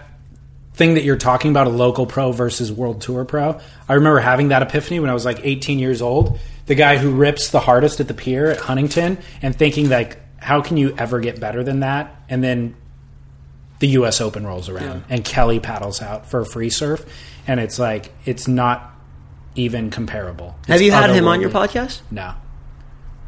thing 0.74 0.94
that 0.94 1.04
you're 1.04 1.18
talking 1.18 1.50
about, 1.50 1.66
a 1.66 1.70
local 1.70 2.06
pro 2.06 2.32
versus 2.32 2.72
world 2.72 3.02
tour 3.02 3.26
pro, 3.26 3.60
I 3.88 3.92
remember 3.94 4.20
having 4.20 4.48
that 4.48 4.62
epiphany 4.62 4.98
when 4.98 5.10
I 5.10 5.14
was 5.14 5.26
like 5.26 5.40
18 5.42 5.78
years 5.78 6.00
old. 6.00 6.38
The 6.66 6.74
guy 6.74 6.96
who 6.96 7.10
rips 7.10 7.50
the 7.50 7.60
hardest 7.60 8.00
at 8.00 8.08
the 8.08 8.14
pier 8.14 8.46
at 8.50 8.58
Huntington 8.58 9.18
and 9.42 9.54
thinking 9.54 9.90
like, 9.90 10.18
how 10.38 10.62
can 10.62 10.78
you 10.78 10.94
ever 10.96 11.20
get 11.20 11.38
better 11.38 11.62
than 11.62 11.80
that? 11.80 12.16
And 12.30 12.42
then 12.42 12.76
the 13.82 13.88
U.S. 13.88 14.20
Open 14.20 14.46
rolls 14.46 14.68
around 14.68 15.02
and 15.10 15.24
Kelly 15.24 15.58
paddles 15.58 16.00
out 16.00 16.24
for 16.30 16.40
a 16.40 16.46
free 16.46 16.70
surf, 16.70 17.04
and 17.48 17.58
it's 17.58 17.80
like 17.80 18.12
it's 18.24 18.46
not 18.46 18.94
even 19.56 19.90
comparable. 19.90 20.54
Have 20.68 20.80
you 20.80 20.92
had 20.92 21.10
him 21.10 21.26
on 21.26 21.40
your 21.40 21.50
podcast? 21.50 22.00
No. 22.10 22.32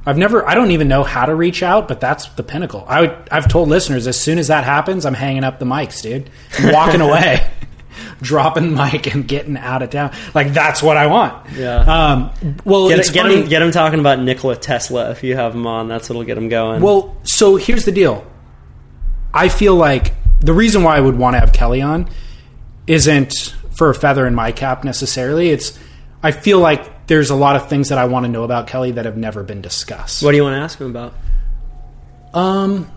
I've 0.07 0.17
never. 0.17 0.49
I 0.49 0.55
don't 0.55 0.71
even 0.71 0.87
know 0.87 1.03
how 1.03 1.27
to 1.27 1.35
reach 1.35 1.65
out, 1.65 1.89
but 1.89 1.99
that's 2.01 2.29
the 2.29 2.45
pinnacle. 2.45 2.85
I 2.87 3.01
would, 3.01 3.29
I've 3.33 3.49
told 3.49 3.69
listeners 3.69 4.07
as 4.07 4.21
soon 4.21 4.39
as 4.39 4.47
that 4.47 4.63
happens, 4.63 5.05
I'm 5.05 5.15
hanging 5.15 5.43
up 5.43 5.59
the 5.59 5.65
mics, 5.65 6.03
dude. 6.03 6.31
I'm 6.57 6.73
walking 6.73 7.01
away, 7.09 7.51
dropping 8.23 8.77
the 8.77 8.85
mic 8.85 9.13
and 9.13 9.27
getting 9.27 9.57
out 9.57 9.83
of 9.83 9.91
town. 9.91 10.15
Like 10.35 10.53
that's 10.53 10.85
what 10.85 10.97
I 10.97 11.09
want. 11.09 11.51
Yeah. 11.51 11.79
Um, 11.81 12.57
well, 12.65 12.91
Get, 12.91 13.01
it's 13.01 13.11
get 13.11 13.27
him, 13.27 13.49
get 13.49 13.61
him 13.61 13.73
talking 13.73 13.99
about 13.99 14.21
Nikola 14.21 14.55
Tesla 14.55 15.11
if 15.11 15.25
you 15.25 15.35
have 15.35 15.53
him 15.53 15.67
on. 15.67 15.89
That's 15.89 16.09
what'll 16.09 16.23
get 16.23 16.39
him 16.39 16.49
going. 16.49 16.81
Well, 16.81 17.17
so 17.25 17.57
here's 17.57 17.85
the 17.85 17.93
deal. 17.93 18.25
I 19.33 19.49
feel 19.49 19.75
like 19.75 20.15
the 20.45 20.53
reason 20.53 20.83
why 20.83 20.97
I 20.97 21.01
would 21.01 21.17
want 21.17 21.35
to 21.35 21.41
have 21.41 21.53
Kelly 21.53 21.83
on 21.83 22.09
isn't 22.87 23.55
for 23.77 23.91
a 23.91 23.95
feather 23.95 24.27
in 24.27 24.35
my 24.35 24.53
cap 24.53 24.85
necessarily. 24.85 25.51
It's 25.51 25.79
I 26.23 26.31
feel 26.33 26.59
like 26.59 27.07
there's 27.07 27.31
a 27.31 27.35
lot 27.35 27.57
of 27.57 27.69
things 27.69 27.89
that 27.89 27.99
I 27.99 28.05
want 28.07 28.25
to 28.27 28.31
know 28.31 28.45
about 28.45 28.67
Kelly 28.67 28.93
that 28.93 29.05
have 29.05 29.17
never 29.17 29.43
been 29.43 29.61
discussed. 29.61 30.23
what 30.23 30.31
do 30.31 30.37
you 30.37 30.43
want 30.43 30.55
to 30.57 30.61
ask 30.61 30.79
him 30.81 30.89
about? 30.91 31.15
Um, 32.33 32.91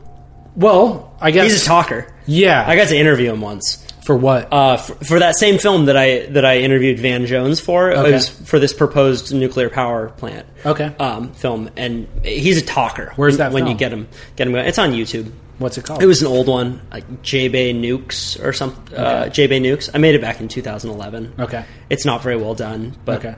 well, 0.55 1.15
I 1.21 1.31
guess 1.31 1.51
He's 1.51 1.63
a 1.63 1.65
talker. 1.65 2.13
Yeah, 2.25 2.63
I 2.67 2.75
got 2.75 2.87
to 2.89 2.97
interview 2.97 3.31
him 3.31 3.41
once. 3.41 3.85
for 4.03 4.15
what? 4.15 4.51
uh, 4.51 4.77
for, 4.77 4.95
for 5.05 5.19
that 5.19 5.37
same 5.37 5.57
film 5.59 5.85
that 5.85 5.95
I 5.97 6.25
that 6.27 6.43
I 6.45 6.59
interviewed 6.59 6.99
Van 6.99 7.25
Jones 7.25 7.59
for. 7.59 7.91
Okay. 7.91 8.09
It 8.09 8.13
was 8.13 8.29
for 8.29 8.59
this 8.59 8.73
proposed 8.73 9.33
nuclear 9.33 9.69
power 9.69 10.09
plant. 10.09 10.47
Okay. 10.65 10.93
Um, 10.99 11.31
film, 11.33 11.69
and 11.77 12.07
he's 12.23 12.57
a 12.57 12.65
talker. 12.65 13.13
Where's 13.15 13.37
that 13.37 13.51
When 13.51 13.67
you 13.67 13.75
get 13.75 13.91
him, 13.93 14.07
get 14.35 14.47
him. 14.47 14.55
It's 14.55 14.79
on 14.79 14.91
YouTube. 14.91 15.31
What's 15.57 15.77
it 15.77 15.85
called? 15.85 16.03
It 16.03 16.05
was 16.05 16.21
an 16.21 16.27
old 16.27 16.47
one, 16.47 16.81
like 16.91 17.21
J 17.23 17.47
Bay 17.47 17.73
Nukes 17.73 18.41
or 18.43 18.53
something. 18.53 18.95
Uh, 18.95 19.27
J 19.29 19.47
Bay 19.47 19.59
Nukes. 19.59 19.89
I 19.93 19.97
made 19.97 20.13
it 20.15 20.21
back 20.21 20.39
in 20.39 20.47
2011. 20.47 21.33
Okay. 21.39 21.65
It's 21.89 22.05
not 22.05 22.21
very 22.21 22.37
well 22.37 22.53
done, 22.53 22.95
but 23.05 23.17
Okay. 23.25 23.35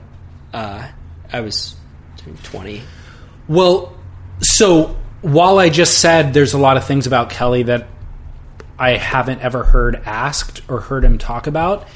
uh, 0.52 0.86
I 1.32 1.40
was 1.40 1.76
20. 2.44 2.82
Well, 3.48 3.96
so 4.40 4.96
while 5.22 5.58
I 5.58 5.70
just 5.70 5.98
said 5.98 6.34
there's 6.34 6.52
a 6.52 6.58
lot 6.58 6.76
of 6.76 6.84
things 6.84 7.06
about 7.06 7.30
Kelly 7.30 7.62
that 7.64 7.86
I 8.78 8.92
haven't 8.96 9.40
ever 9.40 9.64
heard 9.64 9.96
asked 10.06 10.62
or 10.68 10.80
heard 10.80 11.04
him 11.04 11.16
talk 11.18 11.46
about, 11.46 11.86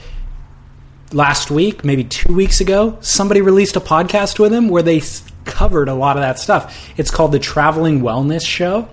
last 1.12 1.51
week, 1.51 1.84
maybe 1.84 2.05
two 2.05 2.34
weeks 2.34 2.60
ago, 2.60 2.98
somebody 3.01 3.40
released 3.40 3.76
a 3.76 3.80
podcast 3.80 4.38
with 4.38 4.52
him 4.52 4.68
where 4.68 4.82
they 4.82 5.02
covered 5.44 5.88
a 5.88 5.94
lot 5.94 6.16
of 6.16 6.22
that 6.22 6.38
stuff. 6.38 6.90
It's 6.96 7.10
called 7.10 7.32
the 7.32 7.38
Traveling 7.38 8.01
Wellness 8.01 8.44
Show, 8.46 8.88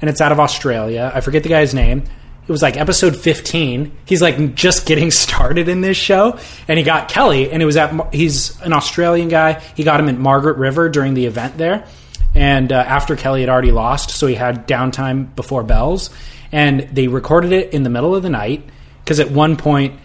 and 0.00 0.10
it's 0.10 0.20
out 0.20 0.32
of 0.32 0.40
Australia. 0.40 1.10
I 1.14 1.20
forget 1.20 1.42
the 1.42 1.48
guy's 1.48 1.74
name. 1.74 2.04
It 2.46 2.52
was 2.52 2.62
like 2.62 2.76
episode 2.76 3.16
15. 3.16 3.96
He's 4.06 4.20
like 4.20 4.54
just 4.54 4.86
getting 4.86 5.10
started 5.12 5.68
in 5.68 5.82
this 5.82 5.96
show, 5.96 6.38
and 6.66 6.78
he 6.78 6.84
got 6.84 7.08
Kelly, 7.08 7.50
and 7.50 7.62
it 7.62 7.66
was 7.66 7.76
at. 7.76 8.12
He's 8.14 8.60
an 8.62 8.72
Australian 8.72 9.28
guy. 9.28 9.60
He 9.76 9.84
got 9.84 10.00
him 10.00 10.08
at 10.08 10.18
Margaret 10.18 10.56
River 10.56 10.88
during 10.88 11.14
the 11.14 11.26
event 11.26 11.58
there, 11.58 11.86
and 12.34 12.72
uh, 12.72 12.76
after 12.76 13.16
Kelly 13.16 13.40
had 13.40 13.48
already 13.48 13.72
lost, 13.72 14.10
so 14.10 14.26
he 14.26 14.34
had 14.34 14.66
downtime 14.66 15.34
before 15.36 15.62
bells, 15.62 16.10
and 16.50 16.80
they 16.92 17.08
recorded 17.08 17.52
it 17.52 17.72
in 17.72 17.82
the 17.82 17.90
middle 17.90 18.14
of 18.16 18.22
the 18.22 18.30
night 18.30 18.68
because 19.04 19.20
at 19.20 19.30
one 19.30 19.56
point 19.56 19.98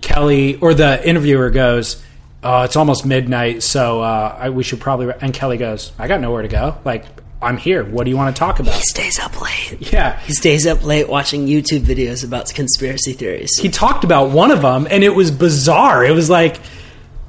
Kelly 0.00 0.56
or 0.56 0.74
the 0.74 1.06
interviewer 1.06 1.50
goes, 1.50 2.02
"Oh, 2.42 2.62
it's 2.62 2.76
almost 2.76 3.04
midnight, 3.04 3.62
so 3.62 4.00
uh, 4.00 4.36
I, 4.38 4.50
we 4.50 4.62
should 4.62 4.80
probably." 4.80 5.12
And 5.20 5.34
Kelly 5.34 5.56
goes, 5.58 5.92
"I 5.98 6.08
got 6.08 6.20
nowhere 6.20 6.42
to 6.42 6.48
go. 6.48 6.78
Like, 6.84 7.04
I'm 7.42 7.56
here. 7.56 7.84
What 7.84 8.04
do 8.04 8.10
you 8.10 8.16
want 8.16 8.34
to 8.34 8.38
talk 8.38 8.60
about?" 8.60 8.74
He 8.74 8.82
stays 8.82 9.18
up 9.18 9.40
late. 9.40 9.78
Yeah, 9.92 10.18
He 10.20 10.32
stays 10.34 10.66
up 10.66 10.84
late 10.84 11.08
watching 11.08 11.46
YouTube 11.46 11.80
videos 11.80 12.24
about 12.24 12.52
conspiracy 12.54 13.12
theories. 13.12 13.50
he 13.58 13.68
talked 13.68 14.04
about 14.04 14.30
one 14.30 14.50
of 14.50 14.62
them, 14.62 14.86
and 14.90 15.02
it 15.04 15.14
was 15.14 15.30
bizarre. 15.30 16.04
It 16.04 16.12
was 16.12 16.28
like, 16.30 16.58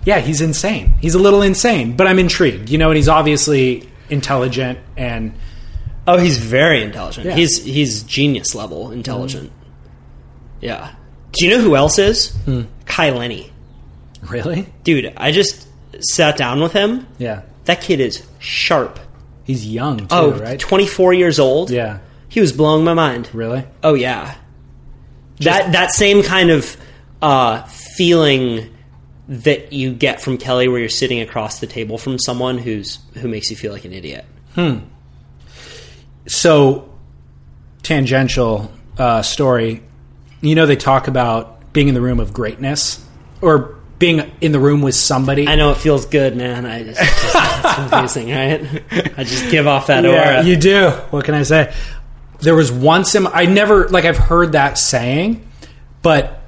yeah, 0.06 0.20
he's 0.20 0.42
insane. 0.42 0.94
He's 1.02 1.14
a 1.16 1.20
little 1.20 1.42
insane, 1.42 1.96
but 1.96 2.08
I'm 2.08 2.20
intrigued. 2.20 2.70
You 2.70 2.78
know, 2.78 2.90
and 2.90 2.98
he's 2.98 3.08
obviously 3.10 3.88
intelligent 4.10 4.80
and 4.98 5.34
Oh, 6.08 6.18
he's 6.18 6.38
very 6.40 6.82
intelligent. 6.84 7.28
Yeah. 7.28 7.36
He's 7.36 7.64
he's 7.64 8.02
genius 8.04 8.56
level 8.56 8.92
intelligent. 8.92 9.52
Yeah. 10.60 10.94
Do 11.32 11.46
you 11.46 11.52
know 11.56 11.62
who 11.62 11.76
else 11.76 12.00
is? 12.00 12.36
Hmm. 12.46 12.64
Kai 12.86 13.12
Lenny. 13.12 13.52
really, 14.24 14.68
Dude, 14.84 15.14
I 15.16 15.32
just 15.32 15.68
sat 16.00 16.36
down 16.38 16.60
with 16.62 16.74
him. 16.74 17.08
yeah, 17.20 17.44
That 17.66 17.82
kid 17.82 18.00
is 18.00 18.24
sharp. 18.40 19.00
He's 19.52 19.65
young 19.68 19.99
too, 19.99 20.06
Oh, 20.11 20.32
right? 20.32 20.60
24 20.60 21.14
years 21.14 21.40
old. 21.40 21.69
yeah, 21.72 21.99
He 22.30 22.40
was 22.41 22.52
blowing 22.52 22.84
my 22.84 22.94
mind. 22.94 23.30
really. 23.34 23.64
Oh 23.84 23.94
yeah. 23.94 24.36
that 25.40 25.72
that 25.73 25.91
same 25.91 26.23
kind 26.23 26.49
of 26.52 26.78
uh, 27.22 27.64
feeling 27.98 28.73
that 29.28 29.72
you 29.73 29.94
get 29.94 30.22
from 30.22 30.38
Kelly 30.38 30.68
where 30.68 30.80
you're 30.80 30.90
sitting 30.90 31.19
across 31.22 31.60
the 31.60 31.68
table 31.68 31.98
from 31.98 32.18
someone 32.19 32.57
who's 32.57 32.99
who 33.19 33.28
makes 33.28 33.49
you 33.49 33.56
feel 33.56 33.72
like 33.72 33.86
an 33.86 33.94
idiot. 33.94 34.26
Hmm. 34.56 34.80
So, 36.28 36.90
tangential 37.84 38.72
uh, 38.98 39.22
story. 39.22 39.82
You 40.41 40.56
know, 40.56 40.65
they 40.65 40.76
talk 40.76 41.07
about 41.07 41.72
being 41.73 41.88
in 41.88 41.94
the 41.94 42.02
room 42.02 42.19
of 42.19 42.34
greatness 42.34 43.03
or 43.41 43.76
being 44.02 44.30
in 44.41 44.52
the 44.52 44.60
room 44.60 44.82
with 44.82 44.95
somebody. 44.95 45.48
I 45.48 45.56
know 45.56 45.72
it 45.72 45.78
feels 45.78 46.06
good, 46.06 46.36
man. 46.36 46.65
I 46.65 46.84
just, 46.84 46.99
it's 47.02 47.22
just 47.22 47.36
it's 47.65 47.76
confusing, 48.11 48.30
right? 48.32 48.84
I 49.18 49.23
just 49.23 49.49
give 49.49 49.65
off 49.68 49.88
that 49.88 50.03
Yeah, 50.03 50.36
aura. 50.40 50.44
you 50.44 50.57
do. 50.57 50.90
What 51.11 51.23
can 51.23 51.36
I 51.36 51.44
say? 51.44 51.73
There 52.40 52.56
was 52.56 52.72
once 52.72 53.15
in 53.15 53.28
I 53.28 53.45
never 53.45 53.88
like 53.88 54.03
I've 54.03 54.18
heard 54.18 54.52
that 54.53 54.78
saying, 54.78 55.48
but 56.02 56.41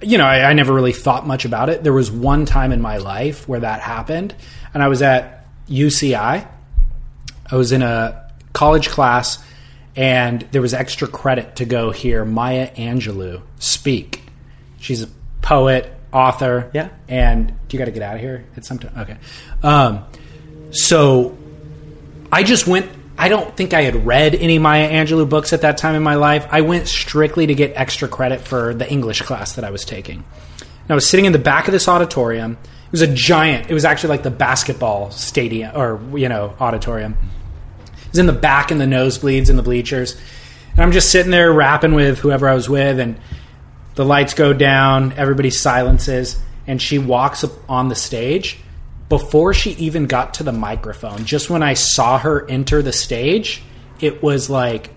you 0.00 0.16
know 0.18 0.24
I, 0.24 0.50
I 0.50 0.52
never 0.54 0.72
really 0.72 0.92
thought 0.92 1.26
much 1.26 1.44
about 1.44 1.68
it. 1.68 1.82
There 1.82 1.92
was 1.92 2.10
one 2.10 2.46
time 2.46 2.72
in 2.72 2.80
my 2.80 2.96
life 2.98 3.46
where 3.48 3.60
that 3.60 3.80
happened, 3.80 4.34
and 4.72 4.82
I 4.82 4.88
was 4.88 5.02
at 5.02 5.46
UCI. 5.68 6.46
I 7.50 7.56
was 7.56 7.72
in 7.72 7.82
a 7.82 8.30
college 8.52 8.88
class, 8.88 9.42
and 9.96 10.42
there 10.52 10.62
was 10.62 10.72
extra 10.74 11.08
credit 11.08 11.56
to 11.56 11.64
go 11.64 11.90
hear 11.90 12.24
Maya 12.24 12.70
Angelou 12.76 13.42
speak. 13.58 14.22
She's 14.78 15.02
a 15.02 15.08
poet, 15.42 15.92
author, 16.14 16.70
Yeah. 16.72 16.88
And 17.08 17.48
do 17.68 17.76
you 17.76 17.78
got 17.78 17.86
to 17.86 17.90
get 17.90 18.02
out 18.02 18.14
of 18.14 18.20
here 18.20 18.44
at 18.56 18.64
some 18.64 18.78
time? 18.78 18.92
Okay. 18.98 19.16
Um, 19.62 20.04
so 20.70 21.36
I 22.32 22.42
just 22.42 22.66
went. 22.66 22.90
I 23.16 23.28
don't 23.28 23.56
think 23.56 23.74
I 23.74 23.82
had 23.82 24.06
read 24.06 24.34
any 24.34 24.58
Maya 24.58 24.90
Angelou 24.90 25.28
books 25.28 25.52
at 25.52 25.60
that 25.60 25.78
time 25.78 25.94
in 25.94 26.02
my 26.02 26.16
life. 26.16 26.48
I 26.50 26.62
went 26.62 26.88
strictly 26.88 27.46
to 27.46 27.54
get 27.54 27.72
extra 27.76 28.08
credit 28.08 28.40
for 28.40 28.74
the 28.74 28.90
English 28.90 29.22
class 29.22 29.52
that 29.52 29.64
I 29.64 29.70
was 29.70 29.84
taking. 29.84 30.16
And 30.58 30.90
I 30.90 30.94
was 30.94 31.08
sitting 31.08 31.24
in 31.24 31.32
the 31.32 31.38
back 31.38 31.68
of 31.68 31.72
this 31.72 31.86
auditorium. 31.86 32.58
It 32.86 32.92
was 32.92 33.02
a 33.02 33.14
giant. 33.14 33.70
It 33.70 33.74
was 33.74 33.84
actually 33.84 34.10
like 34.10 34.24
the 34.24 34.30
basketball 34.30 35.10
stadium 35.10 35.76
or 35.76 36.00
you 36.16 36.28
know 36.28 36.54
auditorium. 36.58 37.16
It 37.86 38.10
was 38.10 38.18
in 38.18 38.26
the 38.26 38.32
back 38.32 38.70
in 38.70 38.78
the 38.78 38.84
nosebleeds 38.84 39.48
in 39.48 39.56
the 39.56 39.62
bleachers. 39.62 40.16
And 40.72 40.80
I'm 40.80 40.92
just 40.92 41.10
sitting 41.10 41.30
there 41.30 41.52
rapping 41.52 41.94
with 41.94 42.18
whoever 42.18 42.48
I 42.48 42.54
was 42.54 42.68
with 42.68 42.98
and 42.98 43.18
The 43.94 44.04
lights 44.04 44.34
go 44.34 44.52
down, 44.52 45.12
everybody 45.12 45.50
silences, 45.50 46.40
and 46.66 46.80
she 46.80 46.98
walks 46.98 47.44
on 47.68 47.88
the 47.88 47.94
stage. 47.94 48.58
Before 49.08 49.54
she 49.54 49.72
even 49.72 50.06
got 50.06 50.34
to 50.34 50.42
the 50.42 50.52
microphone, 50.52 51.24
just 51.24 51.50
when 51.50 51.62
I 51.62 51.74
saw 51.74 52.18
her 52.18 52.48
enter 52.48 52.82
the 52.82 52.92
stage, 52.92 53.62
it 54.00 54.22
was 54.22 54.50
like 54.50 54.90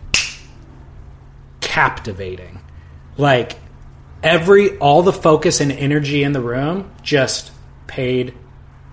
captivating. 1.61 2.60
Like 3.18 3.57
every 4.24 4.78
all 4.78 5.03
the 5.03 5.14
focus 5.14 5.61
and 5.61 5.72
energy 5.72 6.24
in 6.24 6.32
the 6.32 6.41
room 6.41 6.91
just 7.03 7.52
paid 7.86 8.34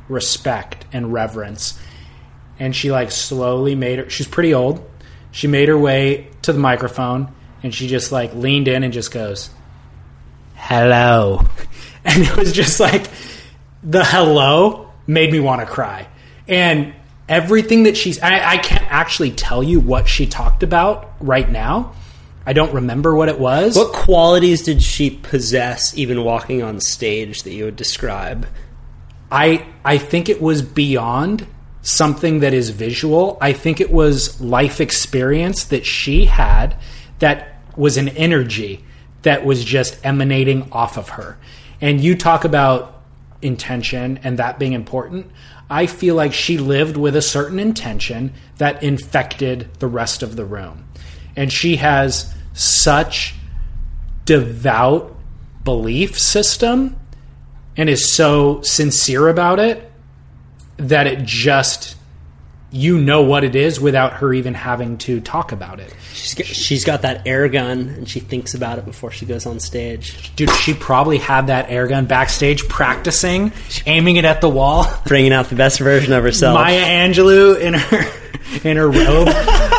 respect 0.08 0.84
and 0.92 1.12
reverence. 1.12 1.78
And 2.58 2.76
she 2.76 2.90
like 2.92 3.10
slowly 3.10 3.74
made 3.74 3.98
her 4.00 4.10
she's 4.10 4.28
pretty 4.28 4.52
old. 4.52 4.88
She 5.30 5.46
made 5.46 5.68
her 5.68 5.78
way 5.78 6.28
to 6.42 6.52
the 6.52 6.58
microphone 6.58 7.34
and 7.62 7.74
she 7.74 7.88
just 7.88 8.12
like 8.12 8.34
leaned 8.34 8.68
in 8.68 8.82
and 8.82 8.92
just 8.92 9.10
goes, 9.10 9.50
"Hello." 10.54 11.46
And 12.06 12.22
it 12.22 12.36
was 12.36 12.52
just 12.52 12.80
like 12.80 13.06
the 13.82 14.04
hello 14.04 14.92
made 15.06 15.32
me 15.32 15.40
want 15.40 15.60
to 15.60 15.66
cry. 15.66 16.06
And 16.46 16.92
everything 17.28 17.84
that 17.84 17.96
she's 17.96 18.20
I, 18.20 18.52
I 18.52 18.58
can't 18.58 18.84
actually 18.90 19.30
tell 19.30 19.62
you 19.62 19.80
what 19.80 20.08
she 20.08 20.26
talked 20.26 20.62
about 20.62 21.12
right 21.20 21.48
now. 21.48 21.94
I 22.46 22.52
don't 22.52 22.74
remember 22.74 23.14
what 23.14 23.28
it 23.28 23.38
was. 23.38 23.74
What 23.74 23.94
qualities 23.94 24.62
did 24.62 24.82
she 24.82 25.08
possess, 25.10 25.96
even 25.96 26.24
walking 26.24 26.62
on 26.62 26.78
stage, 26.80 27.42
that 27.44 27.52
you 27.52 27.64
would 27.64 27.76
describe? 27.76 28.46
I 29.30 29.66
I 29.84 29.98
think 29.98 30.28
it 30.28 30.42
was 30.42 30.60
beyond 30.60 31.46
something 31.80 32.40
that 32.40 32.52
is 32.52 32.70
visual. 32.70 33.38
I 33.40 33.52
think 33.52 33.80
it 33.80 33.90
was 33.90 34.40
life 34.40 34.80
experience 34.80 35.64
that 35.64 35.86
she 35.86 36.26
had 36.26 36.76
that 37.18 37.60
was 37.76 37.96
an 37.96 38.08
energy 38.10 38.84
that 39.24 39.44
was 39.44 39.64
just 39.64 39.98
emanating 40.04 40.70
off 40.72 40.96
of 40.96 41.10
her. 41.10 41.36
And 41.80 42.00
you 42.00 42.14
talk 42.14 42.44
about 42.44 43.02
intention 43.42 44.18
and 44.22 44.38
that 44.38 44.58
being 44.58 44.72
important. 44.72 45.30
I 45.68 45.86
feel 45.86 46.14
like 46.14 46.32
she 46.32 46.56
lived 46.56 46.96
with 46.96 47.16
a 47.16 47.22
certain 47.22 47.58
intention 47.58 48.32
that 48.58 48.82
infected 48.82 49.68
the 49.80 49.86
rest 49.86 50.22
of 50.22 50.36
the 50.36 50.44
room. 50.44 50.88
And 51.36 51.52
she 51.52 51.76
has 51.76 52.32
such 52.52 53.34
devout 54.24 55.14
belief 55.64 56.18
system 56.18 56.96
and 57.76 57.88
is 57.88 58.14
so 58.14 58.62
sincere 58.62 59.28
about 59.28 59.58
it 59.58 59.90
that 60.76 61.06
it 61.06 61.22
just 61.24 61.96
you 62.74 62.98
know 62.98 63.22
what 63.22 63.44
it 63.44 63.54
is 63.54 63.78
without 63.80 64.14
her 64.14 64.34
even 64.34 64.52
having 64.52 64.98
to 64.98 65.20
talk 65.20 65.52
about 65.52 65.78
it. 65.78 65.94
She's 66.12 66.34
got, 66.34 66.46
she's 66.46 66.84
got 66.84 67.02
that 67.02 67.24
air 67.26 67.48
gun, 67.48 67.88
and 67.88 68.08
she 68.08 68.18
thinks 68.18 68.52
about 68.54 68.78
it 68.78 68.84
before 68.84 69.12
she 69.12 69.26
goes 69.26 69.46
on 69.46 69.60
stage. 69.60 70.34
Dude, 70.34 70.50
she 70.50 70.74
probably 70.74 71.18
had 71.18 71.46
that 71.46 71.70
air 71.70 71.86
gun 71.86 72.06
backstage 72.06 72.66
practicing, 72.68 73.52
aiming 73.86 74.16
it 74.16 74.24
at 74.24 74.40
the 74.40 74.48
wall. 74.48 74.86
Bringing 75.06 75.32
out 75.32 75.46
the 75.50 75.54
best 75.56 75.78
version 75.78 76.12
of 76.12 76.24
herself. 76.24 76.54
Maya 76.58 76.82
Angelou 76.82 77.60
in 77.60 77.74
her 77.74 78.12
in 78.68 78.76
her 78.76 78.90
robe. 78.90 79.28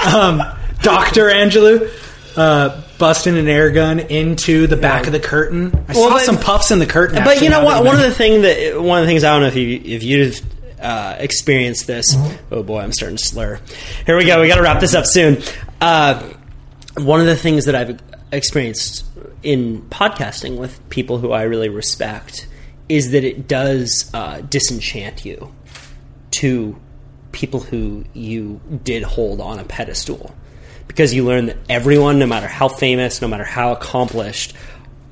um, 0.08 0.42
Doctor 0.82 1.26
Angelou. 1.26 1.92
Uh, 2.38 2.82
busting 2.98 3.38
an 3.38 3.48
air 3.48 3.72
gun 3.72 4.00
into 4.00 4.68
the 4.68 4.76
back 4.78 5.06
of 5.06 5.12
the 5.14 5.20
curtain. 5.20 5.68
I 5.90 5.94
Well, 5.94 6.10
saw 6.10 6.16
but- 6.16 6.22
some 6.22 6.38
puffs 6.38 6.72
in 6.72 6.80
the 6.80 6.86
curtain. 6.86 7.16
But 7.18 7.28
actually, 7.28 7.46
you 7.46 7.50
know 7.52 7.64
what? 7.64 7.84
One 7.86 7.96
of 7.96 8.02
the 8.04 8.12
thing 8.14 8.42
that 8.44 8.82
one 8.82 9.00
of 9.00 9.04
the 9.06 9.08
things 9.10 9.24
I 9.24 9.32
don't 9.34 9.42
know 9.42 9.48
if 9.48 9.56
you 9.56 9.82
if 9.84 10.04
you've 10.04 10.42
uh, 10.80 11.16
experienced 11.20 11.88
this. 11.88 12.06
Oh 12.52 12.64
boy, 12.64 12.82
I'm 12.82 12.94
starting 12.94 13.18
to 13.18 13.26
slur. 13.26 13.60
Here 14.06 14.18
we 14.18 14.26
go. 14.26 14.42
We 14.42 14.48
got 14.48 14.56
to 14.56 14.62
wrap 14.62 14.80
this 14.80 14.94
up 14.94 15.06
soon. 15.06 15.42
Uh, 15.82 16.34
one 16.98 17.20
of 17.20 17.26
the 17.26 17.36
things 17.36 17.66
that 17.66 17.76
I've 17.76 18.00
experienced 18.32 19.06
in 19.44 19.82
podcasting 19.90 20.58
with 20.58 20.88
people 20.90 21.20
who 21.20 21.32
I 21.32 21.44
really 21.44 21.70
respect 21.70 22.48
is 22.90 23.12
that 23.12 23.24
it 23.24 23.48
does 23.48 24.10
uh, 24.14 24.42
disenchant 24.42 25.26
you 25.26 25.54
to 26.32 26.76
people 27.32 27.60
who 27.60 28.06
you 28.14 28.62
did 28.84 29.04
hold 29.04 29.42
on 29.42 29.60
a 29.60 29.64
pedestal 29.64 30.34
because 30.88 31.14
you 31.14 31.26
learn 31.26 31.48
that 31.48 31.58
everyone 31.68 32.18
no 32.18 32.26
matter 32.26 32.48
how 32.48 32.70
famous 32.70 33.22
no 33.22 33.28
matter 33.28 33.44
how 33.44 33.74
accomplished 33.74 34.54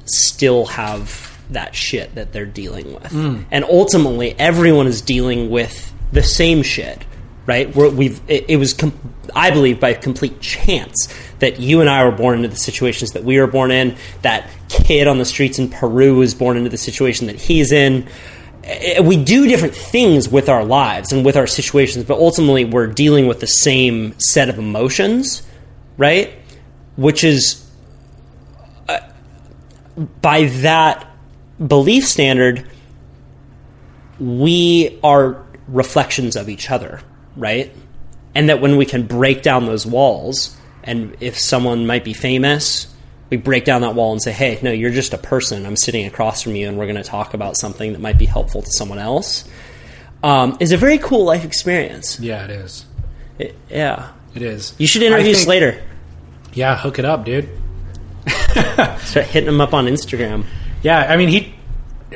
still 0.05 0.65
have 0.65 1.32
that 1.53 1.75
shit 1.75 2.13
that 2.15 2.33
they're 2.33 2.45
dealing 2.45 2.93
with. 2.93 3.13
And 3.51 3.63
ultimately 3.63 4.35
everyone 4.37 4.87
is 4.87 5.01
dealing 5.01 5.49
with 5.49 5.93
the 6.11 6.23
same 6.23 6.63
shit 6.63 7.05
right? 7.45 7.75
Where 7.75 7.89
we've 7.89 8.21
it, 8.29 8.45
it 8.47 8.57
was 8.57 8.73
com- 8.73 8.97
i 9.35 9.51
believe 9.51 9.79
by 9.79 9.93
complete 9.93 10.39
chance 10.41 11.13
that 11.39 11.59
you 11.59 11.81
and 11.81 11.89
i 11.89 12.03
were 12.03 12.11
born 12.11 12.37
into 12.37 12.49
the 12.49 12.55
situations 12.55 13.11
that 13.11 13.23
we 13.23 13.39
were 13.39 13.47
born 13.47 13.71
in 13.71 13.95
that 14.21 14.49
kid 14.69 15.07
on 15.07 15.17
the 15.17 15.25
streets 15.25 15.59
in 15.59 15.69
peru 15.69 16.15
was 16.15 16.33
born 16.33 16.57
into 16.57 16.69
the 16.69 16.77
situation 16.77 17.27
that 17.27 17.35
he's 17.35 17.71
in. 17.71 18.07
Eh, 18.63 18.99
we 19.01 19.21
do 19.21 19.47
different 19.47 19.75
things 19.75 20.27
with 20.27 20.49
our 20.49 20.63
lives 20.63 21.11
and 21.11 21.25
with 21.25 21.35
our 21.35 21.47
situations, 21.47 22.05
but 22.05 22.17
ultimately 22.17 22.65
we're 22.65 22.87
dealing 22.87 23.27
with 23.27 23.39
the 23.39 23.47
same 23.47 24.17
set 24.19 24.49
of 24.49 24.57
emotions, 24.57 25.43
right? 25.97 26.33
Which 26.95 27.23
is, 27.23 27.65
uh, 28.87 28.99
by 30.21 30.45
that 30.45 31.12
belief 31.65 32.07
standard, 32.07 32.65
we 34.19 34.99
are 35.03 35.43
reflections 35.67 36.35
of 36.35 36.49
each 36.49 36.69
other, 36.69 37.01
right? 37.35 37.71
And 38.35 38.49
that 38.49 38.61
when 38.61 38.77
we 38.77 38.85
can 38.85 39.05
break 39.05 39.41
down 39.41 39.65
those 39.65 39.85
walls, 39.85 40.55
and 40.83 41.15
if 41.19 41.37
someone 41.37 41.85
might 41.87 42.03
be 42.03 42.13
famous, 42.13 42.93
we 43.29 43.37
break 43.37 43.65
down 43.65 43.81
that 43.81 43.95
wall 43.95 44.11
and 44.11 44.21
say, 44.21 44.31
hey, 44.31 44.59
no, 44.61 44.71
you're 44.71 44.91
just 44.91 45.13
a 45.13 45.17
person. 45.17 45.65
I'm 45.65 45.75
sitting 45.77 46.05
across 46.05 46.41
from 46.41 46.55
you, 46.55 46.67
and 46.67 46.77
we're 46.77 46.85
going 46.85 46.97
to 46.97 47.03
talk 47.03 47.33
about 47.33 47.57
something 47.57 47.93
that 47.93 48.01
might 48.01 48.17
be 48.17 48.25
helpful 48.25 48.61
to 48.61 48.71
someone 48.71 48.99
else, 48.99 49.47
um, 50.23 50.57
is 50.59 50.71
a 50.71 50.77
very 50.77 50.97
cool 50.97 51.25
life 51.25 51.45
experience. 51.45 52.19
Yeah, 52.19 52.43
it 52.45 52.49
is. 52.51 52.85
It- 53.39 53.55
yeah. 53.69 54.11
It 54.35 54.41
is. 54.41 54.73
You 54.79 54.87
should 54.87 55.03
interview 55.03 55.33
think- 55.33 55.37
Slater. 55.45 55.83
Yeah, 56.53 56.75
hook 56.77 56.99
it 56.99 57.05
up, 57.05 57.25
dude. 57.25 57.49
Start 58.27 59.25
hitting 59.27 59.49
him 59.49 59.59
up 59.61 59.73
on 59.73 59.85
Instagram. 59.85 60.45
Yeah, 60.83 60.99
I 60.99 61.17
mean 61.17 61.29
he. 61.29 61.53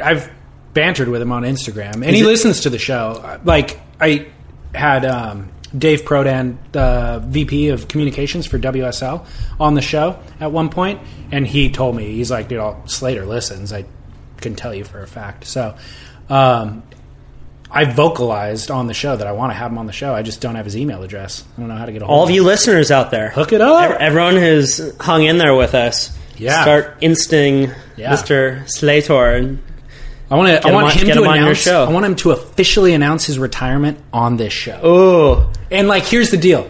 I've 0.02 0.30
bantered 0.74 1.08
with 1.08 1.22
him 1.22 1.32
on 1.32 1.44
Instagram, 1.44 1.96
and 2.06 2.16
he 2.16 2.22
it- 2.22 2.26
listens 2.26 2.62
to 2.62 2.70
the 2.70 2.78
show. 2.78 3.40
Like 3.44 3.80
I 4.00 4.28
had 4.76 5.06
um, 5.06 5.50
Dave 5.76 6.02
Prodan, 6.04 6.58
the 6.72 7.24
VP 7.26 7.70
of 7.70 7.88
Communications 7.88 8.46
for 8.46 8.60
WSL, 8.60 9.26
on 9.60 9.74
the 9.74 9.82
show 9.82 10.20
at 10.40 10.52
one 10.52 10.70
point, 10.70 11.00
and 11.32 11.48
he 11.48 11.72
told 11.72 11.96
me 11.96 12.14
he's 12.14 12.30
like, 12.30 12.48
"Dude, 12.50 12.60
all, 12.60 12.84
Slater 12.88 13.26
listens." 13.26 13.74
I 13.74 13.86
can 14.42 14.56
tell 14.56 14.74
you 14.76 14.84
for 14.84 15.02
a 15.02 15.08
fact. 15.08 15.46
So. 15.48 15.76
Um, 16.30 16.84
I 17.70 17.84
vocalized 17.84 18.72
on 18.72 18.88
the 18.88 18.94
show 18.94 19.18
that 19.18 19.28
I 19.28 19.34
want 19.34 19.52
to 19.52 19.56
have 19.56 19.72
him 19.72 19.78
on 19.78 19.88
the 19.88 19.92
show. 19.94 20.14
I 20.14 20.22
just 20.22 20.40
don't 20.40 20.56
have 20.56 20.64
his 20.64 20.78
email 20.78 21.04
address. 21.04 21.44
I 21.58 21.60
don't 21.60 21.68
know 21.70 21.76
how 21.76 21.86
to 21.86 21.92
get 21.92 22.02
a 22.02 22.06
hold 22.06 22.16
All 22.18 22.24
of 22.24 22.30
of 22.30 22.30
him. 22.30 22.36
you 22.36 22.44
listeners 22.44 22.92
out 22.92 23.12
there, 23.12 23.30
Hook 23.30 23.52
it 23.52 23.60
up. 23.60 23.92
Ev- 23.92 23.98
Everyone 24.00 24.38
who's 24.38 24.96
hung 25.02 25.24
in 25.26 25.38
there 25.38 25.54
with 25.54 25.76
us, 25.76 26.18
Yeah. 26.38 26.62
start 26.62 26.96
insting 27.02 27.72
Yeah. 27.98 28.14
Mr. 28.14 28.64
Slater. 28.70 29.58
I 30.30 30.36
want 30.36 30.50
to. 30.50 30.64
I 30.66 30.70
him 30.70 30.74
want 30.76 30.86
on- 30.88 30.92
him 30.94 31.08
to 31.08 31.14
him 31.14 31.24
your 31.24 31.34
announce. 31.34 31.58
show. 31.60 31.84
I 31.86 31.90
want 31.92 32.06
him 32.06 32.16
to 32.18 32.32
officially 32.32 32.94
announce 32.94 33.26
his 33.26 33.40
retirement 33.40 34.00
on 34.14 34.38
this 34.38 34.54
show. 34.54 34.80
oh, 34.84 35.52
And 35.72 35.88
like, 35.88 36.04
here's 36.04 36.30
the 36.32 36.38
deal. 36.38 36.70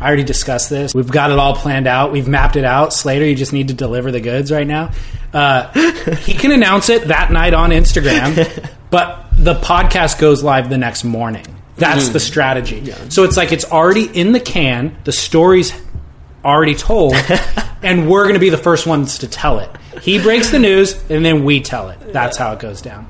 I 0.00 0.06
already 0.06 0.22
discussed 0.22 0.70
this. 0.70 0.94
We've 0.94 1.10
got 1.10 1.32
it 1.32 1.38
all 1.40 1.56
planned 1.56 1.88
out. 1.88 2.12
We've 2.12 2.28
mapped 2.28 2.54
it 2.54 2.64
out. 2.64 2.92
Slater, 2.92 3.24
you 3.26 3.34
just 3.34 3.52
need 3.52 3.68
to 3.68 3.74
deliver 3.74 4.12
the 4.12 4.20
goods 4.20 4.52
right 4.52 4.66
now. 4.66 4.92
Uh, 5.32 5.72
he 6.18 6.34
can 6.34 6.52
announce 6.52 6.88
it 6.88 7.08
that 7.08 7.32
night 7.32 7.52
on 7.52 7.70
Instagram, 7.70 8.70
but 8.90 9.26
the 9.36 9.54
podcast 9.54 10.20
goes 10.20 10.42
live 10.44 10.70
the 10.70 10.78
next 10.78 11.02
morning. 11.02 11.44
That's 11.76 12.08
the 12.10 12.20
strategy. 12.20 12.92
So 13.08 13.24
it's 13.24 13.36
like 13.36 13.50
it's 13.52 13.64
already 13.64 14.04
in 14.04 14.32
the 14.32 14.40
can. 14.40 14.96
The 15.04 15.12
story's 15.12 15.72
already 16.44 16.74
told, 16.76 17.14
and 17.82 18.08
we're 18.08 18.22
going 18.24 18.34
to 18.34 18.40
be 18.40 18.50
the 18.50 18.56
first 18.56 18.86
ones 18.86 19.18
to 19.18 19.28
tell 19.28 19.58
it. 19.58 19.70
He 20.02 20.20
breaks 20.22 20.50
the 20.50 20.58
news, 20.58 20.94
and 21.10 21.24
then 21.24 21.44
we 21.44 21.60
tell 21.60 21.90
it. 21.90 22.12
That's 22.12 22.36
how 22.36 22.52
it 22.52 22.58
goes 22.60 22.82
down. 22.82 23.08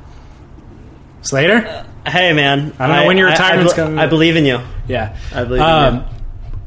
Slater, 1.22 1.84
hey 2.06 2.32
man, 2.32 2.72
I 2.78 2.86
don't 2.86 2.96
know 2.96 3.06
when 3.06 3.18
your 3.18 3.28
retirement's 3.28 3.72
I, 3.72 3.76
coming. 3.76 3.98
I 3.98 4.06
believe 4.06 4.36
in 4.36 4.44
you. 4.44 4.60
yeah, 4.86 5.16
I 5.34 5.44
believe 5.44 5.60
in 5.60 5.66
you. 5.66 5.72
Um, 5.72 6.04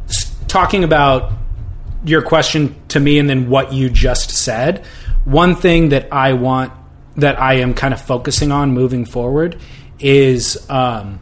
s- 0.07 0.35
talking 0.47 0.83
about 0.83 1.31
your 2.05 2.21
question 2.21 2.75
to 2.89 2.99
me 2.99 3.17
and 3.17 3.29
then 3.29 3.49
what 3.49 3.73
you 3.73 3.89
just 3.89 4.31
said, 4.31 4.85
one 5.25 5.55
thing 5.55 5.89
that 5.89 6.11
I 6.11 6.33
want 6.33 6.73
that 7.15 7.39
I 7.39 7.55
am 7.55 7.73
kind 7.73 7.93
of 7.93 8.01
focusing 8.01 8.51
on 8.51 8.71
moving 8.71 9.05
forward 9.05 9.59
is 9.99 10.69
um, 10.69 11.19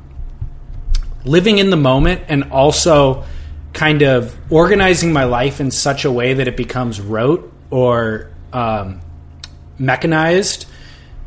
living 1.24 1.58
in 1.60 1.70
the 1.70 1.78
moment 1.78 2.24
and 2.30 2.52
also 2.52 3.26
kind 3.74 4.02
of 4.02 4.36
organizing 4.52 5.14
my 5.14 5.26
life 5.26 5.60
in 5.62 5.70
such 5.72 6.04
a 6.06 6.12
way 6.12 6.34
that 6.34 6.48
it 6.48 6.58
becomes 6.58 7.00
rote 7.00 7.52
or 7.70 8.32
um, 8.54 9.02
mechanized 9.78 10.66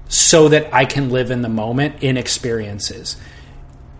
so 0.08 0.48
that 0.48 0.72
I 0.74 0.84
can 0.84 1.10
live 1.10 1.30
in 1.30 1.42
the 1.42 1.48
moment 1.48 2.02
in 2.02 2.16
experiences. 2.16 3.16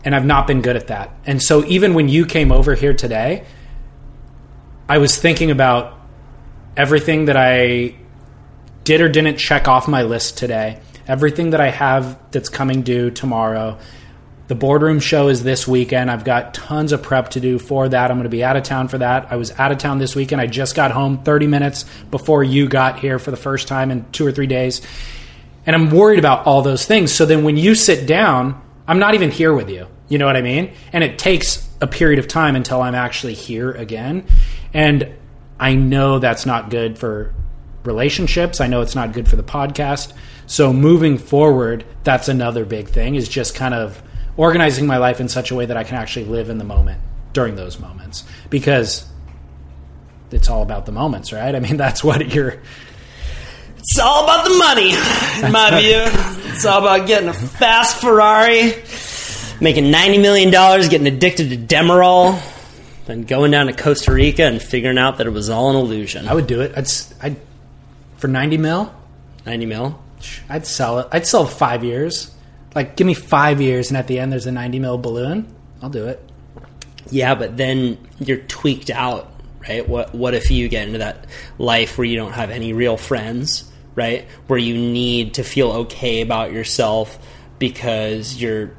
And 0.04 0.14
I've 0.14 0.26
not 0.26 0.46
been 0.46 0.60
good 0.60 0.76
at 0.76 0.88
that. 0.88 1.10
And 1.24 1.42
so 1.42 1.64
even 1.64 1.94
when 1.94 2.08
you 2.08 2.26
came 2.26 2.52
over 2.52 2.74
here 2.74 2.92
today, 2.92 3.44
I 4.88 4.98
was 4.98 5.16
thinking 5.16 5.50
about 5.50 5.98
everything 6.76 7.26
that 7.26 7.36
I 7.36 7.94
did 8.84 9.00
or 9.00 9.08
didn't 9.08 9.38
check 9.38 9.68
off 9.68 9.88
my 9.88 10.02
list 10.02 10.36
today. 10.36 10.80
Everything 11.06 11.50
that 11.50 11.60
I 11.60 11.70
have 11.70 12.18
that's 12.30 12.48
coming 12.48 12.82
due 12.82 13.10
tomorrow. 13.10 13.78
The 14.48 14.54
boardroom 14.54 15.00
show 15.00 15.28
is 15.28 15.44
this 15.44 15.68
weekend. 15.68 16.10
I've 16.10 16.24
got 16.24 16.52
tons 16.52 16.92
of 16.92 17.02
prep 17.02 17.30
to 17.30 17.40
do 17.40 17.58
for 17.58 17.88
that. 17.88 18.10
I'm 18.10 18.16
going 18.16 18.24
to 18.24 18.28
be 18.28 18.42
out 18.42 18.56
of 18.56 18.64
town 18.64 18.88
for 18.88 18.98
that. 18.98 19.28
I 19.30 19.36
was 19.36 19.52
out 19.58 19.72
of 19.72 19.78
town 19.78 19.98
this 19.98 20.16
weekend. 20.16 20.40
I 20.40 20.46
just 20.46 20.74
got 20.74 20.90
home 20.90 21.22
30 21.22 21.46
minutes 21.46 21.84
before 22.10 22.42
you 22.42 22.68
got 22.68 22.98
here 22.98 23.18
for 23.18 23.30
the 23.30 23.36
first 23.36 23.68
time 23.68 23.90
in 23.90 24.04
two 24.10 24.26
or 24.26 24.32
three 24.32 24.48
days. 24.48 24.82
And 25.64 25.76
I'm 25.76 25.90
worried 25.90 26.18
about 26.18 26.46
all 26.46 26.62
those 26.62 26.84
things. 26.86 27.12
So 27.14 27.24
then 27.24 27.44
when 27.44 27.56
you 27.56 27.74
sit 27.74 28.06
down, 28.06 28.60
I'm 28.86 28.98
not 28.98 29.14
even 29.14 29.30
here 29.30 29.54
with 29.54 29.70
you. 29.70 29.86
You 30.08 30.18
know 30.18 30.26
what 30.26 30.36
I 30.36 30.42
mean? 30.42 30.72
And 30.92 31.04
it 31.04 31.18
takes 31.18 31.68
a 31.80 31.86
period 31.86 32.18
of 32.18 32.28
time 32.28 32.56
until 32.56 32.82
I'm 32.82 32.94
actually 32.94 33.34
here 33.34 33.70
again. 33.70 34.26
And 34.74 35.14
I 35.58 35.76
know 35.76 36.18
that's 36.18 36.44
not 36.44 36.68
good 36.68 36.98
for 36.98 37.32
relationships. 37.84 38.60
I 38.60 38.66
know 38.66 38.80
it's 38.80 38.94
not 38.94 39.12
good 39.12 39.28
for 39.28 39.36
the 39.36 39.42
podcast. 39.42 40.12
So 40.46 40.72
moving 40.72 41.16
forward, 41.16 41.84
that's 42.02 42.28
another 42.28 42.64
big 42.64 42.88
thing 42.88 43.14
is 43.14 43.28
just 43.28 43.54
kind 43.54 43.74
of 43.74 44.02
organizing 44.36 44.86
my 44.86 44.96
life 44.96 45.20
in 45.20 45.28
such 45.28 45.50
a 45.50 45.54
way 45.54 45.66
that 45.66 45.76
I 45.76 45.84
can 45.84 45.96
actually 45.96 46.26
live 46.26 46.48
in 46.48 46.58
the 46.58 46.64
moment 46.64 47.00
during 47.32 47.56
those 47.56 47.78
moments 47.78 48.24
because 48.50 49.06
it's 50.30 50.48
all 50.48 50.62
about 50.62 50.86
the 50.86 50.92
moments, 50.92 51.32
right? 51.32 51.54
I 51.54 51.60
mean, 51.60 51.76
that's 51.78 52.02
what 52.02 52.34
you're 52.34 52.60
It's 53.78 53.98
all 53.98 54.24
about 54.24 54.44
the 54.44 54.56
money, 54.56 54.90
in 55.44 55.52
my 55.52 55.80
view. 55.80 56.52
It's 56.52 56.64
all 56.64 56.80
about 56.80 57.06
getting 57.06 57.28
a 57.28 57.32
fast 57.34 58.00
Ferrari, 58.00 58.74
making 59.60 59.90
ninety 59.90 60.18
million 60.18 60.50
dollars, 60.50 60.88
getting 60.88 61.06
addicted 61.06 61.50
to 61.50 61.56
Demerol, 61.56 62.40
then 63.06 63.22
going 63.24 63.50
down 63.50 63.66
to 63.66 63.72
Costa 63.72 64.12
Rica 64.12 64.44
and 64.44 64.62
figuring 64.62 64.98
out 64.98 65.18
that 65.18 65.26
it 65.26 65.30
was 65.30 65.50
all 65.50 65.70
an 65.70 65.76
illusion. 65.76 66.28
I 66.28 66.34
would 66.34 66.46
do 66.46 66.60
it. 66.60 66.72
I'd, 66.76 66.86
I'd 67.20 67.36
for 68.18 68.28
90 68.28 68.56
mil, 68.58 68.94
Ninety 69.44 69.66
mil. 69.66 70.00
I'd 70.48 70.64
sell 70.64 71.00
it. 71.00 71.08
I'd 71.10 71.26
sell 71.26 71.44
5 71.44 71.82
years. 71.82 72.32
Like 72.74 72.96
give 72.96 73.06
me 73.06 73.14
5 73.14 73.60
years 73.60 73.90
and 73.90 73.96
at 73.96 74.06
the 74.06 74.18
end 74.18 74.32
there's 74.32 74.46
a 74.46 74.52
90 74.52 74.78
mil 74.78 74.98
balloon. 74.98 75.54
I'll 75.82 75.90
do 75.90 76.06
it. 76.06 76.22
Yeah, 77.10 77.34
but 77.34 77.56
then 77.56 77.98
you're 78.20 78.38
tweaked 78.38 78.90
out, 78.90 79.30
right? 79.68 79.86
What 79.88 80.14
what 80.14 80.34
if 80.34 80.50
you 80.50 80.68
get 80.68 80.86
into 80.86 80.98
that 80.98 81.26
life 81.58 81.98
where 81.98 82.06
you 82.06 82.16
don't 82.16 82.32
have 82.32 82.50
any 82.50 82.72
real 82.72 82.96
friends, 82.96 83.70
right? 83.94 84.26
Where 84.46 84.58
you 84.58 84.74
need 84.74 85.34
to 85.34 85.42
feel 85.42 85.70
okay 85.72 86.22
about 86.22 86.52
yourself 86.52 87.18
because 87.58 88.40
you're 88.40 88.74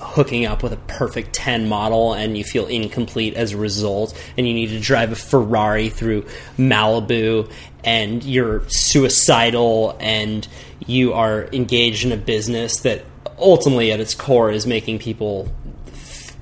hooking 0.00 0.44
up 0.44 0.62
with 0.62 0.72
a 0.72 0.76
perfect 0.76 1.32
10 1.32 1.68
model 1.68 2.12
and 2.12 2.36
you 2.36 2.42
feel 2.42 2.66
incomplete 2.66 3.34
as 3.34 3.52
a 3.52 3.56
result 3.56 4.12
and 4.36 4.46
you 4.46 4.52
need 4.52 4.70
to 4.70 4.80
drive 4.80 5.12
a 5.12 5.16
Ferrari 5.16 5.88
through 5.88 6.26
Malibu 6.58 7.50
and 7.84 8.24
you're 8.24 8.62
suicidal 8.68 9.96
and 10.00 10.48
you 10.86 11.12
are 11.12 11.48
engaged 11.52 12.04
in 12.04 12.12
a 12.12 12.16
business 12.16 12.80
that 12.80 13.04
ultimately 13.38 13.92
at 13.92 14.00
its 14.00 14.14
core 14.14 14.50
is 14.50 14.66
making 14.66 14.98
people 14.98 15.48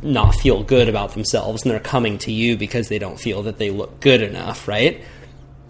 not 0.03 0.35
feel 0.35 0.63
good 0.63 0.89
about 0.89 1.13
themselves 1.13 1.63
and 1.63 1.71
they're 1.73 1.81
coming 1.81 2.19
to 2.19 2.33
you 2.33 2.57
because 2.57 2.89
they 2.89 2.99
don't 2.99 3.19
feel 3.19 3.43
that 3.43 3.59
they 3.59 3.71
look 3.71 4.01
good 4.01 4.23
enough, 4.23 4.69
right? 4.69 5.03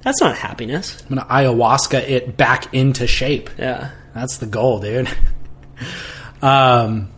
That's 0.02 0.20
not 0.20 0.36
happiness. 0.36 1.02
I'm 1.02 1.16
going 1.16 1.26
to 1.26 1.32
ayahuasca 1.32 2.00
it 2.08 2.36
back 2.36 2.72
into 2.74 3.06
shape. 3.06 3.50
Yeah. 3.58 3.90
That's 4.14 4.38
the 4.38 4.46
goal, 4.46 4.80
dude. 4.80 5.08
um 6.42 7.10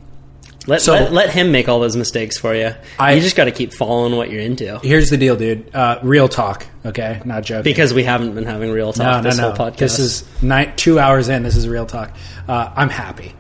Let, 0.69 0.83
So- 0.83 0.93
let, 0.93 1.13
let 1.13 1.31
him 1.31 1.51
make 1.51 1.69
all 1.69 1.81
those 1.81 1.97
mistakes 1.97 2.39
for 2.39 2.55
you. 2.55 2.75
I- 2.99 3.13
you 3.15 3.23
just 3.23 3.37
got 3.37 3.47
to 3.47 3.51
keep 3.53 3.73
following 3.73 4.15
what 4.17 4.31
you're 4.31 4.43
into. 4.43 4.79
here's 4.81 5.09
the 5.09 5.17
deal, 5.17 5.35
dude. 5.35 5.75
Uh, 5.75 5.99
real 6.03 6.29
talk, 6.29 6.67
okay? 6.85 7.23
Not 7.25 7.43
joking. 7.43 7.65
Because 7.65 7.95
we 7.95 8.05
haven't 8.05 8.35
been 8.35 8.45
having 8.45 8.71
real 8.71 8.93
talk 8.93 9.25
no, 9.25 9.29
this 9.31 9.39
no. 9.39 9.51
whole 9.51 9.71
podcast. 9.71 9.77
This 9.79 9.99
is 9.99 10.29
two 10.77 10.99
hours 11.01 11.31
in. 11.31 11.43
This 11.43 11.57
is 11.57 11.67
real 11.67 11.87
talk. 11.87 12.15
Uh, 12.47 12.71
I'm 12.77 12.91
happy. 12.91 13.35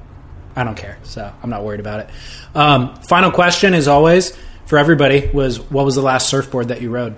I 0.56 0.64
don't 0.64 0.76
care, 0.76 0.98
so 1.02 1.30
I'm 1.42 1.50
not 1.50 1.62
worried 1.62 1.80
about 1.80 2.00
it. 2.00 2.10
Um, 2.55 2.96
final 3.02 3.30
question, 3.30 3.74
as 3.74 3.86
always, 3.86 4.36
for 4.66 4.78
everybody 4.78 5.30
was: 5.32 5.60
What 5.60 5.84
was 5.84 5.94
the 5.94 6.02
last 6.02 6.28
surfboard 6.28 6.68
that 6.68 6.82
you 6.82 6.90
rode? 6.90 7.14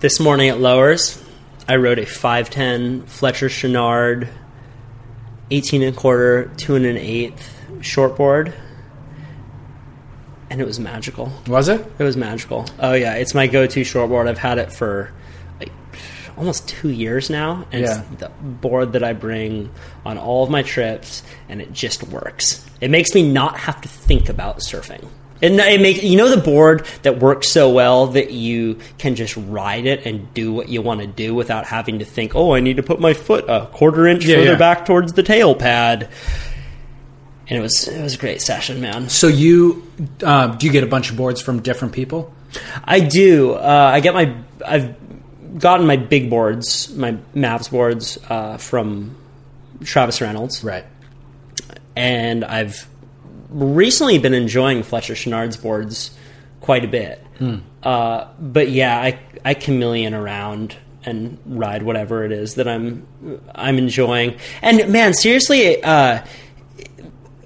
this 0.00 0.20
morning 0.20 0.50
at 0.50 0.60
Lowers, 0.60 1.18
I 1.66 1.76
rode 1.76 1.98
a 1.98 2.04
510 2.04 3.06
Fletcher 3.06 3.48
Chouinard 3.48 4.28
18 5.50 5.82
and 5.82 5.96
a 5.96 5.98
quarter, 5.98 6.50
two 6.58 6.74
and 6.74 6.84
an 6.84 6.98
eighth 6.98 7.58
shortboard, 7.78 8.52
and 10.54 10.60
it 10.60 10.66
was 10.66 10.78
magical. 10.78 11.32
Was 11.48 11.66
it? 11.68 11.84
It 11.98 12.04
was 12.04 12.16
magical. 12.16 12.64
Oh 12.78 12.92
yeah, 12.92 13.14
it's 13.14 13.34
my 13.34 13.48
go-to 13.48 13.80
shortboard. 13.80 14.28
I've 14.28 14.38
had 14.38 14.58
it 14.58 14.72
for 14.72 15.10
like 15.58 15.72
almost 16.38 16.68
two 16.68 16.90
years 16.90 17.28
now, 17.28 17.66
and 17.72 17.82
Yeah. 17.82 18.02
it's 18.12 18.20
the 18.20 18.28
board 18.40 18.92
that 18.92 19.02
I 19.02 19.14
bring 19.14 19.70
on 20.06 20.16
all 20.16 20.44
of 20.44 20.50
my 20.50 20.62
trips, 20.62 21.24
and 21.48 21.60
it 21.60 21.72
just 21.72 22.04
works. 22.04 22.64
It 22.80 22.88
makes 22.90 23.14
me 23.16 23.28
not 23.28 23.58
have 23.58 23.80
to 23.80 23.88
think 23.88 24.28
about 24.28 24.58
surfing. 24.60 25.08
And 25.42 25.58
it 25.58 25.80
make 25.80 26.04
you 26.04 26.16
know 26.16 26.28
the 26.30 26.40
board 26.40 26.86
that 27.02 27.18
works 27.18 27.48
so 27.48 27.68
well 27.68 28.06
that 28.06 28.30
you 28.30 28.78
can 28.98 29.16
just 29.16 29.36
ride 29.36 29.86
it 29.86 30.06
and 30.06 30.32
do 30.34 30.52
what 30.52 30.68
you 30.68 30.80
want 30.82 31.00
to 31.00 31.08
do 31.08 31.34
without 31.34 31.66
having 31.66 31.98
to 31.98 32.04
think, 32.04 32.36
oh, 32.36 32.54
I 32.54 32.60
need 32.60 32.76
to 32.76 32.84
put 32.84 33.00
my 33.00 33.12
foot 33.12 33.44
a 33.48 33.66
quarter 33.72 34.06
inch 34.06 34.24
Yeah, 34.24 34.36
further 34.36 34.52
yeah. 34.52 34.56
back 34.56 34.86
towards 34.86 35.14
the 35.14 35.24
tail 35.24 35.56
pad. 35.56 36.08
And 37.48 37.58
it 37.58 37.60
was 37.60 37.88
it 37.88 38.02
was 38.02 38.14
a 38.14 38.18
great 38.18 38.40
session, 38.40 38.80
man. 38.80 39.08
So 39.08 39.26
you 39.28 39.82
uh, 40.22 40.48
do 40.48 40.66
you 40.66 40.72
get 40.72 40.82
a 40.84 40.86
bunch 40.86 41.10
of 41.10 41.16
boards 41.16 41.40
from 41.42 41.60
different 41.60 41.92
people? 41.94 42.32
I 42.84 43.00
do. 43.00 43.52
Uh, 43.54 43.90
I 43.94 44.00
get 44.00 44.14
my. 44.14 44.34
I've 44.64 44.94
gotten 45.58 45.86
my 45.86 45.96
big 45.96 46.30
boards, 46.30 46.92
my 46.94 47.12
Mavs 47.34 47.70
boards 47.70 48.18
uh, 48.30 48.56
from 48.56 49.16
Travis 49.84 50.20
Reynolds, 50.20 50.64
Right. 50.64 50.84
and 51.96 52.44
I've 52.44 52.88
recently 53.50 54.18
been 54.18 54.34
enjoying 54.34 54.82
Fletcher 54.82 55.14
Chouinard's 55.14 55.56
boards 55.56 56.16
quite 56.60 56.84
a 56.84 56.88
bit. 56.88 57.20
Uh, 57.82 58.28
but 58.40 58.70
yeah, 58.70 58.96
I 58.98 59.18
I 59.44 59.54
chameleon 59.54 60.14
around 60.14 60.76
and 61.04 61.38
ride 61.44 61.82
whatever 61.82 62.24
it 62.24 62.32
is 62.32 62.54
that 62.54 62.66
I'm 62.66 63.06
I'm 63.54 63.76
enjoying. 63.78 64.38
And 64.62 64.90
man, 64.90 65.12
seriously, 65.12 65.82
uh, 65.82 66.24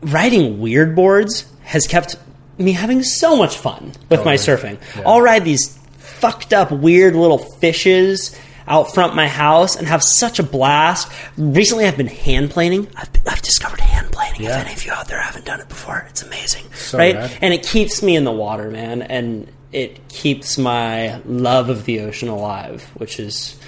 riding 0.02 0.60
weird 0.60 0.94
boards 0.96 1.46
has 1.62 1.86
kept 1.86 2.16
me 2.58 2.72
having 2.72 3.02
so 3.02 3.36
much 3.36 3.56
fun 3.56 3.92
with 4.08 4.24
my 4.24 4.34
surfing. 4.34 4.78
I'll 5.06 5.20
ride 5.20 5.44
these 5.44 5.76
fucked 5.98 6.52
up 6.52 6.70
weird 6.70 7.14
little 7.14 7.38
fishes 7.38 8.38
out 8.66 8.92
front 8.92 9.14
my 9.14 9.28
house 9.28 9.76
and 9.76 9.86
have 9.86 10.02
such 10.02 10.38
a 10.38 10.42
blast. 10.42 11.10
Recently, 11.36 11.86
I've 11.86 11.96
been 11.96 12.06
hand 12.08 12.50
planing. 12.50 12.86
I've, 12.96 13.10
been, 13.12 13.22
I've 13.26 13.40
discovered 13.42 13.80
hand 13.80 14.12
planing. 14.12 14.42
Yeah. 14.42 14.58
If 14.60 14.66
any 14.66 14.74
of 14.74 14.84
you 14.84 14.92
out 14.92 15.08
there 15.08 15.20
haven't 15.20 15.46
done 15.46 15.60
it 15.60 15.68
before, 15.68 16.04
it's 16.10 16.22
amazing, 16.22 16.64
So 16.74 16.98
right? 16.98 17.14
rad. 17.14 17.38
And 17.40 17.54
it 17.54 17.62
keeps 17.62 18.02
me 18.02 18.14
in 18.16 18.24
the 18.24 18.32
water, 18.32 18.70
man, 18.70 19.00
and 19.02 19.50
it 19.72 20.08
keeps 20.08 20.58
my 20.58 21.20
love 21.24 21.68
of 21.70 21.84
the 21.84 22.00
ocean 22.00 22.28
alive, 22.28 22.82
which 22.94 23.18
is 23.20 23.58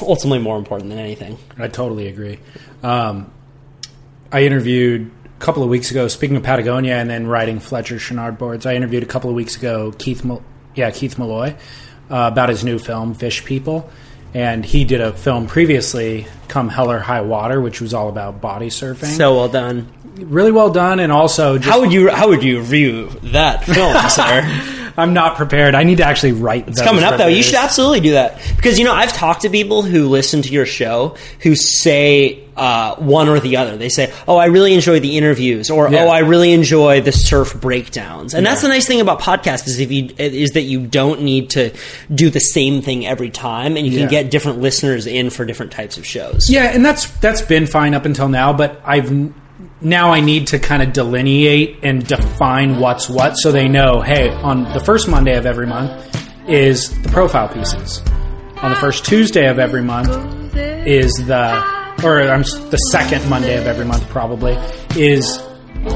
ultimately 0.00 0.38
more 0.38 0.56
important 0.58 0.90
than 0.90 0.98
anything. 0.98 1.38
I 1.58 1.68
totally 1.68 2.08
agree. 2.08 2.38
Um, 2.82 3.30
I 4.32 4.42
interviewed 4.44 5.10
a 5.24 5.44
couple 5.44 5.62
of 5.62 5.68
weeks 5.68 5.90
ago. 5.90 6.08
Speaking 6.08 6.36
of 6.36 6.42
Patagonia 6.42 6.94
and 6.96 7.08
then 7.08 7.26
riding 7.26 7.60
Fletcher 7.60 7.96
Chouinard 7.96 8.38
boards, 8.38 8.66
I 8.66 8.74
interviewed 8.74 9.02
a 9.02 9.06
couple 9.06 9.30
of 9.30 9.36
weeks 9.36 9.56
ago 9.56 9.92
Keith, 9.98 10.24
Mal- 10.24 10.42
yeah, 10.74 10.90
Keith 10.90 11.18
Malloy 11.18 11.54
uh, 12.10 12.28
about 12.32 12.48
his 12.48 12.64
new 12.64 12.78
film 12.78 13.14
Fish 13.14 13.44
People, 13.44 13.88
and 14.34 14.64
he 14.64 14.84
did 14.84 15.00
a 15.00 15.12
film 15.12 15.46
previously, 15.46 16.26
Come 16.48 16.68
Hell 16.68 16.90
or 16.90 16.98
High 16.98 17.22
Water, 17.22 17.60
which 17.60 17.80
was 17.80 17.94
all 17.94 18.08
about 18.08 18.40
body 18.40 18.68
surfing. 18.68 19.16
So 19.16 19.34
well 19.36 19.48
done. 19.48 19.88
really 20.16 20.52
well 20.52 20.70
done, 20.70 21.00
and 21.00 21.10
also 21.12 21.56
just 21.58 21.68
How 21.68 21.80
would 21.80 21.92
you 21.92 22.10
how 22.10 22.28
would 22.28 22.42
you 22.42 22.58
review 22.58 23.08
that 23.24 23.64
film, 23.64 23.96
sir? 24.10 24.74
I'm 24.98 25.14
not 25.14 25.36
prepared. 25.36 25.74
I 25.76 25.84
need 25.84 25.98
to 25.98 26.04
actually 26.04 26.32
write. 26.32 26.68
It's 26.68 26.82
coming 26.82 27.04
up 27.04 27.16
though. 27.16 27.28
You 27.28 27.42
should 27.42 27.54
absolutely 27.54 28.00
do 28.00 28.10
that 28.12 28.40
because 28.56 28.78
you 28.78 28.84
know 28.84 28.92
I've 28.92 29.12
talked 29.12 29.42
to 29.42 29.48
people 29.48 29.82
who 29.82 30.08
listen 30.08 30.42
to 30.42 30.48
your 30.50 30.66
show 30.66 31.16
who 31.40 31.54
say 31.54 32.40
uh, 32.56 32.96
one 32.96 33.28
or 33.28 33.38
the 33.38 33.56
other. 33.58 33.76
They 33.76 33.88
say, 33.88 34.12
"Oh, 34.26 34.36
I 34.36 34.46
really 34.46 34.74
enjoy 34.74 34.98
the 34.98 35.16
interviews," 35.16 35.70
or 35.70 35.88
Yeah. 35.88 36.02
"Oh, 36.04 36.08
I 36.08 36.18
really 36.18 36.52
enjoy 36.52 37.00
the 37.00 37.12
surf 37.12 37.54
breakdowns." 37.60 38.34
And 38.34 38.44
that's 38.44 38.62
the 38.62 38.68
nice 38.68 38.86
thing 38.88 39.00
about 39.00 39.20
podcasts 39.20 39.68
is 39.68 39.78
if 39.78 39.92
you 39.92 40.10
is 40.18 40.50
that 40.52 40.62
you 40.62 40.80
don't 40.80 41.22
need 41.22 41.50
to 41.50 41.70
do 42.12 42.28
the 42.28 42.40
same 42.40 42.82
thing 42.82 43.06
every 43.06 43.30
time, 43.30 43.76
and 43.76 43.86
you 43.86 43.92
can 43.92 44.00
Yeah. 44.00 44.22
get 44.22 44.30
different 44.32 44.60
listeners 44.60 45.06
in 45.06 45.30
for 45.30 45.44
different 45.44 45.70
types 45.70 45.96
of 45.96 46.04
shows. 46.04 46.46
Yeah, 46.50 46.64
and 46.64 46.84
that's 46.84 47.06
that's 47.20 47.40
been 47.42 47.66
fine 47.68 47.94
up 47.94 48.04
until 48.04 48.28
now, 48.28 48.52
but 48.52 48.80
I've 48.84 49.12
now 49.80 50.12
I 50.12 50.20
need 50.20 50.48
to 50.48 50.58
kind 50.58 50.82
of 50.82 50.92
delineate 50.92 51.78
and 51.82 52.06
define 52.06 52.78
what's 52.78 53.08
what 53.08 53.34
so 53.34 53.52
they 53.52 53.68
know, 53.68 54.00
hey, 54.00 54.30
on 54.30 54.64
the 54.72 54.80
first 54.80 55.08
Monday 55.08 55.36
of 55.36 55.46
every 55.46 55.66
month 55.66 56.04
is 56.48 56.90
the 57.02 57.08
profile 57.08 57.48
pieces. 57.48 58.02
On 58.58 58.70
the 58.70 58.76
first 58.76 59.04
Tuesday 59.04 59.48
of 59.48 59.58
every 59.58 59.82
month 59.82 60.56
is 60.56 61.12
the 61.14 61.78
or 62.04 62.24
the 62.24 62.76
second 62.92 63.28
Monday 63.28 63.58
of 63.58 63.66
every 63.66 63.84
month 63.84 64.08
probably 64.08 64.54
is 64.96 65.38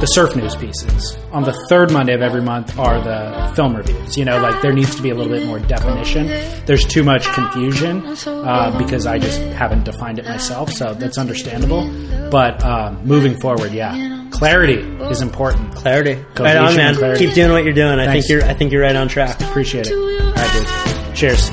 the 0.00 0.06
surf 0.06 0.36
news 0.36 0.54
pieces. 0.56 1.16
On 1.32 1.42
the 1.42 1.52
third 1.68 1.92
Monday 1.92 2.12
of 2.14 2.22
every 2.22 2.42
month 2.42 2.78
are 2.78 3.00
the 3.00 3.52
film 3.54 3.76
reviews. 3.76 4.16
You 4.16 4.24
know, 4.24 4.40
like 4.40 4.60
there 4.62 4.72
needs 4.72 4.94
to 4.96 5.02
be 5.02 5.10
a 5.10 5.14
little 5.14 5.32
bit 5.32 5.46
more 5.46 5.58
definition. 5.58 6.26
There's 6.66 6.84
too 6.84 7.02
much 7.02 7.26
confusion 7.28 8.04
uh, 8.26 8.76
because 8.78 9.06
I 9.06 9.18
just 9.18 9.40
haven't 9.40 9.84
defined 9.84 10.18
it 10.18 10.24
myself, 10.24 10.72
so 10.72 10.94
that's 10.94 11.18
understandable. 11.18 11.82
But 12.30 12.64
uh, 12.64 12.94
moving 13.04 13.38
forward, 13.38 13.72
yeah, 13.72 14.28
clarity 14.30 14.80
is 15.10 15.20
important. 15.20 15.74
Clarity. 15.74 16.24
Right 16.38 16.56
on, 16.56 16.76
man. 16.76 16.94
clarity. 16.96 17.26
Keep 17.26 17.34
doing 17.34 17.52
what 17.52 17.64
you're 17.64 17.72
doing. 17.74 17.98
I 17.98 18.12
think 18.12 18.28
you're. 18.28 18.44
I 18.44 18.54
think 18.54 18.72
you're 18.72 18.82
right 18.82 18.96
on 18.96 19.08
track. 19.08 19.40
Appreciate 19.40 19.86
it. 19.88 19.92
All 19.92 20.32
right, 20.32 21.06
dude. 21.06 21.16
Cheers. 21.16 21.50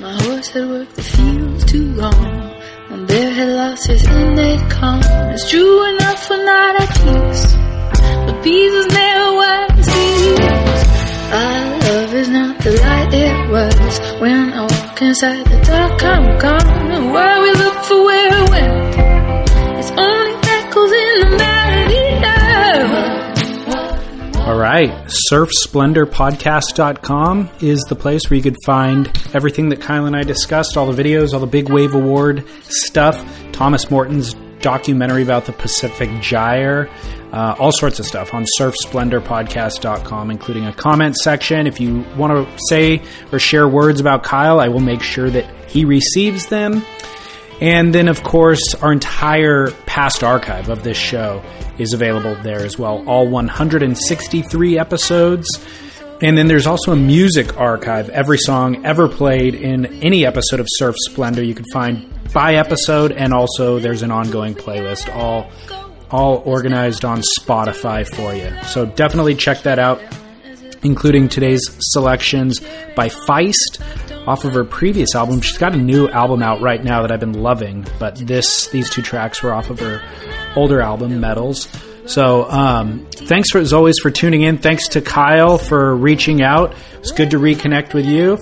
My 0.00 0.12
horse 0.22 0.48
had 0.48 0.68
worked 0.68 0.94
the 0.96 1.02
fields 1.02 1.64
too 1.64 1.92
long. 1.94 2.12
My 2.90 3.04
bear 3.06 3.30
had 3.32 3.48
lost 3.48 3.86
his 3.86 4.04
innate 4.06 4.70
calm. 4.70 5.00
It's 5.32 5.48
true 5.50 5.88
enough 5.94 6.26
for 6.26 6.36
not 6.36 6.80
at 6.80 6.88
peace. 7.30 7.69
Is 8.42 8.86
never 8.86 9.34
what 9.34 9.70
it. 9.76 9.88
Our 11.30 11.78
love 11.78 12.14
is 12.14 12.28
not 12.30 12.58
the 12.62 12.72
light 12.72 13.12
it 13.12 13.50
was. 13.50 14.00
When 14.20 14.50
I 14.52 14.62
walk 14.62 15.02
inside 15.02 15.44
the 15.44 15.60
dark, 15.60 16.02
I'm 16.02 16.38
gone. 16.38 16.90
And 16.90 17.12
where 17.12 17.42
we 17.42 17.52
look 17.52 17.74
for 17.84 18.02
where 18.02 18.42
it 18.42 18.48
went. 18.50 18.96
It's 19.78 19.90
only 19.90 20.32
echoes 20.42 20.90
in 20.90 21.20
the 21.20 21.30
melody. 21.36 22.00
All 24.46 24.56
right. 24.56 24.90
SurfSplendorPodcast.com 25.30 27.50
is 27.60 27.80
the 27.88 27.94
place 27.94 28.30
where 28.30 28.36
you 28.38 28.42
could 28.42 28.56
find 28.64 29.06
everything 29.34 29.68
that 29.68 29.82
Kyle 29.82 30.06
and 30.06 30.16
I 30.16 30.22
discussed, 30.22 30.78
all 30.78 30.90
the 30.90 31.02
videos, 31.02 31.34
all 31.34 31.40
the 31.40 31.46
Big 31.46 31.68
Wave 31.70 31.92
Award 31.94 32.46
stuff, 32.62 33.22
Thomas 33.52 33.90
Morton's 33.90 34.34
documentary 34.60 35.22
about 35.22 35.46
the 35.46 35.52
Pacific 35.52 36.10
Gyre, 36.20 36.88
uh, 37.32 37.54
all 37.58 37.72
sorts 37.72 37.98
of 37.98 38.06
stuff 38.06 38.34
on 38.34 38.44
SurfSplendorPodcast.com, 38.58 40.30
including 40.30 40.66
a 40.66 40.72
comment 40.72 41.16
section. 41.16 41.66
If 41.66 41.80
you 41.80 42.04
want 42.16 42.32
to 42.32 42.58
say 42.68 43.02
or 43.32 43.38
share 43.38 43.68
words 43.68 44.00
about 44.00 44.22
Kyle, 44.22 44.60
I 44.60 44.68
will 44.68 44.80
make 44.80 45.02
sure 45.02 45.30
that 45.30 45.70
he 45.70 45.84
receives 45.84 46.46
them. 46.46 46.84
And 47.60 47.94
then, 47.94 48.08
of 48.08 48.22
course, 48.22 48.74
our 48.76 48.90
entire 48.90 49.70
past 49.84 50.24
archive 50.24 50.70
of 50.70 50.82
this 50.82 50.96
show 50.96 51.42
is 51.78 51.92
available 51.92 52.34
there 52.42 52.64
as 52.64 52.78
well. 52.78 53.06
All 53.06 53.28
163 53.28 54.78
episodes. 54.78 55.46
And 56.22 56.36
then 56.36 56.48
there's 56.48 56.66
also 56.66 56.92
a 56.92 56.96
music 56.96 57.56
archive. 57.56 58.10
Every 58.10 58.38
song 58.38 58.84
ever 58.84 59.08
played 59.08 59.54
in 59.54 59.86
any 60.02 60.26
episode 60.26 60.60
of 60.60 60.66
Surf 60.68 60.94
Splendor 61.08 61.42
you 61.42 61.54
can 61.54 61.64
find 61.72 62.10
by 62.32 62.56
episode, 62.56 63.12
and 63.12 63.32
also 63.32 63.78
there's 63.78 64.02
an 64.02 64.10
ongoing 64.10 64.54
playlist, 64.54 65.14
all 65.14 65.50
all 66.10 66.42
organized 66.44 67.04
on 67.04 67.22
Spotify 67.38 68.06
for 68.06 68.34
you. 68.34 68.52
So 68.64 68.84
definitely 68.84 69.36
check 69.36 69.62
that 69.62 69.78
out 69.78 70.00
including 70.82 71.28
today's 71.28 71.62
selections 71.80 72.60
by 72.96 73.08
Feist 73.08 73.80
off 74.26 74.44
of 74.44 74.54
her 74.54 74.64
previous 74.64 75.14
album. 75.14 75.40
She's 75.40 75.58
got 75.58 75.74
a 75.74 75.78
new 75.78 76.08
album 76.08 76.42
out 76.42 76.60
right 76.60 76.82
now 76.82 77.02
that 77.02 77.12
I've 77.12 77.20
been 77.20 77.40
loving, 77.40 77.86
but 77.98 78.16
this 78.16 78.68
these 78.68 78.90
two 78.90 79.02
tracks 79.02 79.42
were 79.42 79.52
off 79.52 79.70
of 79.70 79.80
her 79.80 80.02
older 80.56 80.80
album, 80.80 81.20
Metals. 81.20 81.68
So, 82.10 82.50
um, 82.50 83.06
thanks 83.12 83.50
for, 83.50 83.58
as 83.58 83.72
always 83.72 84.00
for 84.00 84.10
tuning 84.10 84.42
in. 84.42 84.58
Thanks 84.58 84.88
to 84.88 85.00
Kyle 85.00 85.58
for 85.58 85.94
reaching 85.94 86.42
out. 86.42 86.74
It's 86.98 87.12
good 87.12 87.30
to 87.30 87.38
reconnect 87.38 87.94
with 87.94 88.04
you. 88.04 88.36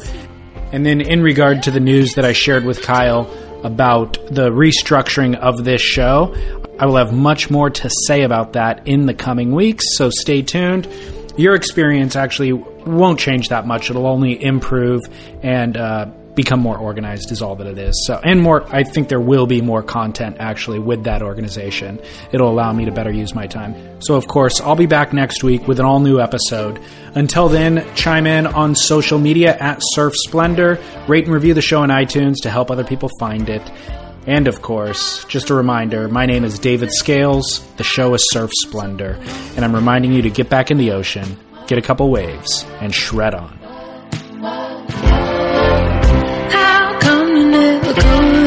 And 0.73 0.87
then, 0.87 1.03
in 1.03 1.23
regard 1.23 1.65
to 1.65 1.71
the 1.71 1.79
news 1.79 2.15
that 2.15 2.25
I 2.25 2.33
shared 2.33 2.65
with 2.65 2.81
Kyle 2.81 3.31
about 3.65 4.15
the 4.31 4.49
restructuring 4.49 5.37
of 5.37 5.65
this 5.65 5.83
show, 5.83 6.35
I 6.79 6.87
will 6.87 6.97
have 6.97 7.13
much 7.13 7.51
more 7.51 7.69
to 7.69 7.91
say 8.07 8.23
about 8.23 8.55
that 8.55 8.89
in 8.89 9.05
the 9.05 9.13
coming 9.13 9.53
weeks. 9.53 9.85
So, 9.99 10.09
stay 10.09 10.41
tuned. 10.41 10.89
Your 11.37 11.55
experience 11.55 12.17
actually 12.17 12.55
won't 12.55 13.21
change 13.21 13.51
that 13.51 13.67
much. 13.67 13.91
It'll 13.91 14.07
only 14.07 14.43
improve 14.43 15.03
and 15.43 15.77
uh, 15.77 16.07
become 16.39 16.61
more 16.61 16.79
organized, 16.79 17.33
is 17.33 17.43
all 17.43 17.57
that 17.57 17.67
it 17.67 17.79
is. 17.79 18.05
So, 18.07 18.21
and 18.23 18.41
more, 18.41 18.65
I 18.75 18.85
think 18.85 19.09
there 19.09 19.21
will 19.21 19.49
be 19.49 19.61
more 19.61 19.83
content 19.83 20.37
actually 20.39 20.79
with 20.79 21.03
that 21.05 21.21
organization. 21.21 22.01
It'll 22.33 22.49
allow 22.49 22.73
me 22.73 22.85
to 22.85 22.93
better 22.93 23.11
use 23.11 23.35
my 23.35 23.49
time. 23.49 24.01
So, 24.01 24.15
of 24.15 24.29
course, 24.29 24.61
I'll 24.61 24.77
be 24.77 24.87
back 24.87 25.13
next 25.13 25.43
week 25.43 25.67
with 25.67 25.81
an 25.81 25.85
all 25.85 25.99
new 25.99 26.21
episode. 26.21 26.81
Until 27.17 27.49
then, 27.49 27.85
chime 27.97 28.29
in 28.29 28.47
on 28.47 28.77
social 28.77 29.19
media 29.19 29.59
at 29.59 29.81
Surf 29.83 30.15
Splendor, 30.15 30.79
rate 31.09 31.25
and 31.25 31.35
review 31.35 31.55
the 31.55 31.61
show 31.61 31.81
on 31.81 31.89
iTunes 31.89 32.37
to 32.43 32.51
help 32.51 32.71
other 32.71 32.85
people 32.85 33.11
find 33.19 33.49
it. 33.49 33.63
And 34.29 34.47
of 34.47 34.63
course, 34.63 35.25
just 35.25 35.51
a 35.51 35.55
reminder 35.55 36.07
my 36.07 36.27
name 36.27 36.45
is 36.45 36.61
David 36.61 36.93
Scales, 36.93 37.67
the 37.79 37.85
show 37.85 38.15
is 38.15 38.23
Surf 38.31 38.51
Splendor, 38.63 39.19
and 39.57 39.65
I'm 39.65 39.75
reminding 39.75 40.13
you 40.13 40.23
to 40.23 40.31
get 40.31 40.49
back 40.49 40.71
in 40.71 40.79
the 40.79 40.93
ocean, 40.93 41.37
get 41.67 41.79
a 41.79 41.83
couple 41.83 42.09
waves, 42.11 42.65
and 42.81 42.95
shred 42.95 43.35
on. 43.35 43.58
Looking 47.89 48.38